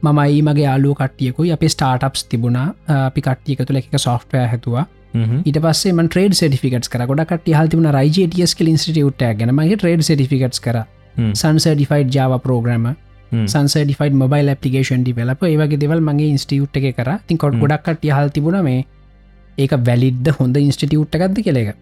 මමයි 0.03 0.43
මගේ 0.43 0.67
යාලු 0.67 0.95
කටියකුයි 0.95 1.53
අප 1.57 1.65
ස්ටාටප්ස් 1.75 2.25
තිබුණා. 2.31 2.69
අපි 2.99 3.21
කට්ටියක 3.21 3.67
තුළ 3.67 3.81
එක 3.81 3.99
සොෆ්ටය 3.99 4.45
හැතුවා. 4.53 4.87
ඊට 5.15 5.59
පස්සේ 5.65 5.93
ට්‍රේඩ් 6.05 6.39
සටිෆිකටස් 6.39 6.93
කර. 6.93 7.07
ගොඩක් 7.11 7.35
හල්තිබන 7.59 7.91
රයිජටස් 7.99 8.55
කල 8.59 8.73
ඉන්ස්ටියුට 8.75 9.27
ගැනමගේ 9.41 9.77
ට්‍රේඩ් 9.77 10.05
සටිෆිකටස් 10.09 10.61
කර. 10.61 10.85
හ්ම්. 11.17 11.33
සන්සඩිෆයිඩ් 11.35 12.15
ජාව 12.17 12.39
ප්‍රෝග්‍රම 12.45 12.87
හ්ම්. 13.33 13.47
Sun certified 13.55 14.15
mobile 14.23 14.55
application 14.55 15.03
developer 15.05 15.43
ඒවගේ 15.51 15.83
දෙවල් 15.85 16.05
මගේ 16.11 16.31
ඉන්ස්ටියුට් 16.35 16.79
එක 16.81 16.95
කර. 17.01 17.11
තින් 17.27 17.39
කොට 17.39 17.59
ගොඩක් 17.65 17.93
හල් 18.19 18.31
තිබුණ 18.31 18.63
මේ 18.69 18.87
ඒක 19.59 19.75
වැලිඩ්ද 19.89 20.33
හොඳ 20.39 20.57
ඉන්ස්ටිටියුට් 20.57 21.19
එකක්ද 21.19 21.43
කෙළෙක. 21.49 21.77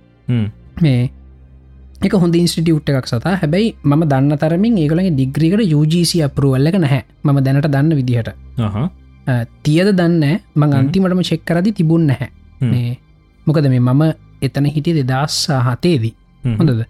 මේ 0.82 1.10
එක 2.04 2.12
හොඳ 2.22 2.34
ඉන්ස්ටිටියුට් 2.34 2.88
එකක් 2.90 3.06
සතා. 3.08 3.34
හැබැයි 3.42 3.68
ම 3.84 4.02
දන්න 4.12 4.38
තරමින් 4.42 4.76
ඒගලගේ 4.82 5.12
ඩිග්‍රිකට 5.16 5.72
UGC 5.78 6.12
අපරුවල්ලක 6.28 6.76
නැහැ. 6.84 7.02
ම 7.24 7.38
දැනට 7.46 7.68
දන්න 7.74 7.96
විදිහට. 8.00 8.28
තියද 9.62 9.88
දන්න 10.00 10.24
මං 10.54 10.76
අන්තිමටම 10.80 11.22
චෙක් 11.30 11.44
කරදි 11.44 11.72
තිබුන් 11.72 12.06
නැහැ. 12.10 12.28
මේ 12.60 12.98
මොකද 13.46 13.68
මේ 13.68 13.80
මම 13.80 14.02
එතන 14.42 14.66
හිටිය 14.74 15.02
දෙදස් 15.02 15.48
හතේදී. 15.68 16.14
හොඳද? 16.58 16.84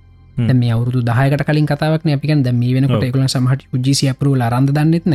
මේ 0.54 0.72
අවුරුදු 0.74 1.00
දහයකට 1.06 1.46
කලින් 1.48 1.66
කතාවක් 1.66 2.02
අපිකන් 2.16 2.42
දැ 2.42 2.52
මේ 2.52 2.74
වෙනකොට. 2.74 3.04
එකල 3.08 3.22
සමහට 3.26 3.62
UGC 3.72 4.00
අපරුවල 4.12 4.42
අරන්ද 4.42 4.70
දන්නෙත්න. 4.78 5.14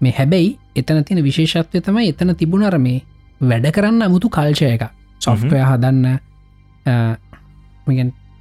මේ 0.00 0.14
හැබැයි 0.18 0.50
එතන 0.76 1.04
තියෙන 1.04 1.20
විශේෂත්වය 1.28 1.80
තමයි 1.86 2.08
එතන 2.12 2.34
තිබුණර 2.40 2.78
මේ 2.78 3.02
වැඩ 3.40 3.66
කරන්න 3.76 4.02
අමුතු 4.06 4.28
කල්චය 4.28 4.64
එක 4.74 4.82
සොෆ්ටය 5.20 5.56
හදන්න 5.60 6.06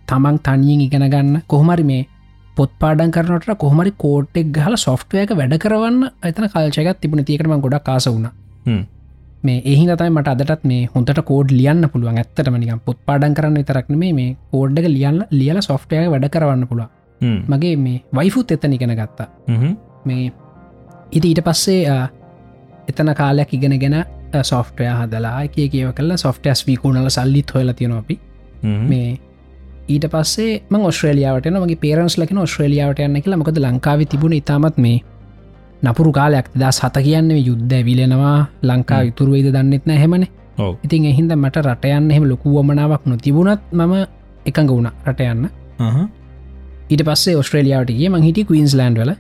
තමන් 0.10 0.40
තනියෙන් 0.46 0.86
ඉගෙන 0.86 1.06
ගන්න 1.08 1.42
කොහොමරි 1.48 1.84
මේ 1.84 2.06
පොත් 2.58 2.72
පාඩන් 2.80 3.12
කරනට 3.12 3.52
කොහමරි 3.58 3.92
කෝට්ටෙක් 3.98 4.48
ගහල 4.56 4.76
සොෆ්ටයක 4.78 5.36
වැඩ 5.40 5.58
කරවන්න 5.58 6.00
එතන 6.24 6.48
කල්චයකත් 6.54 7.02
තිබුණ 7.02 7.28
තියකටම 7.28 7.60
ගොඩක් 7.66 7.84
කාස 7.84 8.08
වුණ. 8.08 8.30
මේ 9.44 9.60
එහි 9.66 9.86
තයි 9.92 10.10
මට 10.10 10.34
අදටත් 10.36 10.64
මේ 10.66 10.88
හොඳට 10.94 11.22
කෝඩ් 11.30 11.52
ලියන්න 11.52 11.90
පුළුවන් 11.94 12.20
ඇත්තටම 12.22 12.58
නිකම් 12.58 12.82
පොත් 12.86 13.00
පාඩන් 13.06 13.38
කරන්න 13.38 13.60
විතරක්න 13.62 14.00
මේ 14.00 14.30
කෝඩ්ඩක 14.52 14.90
ලියන්න 14.90 15.22
ලියල 15.32 15.62
සොෆ්ටය 15.62 16.02
වැඩ 16.14 16.28
කරවන්න 16.30 16.66
හ්ම්. 17.22 17.40
මගේ 17.48 17.76
මේ 17.78 18.04
වයිෆුත් 18.14 18.52
එතන 18.52 18.74
ඉගෙන 18.74 18.96
ගත්තා. 18.96 19.28
මේ 20.06 20.32
ඉති 21.12 21.28
ඊට 21.28 21.44
පස්සේ 21.44 22.00
එතන 22.90 23.14
කාලයක් 23.16 23.54
ඉගෙන 23.54 23.80
ගෙන 23.80 23.98
සොෆ්ටය 24.44 24.92
හදලා 24.92 25.48
කිය 25.48 25.70
කියව 25.70 25.94
කල 25.94 26.16
සොෆ්ටස් 26.18 26.68
වීකුණල 26.68 27.10
සල්ලිත් 27.10 27.52
හොල 27.54 27.74
තියෙන 27.74 27.92
අපි. 27.94 28.20
මේ 28.64 29.20
ඊට 29.94 30.06
පස්සේ 30.14 30.62
ම 30.70 30.76
ඔස්ට්‍රේලියාවට 30.90 31.48
මගේ 31.54 31.80
පේරන්ස් 31.84 32.18
ලකන 32.18 32.38
ඔස්ට්‍රේලියාවට 32.46 33.00
යන්න 33.06 33.22
කියලා. 33.24 33.40
මොකද 33.42 33.58
ලංකාව 33.66 34.04
තිබුණ 34.12 34.36
ඉතාමත් 34.38 34.78
මේ 34.78 35.00
නපුරු 35.84 36.12
කාලයක්. 36.12 36.48
දා 36.62 36.72
සත 36.72 36.96
කියන්න 37.06 37.32
යුද්ධ 37.50 37.76
විලෙනවා 37.88 38.38
ලංකා 38.70 39.02
ඉතුරුවයිද 39.10 39.50
දන්නෙත් 39.56 39.86
නැහෙමන 39.92 40.26
ඔව්. 40.58 40.76
ඉතින් 40.86 41.06
එහින්ද 41.12 41.36
මට 41.36 41.66
රටයන්න 41.66 42.12
එහෙම 42.12 42.30
ලොකුවමනාවක් 42.32 43.06
නොතිබුණත් 43.06 43.62
මම 43.72 43.94
එකඟ 44.46 44.72
වුණ 44.76 44.92
රට 45.08 45.22
යන්න. 45.34 45.50
ආහා. 45.80 46.08
ඊට 46.92 47.04
පස්සේ 47.08 47.38
ඔස්ට්‍රේලියාවට 47.42 47.96
ගිය. 47.98 48.10
මං 48.10 48.24
හිටි 48.30 48.46
කවීන්ස් 48.46 48.76
ලන්ඩ් 48.80 49.00
වල 49.04 49.14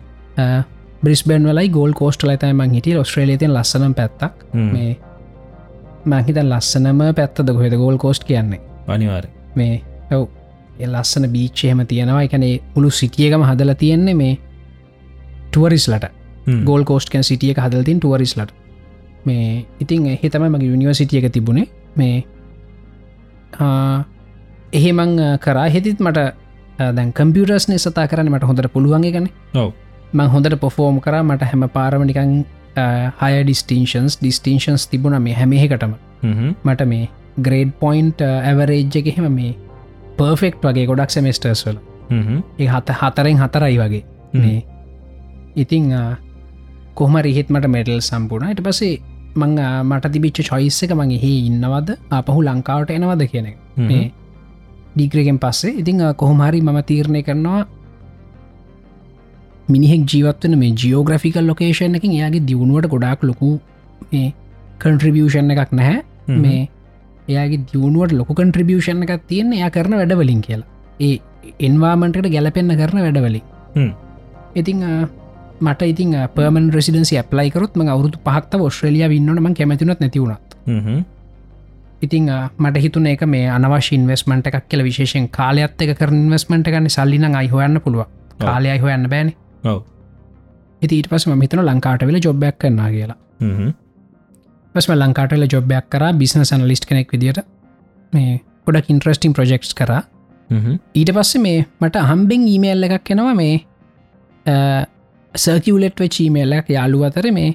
බ්‍රිස්බන් 1.03 1.45
වලයි 1.49 1.69
ගෝල් 1.69 1.93
කෝස්ටල 1.93 2.35
තයි 2.41 2.53
මං 2.53 2.73
හිටිය. 2.77 2.97
ඔස්ට්‍රේලියතින් 3.03 3.53
ලස්සනම් 3.53 3.93
පැත්තක්. 3.99 4.43
මේ 4.53 4.97
මංහිත 6.05 6.37
ලස්සනම 6.43 6.99
පැත්තද 7.15 7.47
කොහෙද 7.53 7.73
ගෝල් 7.83 7.97
කෝස්ට් 7.97 8.23
කියන්නේ? 8.27 8.59
අනිවාර 8.87 9.25
මේ 9.55 9.81
ඔව්. 10.11 10.27
ඒ 10.27 10.38
ලස්සන 10.87 11.25
බීච්චහෙම 11.35 11.81
තියෙනවා. 11.87 12.23
එකනේ 12.27 12.53
මුළු 12.75 12.89
සිටියකම 12.99 13.43
හදල 13.49 13.73
තියෙන්නේ 13.83 14.15
මේ 14.21 14.33
ටුවරිස්ලට 15.51 16.05
ගෝල් 16.67 16.83
කෝස්ට්කන් 16.89 17.23
සිටිය 17.29 17.51
එක 17.53 17.61
හදලතින් 17.65 17.99
ටුවරිස්ලට 17.99 18.51
මේ 19.25 19.65
ඉතින් 19.85 20.07
එහි 20.13 20.29
තමයි 20.29 20.49
මගේ 20.55 20.69
යුනිවර්සිටිය 20.73 21.19
එක 21.21 21.31
තිබුණේ. 21.33 21.67
මේ 21.95 22.23
එහෙ 24.73 24.91
මං 24.93 25.11
කරා. 25.45 25.67
හෙතිත් 25.75 25.99
මට 25.99 26.19
දැන් 26.97 27.13
කම්පියටර්ස්න 27.13 27.77
සතා 27.77 28.07
කරන්න. 28.07 28.31
මට 28.33 28.49
හොඳට 28.49 28.71
පුළුවන්ගේ 28.73 29.11
ගන 29.11 29.27
ඔව. 29.55 29.73
මං 30.13 30.27
හොඳට 30.35 30.59
පොෆෝම් 30.65 31.01
කර. 31.05 31.21
මට 31.23 31.51
හැම 31.51 31.69
පාරමනිකං 31.77 32.35
හය 33.21 33.33
ඩිස්ටේන්ෂන්ස් 33.43 34.19
ඩිස්ටේන්ෂන්ස් 34.19 34.87
තිබුණ 34.91 35.17
මේ 35.23 35.35
හැමහෙකටම 35.39 35.93
මට 36.65 36.85
මේ 36.91 37.09
ග්‍රේඩ් 37.45 37.71
පොයින්ට් 37.81 38.21
ඇවරේජ්ජ 38.21 38.95
එහෙම 39.11 39.27
මේ 39.39 39.51
පර්ෆෙක්් 40.19 40.55
වගේ 40.65 40.87
ගොඩක් 40.89 41.15
සෙමස්ටර්ස් 41.15 41.61
වල. 41.67 41.77
ඒ 42.59 42.67
හත 42.73 42.97
හතරෙන් 43.01 43.37
හතරයි 43.43 43.77
වගේ. 43.83 44.03
මේ 44.35 44.59
ඉතිං 45.55 45.85
කොහම 46.99 47.15
රිහෙත්මට 47.27 47.67
මෙටල් 47.75 48.01
සම්පූර්ණ 48.09 48.53
ට 48.55 48.67
පසේ 48.67 48.93
මං 49.35 49.51
මට 49.89 50.11
තිබිච්ච 50.13 50.39
චොයිස්ස 50.49 50.79
එක 50.85 50.93
මගේ 50.99 51.19
හි 51.25 51.33
ඉන්නවද? 51.49 51.89
අපහු 52.19 52.39
ලංකාවට 52.47 52.95
එනවද 52.95 53.23
කියන 53.33 53.49
මේ 53.89 54.05
ඩිග්‍රගෙන් 54.95 55.37
පස්සේ. 55.43 55.75
ඉතිං 55.81 56.01
කොහොමහරි 56.21 56.61
මම 56.61 56.79
තීරණය 56.89 57.21
කරනවා 57.27 57.61
මිනිහෙක් 59.69 60.03
ජීවත්වන 60.11 60.53
මේ 60.61 60.73
ජියෝග්‍රෆිකල් 60.81 61.45
ලොකේෂන් 61.51 61.97
එකින් 61.99 62.13
එයාගේ 62.17 62.43
දියුණුවට 62.49 62.89
ගොඩාක් 62.93 63.23
ලොකු 63.29 63.49
මේ 64.11 64.27
කන්ට්‍රිබියෂන් 64.81 65.51
එකක් 65.55 65.71
නැහැ. 65.79 65.97
මේ 66.43 66.61
එයාගේ 67.29 67.61
දියුණුවට 67.69 68.13
ලොක 68.13 68.31
කන්ට්‍රිබියෂන් 68.33 69.05
එකක් 69.05 69.23
තියෙන 69.27 69.53
එයා 69.53 69.69
කරන 69.69 69.95
වැඩවලින් 69.99 70.41
කියලා. 70.41 70.67
ඒ 70.99 71.15
එන්වාමන්ටට 71.59 72.29
ගැලපෙන්න්න 72.35 72.77
කරන 72.81 73.01
වැඩවලින්. 73.05 73.45
ඉතිං 74.55 74.83
මට 75.61 75.81
ඉතින් 75.83 76.11
පර්මන් 76.35 76.67
රෙසිඩන්සි 76.71 77.17
ඇප්ලයිකරොත් 77.17 77.75
ම 77.75 77.87
අවුරුදු 77.87 78.19
පහක්ත 78.25 78.61
ඔස්ට්‍රලිය 78.61 79.05
ඉන්නට 79.11 79.39
ම 79.39 79.53
කැමතිනත් 79.53 79.99
නැතිවුණත් 79.99 80.55
ඉතිං 82.01 82.29
මට 82.57 82.77
හිතුන 82.77 83.07
එක 83.07 83.23
මේ 83.25 83.49
අනවශ 83.49 83.91
ඉන්වස්මට 83.93 84.47
එකක් 84.49 84.67
කියල 84.69 84.83
විශේෂෙන් 84.83 85.27
කාලයත් 85.29 85.81
එක 85.81 85.93
කර 85.97 86.13
ඉන්වස්මට 86.13 86.67
ගන්න 86.67 86.89
සල්ලින 86.89 87.35
අයිහොයන්න 87.35 87.81
පුළුව 87.81 88.07
කාලය 88.39 88.69
අයිහොයන්න 88.69 89.09
බෑන. 89.09 89.33
ඉතිට 90.81 91.09
පස 91.09 91.27
මිතන 91.35 91.61
ලංකාට 91.61 92.07
වෙල 92.07 92.19
ජොබ්බයක් 92.19 92.57
කරන්නා 92.57 92.89
කියලා 92.89 93.17
පස්ම 94.79 94.93
ලංකාටල 94.97 95.45
ජොබ්බයක් 95.55 95.89
කර 95.93 96.03
බිස්නස 96.21 96.51
නලිස්් 96.59 96.81
කෙනෙක් 96.91 97.11
විදිට 97.15 97.39
මේ 98.13 98.37
ගොඩක් 98.67 98.89
ඉන්ට්‍රස්ටිං 98.93 99.33
ප්‍රජෙක්ස් 99.37 99.73
කර. 99.79 99.91
ඊට 100.99 101.11
පස්සේ 101.17 101.41
මේ 101.45 101.65
මට 101.81 102.05
හම්බෙන් 102.11 102.47
ඊමේල්ල 102.53 102.87
එකක් 102.87 103.03
කෙනවා 103.09 103.33
මේ 103.41 103.55
සර්කිවලෙට් 105.35 105.99
චීමේල්ල 106.15 106.53
යාලු 106.75 106.99
අතර 107.07 107.27
මේ 107.37 107.49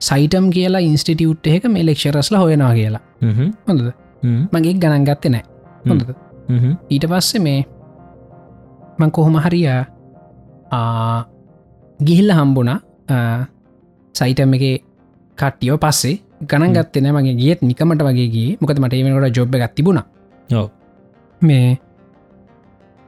සයිටම් 0.00 0.46
කියලා 0.56 0.82
ඉන්ස්ටිටියුට් 0.86 1.46
එක 1.56 1.68
මේ 1.74 1.84
ලෙක්ෂරස්ල 1.88 2.36
හොයනවා 2.42 2.72
කියලා. 2.78 3.02
හොඳද? 3.68 3.90
මගේ 4.54 4.74
ගණන් 4.82 5.04
ගත්ත 5.08 5.24
නෑ 5.34 5.44
හොඳද? 5.90 6.08
ඊට 6.94 7.06
පස්සේ 7.12 7.42
මේ 7.46 7.60
මං 8.98 9.10
කොහොම 9.18 9.36
හරියා 9.44 9.82
ගිහිල්ල 12.08 12.32
හම්බුණ. 12.38 12.72
සයිටම් 14.14 14.58
එක 14.58 14.64
කට්ටියෝ 15.38 15.78
පස්සේ 15.84 16.16
ගණන් 16.40 16.72
ගත්තන 16.72 17.10
මගේ 17.10 17.34
ගියත් 17.34 17.62
නිකමට 17.62 18.00
වගේගේ 18.00 18.56
මොකද 18.60 18.78
මට 18.78 18.94
ඒමකට 18.94 19.36
ජොබ් 19.36 19.54
එකක් 19.56 19.74
තිබුණ. 19.74 20.02
මේ 21.42 21.78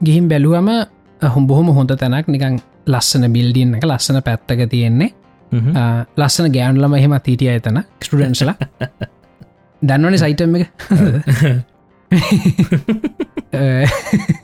ගිහිම් 0.01 0.29
බැලුවම 0.29 0.69
හුම් 1.23 1.47
බොහොම 1.47 1.71
හොඳ 1.71 1.95
තැනක්. 1.95 2.29
නිකං 2.29 2.59
ලස්සන 2.87 3.33
බිල්ඩින්න 3.33 3.75
එක 3.77 3.85
ලස්සන 3.85 4.21
පැත්තක 4.21 4.69
තියෙන්නේ. 4.69 5.11
ලස්සන 6.17 6.51
ගෑන්ලම 6.51 6.95
එහෙම 6.95 7.19
හිටිය 7.19 7.49
ඇතන 7.49 7.85
ස්ටඩන්ස්ල 8.01 8.51
දන්නවන 9.83 10.19
සයිටම් 10.19 10.57
එක? 10.57 10.71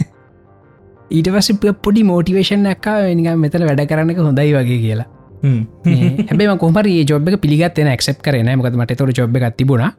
ඊට 1.10 1.28
පස්ස 1.28 1.52
පොඩි 1.82 2.04
මෝටිවේෂන් 2.04 2.66
ඇක්කා 2.66 3.14
නික 3.14 3.36
මෙතල 3.36 3.64
වැඩ 3.64 3.86
කරන්න 3.86 4.10
එක 4.12 4.20
හොඳයි 4.20 4.52
වගේ 4.54 4.80
කියලා 4.82 5.17
හැබේ 6.28 6.56
කොමර 6.56 6.86
ඒ 6.86 7.04
ජොබ් 7.04 7.28
එක 7.28 7.40
පිළිගත්වෙන 7.40 7.90
ක්සප් 7.94 8.22
කරන 8.22 8.52
මකද 8.52 8.74
මට 8.74 8.96
තොර 8.96 9.12
ජොබ් 9.12 9.36
එකක් 9.36 9.56
තිබුණ. 9.56 9.90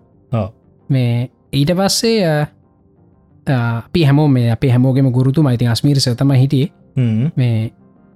මේ 0.89 1.29
ඊට 1.53 1.73
පස්සේ 1.73 2.47
අපි 3.47 4.03
හැමෝ 4.03 4.27
මේ 4.29 4.51
අප 4.51 4.63
හැමෝගේම 4.65 5.11
ගුරුතු 5.11 5.43
මයිති 5.43 5.67
අස්මීර 5.67 5.99
සතම 5.99 6.33
හිටියේ. 6.33 6.71
මේ 7.35 7.71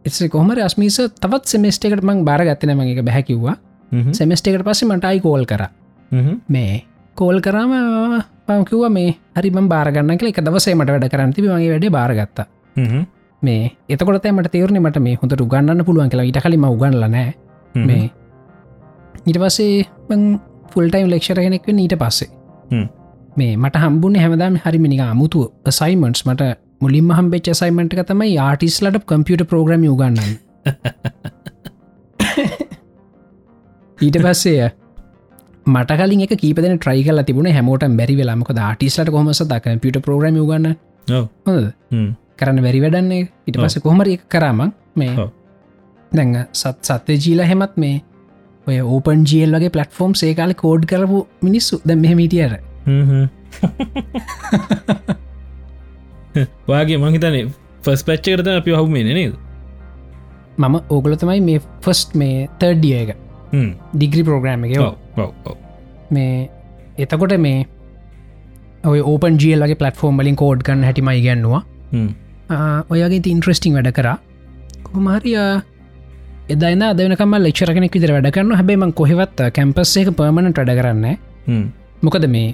එ 0.06 0.30
කොහමර 0.30 0.60
අස්මිස 0.60 0.98
තවත් 0.98 1.46
සෙමස්ටේකට 1.48 2.04
මං 2.04 2.26
බාරගත්තන 2.26 2.76
මගේ 2.76 3.04
බැහැකිව්වා 3.04 3.56
සෙමස්ටේකට 4.12 4.66
පස්සේ 4.66 4.90
මටයි 4.90 5.20
කෝල් 5.20 5.46
කර. 5.46 5.68
මේ 6.50 6.84
කෝල් 7.18 7.42
කරම 7.42 7.74
පංකිව්ව 8.48 8.90
මේ 8.90 9.16
හරි 9.36 9.50
බාරගන්න 9.50 10.12
එක 10.12 10.42
දවසේ 10.42 10.76
මට 10.76 10.90
වැඩ 10.90 11.10
කරන්න 11.10 11.34
තිබ 11.34 11.46
මගේ 11.46 11.72
වැඩ 11.72 11.92
බාරගත්තා 11.92 12.48
මේ 13.44 13.62
එතකොට 13.90 14.28
මට 14.32 14.52
තේරණ 14.52 14.82
මට 14.82 15.06
මේ 15.06 15.16
හොඳට 15.22 15.46
උගන්නන්න 15.46 15.86
පුළුවන් 15.86 16.10
කියලා. 16.10 16.30
ඉට 16.32 16.42
කලිම 16.44 16.66
උගන්නල 16.66 17.06
නෑ 17.08 17.30
මේ 17.84 18.04
ඊට 19.28 19.40
පස්සේ 19.40 19.86
ෆුල්ටයිම් 20.74 21.08
ලෙක්ෂර 21.10 21.40
කෙනෙක්ව 21.40 21.72
ඊට 21.76 21.96
පස්සේ. 22.02 22.30
මේ 23.38 23.54
මට 23.58 23.82
හම්බුණ 23.84 24.16
හැමදාම 24.18 24.56
හරිමිනික 24.64 25.02
අමුතු 25.06 25.42
සයිමන්ස් 25.72 26.22
මට 26.28 26.54
මුලින්ම 26.82 27.10
හම්බෙච් 27.18 27.50
සයිමට 27.54 27.96
තමයි 28.10 28.34
ආටිස්ලට 28.40 28.98
කම්පියට 29.10 29.44
ප්‍රෝග්‍රම 29.52 29.84
උගන්නන්න 29.88 30.32
ඊට 33.98 34.18
පස්සේ 34.26 34.72
මට 35.66 36.00
කලින් 36.00 36.26
එක 36.26 36.34
කීපදන 36.38 36.76
ට්‍රයිකල 36.78 37.24
තිබුණ 37.30 37.52
හැමෝට 37.52 37.86
බැරි 38.00 38.18
වෙලාමක 38.20 38.52
ආටිස්ලට 38.62 39.14
කොමස 39.16 39.44
කම්පියට 39.62 40.04
ප්‍රෝග්‍රම 40.08 40.42
ගන්න 40.42 40.76
කරන්න 42.44 42.62
බැරි 42.66 42.80
වැඩන්නේ. 42.86 43.24
ඉට 43.48 43.58
පස 43.60 43.76
කොහමර 43.86 44.08
එක 44.16 44.22
කරාම 44.30 44.60
මේ 44.96 45.30
දැඟ 46.12 46.36
සත් 46.54 46.78
සත්‍ය 46.90 47.14
ජීල 47.18 47.42
හෙමත් 47.52 47.78
මේ 47.78 48.02
ඔය 48.68 48.78
ඕපන් 48.90 49.26
ජියල් 49.30 49.52
වගේ 49.58 49.72
පලටෆෝම් 49.76 50.14
සේකාල 50.22 50.52
කෝඩ් 50.56 50.84
කරපු 50.92 51.20
මිනිස්සු. 51.42 51.76
දැ 51.86 51.98
මෙහමිටියර 51.98 52.54
වාගේ 56.68 56.98
මහිතන 57.00 57.52
ෆස් 57.84 58.04
පච්ච 58.04 58.26
කරත 58.36 58.48
අපි 58.54 58.72
හවුමේ 58.74 59.04
නේද? 59.10 59.34
මම 60.58 60.76
ඕගල 60.90 61.16
තමයි 61.16 61.42
මේ 61.42 61.60
ෆස්ට් 61.82 62.16
මේ 62.16 62.50
තර්ඩිය 62.60 62.94
එක. 62.96 63.18
ඩිග්‍රි 63.94 64.24
ප්‍රෝග්‍රෑම් 64.24 64.64
එක 64.66 64.78
මේ 66.12 66.50
එතකොට 66.98 67.38
මේ 67.40 67.66
ඔය 68.86 69.00
ඕපන් 69.04 69.38
ජියල්ගේ 69.38 69.76
පලටෆෝම් 69.76 70.18
බලින් 70.18 70.36
කෝඩ් 70.36 70.64
කන්න 70.64 70.84
හැටිමයි 70.84 71.22
ගැන්නවා 71.26 71.64
ඔයගේ 72.94 73.22
ඉන්ට්‍රස්ටිං 73.34 73.78
වැඩ 73.78 73.92
කරා. 74.00 74.18
කොමහරිය 74.88 75.38
එදයින 76.54 76.84
අදනකම 76.88 77.34
ලෙක්ෂරකනෙක් 77.46 77.94
විදිර 77.98 78.12
වැඩ 78.16 78.30
කරන්න 78.36 78.58
හැබේම 78.60 78.92
කොහෙවත් 79.00 79.40
කැම්පස් 79.58 79.94
එක 80.02 80.12
පර්මණට 80.20 80.60
වැඩ 80.60 80.74
කරන්න 80.80 81.06
මොකද 82.04 82.26
මේ 82.36 82.50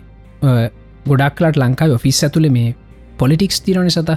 ගොඩක්ලට 1.10 1.58
ලංකාව 1.64 1.96
ඔෆිස් 1.98 2.20
ඇතුළ 2.28 2.50
මේ 2.58 2.76
පොලිටික්ස් 3.20 3.60
තිරණ 3.66 3.90
සත. 3.90 4.10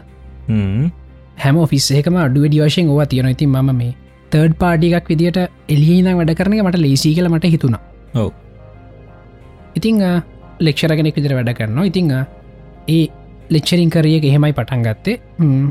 හැම. 1.42 1.56
ඔෆිස් 1.64 1.86
ඒකම 1.96 2.16
අඩුව 2.26 2.44
ඩියවශයෙන් 2.48 2.90
ඕවා 2.92 3.09
තියෙන 3.12 3.30
ඉතින් 3.34 3.50
ම 3.50 3.72
මේ 3.80 3.94
තර්ඩ් 4.32 4.54
පාඩියක් 4.62 5.09
විදිට 5.12 5.38
එලියන 5.74 6.09
වැඩ 6.18 6.34
කරන 6.38 6.54
මට 6.66 6.84
ලේසි 6.84 7.14
කල 7.16 7.28
මට 7.32 7.52
හිතුණ. 7.54 7.76
ඔව. 8.14 8.30
ඉතිං 9.78 10.04
ලෙක්ෂරගෙනෙක් 10.66 11.16
විදිර 11.18 11.34
වැඩ 11.38 11.52
කරනවා. 11.59 11.88
ඉතිං 11.90 12.12
ඒ 12.12 13.02
ලෙක්ෂරින් 13.51 13.90
කරය 13.90 14.12
එහෙමයි 14.19 14.52
පටන් 14.52 14.82
ගත්තේ. 14.86 15.19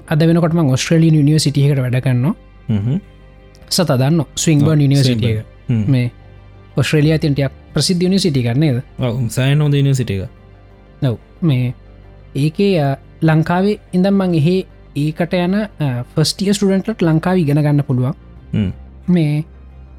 අද 0.08 0.20
වෙනකොටම 0.28 0.60
ඔස්ට්‍රලිය 0.76 1.12
නිවසිටියකට 1.12 1.80
වැඩ 1.80 2.02
කරනවා. 2.04 2.36
සත 3.70 3.90
දන්න 4.02 4.26
ස්විංබර්න් 4.36 4.84
නිවසිටිය 4.94 5.44
මේ 5.88 6.12
ඔස්ට්‍රලිය 6.78 7.18
තින්ටයක් 7.20 7.52
ප්‍රසිද්ධ 7.74 8.10
නිසිටි 8.10 8.44
කරන්නේද 8.44 8.82
සයනෝ 9.30 9.70
දන 9.70 9.96
සිට 9.96 10.12
එක. 10.12 10.28
නව් 11.02 11.16
මේ 11.42 11.74
ඒකේ 12.36 12.96
ලංකාවේ 13.22 13.80
ඉඳම් 13.94 14.16
මං 14.22 14.36
එහෙ 14.40 14.56
ඒකට 14.96 15.34
යන 15.40 15.56
ෆස්ටිය 16.14 16.54
ස්ටඩන්ටට 16.54 17.02
ලංකාව 17.08 17.38
ඉගෙන 17.44 17.62
ගන්න 17.64 17.84
පුළුවන්. 17.88 18.16
මේ 19.08 19.44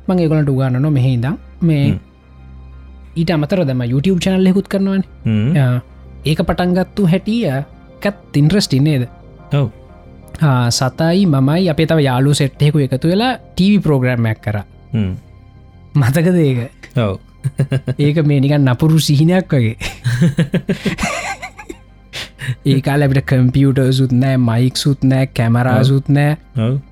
මං 0.09 0.19
ඒගොලට 0.19 0.51
උගන්නන 0.53 0.93
මෙහෙහිදම් 0.93 1.39
මේ 1.62 1.94
ඊට 3.16 3.31
අමතර 3.31 3.65
දම 3.65 3.82
YouTube 3.93 4.20
චනල් 4.20 4.47
හෙකුත් 4.51 4.69
කරනවන 4.69 5.03
ඒක 6.24 6.40
පටන්ගත්තු 6.40 7.07
හැටිය 7.07 7.51
කත් 8.01 8.36
ඉන්ට්‍රස්ටින්නේද 8.36 9.09
ඔව. 9.53 9.69
සතයි 10.70 11.27
මමයි 11.27 11.69
අපේ 11.70 11.86
තව 11.86 11.99
යාලු 12.01 12.35
සෙට්හෙකු 12.35 12.78
එකතු 12.78 13.09
වෙලා 13.09 13.39
TV 13.57 13.82
ප්‍රෝග්‍රම්මයක් 13.82 14.39
කර. 14.40 14.62
මතකද 15.94 16.39
ඒක? 16.39 16.59
ඔව. 16.99 17.19
ඒක 17.99 18.23
මේ 18.24 18.40
නිකන් 18.40 18.65
නපුරු 18.65 18.99
සිහිනයක් 19.01 19.51
වගේ. 19.51 19.77
ඒකාල 22.66 23.03
අපට 23.03 23.23
කම්පියුට 23.27 23.82
සුත් 23.93 24.12
නෑ 24.15 24.39
මයික් 24.39 24.77
සුත් 24.77 25.03
නෑ 25.05 25.27
කැමරා 25.28 25.82
සුත් 25.85 26.09
නෑ 26.09 26.36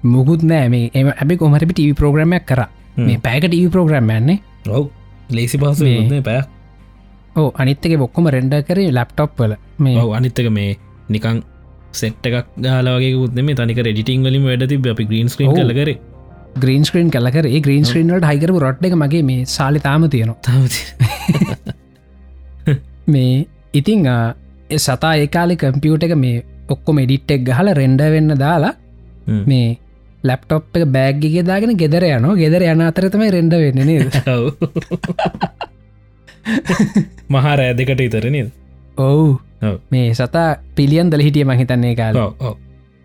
මුකුත් 0.05 0.43
නෑ. 0.43 0.69
මේ 0.69 0.91
එම 0.95 1.13
ඇබි 1.13 1.37
කොමරපි 1.37 1.73
ටව 1.73 1.95
ප්‍රෝග්‍රමයක් 1.95 2.47
කර. 2.47 2.67
මේ 2.99 3.19
පැක 3.19 3.47
ටව 3.47 3.71
ප්‍රෝග්‍රම් 3.71 4.11
න්නේ 4.11 4.43
ඔව. 4.69 4.91
ලේසි 5.31 5.59
පහසු 5.59 5.85
මේ- 5.85 6.23
පැ 6.23 6.43
ඕ 7.37 7.49
අනිත්තක 7.57 7.97
බොක්කොම 7.99 8.29
රෙන්ඩ 8.29 8.55
කරේ 8.67 8.93
ලැප්ටොප් 8.93 9.39
වල. 9.39 9.57
මේ 9.79 10.07
අනිත්තක 10.13 10.51
මේ 10.51 10.77
නිකං 11.09 11.43
සෙට් 11.93 12.27
එකක් 12.27 12.47
ගාලවගේ 12.59 13.17
උත්ම 13.17 13.51
තනික 13.55 13.79
රෙඩිටිං 13.79 14.23
වලින් 14.23 14.45
වැඩ 14.45 14.69
තිබ 14.69 14.87
අපි 14.87 15.05
ග්‍රීන් 15.05 15.29
ස්ක්‍රීන්. 15.29 15.53
කල 15.53 15.73
කර. 15.73 15.91
ග්‍රීන් 16.59 16.85
ස්ක්‍රීන් 16.85 17.11
කලකර 17.11 17.47
ග්‍රීන් 17.61 17.85
ස්ක්‍රීන්වලට 17.85 18.27
හයිකරපු 18.27 18.59
රොට් 18.59 18.85
එක 18.85 18.95
මගේ 18.95 19.23
මේ 19.23 19.45
සාලි 19.47 19.79
තාම 19.79 20.09
තියෙනවා. 20.11 20.69
මේ 23.07 23.47
ඉතිං 23.73 24.09
සතා 24.79 25.15
ඒකාලි 25.17 25.57
කම්පියුට 25.57 26.03
එක 26.03 26.17
මේ 26.17 26.45
ඔක්කොම 26.69 26.99
එඩිට්ටෙක් 26.99 27.47
ගහල 27.47 27.73
රෙන්ඩ 27.75 28.03
වෙන්න 28.17 28.35
දාලා 28.37 28.75
මේ 29.47 29.79
ලැප්ටොප් 30.25 30.77
එක 30.77 30.85
බෑග්ගිගේ 30.89 31.43
දාගෙන 31.43 31.77
ගෙදර 31.77 32.05
යනවා. 32.05 32.37
ගෙදර 32.37 32.63
යන 32.63 32.83
අතරතමයි 32.83 33.31
රෙන්ඩ 33.31 33.55
වෙන්න 33.55 33.87
නේද 33.87 34.09
මහා 37.31 37.55
රෑ 37.57 37.75
දෙකට 37.75 38.01
ඉතරනද 38.01 38.51
ඔවු. 38.99 39.39
මේ 39.91 40.09
සතා 40.15 40.49
පිළියන් 40.75 41.11
දල 41.11 41.21
හිටිය 41.21 41.45
මහිතන්නේ 41.45 41.95
කාල. 41.95 42.21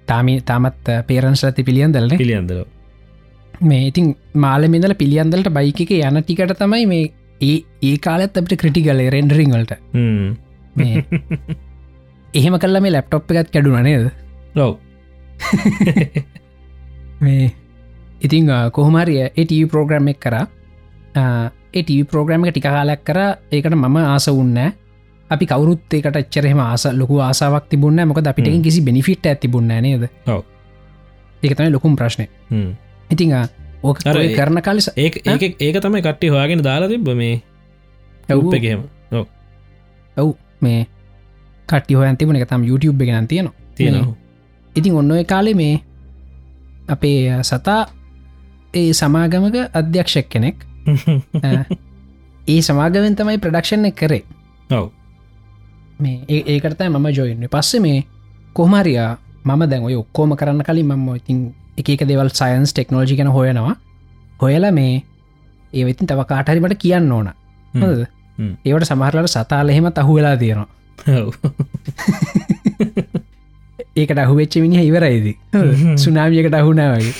තාමි 0.07 0.33
තාමත් 0.41 0.89
පේරන්ස් 1.07 1.43
ඇති 1.43 1.63
පිළියන් 1.63 1.93
දලන 1.93 2.17
පිළියන්දර 2.17 2.63
මේ 3.61 3.87
ඉතින් 3.87 4.15
මාලමිදල 4.35 4.93
පිළියන්දලට 4.93 5.49
බයික 5.49 5.81
එක 5.81 5.93
යන 5.99 6.21
ටිකට 6.21 6.55
තමයි 6.59 6.85
මේ 6.85 7.11
ඒ 7.41 7.57
ඒ 7.81 7.97
කාලත් 7.97 8.37
අපට 8.37 8.55
ක්‍රටිකල 8.55 9.03
රෙන්ඩරිංවලට 9.09 9.73
මේ 10.75 11.05
එහෙම 12.39 12.57
කල්ල 12.59 12.81
මේ 12.81 12.91
ලැප්ටොප් 12.91 13.31
එකත් 13.33 13.51
කැඩුන 13.51 13.83
නේද? 13.83 14.09
ලව් 14.55 14.71
මේ 17.25 17.51
ඉතිං 18.21 18.51
කොහමරිය 18.71 19.21
ඒ 19.27 19.65
පෝග්‍රම් 19.67 20.11
එක් 20.13 20.19
කර 20.19 20.37
ඒ 21.75 22.03
පෝග්‍රම 22.05 22.45
එක 22.45 22.53
ටික 22.53 22.63
කාලයක් 22.65 23.01
කර 23.03 23.19
ඒකට 23.51 23.75
මම 23.75 23.97
ආස 23.97 24.27
උන්න 24.29 24.57
අපි 25.29 25.45
කවරුත් 25.45 25.93
ඒකට 25.93 26.15
එච්චරෙම 26.15 26.59
ආස 26.59 26.85
ලොකු 26.93 27.19
ආසාවක් 27.19 27.67
තිබුන්න 27.69 27.99
මොක 28.07 28.19
අපිට 28.19 28.47
හ්ම්. 28.47 28.63
කිසි 28.63 28.81
බෙනිෆිට් 28.81 29.25
ඇතිබුන්න 29.25 29.67
නේද. 29.67 30.07
ඒකතම 31.43 31.71
ලොකුම් 31.71 31.95
ප්‍රශ්නය 31.95 32.25
ඉතිං 33.11 33.35
ඕක 33.83 33.99
කරන 34.35 34.61
කාලෙස 34.61 34.89
ඒ 34.95 35.11
ඒක 35.59 35.75
තමයි 35.77 36.01
කට්ටි 36.01 36.29
හොයාගෙන 36.29 36.63
දාලා 36.63 36.89
තිබ 36.89 37.07
මේ. 37.11 37.41
එකහෙම 38.29 38.79
ඔව්. 40.17 40.31
මේ 40.61 40.87
කටි 41.67 41.93
හොයන් 41.93 42.17
තිබුණ 42.17 42.37
එක 42.37 42.47
තම් 42.47 42.63
YouTube 42.63 43.03
එකෙන 43.03 43.27
තියෙනවා. 43.27 43.53
තියෙනවා. 43.75 44.15
ඉතින් 44.75 44.93
ඔන්න 44.93 45.11
ඔය 45.11 45.23
කාලෙ 45.23 45.53
මේ 45.53 45.83
අපේ 46.87 47.43
සතා 47.43 47.81
ඒ 48.73 48.93
සමාගමක 48.93 49.57
අධ්‍යක්ෂක් 49.73 50.29
කෙනෙක් 50.29 50.57
ඒ 52.47 52.61
සමාගමෙන් 52.61 53.15
තමයි 53.15 53.37
ප්‍රඩක්ෂණ 53.37 53.91
කරේ 53.93 54.23
ඔව් 54.71 54.87
මේ 55.99 56.17
ඒ- 56.29 56.45
ඒකටතයි 56.47 56.89
මම 56.89 57.07
ජොයින්න 57.09 57.47
පස්සේ 57.51 57.79
මේ 57.79 57.99
කොහමරියා 58.53 59.11
මම 59.45 59.61
දැන් 59.69 59.83
ඔය 59.83 59.95
ඔක්කෝම 59.95 60.35
කරන්න 60.35 60.63
කලින් 60.63 60.87
මම 60.87 61.09
ඉතින් 61.15 61.39
එක 61.77 62.05
දෙවල් 62.07 62.29
සයින්ස් 62.31 62.73
ටෙක්නෝජි 62.73 63.15
කන 63.17 63.27
හොයනවා 63.29 63.75
හොයලා 64.41 64.71
මේ 64.71 64.93
ඒ 65.73 65.89
ඉතින් 65.89 66.07
තව 66.07 66.23
කාටහරිමට 66.25 66.77
කියන්න 66.77 67.11
ඕන? 67.11 67.27
හ්ම්. 67.73 68.53
ඒවට 68.65 68.85
සමහරලට 68.85 69.29
සතාල 69.29 69.69
එහෙම 69.69 69.85
අහුවෙලා 69.95 70.35
තියෙනවා 70.37 70.67
ඔව්. 71.17 71.33
ඒකට 73.95 74.19
අහුවෙච්ච 74.19 74.55
මිනි 74.57 74.85
ඉවරයිද 74.87 75.27
සුනාමියකට 75.97 76.53
අහුනාවගේ 76.53 77.13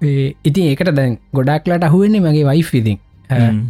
ඉතින් 0.00 0.64
ඒකට 0.64 0.92
දැන් 0.94 1.18
ගොඩක්ලට 1.34 1.84
අහුවෙන්නේ 1.84 2.20
මගේ 2.20 2.44
වයිෆ් 2.44 2.72
හ්ම්. 3.30 3.60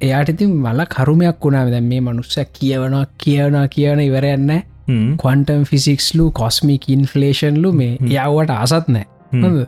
එයාට 0.00 0.28
ඉතින් 0.28 0.56
මල 0.56 0.84
කරුමයක් 0.86 1.40
වුණා 1.44 1.70
දැන් 1.70 1.84
මේ 1.84 2.00
මනුස්ස 2.00 2.38
කියවනවා 2.52 3.04
කියවන 3.68 4.00
ඉවරයන්න 4.00 4.50
හ්ම්. 4.86 5.16
කොන්ටම් 5.16 5.64
ෆිසික්ස්ලු 5.64 6.30
කොස්මික් 6.30 6.88
ඉන්ෆලේෂන්ලු 6.88 7.72
මේ. 7.72 7.96
යවට 8.00 8.50
අසත් 8.50 8.88
නෑ. 8.88 9.06
හොඳ. 9.32 9.66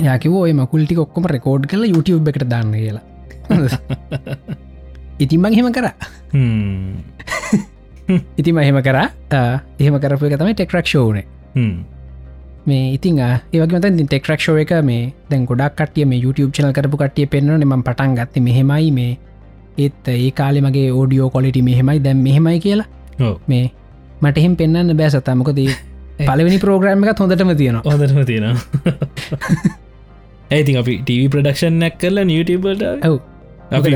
යකිව 0.00 0.34
ඔය 0.34 0.52
මකුල්ටි 0.52 0.96
ඔක්කොම 0.96 1.24
රෙකෝඩ් 1.26 1.66
කල 1.66 1.84
YouTube 1.84 2.30
එකට 2.30 2.48
දාන්න 2.48 2.72
කියලා? 2.72 3.02
ඉතින් 5.18 5.40
මං 5.40 5.54
හෙම 5.54 5.72
කර. 5.72 5.90
ඉතින් 8.38 8.54
මහෙම 8.54 8.82
කර 8.82 8.98
එහෙම 9.78 9.96
කරපු 9.98 10.30
තමයි 10.30 10.54
ටෙක්රක්ෂෝනේ 10.54 11.26
හ්ම්. 11.54 11.74
මේ 12.70 12.84
ඉතින් 12.96 13.18
ඒවගේ 13.22 13.90
ටෙක්රක්ෂෝ 13.98 14.56
එක 14.62 14.72
මේ 14.90 15.02
දැන් 15.30 15.44
ගොඩක් 15.50 15.76
කටිය 15.78 16.06
මේ 16.06 16.22
YouTube 16.24 16.52
චනල් 16.52 16.72
කරපු 16.78 17.02
කටිය 17.02 17.26
පෙන්වන 17.26 17.66
ම 17.66 17.82
පටන් 17.82 18.16
ගත්ත 18.18 18.44
මෙහෙමයි 18.46 18.90
මේ. 18.92 19.12
ඒත් 19.78 20.08
ඒ 20.08 20.30
කාලෙ 20.32 20.60
මගේ 20.60 20.88
ඕඩියෝ 20.92 21.30
කොලිටි 21.30 21.62
මෙහෙමයි 21.62 22.00
දැම් 22.00 22.24
මෙහෙමයි 22.26 22.58
කියලා. 22.60 22.88
මේ 23.46 23.64
මට 24.22 24.36
එහෙම 24.38 24.56
පෙන්න්න 24.56 24.96
බෑ 24.96 25.10
සතමකොද 25.10 25.60
පලවෙනි 26.20 26.58
ප්‍රෝග්‍රම් 26.58 27.04
එක 27.04 27.22
හොඳටම 27.22 27.52
තියෙනවා. 27.56 27.82
හොදරම 27.86 28.20
තියෙනවා. 28.26 28.56
ඇයිතින් 30.52 30.80
අපි 30.80 30.94
ටව 31.02 31.30
ප්‍රඩක්ෂන්යක් 31.34 31.96
කරලා 32.02 32.26
නියටබට 32.26 32.82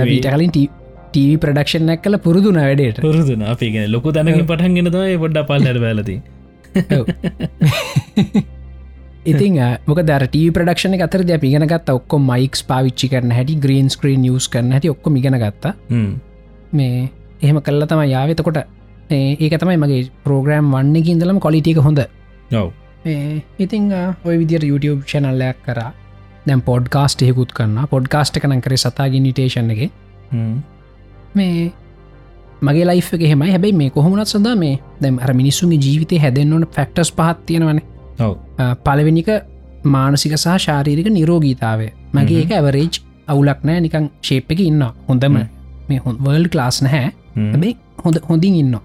ඊට 0.06 0.28
කලින් 0.28 0.55
ටව 0.55 1.38
ප්‍රඩක්ෂණයක් 1.40 2.02
කල 2.02 2.18
පුරුදුන 2.26 2.60
වැඩේට. 2.60 3.01
පුරුදුන. 3.01 3.44
අපි 3.55 3.70
ගෙන 3.76 3.92
ලොකු 3.92 4.12
තැනකින් 4.12 4.46
පටන්ගෙන 4.46 4.90
තමයි 4.90 5.20
පොඩ්ඩ 5.24 5.46
පල් 5.51 5.70
ඇර 5.70 5.80
වැලති 5.84 6.16
ඔව්. 6.90 7.06
ඉතින් 9.24 9.56
මොක 9.88 10.01
දර 10.05 10.26
ටව 10.28 10.52
ප්‍රඩක්ෂණ 10.56 11.01
අතර 11.06 11.22
ද 11.24 11.38
පිගෙන 11.40 11.66
ගත් 11.72 11.88
ඔක්කො 11.98 12.18
මයික්ස් 12.30 12.62
පාවිච්චි 12.70 13.09
කරන 13.12 13.32
හැටි 13.32 13.55
ග්‍රීන් 13.64 13.88
ස්ක්‍රීන් 13.94 14.24
යස් 14.30 14.48
කරන 14.52 14.72
හැටි 14.76 14.92
ඔක්කො 14.94 15.12
ඉගෙන 15.20 15.36
ගත්තා. 15.42 15.74
මේ 16.72 17.10
එහෙම 17.42 17.60
කල්ල 17.66 17.86
තම 17.90 18.02
යාවතකොට 18.14 18.59
ඒක 19.10 19.55
තමයි 19.62 19.76
මගේ 19.82 20.02
ප්‍රෝග්‍රම් 20.24 20.72
වන්නකින් 20.74 21.20
දලම 21.20 21.40
කොලිටික 21.46 21.80
හොඳ. 21.86 22.01
ඉතිං 23.59 23.92
ඔය 24.24 24.36
විදිර 24.42 24.62
YouTube 24.64 25.01
චැනල්ලයක් 25.12 25.56
කර. 25.66 25.80
දැම් 26.46 26.60
පොඩ්කාස්ට 26.60 27.24
හෙකුත් 27.24 27.56
කරන්න 27.56 27.88
පොඩ්කාස්ට 27.94 28.36
කනන් 28.42 28.60
කර 28.60 28.76
සතාගේ 28.76 29.24
නිටේෂන් 29.24 29.72
එක. 29.72 29.90
මේ 31.34 31.72
මගේ 32.62 32.84
ලයිෆ් 32.90 33.09
හෙමයි 33.30 33.51
හැබැයි 33.55 33.76
මේ 33.80 33.90
කොහොමනත් 33.90 34.28
සඳ 34.28 34.52
මේ 34.60 34.76
දැම් 35.01 35.16
අර 35.24 35.32
මිනිස්සුන්ගේ 35.40 35.80
ජීවිතය 35.80 36.20
හැදෙන්න්නවන 36.20 36.68
ෆෙක්ටස් 36.76 37.10
පහත් 37.16 37.46
තියෙනවන 37.48 37.80
පලවෙනික 38.86 39.28
මානසික 39.84 40.34
සහ 40.34 40.56
ශාරීරික 40.66 41.08
නිරෝගීතාවය. 41.18 41.88
මගේ 42.14 42.40
ඒක 42.42 42.52
ඇවරේජ් 42.52 42.94
අවුලක් 43.28 43.60
නෑ 43.68 43.80
නිකං 43.86 44.08
ශේප් 44.22 44.50
එක 44.52 44.60
ඉන්න 44.60 44.82
හොඳම. 45.08 45.36
මේ 45.88 46.00
හො 46.04 46.16
වර්ල් 46.26 46.48
ක්ලාස් 46.48 46.82
නැහැ. 46.86 47.12
හැබැයි 47.36 47.76
හොඳ 48.04 48.18
හොඳින් 48.30 48.56
ඉන්න. 48.62 48.76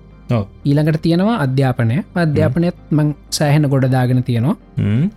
ඊළඟට 0.66 1.02
තියෙනවා 1.06 1.38
අධ්‍යාපනය. 1.46 1.98
අධ්‍යාපනයත් 2.16 2.78
මං 2.92 3.16
සෑහෙන 3.40 3.70
ගොඩදාගෙන 3.74 4.24
තියෙනවා. 4.24 4.56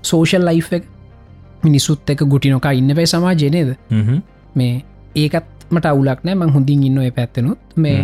සෝෂල් 0.03 0.49
ලයිෆ් 0.49 0.73
එක. 0.73 0.85
මිනිසුත් 1.65 2.11
එක 2.11 2.25
ගුටි 2.33 2.55
නොකා 2.55 2.73
ඉන්න 2.73 2.95
පැයි 2.99 3.13
සමාජනයද. 3.15 3.77
මේ 4.55 4.75
ඒකත් 5.17 5.47
මට 5.71 5.87
අවුලක් 5.87 6.21
නෑ. 6.25 6.35
මං 6.35 6.51
හොඳින් 6.57 6.83
ඉන්න 6.89 7.13
පැත්තනුත්. 7.19 7.59
මේ. 7.77 8.01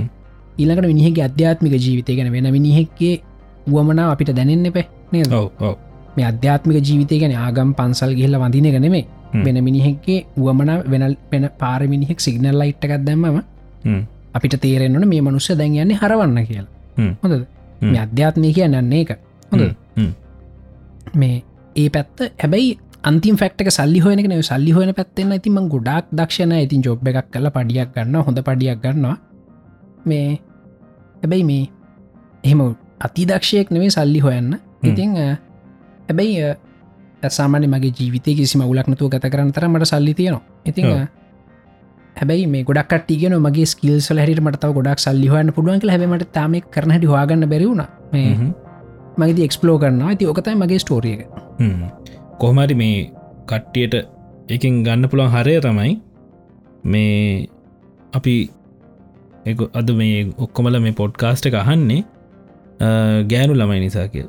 ඊළඟට 0.58 0.90
මිනිහගේ 0.92 1.24
අධ්‍යාත්මික 1.24 1.74
ජීවිතය 1.84 2.16
ගැන 2.16 2.32
වෙන. 2.32 2.52
මිනිහෙක්ගේ 2.52 3.14
වුවමනා 3.70 4.10
අපිට 4.12 4.32
දැනෙන්න 4.36 4.66
එපේ 4.66 4.86
නේද? 5.12 5.32
ඔව් 5.32 5.76
මේ 6.18 6.26
අධ්‍යාත්මික 6.30 6.78
ජීවිතය 6.88 7.20
ගැන 7.22 7.34
ආගම් 7.38 7.70
පන්සල් 7.78 8.12
ගිහිල 8.18 8.38
වඳින 8.42 8.68
ගනෙමේ. 8.74 9.04
වෙන 9.36 9.58
මිනිහෙක්ගේ 9.64 10.20
වුවමන 10.36 10.70
වෙනල් 10.92 11.14
වෙන 11.32 11.44
පාරමිනිහෙක් 11.60 12.20
සිගනල් 12.20 12.56
ලයිට්ටකක් 12.60 13.04
දැම්මම 13.06 13.42
හ්ම්. 13.84 14.02
අපිට 14.34 14.56
තේරෙන්න්නන 14.64 15.08
මේ 15.12 15.20
මනුස්ස 15.20 15.48
දැන් 15.60 15.76
යන්නේ 15.76 16.00
හරවන්න 16.02 16.38
කියලා. 16.48 16.72
හොඳ. 17.22 17.34
මේ 17.82 18.00
අධ්‍යාත්මය 18.06 18.52
කියන්නන්නේ 18.52 19.00
එක 19.04 19.10
හොඳ. 19.52 19.62
මේ 21.14 21.36
ඒ 21.76 21.88
පැත්ත 21.88 22.20
හැබැයි 22.42 22.76
අන්තිම 23.02 23.36
ෆක්ට 23.36 23.70
සල්ලි 23.70 24.00
හොයනක 24.04 24.26
න 24.26 24.42
සල්ලි 24.42 24.72
හොයන 24.72 24.92
පැත්තෙන්න 24.94 25.32
ඇතිම 25.32 25.58
ගොඩක් 25.74 26.12
දක්ෂණ 26.12 26.54
ඉතින් 26.58 26.82
ජොබ් 26.82 27.08
එකක් 27.08 27.28
කල 27.34 27.50
පඩියක් 27.56 27.90
ගන්න 27.94 28.24
හොඳ 28.26 28.40
පඩියක් 28.48 28.80
ගන්නවා. 28.84 29.16
මේ 30.04 30.28
හැබැයි 31.22 31.44
මේ 31.50 31.64
එහෙම 32.44 32.64
අතිදක්ෂයක් 33.00 33.70
නෙවේ 33.70 33.90
සල්ලි 33.90 34.20
හොයන්න. 34.20 34.50
ඉතිං 34.82 35.14
හැබැයි 36.08 36.56
සාමාන්‍ය 37.36 37.66
මගේ 37.74 37.92
ජීවිතය 37.98 38.34
කිසිම 38.38 38.62
උලක්නතුව 38.72 39.08
ගත 39.14 39.32
කරන්න 39.32 39.52
තර 39.52 39.68
මට 39.68 39.90
සල්ලි 39.92 40.14
තියෙනවා. 40.14 40.42
ඉතිං 40.66 40.86
හැබැයි 42.16 42.46
මේ 42.52 42.62
ගොඩක් 42.68 42.94
ටියන 43.02 43.34
මගේ 43.46 43.66
ස්කිල් 43.72 43.98
හට 43.98 44.40
මට 44.44 44.72
ගොඩක් 44.78 45.02
සල්ලි 45.06 45.28
හොයන්න 45.32 45.52
පුඩුවන් 45.56 45.80
කළ 45.82 45.92
හැමට 45.94 46.26
තාම 46.36 46.54
කරනට 46.74 47.04
හවාගන්න 47.10 47.48
බැරිවුණ 47.52 47.84
මේ 48.12 48.30
හ්ම්. 48.32 48.52
මගේති 49.18 49.46
එක්ස්පලෝ 49.48 49.76
කරන්න 49.82 50.02
ඇති 50.08 50.30
ඕකතයි 50.32 50.56
මගේ 50.62 50.80
ස්ටෝරියක 50.84 51.20
හ්ම්. 51.60 51.82
කොහමරි 52.40 52.74
මේ 52.82 52.98
කට්ටියට 53.50 53.94
එකින් 54.56 54.82
ගන්න 54.86 55.10
පුළුවන් 55.10 55.34
හරය 55.34 55.54
තමයි 55.66 55.92
මේ 56.84 57.48
අපි 58.12 58.34
අද 59.80 59.90
මේ 60.00 60.16
ඔක්කොමල 60.38 60.80
මේ 60.86 60.98
පොඩ්කාස්ට 61.00 61.48
එක 61.50 61.56
අහන්නේ 61.62 62.02
ගෑනු 63.30 63.54
ළමයි 63.54 63.80
නිසා 63.84 64.08
කිය 64.14 64.26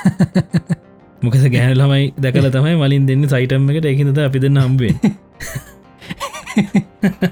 මොකද 1.22 1.46
ගෑන 1.48 1.74
ළමයි 1.74 2.04
දැකල 2.18 2.50
තමයි 2.50 2.76
මලින් 2.76 3.06
දෙන්න 3.06 3.26
සයිටම් 3.28 3.70
එකට. 3.70 3.86
එකහිද 3.86 4.20
අපි 4.20 4.38
දෙන්න 4.38 4.58
හම්බේ 4.58 4.92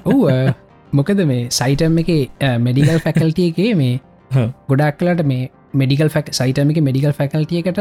ඔව් 0.05 0.19
මොකද 0.97 1.23
මේ 1.25 1.47
සයිටම් 1.51 1.97
එක 2.03 2.11
මෙඩිකල් 2.59 2.99
ෆැකල්ටිය 2.99 3.49
එකේ 3.51 3.71
මේ 3.75 3.95
ගොඩක් 4.69 4.99
කලට 4.99 5.25
මේ 5.25 5.49
මෙඩිකල් 5.73 6.09
ෆැක් 6.09 6.33
සයිටම 6.33 6.73
එක 6.73 6.81
මෙඩිකල් 6.81 7.13
ෆැකල්ටියකට 7.13 7.79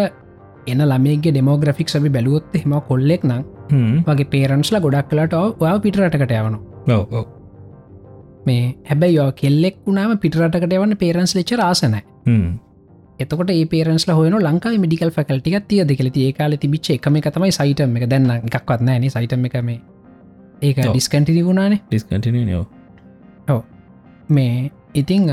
එන 0.66 0.84
ළමේගේ 0.84 1.32
ඩෙමෝග්‍රෆික් 1.32 1.88
සබි 1.88 2.10
බැලුවොත් 2.10 2.56
හෙම 2.56 2.76
කොල්ලෙක් 2.88 3.24
නම් 3.24 3.42
වගේ 4.06 4.30
පේරන්ස්ලා 4.34 4.80
ගොඩක් 4.80 5.10
කලට 5.12 5.34
ඔයා 5.34 5.76
පිටරටකට 5.80 6.34
යවන 6.34 6.56
මේ 8.46 8.64
හැබැයි 8.84 9.18
යෝ 9.18 9.28
කෙල්ලෙක් 9.34 9.76
වුණාම 9.86 10.16
පිටරටකට 10.18 10.72
යවන්න 10.72 10.96
පේරන්ස් 10.96 11.34
ලෙච 11.34 11.52
ආසනෑ 11.60 12.04
එතකොට 13.18 13.50
ඒ 13.50 13.66
පේරන්ස්ල 13.66 14.12
හොන 14.12 14.38
ලංකා 14.40 14.74
මිඩිකල් 14.78 15.10
ෆැකල්ටික 15.10 15.60
තිය 15.66 15.84
දෙකල 15.84 16.10
ඒ 16.16 16.32
කාල 16.32 16.56
තිබිච්ච 16.56 16.90
එකම 16.92 17.16
එක 17.16 17.30
තමයි 17.30 17.52
සයිටම 17.52 17.96
එක. 17.96 18.08
දැන්න 18.08 18.30
එකක්වත් 18.32 18.80
නෑන 18.82 19.10
සයිටම 19.10 19.46
එක 19.46 19.60
මේ. 19.62 19.80
ඔව්. 20.80 20.90
ඩිස්කටිනි 20.90 21.44
වුණානේ. 21.44 21.80
ඩිස්කටින 21.86 22.48
යෝ 22.48 22.66
මේ 24.28 24.70
ඉතිං 24.94 25.28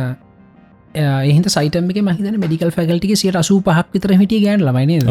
එහිත 0.95 1.47
සයිටම 1.47 1.89
එක 1.89 2.01
මහිතන 2.01 2.39
මෙඩිකල් 2.39 2.71
ෆැකල්ටික 2.71 3.15
සියට 3.15 3.35
අසූ 3.35 3.61
පහක් 3.61 3.87
විතර 3.93 4.13
හිටිය 4.15 4.41
ගෑන් 4.41 4.61
ලමයින 4.63 5.09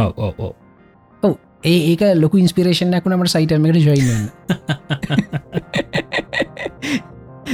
ඔව 1.23 1.35
ඒ 1.65 1.79
ඒක 1.87 2.03
ලොක 2.17 2.35
ඉන්ස්පිරේෂන් 2.35 2.95
ඇකුනමට 2.95 3.31
සයිටම 3.31 3.67
එකට 3.67 3.83
ජොයින්න 3.83 4.29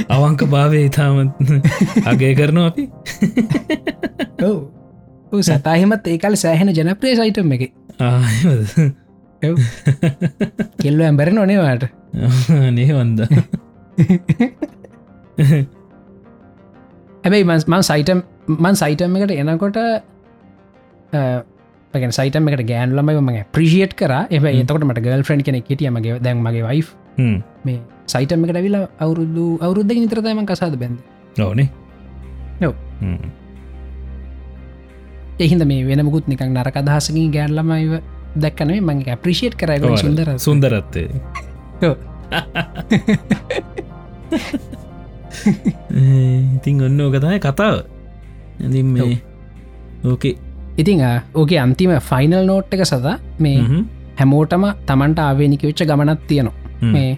අවංක 0.09 0.41
භාවය 0.47 0.85
ඉතාමත් 0.85 1.31
අගේ 2.11 2.33
කරනවා 2.35 2.67
අපි. 2.67 2.83
ඔව 4.41 4.80
සතාහෙමත් 5.31 6.07
ඒකල් 6.13 6.35
සෑහෙන 6.43 6.69
ජනප්‍රේ 6.77 7.15
සයිටම් 7.19 7.51
එක. 7.55 7.63
කෙල්ල 10.81 10.99
ඇම්බර 11.07 11.31
නොනේවාට 11.37 11.85
නේවන්ද 12.77 13.19
හැබැයි 17.23 17.45
මන් 17.47 17.83
සයිටම් 17.89 18.19
මන් 18.57 18.75
සයිටම් 18.83 19.17
එකට 19.17 19.33
එනකොට 19.43 19.79
පගෙන 21.93 22.13
සයිටම 22.19 22.51
එකට 22.51 22.65
ගෑන් 22.71 22.95
ලමයි 22.97 23.23
මගේ 23.27 23.45
ප්‍රිෂියට් 23.55 23.93
කර. 23.99 24.13
එ 24.29 24.37
එතකට 24.37 24.85
මට 24.89 25.05
ගල් 25.07 25.25
්‍රන්් 25.29 25.41
කෙනෙ 25.47 25.63
හිටියමගේ 25.69 26.19
දැන් 26.27 26.43
මගේ 26.45 26.63
වයි් 26.69 26.83
මේ 27.65 27.79
සයිටම 28.13 28.47
එකට 28.47 28.63
විලා 28.67 28.85
අවුරුදු 29.03 29.45
අවුරුද්ධ 29.65 29.93
නිතරතම 30.05 30.41
කසාද 30.53 30.75
බැඳ. 30.81 30.97
ඕනේ 31.39 31.69
ඔව්. 32.61 32.75
එහිද 35.41 35.63
මේ 35.65 35.85
වෙනමුකුත් 35.87 36.25
නිකක් 36.27 36.43
නරක 36.47 36.75
අදහසකින් 36.81 37.31
ගෑන් 37.35 37.55
ළමයිව 37.57 37.93
දැක්කනේ 38.35 38.81
මගේ 38.81 39.15
ප්‍රිෂියට් 39.23 39.55
කරයි 39.61 39.97
සුන්දර 39.97 40.27
සුන්දරත්තේ. 40.37 41.07
ඉතින් 46.55 46.83
ඔන්න 46.87 47.01
ඕකතයි 47.01 47.39
කතාව. 47.39 47.75
ඇති 48.61 48.83
මේ 48.85 49.17
ඕකේ 50.05 50.35
ඉතිං 50.77 51.01
ඕගේ 51.33 51.59
අන්තිම 51.59 51.91
ෆයිනල් 52.11 52.45
නෝට් 52.45 52.73
එක 52.73 52.85
සදා 52.85 53.17
මේ 53.39 53.59
හැමෝටම 54.19 54.63
තමන්ට 54.87 55.19
ආවේනික 55.19 55.63
වෙච්ච 55.63 55.83
ගමනත් 55.85 56.21
තියෙනවා. 56.27 56.55
මේ 56.93 57.11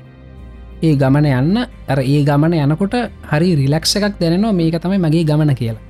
ඒ 0.83 0.95
ගමන 1.01 1.27
යන්න 1.31 1.57
අර 1.87 1.99
ඒ 2.03 2.21
ගමන 2.29 2.53
යනකොට 2.61 2.95
හරි 3.31 3.49
රිලක්ෂ 3.59 3.95
එකක් 3.97 4.15
දැනෙනවා. 4.21 4.53
මේක 4.53 4.79
තමයි 4.83 5.03
මගේ 5.05 5.27
ගමන 5.29 5.53
කියලා 5.55 5.83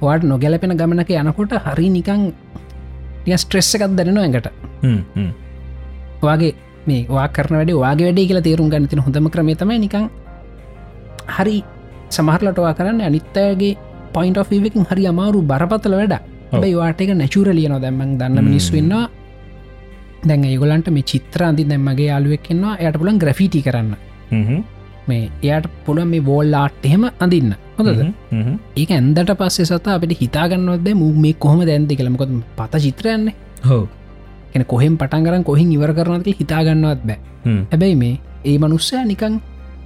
ඔව්. 0.00 0.06
වාට 0.06 0.24
නොගැලපෙන 0.24 0.76
ගමනක 0.76 1.10
යනකොට 1.12 1.52
හරි 1.66 1.88
නිකං 1.90 2.32
ස්ට්‍රෙස්ස 3.36 3.74
එකක් 3.74 3.84
දැනෙනවා 3.96 4.24
ඇඟට. 4.24 4.48
වගේ 6.22 6.54
මේ 6.86 7.06
වා 7.08 7.28
කරන 7.28 7.56
වැඩ 7.56 7.76
වාගේ 7.76 8.06
වැඩේ 8.08 8.26
කියලා 8.26 8.42
තේරුම් 8.42 8.70
ගන්නතින 8.70 9.04
හොඳම 9.06 9.30
ක්‍රමේ 9.30 9.54
තමයි 9.54 9.78
නිකං 9.78 10.10
හරි 11.36 11.56
සමහරලටවා 12.10 12.74
කරන්න 12.74 13.00
අනිත්තයගේ 13.02 13.76
පයින්ට 14.14 14.38
ඔෆිවකින් 14.38 14.86
හරි 14.90 15.06
අමාරු 15.06 15.42
බරපතල 15.42 15.94
වැඩ 16.00 16.14
බයි 16.52 16.74
වාට 16.74 17.00
එක 17.00 17.14
නැචුරලියන 17.14 17.76
දැම්මන් 17.84 18.18
දන්න 18.18 18.44
මිනිස් 18.44 18.68
වෙන්නවා 18.72 19.06
දැන් 20.26 20.44
ඒගොලන්ට 20.44 20.90
මේ 20.90 21.02
චිත්‍ර 21.04 21.42
අන්ති 21.42 21.64
දැම්මගේ 21.64 22.08
යාලුවක්ෙන්වා 22.10 22.76
යට 22.78 22.98
පුලන් 22.98 23.18
ග්‍රෆිටි 23.18 23.62
කරන්න. 23.62 23.94
මේ 25.08 25.30
එයට 25.42 25.66
පුළුවන් 25.84 26.08
මේ 26.08 26.24
වෝල් 26.24 26.54
ආට් 26.54 26.84
එහෙම 26.84 27.04
අඳන්න 27.18 27.54
හොඳද? 27.80 28.02
ඒක 28.80 28.90
ඇන්දට 28.96 29.32
පස්සේ 29.40 29.68
සතා 29.70 29.96
අපට 29.96 30.14
හිතාගන්නවද 30.22 30.88
මූ 31.00 31.12
මේ 31.24 31.34
කොහොම 31.44 31.64
දැන්ති 31.70 31.98
කළමකොත් 32.00 32.32
පත 32.58 32.82
චිත්‍රයන්නේ 32.86 33.34
හෝ 33.68 33.82
එන 34.54 34.64
කොහෙම 34.72 34.94
පටන්ගරන් 35.02 35.44
කොහින් 35.50 35.68
ඉවර 35.76 35.92
කරනති 35.98 36.36
හිතාගන්නවත් 36.40 37.02
බෑ. 37.08 37.18
හැබැයි 37.72 38.00
මේ 38.02 38.14
ඒ 38.44 38.56
මනුස්සය 38.62 39.04
නිකං 39.12 39.34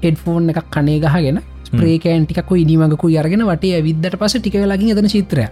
හෙඩ්ෆෝන් 0.04 0.50
එකක් 0.52 0.70
කනේ 0.74 0.98
ගහගෙන 1.04 1.38
ස්ප්‍රේකෑන් 1.68 2.24
ටිකක් 2.26 2.50
ඉනිමගකු 2.62 3.06
අරගෙන 3.20 3.44
වටේ 3.50 3.78
විද්දට 3.88 4.16
පස 4.20 4.34
ටික 4.38 4.56
ලගින් 4.72 4.96
දන 4.98 5.08
චිත්‍රය 5.14 5.46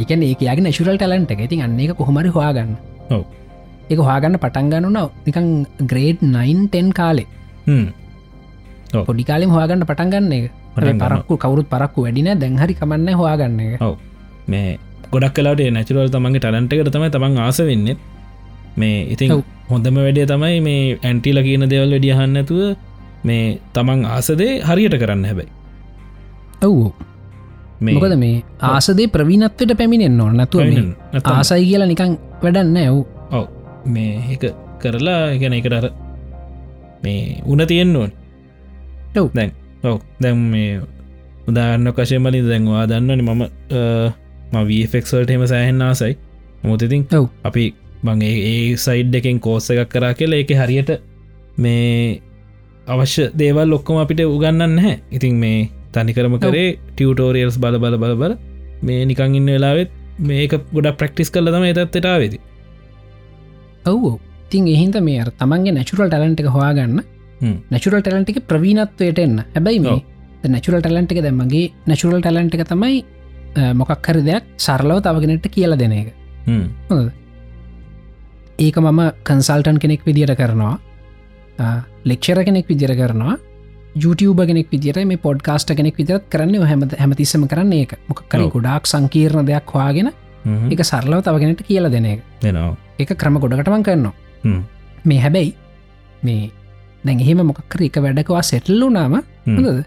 ඒකන 0.00 0.22
ඒක 0.22 0.40
යාගේ 0.46 0.64
නැශුරල් 0.64 0.96
ටලන්ට 0.96 1.32
එක. 1.34 1.40
ඉතින් 1.46 1.62
අන්නේ 1.66 1.94
කොහොමරි 2.00 2.30
හවාගන්න. 2.36 2.72
ඒක 3.90 4.00
හවාගන්න 4.06 4.38
පටන්ගන්න 4.42 4.86
න 4.90 4.98
නිකං 5.26 5.48
ග්‍රේඩ් 5.90 6.18
9ටෙන් 6.22 6.88
කාලේ 6.98 7.26
පොඩි 8.90 9.24
කාලෙම 9.24 9.50
හවාගන්න 9.50 9.84
පටන්ගන්න 9.84 10.32
එක. 10.32 10.44
පරක්කු 10.74 11.34
කවරුත් 11.36 11.68
පරක්කු 11.68 12.06
වැඩින 12.06 12.30
දැන්හරි 12.36 12.74
කමන්න 12.74 13.14
හවාගන්න 13.14 13.60
එක. 13.60 13.82
මේ 14.46 14.78
ගොඩක් 15.10 15.34
කලාට 15.34 15.62
නැචුරල් 15.70 16.08
තමන්ගේ 16.08 16.42
ටලන්ට 16.42 16.72
එකට 16.72 16.92
තමයි 16.92 17.10
තමන් 17.10 17.38
ආස 17.38 17.60
වෙන්නෙත් 17.60 17.98
මේ 18.76 19.06
ඉතින්. 19.14 19.42
හොඳම 19.68 19.96
වැඩේ 19.96 20.26
තමයි 20.26 20.58
මේ 20.60 20.98
ඇන්ටිල 21.02 21.38
කියන 21.42 21.66
දෙවල් 21.66 21.94
වැඩියහන්නතුව 21.94 22.60
මේ 23.24 23.60
තමන් 23.74 24.04
ආසදේ 24.06 24.52
හරියට 24.62 24.96
කරන්න 24.96 25.24
හැබැයි. 25.24 25.50
ඔව්. 26.62 26.92
මොකද 27.80 28.14
මේ 28.16 28.42
ආසදේ 28.62 29.08
ප්‍රවීණත්වට 29.08 29.76
පැමිණෙන් 29.76 30.20
ඕන්න 30.20 30.36
නැතුව 30.36 30.60
ආසයි 31.32 31.64
කියලා 31.64 31.90
නිකං 31.92 32.18
වැඩන්න 32.42 32.76
ඇව් 32.78 32.96
ඔව්. 33.30 33.46
මේ 33.86 34.14
එක 34.34 34.44
කරලා 34.80 35.22
ගැන 35.40 35.54
එකට 35.54 35.72
අර 35.72 35.86
මේ 37.02 37.42
උන 37.46 37.62
තියෙන් 37.66 37.96
ඕන් 37.96 38.10
ඔව්. 39.16 39.28
දැන් 39.34 39.52
ඔව. 39.84 40.00
දැම් 40.20 40.38
මේ 40.52 40.80
උදාරන්න 41.48 41.92
කශයමලින් 41.92 42.48
දැන්වා 42.48 42.86
දන්නන 42.86 43.22
මම 43.24 43.42
මවෆෙක්සල්ට 44.54 45.30
හෙම 45.30 45.46
සෑහෙන් 45.46 45.82
ආසයි. 45.82 46.16
මොතිතින් 46.64 47.06
ඔව්. 47.12 47.28
අපි 47.44 47.74
බං 48.04 48.22
ඒ 48.22 48.76
සයිඩ් 48.76 49.14
එකෙන් 49.14 49.40
කෝස්ස 49.40 49.70
එකක් 49.70 49.88
කරා 49.88 50.14
කියලා 50.14 50.42
එක 50.44 50.52
හරියට 50.60 50.90
මේ 51.58 52.20
අවශ්‍ය 52.86 53.30
දේවල් 53.34 53.72
ඔක්කොම 53.72 54.02
අපිට 54.04 54.22
උගන්නන්න 54.26 54.78
හැ 54.78 54.96
ඉතින් 55.10 55.34
මේ 55.36 55.68
තනිකරම 55.92 56.38
කරේ 56.38 56.68
ටියවටෝරියල්ස් 56.88 57.58
බල 57.58 57.78
බල 57.78 57.96
බල 57.98 58.16
බල. 58.16 58.34
මේ 58.82 59.04
නිකං 59.04 59.34
ඉන්න 59.34 59.46
වෙලාවෙත් 59.46 59.90
මේක 60.20 60.52
ගොඩ 60.72 60.88
ප්‍රක්ටිස් 61.00 61.30
කල 61.30 61.48
තම 61.54 61.64
එතත්තට 61.68 62.06
වෙදි 62.22 62.38
ඔව් 63.84 64.04
තින් 64.50 64.68
එහින්ද 64.68 64.96
මේ 65.00 65.24
තමන්ගේ 65.40 65.74
නැචුරල් 65.76 66.08
ටලන්ට 66.08 66.40
එක 66.42 66.48
හොයාගන්න 66.56 67.00
නැචුරල් 67.40 68.02
ටලන්ටික 68.02 68.42
ප්‍රවීණත්වයට 68.50 69.18
එන්න. 69.24 69.38
හැබැයි 69.54 69.80
මේ 69.86 70.50
නැචුරල් 70.54 70.80
ටලන්ට 70.84 71.12
එක 71.14 71.22
දැම්මගේ 71.26 71.72
නැචුරල් 71.86 72.20
ටලන්ට 72.20 72.54
එක 72.58 72.66
තමයි 72.72 73.04
මොකක් 73.80 74.06
හරි 74.08 74.22
දෙයක් 74.28 74.44
සරලව 74.66 75.02
තවගෙනට 75.06 75.48
කියල 75.56 75.76
දෙන 75.82 75.92
එක? 75.92 76.08
ඒක 78.60 78.76
මම 78.76 79.00
කන්සල්ටන් 79.24 79.78
කෙනෙක් 79.82 80.02
විදිට 80.08 80.34
කරනවා. 80.40 80.78
ලෙක්ෂර 82.04 82.44
කෙනෙක් 82.44 82.68
විදිර 82.68 82.92
කරනවා. 82.96 83.36
YouTube 83.96 84.46
කෙනෙක් 84.46 84.68
විදිර 84.70 84.96
මේ 85.04 85.16
පොඩ්කාස්ට 85.16 85.72
කෙනෙක් 85.76 85.96
විදිරත් 85.96 86.28
කරන්න. 86.30 86.62
හැම 86.70 86.84
හැමතිස්සම 86.98 87.46
කරන්න 87.48 87.72
මොකක්කර 88.08 88.40
ඔව්. 88.44 88.52
ගොඩක් 88.54 88.86
සංකීර්ණ 88.92 89.46
දෙයක් 89.48 89.72
හවාගෙන. 89.74 90.12
එක 90.70 90.84
සරලව 90.84 91.24
තවගෙනට 91.24 91.64
කියල 91.66 91.90
දෙන 91.90 92.06
එක. 92.12 92.20
එක 92.98 93.16
ක්‍රම 93.16 93.40
ගොඩකටමන් 93.40 93.82
කරනවා. 93.88 94.14
මේ 95.04 95.20
හැබැයි 95.24 95.54
මේ 96.22 96.50
දැන් 97.06 97.20
එහෙම 97.24 97.40
මොකක්කර 97.50 97.80
එක 97.88 97.96
වැඩකවා 98.04 98.42
සෙටල්ලු 98.50 98.88
නාම 98.96 99.14
හ්ම්. 99.16 99.56
හොඳද. 99.56 99.80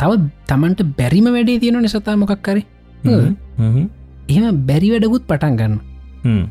තව 0.00 0.10
තමන්ට 0.50 0.80
බැරිම 0.98 1.26
වැඩේ 1.36 1.58
තියෙන 1.62 1.80
නිසතා 1.86 2.16
මොකක්කර 2.22 2.58
හ්ම්. 3.04 3.34
හ්ම්. 3.58 3.88
එහෙම 4.28 4.60
බැරි 4.68 4.88
වැඩකුත් 4.94 5.26
පටන් 5.30 5.58
ගන්න. 5.60 5.74
හ්ම්. 6.24 6.44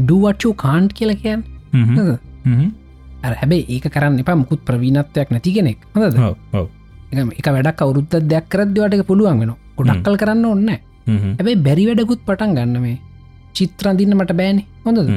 ඩුවච්චෝ 0.00 0.52
කාන්ට් 0.64 0.92
කියල 0.98 1.12
කියන් 1.22 1.40
හැබැයි 3.22 3.64
ඒක 3.74 3.86
කරන්න 3.94 4.20
එපා. 4.24 4.36
මුකුත් 4.42 4.60
ප්‍රවීණත්වයක් 4.68 5.30
නැති 5.34 5.54
කෙනෙක්. 5.56 5.78
හොද. 5.94 6.14
එක 7.40 7.46
වැඩක් 7.54 7.82
අවුරුද්ධ 7.84 8.16
දෙයක් 8.32 8.46
කරදවට 8.52 9.06
පුළුවන් 9.10 9.40
වෙන 9.42 9.52
ගොඩක්කල් 9.78 10.16
කරන්න 10.22 10.44
ඔන්න. 10.54 10.70
හැබැයි 11.38 11.62
බැරි 11.66 11.84
වැඩකුත් 11.88 12.20
පටන් 12.28 12.56
ගන්න 12.56 12.80
මේ. 12.86 12.98
චිත්‍රන්දින්න 13.56 14.14
මට 14.18 14.32
බෑනි. 14.40 14.62
හොඳද. 14.84 15.08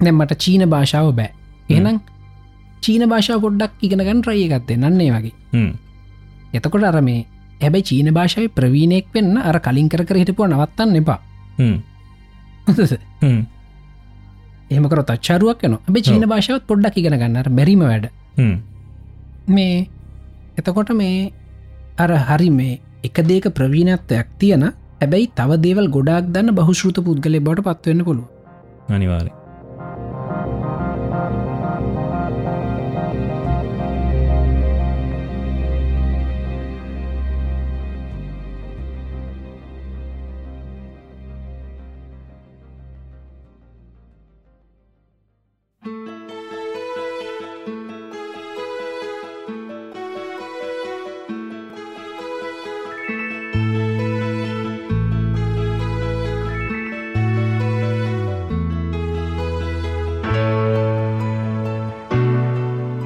දැම් 0.00 0.16
මට 0.20 0.32
චීන 0.42 0.64
භාෂාව 0.72 1.08
බෑ 1.18 1.32
එහෙනම් 1.68 2.00
චීන 2.82 3.06
භාෂාව 3.08 3.40
පොඩ්ඩක් 3.40 3.72
ඉගෙනගන්න 3.80 4.22
රය 4.22 4.42
එකත්තේ 4.48 4.76
නන්නේ 4.76 5.10
වගේ. 5.12 5.34
එතකොට 6.54 6.84
අර 6.84 7.00
මේ 7.00 7.26
හැබැයි 7.60 7.88
චීන 7.90 8.12
භාෂාව 8.12 8.50
ප්‍රවීණයෙක් 8.50 9.08
වෙන්න 9.14 9.36
අර 9.40 9.58
කලින් 9.60 9.88
කර 9.88 10.04
කර 10.04 10.20
හිටපුව 10.20 10.46
නවත්තන්න 10.48 11.00
එපා. 11.00 11.18
හ්ම්. 11.58 11.76
හ්ම්. 13.22 13.40
එහමකර 14.70 15.02
තච්චාරුවක් 15.04 15.64
යන 15.64 15.76
ඇබ 15.78 15.98
චීන 16.02 16.26
භාෂාවත් 16.26 16.66
පොඩ්ඩක් 16.66 16.96
ඉගෙන 16.96 17.18
ගන්නර 17.18 17.50
බැරිම 17.50 17.82
වැඩ. 17.82 18.06
මේ 19.48 19.88
එතකොට 20.56 20.90
මේ 20.92 21.32
අර 21.98 22.10
හරි 22.28 22.50
මේ 22.50 22.80
එක 23.04 23.20
දේක 23.22 23.46
ප්‍රවීණත්වයක් 23.50 24.28
තියෙන 24.38 24.64
හැබැයි 25.00 25.30
තව 25.36 25.60
දේවල් 25.60 25.88
ගොඩක් 25.88 26.28
දන්න 26.28 26.54
බහුශෘත 26.54 27.00
පුද්ගලය 27.00 27.40
බට 27.40 27.66
පත්වවෙන්න 27.68 28.04
පුළුව 28.04 28.26
අනිවාරය 28.90 29.32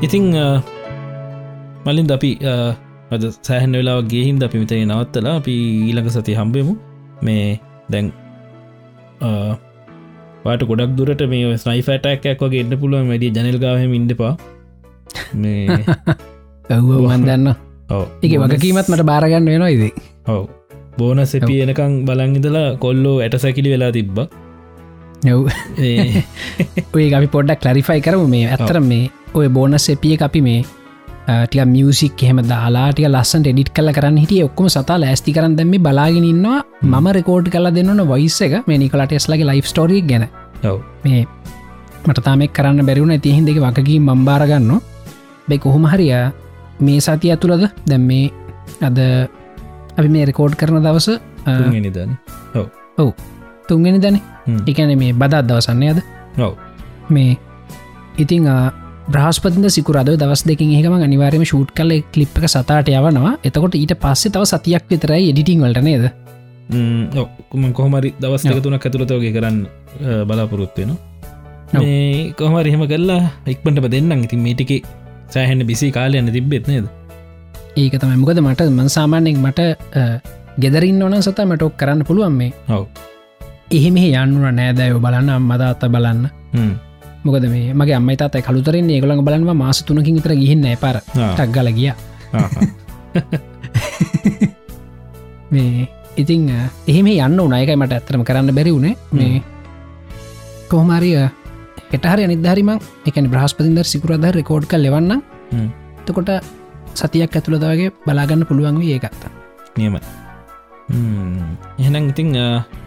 ඉතිං 0.09 0.27
මලින් 1.87 2.07
අපි 2.17 2.31
අද 3.15 3.23
සෑහන් 3.47 3.77
වෙලා 3.79 4.01
ගේහින්ද 4.13 4.43
අපි 4.47 4.57
මිතේ 4.63 4.85
නවත්තලා 4.89 5.35
අපි 5.41 5.55
ඊළඟ 5.89 6.11
සති 6.15 6.37
හම්බෙමු. 6.41 6.75
මේ 7.27 7.47
දැන් 7.93 8.07
පාට 10.45 10.63
ගොඩක් 10.71 10.93
දුරට 10.99 11.23
මේ 11.33 11.57
ස්නයිෆටක් 11.63 12.43
වගේ 12.43 12.63
එන්න 12.65 12.75
පුළුවන් 12.83 13.11
වැඩි 13.13 13.31
ජනල්ගාවම 13.37 13.93
ඉන්ඩපා 14.01 14.33
මේ 15.43 15.79
ඇව්ව 16.71 16.91
වන්දන්න 17.07 17.49
ඔව. 17.97 18.05
එක 18.25 18.33
වගකීමත් 18.45 18.89
මට 18.93 19.09
බාරගන්න 19.13 19.53
වෙනවා 19.53 19.71
ඉදේ 19.77 19.93
ඔව. 20.33 20.43
බෝන 20.99 21.21
සෙපිය 21.33 21.61
එනකං 21.67 22.01
බලංගිදලා 22.09 22.69
කොල්ලෝ 22.85 23.17
ඇට 23.25 23.39
සැකිලි 23.45 23.75
වෙලා 23.75 23.93
තිබ්බ. 23.99 24.19
නැව් 25.27 25.41
ඔය 26.97 27.07
අපි 27.19 27.29
පොඩ්ඩක් 27.37 27.69
ලරිෆයි 27.69 28.01
කරම. 28.09 28.27
මේ 28.35 28.45
ඇත්තර 28.49 28.81
මේ 28.91 29.05
ඔය 29.35 29.49
බෝනස් 29.49 29.89
එපිය 29.95 30.17
අපි 30.27 30.41
මේ 30.49 30.65
ටික 31.29 31.65
මියසික් 31.69 32.23
එහෙම 32.25 32.41
දාලාටික 32.51 33.09
ලස්සන් 33.09 33.45
එඩිට් 33.51 33.71
කල 33.77 33.91
කරන්න 33.97 34.17
හිටිය. 34.23 34.43
ඔක්කොම 34.49 34.69
සතා 34.69 34.99
ලෑස්ති 35.03 35.35
කරන්න 35.37 35.57
දැම 35.59 35.73
බලාගෙනන්නවා 35.87 36.61
මම 36.83 37.07
රෙකෝඩ් 37.19 37.51
කල 37.55 37.71
දෙන්නන 37.77 38.03
වයිස්ස 38.13 38.41
එක 38.47 38.55
මේ 38.69 38.79
නිකලට 38.79 39.13
එස්ලගේ 39.13 39.49
ලයිෆ් 39.51 39.67
ස්ටෝරිය 39.73 40.03
ගැන. 40.03 40.29
මේ 41.05 41.27
මට 42.07 42.25
තාමෙක් 42.25 42.53
කරන්න 42.53 42.87
බැරිවුණ 42.89 43.15
ඇතිහින් 43.17 43.47
දෙක 43.49 43.61
වකකී 43.65 43.99
මම්බාරගන්න 44.01 44.81
බැ 45.49 45.59
කොහොම 45.59 45.85
හරිය 45.93 46.15
මේ 46.81 47.01
සතිය 47.01 47.33
ඇතුළද 47.35 47.69
දැම් 47.91 48.07
මේ 48.11 48.31
අද 48.89 48.99
අපි 49.99 50.09
මේ 50.09 50.25
රෙකෝඩ් 50.31 50.57
කරන 50.57 50.81
දවස 50.87 51.09
නිදන 51.77 52.17
ඔව්. 52.99 53.13
තුන්ගෙන 53.69 54.01
දැන 54.01 54.21
හ්ම්. 54.47 54.61
එකන 54.67 54.97
මේ 54.99 55.13
බදත් 55.13 55.45
දවසන්නේ 55.49 55.91
අද. 55.93 56.01
ඔව. 56.39 56.53
මේ 57.11 57.37
ඉතිං 58.19 58.49
බ්‍රහස්පතිද 59.09 59.67
සිකුරද 59.71 60.09
දවස් 60.23 60.43
දෙකින් 60.45 60.71
ඒකම 60.77 60.95
අනිවාරම 60.99 61.45
ෂූට් 61.45 61.71
කල 61.77 61.93
කලිප් 62.15 62.33
එක 62.39 62.47
සතාට 62.49 62.89
යවනවා. 62.91 63.33
එතකොට 63.43 63.75
ඊට 63.75 63.95
පස්සේ 64.03 64.33
තව 64.35 64.45
සතියක් 64.53 64.85
විතරයි 64.91 65.29
එඩිටිං 65.33 65.61
වලට 65.65 65.83
නේද? 65.83 66.05
ඔක්කුම 67.17 67.63
කොහමරි 67.73 68.11
දවස් 68.21 68.43
දෙක 68.45 68.61
තුනක් 68.63 68.85
ඇතුළතවගේ 68.85 69.33
කරන්න 69.33 69.59
අ, 69.65 70.25
බලාපොරොත්වෙන 70.29 70.91
ඔව්. 70.91 70.99
මේ 71.75 72.33
කොහම 72.39 72.57
රහෙම 72.61 72.83
කල්ලා 72.87 73.21
ඉක්පටම 73.47 73.87
දෙන්නම්. 73.89 74.25
ඉතින් 74.27 74.41
මේටික 74.47 74.73
සෑහන්න 75.31 75.65
බිසි 75.67 75.89
කාලයන්න 75.91 76.29
තිබෙත් 76.33 76.69
නේද? 76.69 76.87
ඒක 77.77 77.95
තමයි. 78.01 78.17
මොකද 78.23 78.41
මට 78.41 78.69
මන් 78.71 78.89
සාමාන්‍යෙන් 78.89 79.41
මට 79.41 79.61
ගෙදරින් 80.59 81.03
ඕන 81.03 81.17
සත 81.23 81.39
මටක් 81.47 81.77
කරන්න 81.81 82.05
පුළුවන් 82.05 82.33
මේ. 82.33 82.53
ඔව. 82.69 82.85
එහෙම 83.73 83.97
යන්නුන 83.97 84.55
නෑදෑයෝ 84.61 85.01
බලන්න 85.01 85.29
අම්මදාත්ත 85.31 85.83
බලන්න. 85.89 86.29
මොකද 87.29 87.47
මේ 87.55 87.75
මගේ 87.81 87.97
අම්මයි 88.01 88.17
තාතයි 88.23 88.47
කළුතරෙන් 88.49 88.91
ඒගොළඟ 88.95 89.23
බලන්ව 89.29 89.51
මාස 89.63 89.79
තුනකින් 89.89 90.19
විතර 90.19 90.35
ගිහින්න 90.43 90.67
පාර. 90.83 90.97
ටක්ගල 91.15 91.69
ගිය. 91.79 91.93
මේ 95.55 95.89
ඉතිං 96.23 96.43
එහෙම 96.91 97.07
යන්න 97.13 97.41
උනායකයි 97.47 97.77
මට 97.81 97.93
ඇත්තරම 97.97 98.23
කරන්න 98.29 98.55
බැරි 98.57 98.73
වුණේ 98.77 98.95
මේ 99.19 99.43
කොහොමරිය 100.71 101.19
එටහර 101.97 102.21
නිදහරිම 102.33 102.71
එකන 103.09 103.29
බ්‍රහස්පතින්දර 103.33 103.87
සිකුරද 103.93 104.25
රෙකෝඩ් 104.39 104.65
කල් 104.71 104.83
ලෙවන්න. 104.87 105.13
තකොට 106.07 106.31
සතියක් 107.01 107.37
ඇතුළදවගේ 107.39 107.93
බලාගන්න 108.07 108.43
පුළුවන් 108.49 108.81
වේ 108.83 108.97
ඒකත්ත 108.97 109.23
නියමයි. 109.81 110.01
එහෙනම් 111.83 112.05
ඉතිං 112.13 112.29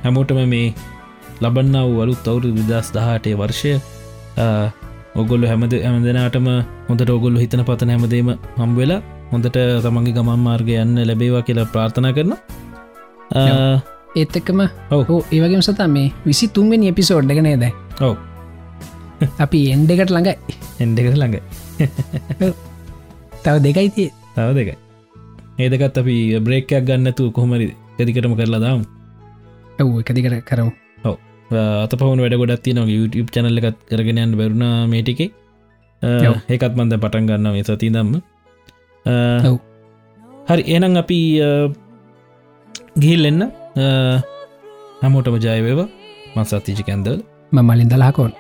හැමෝටම 0.04 0.42
මේ 0.54 0.68
ලබන්න 1.44 1.76
වූ 1.88 2.02
අලුත් 2.04 2.28
අවුරු 2.30 2.50
විදස් 2.58 2.88
දහටේ 2.96 3.36
වර්ෂය 3.40 3.74
ඔගොල්ල 5.22 5.44
හැමද 5.52 5.74
ඇමදනාටම 5.78 6.48
හොඳට 6.90 7.10
ඔගොල්ල 7.16 7.40
හිතන 7.44 7.64
පතන 7.70 7.94
හැමදේම 7.94 8.30
හම්වෙලා 8.60 9.02
හොඳට 9.32 9.58
තමන්ගේ 9.86 10.16
ගමන් 10.18 10.44
මාර්ගය 10.48 10.78
යන්න 10.84 11.02
ලැබේවා 11.10 11.44
කියලා 11.48 11.68
ප්‍රාර්ථනා 11.74 12.14
කරන 12.18 12.36
ඒත් 14.16 14.36
එක්කම 14.40 14.62
ඔව්. 14.92 15.02
හෝ 15.10 15.22
ඒවගේම 15.32 15.64
සතා 15.68 15.88
මේ 15.88 16.12
විසි 16.26 16.48
තුන්වෙනි 16.56 16.92
එපිසෝඩ් 16.92 17.32
එක 17.32 17.42
නේද? 17.48 17.66
ඔව. 18.02 18.16
අපි 19.44 19.60
එන්ඩෙකට 19.76 20.12
ළඟයි 20.16 20.36
එන්ඩෙකට 20.86 21.18
ළඟ. 21.20 21.36
තව 23.44 23.56
දෙකයි 23.68 23.90
තිය. 23.98 24.10
තව 24.36 24.50
දෙකයි. 24.60 24.78
ඒදකත් 25.60 26.02
අපි 26.04 26.16
බ්‍රේක්කයක් 26.48 26.88
ගන්නතු 26.88 27.32
කොහොමරි 27.36 27.70
කදිකටම 27.98 28.36
කරලා 28.40 28.64
දාම්. 28.66 28.88
ඇව් 29.80 29.88
එකදිකට 30.02 30.44
කරමු 30.50 30.72
අත 31.86 31.94
පහුණ 32.00 32.22
වැඩ 32.24 32.36
ගොඩත් 32.42 32.64
තින 32.66 32.80
YouTube 32.96 33.30
චනල්ල 33.36 33.60
එකත් 33.62 33.80
කරගෙනයන්න 33.92 34.38
බැරුණ 34.40 34.66
මේටිකේ. 34.94 35.30
ඒකත් 36.54 36.74
මන්ද 36.78 36.94
පටන් 37.04 37.26
ගන්න 37.30 37.48
මේ 37.56 37.66
සති 37.70 37.90
දම්ම. 37.96 38.14
හරි 40.50 40.64
එනම් 40.76 40.96
අපි 41.04 41.20
ගිහිල් 43.02 43.30
එන්න. 43.32 43.42
හැමෝටම 45.02 45.38
ජයවේව 45.46 45.82
මසත්තිචි 46.38 46.84
කැන්දල්. 46.88 47.20
මමලින් 47.58 47.90
දලාකෝන් 47.92 48.34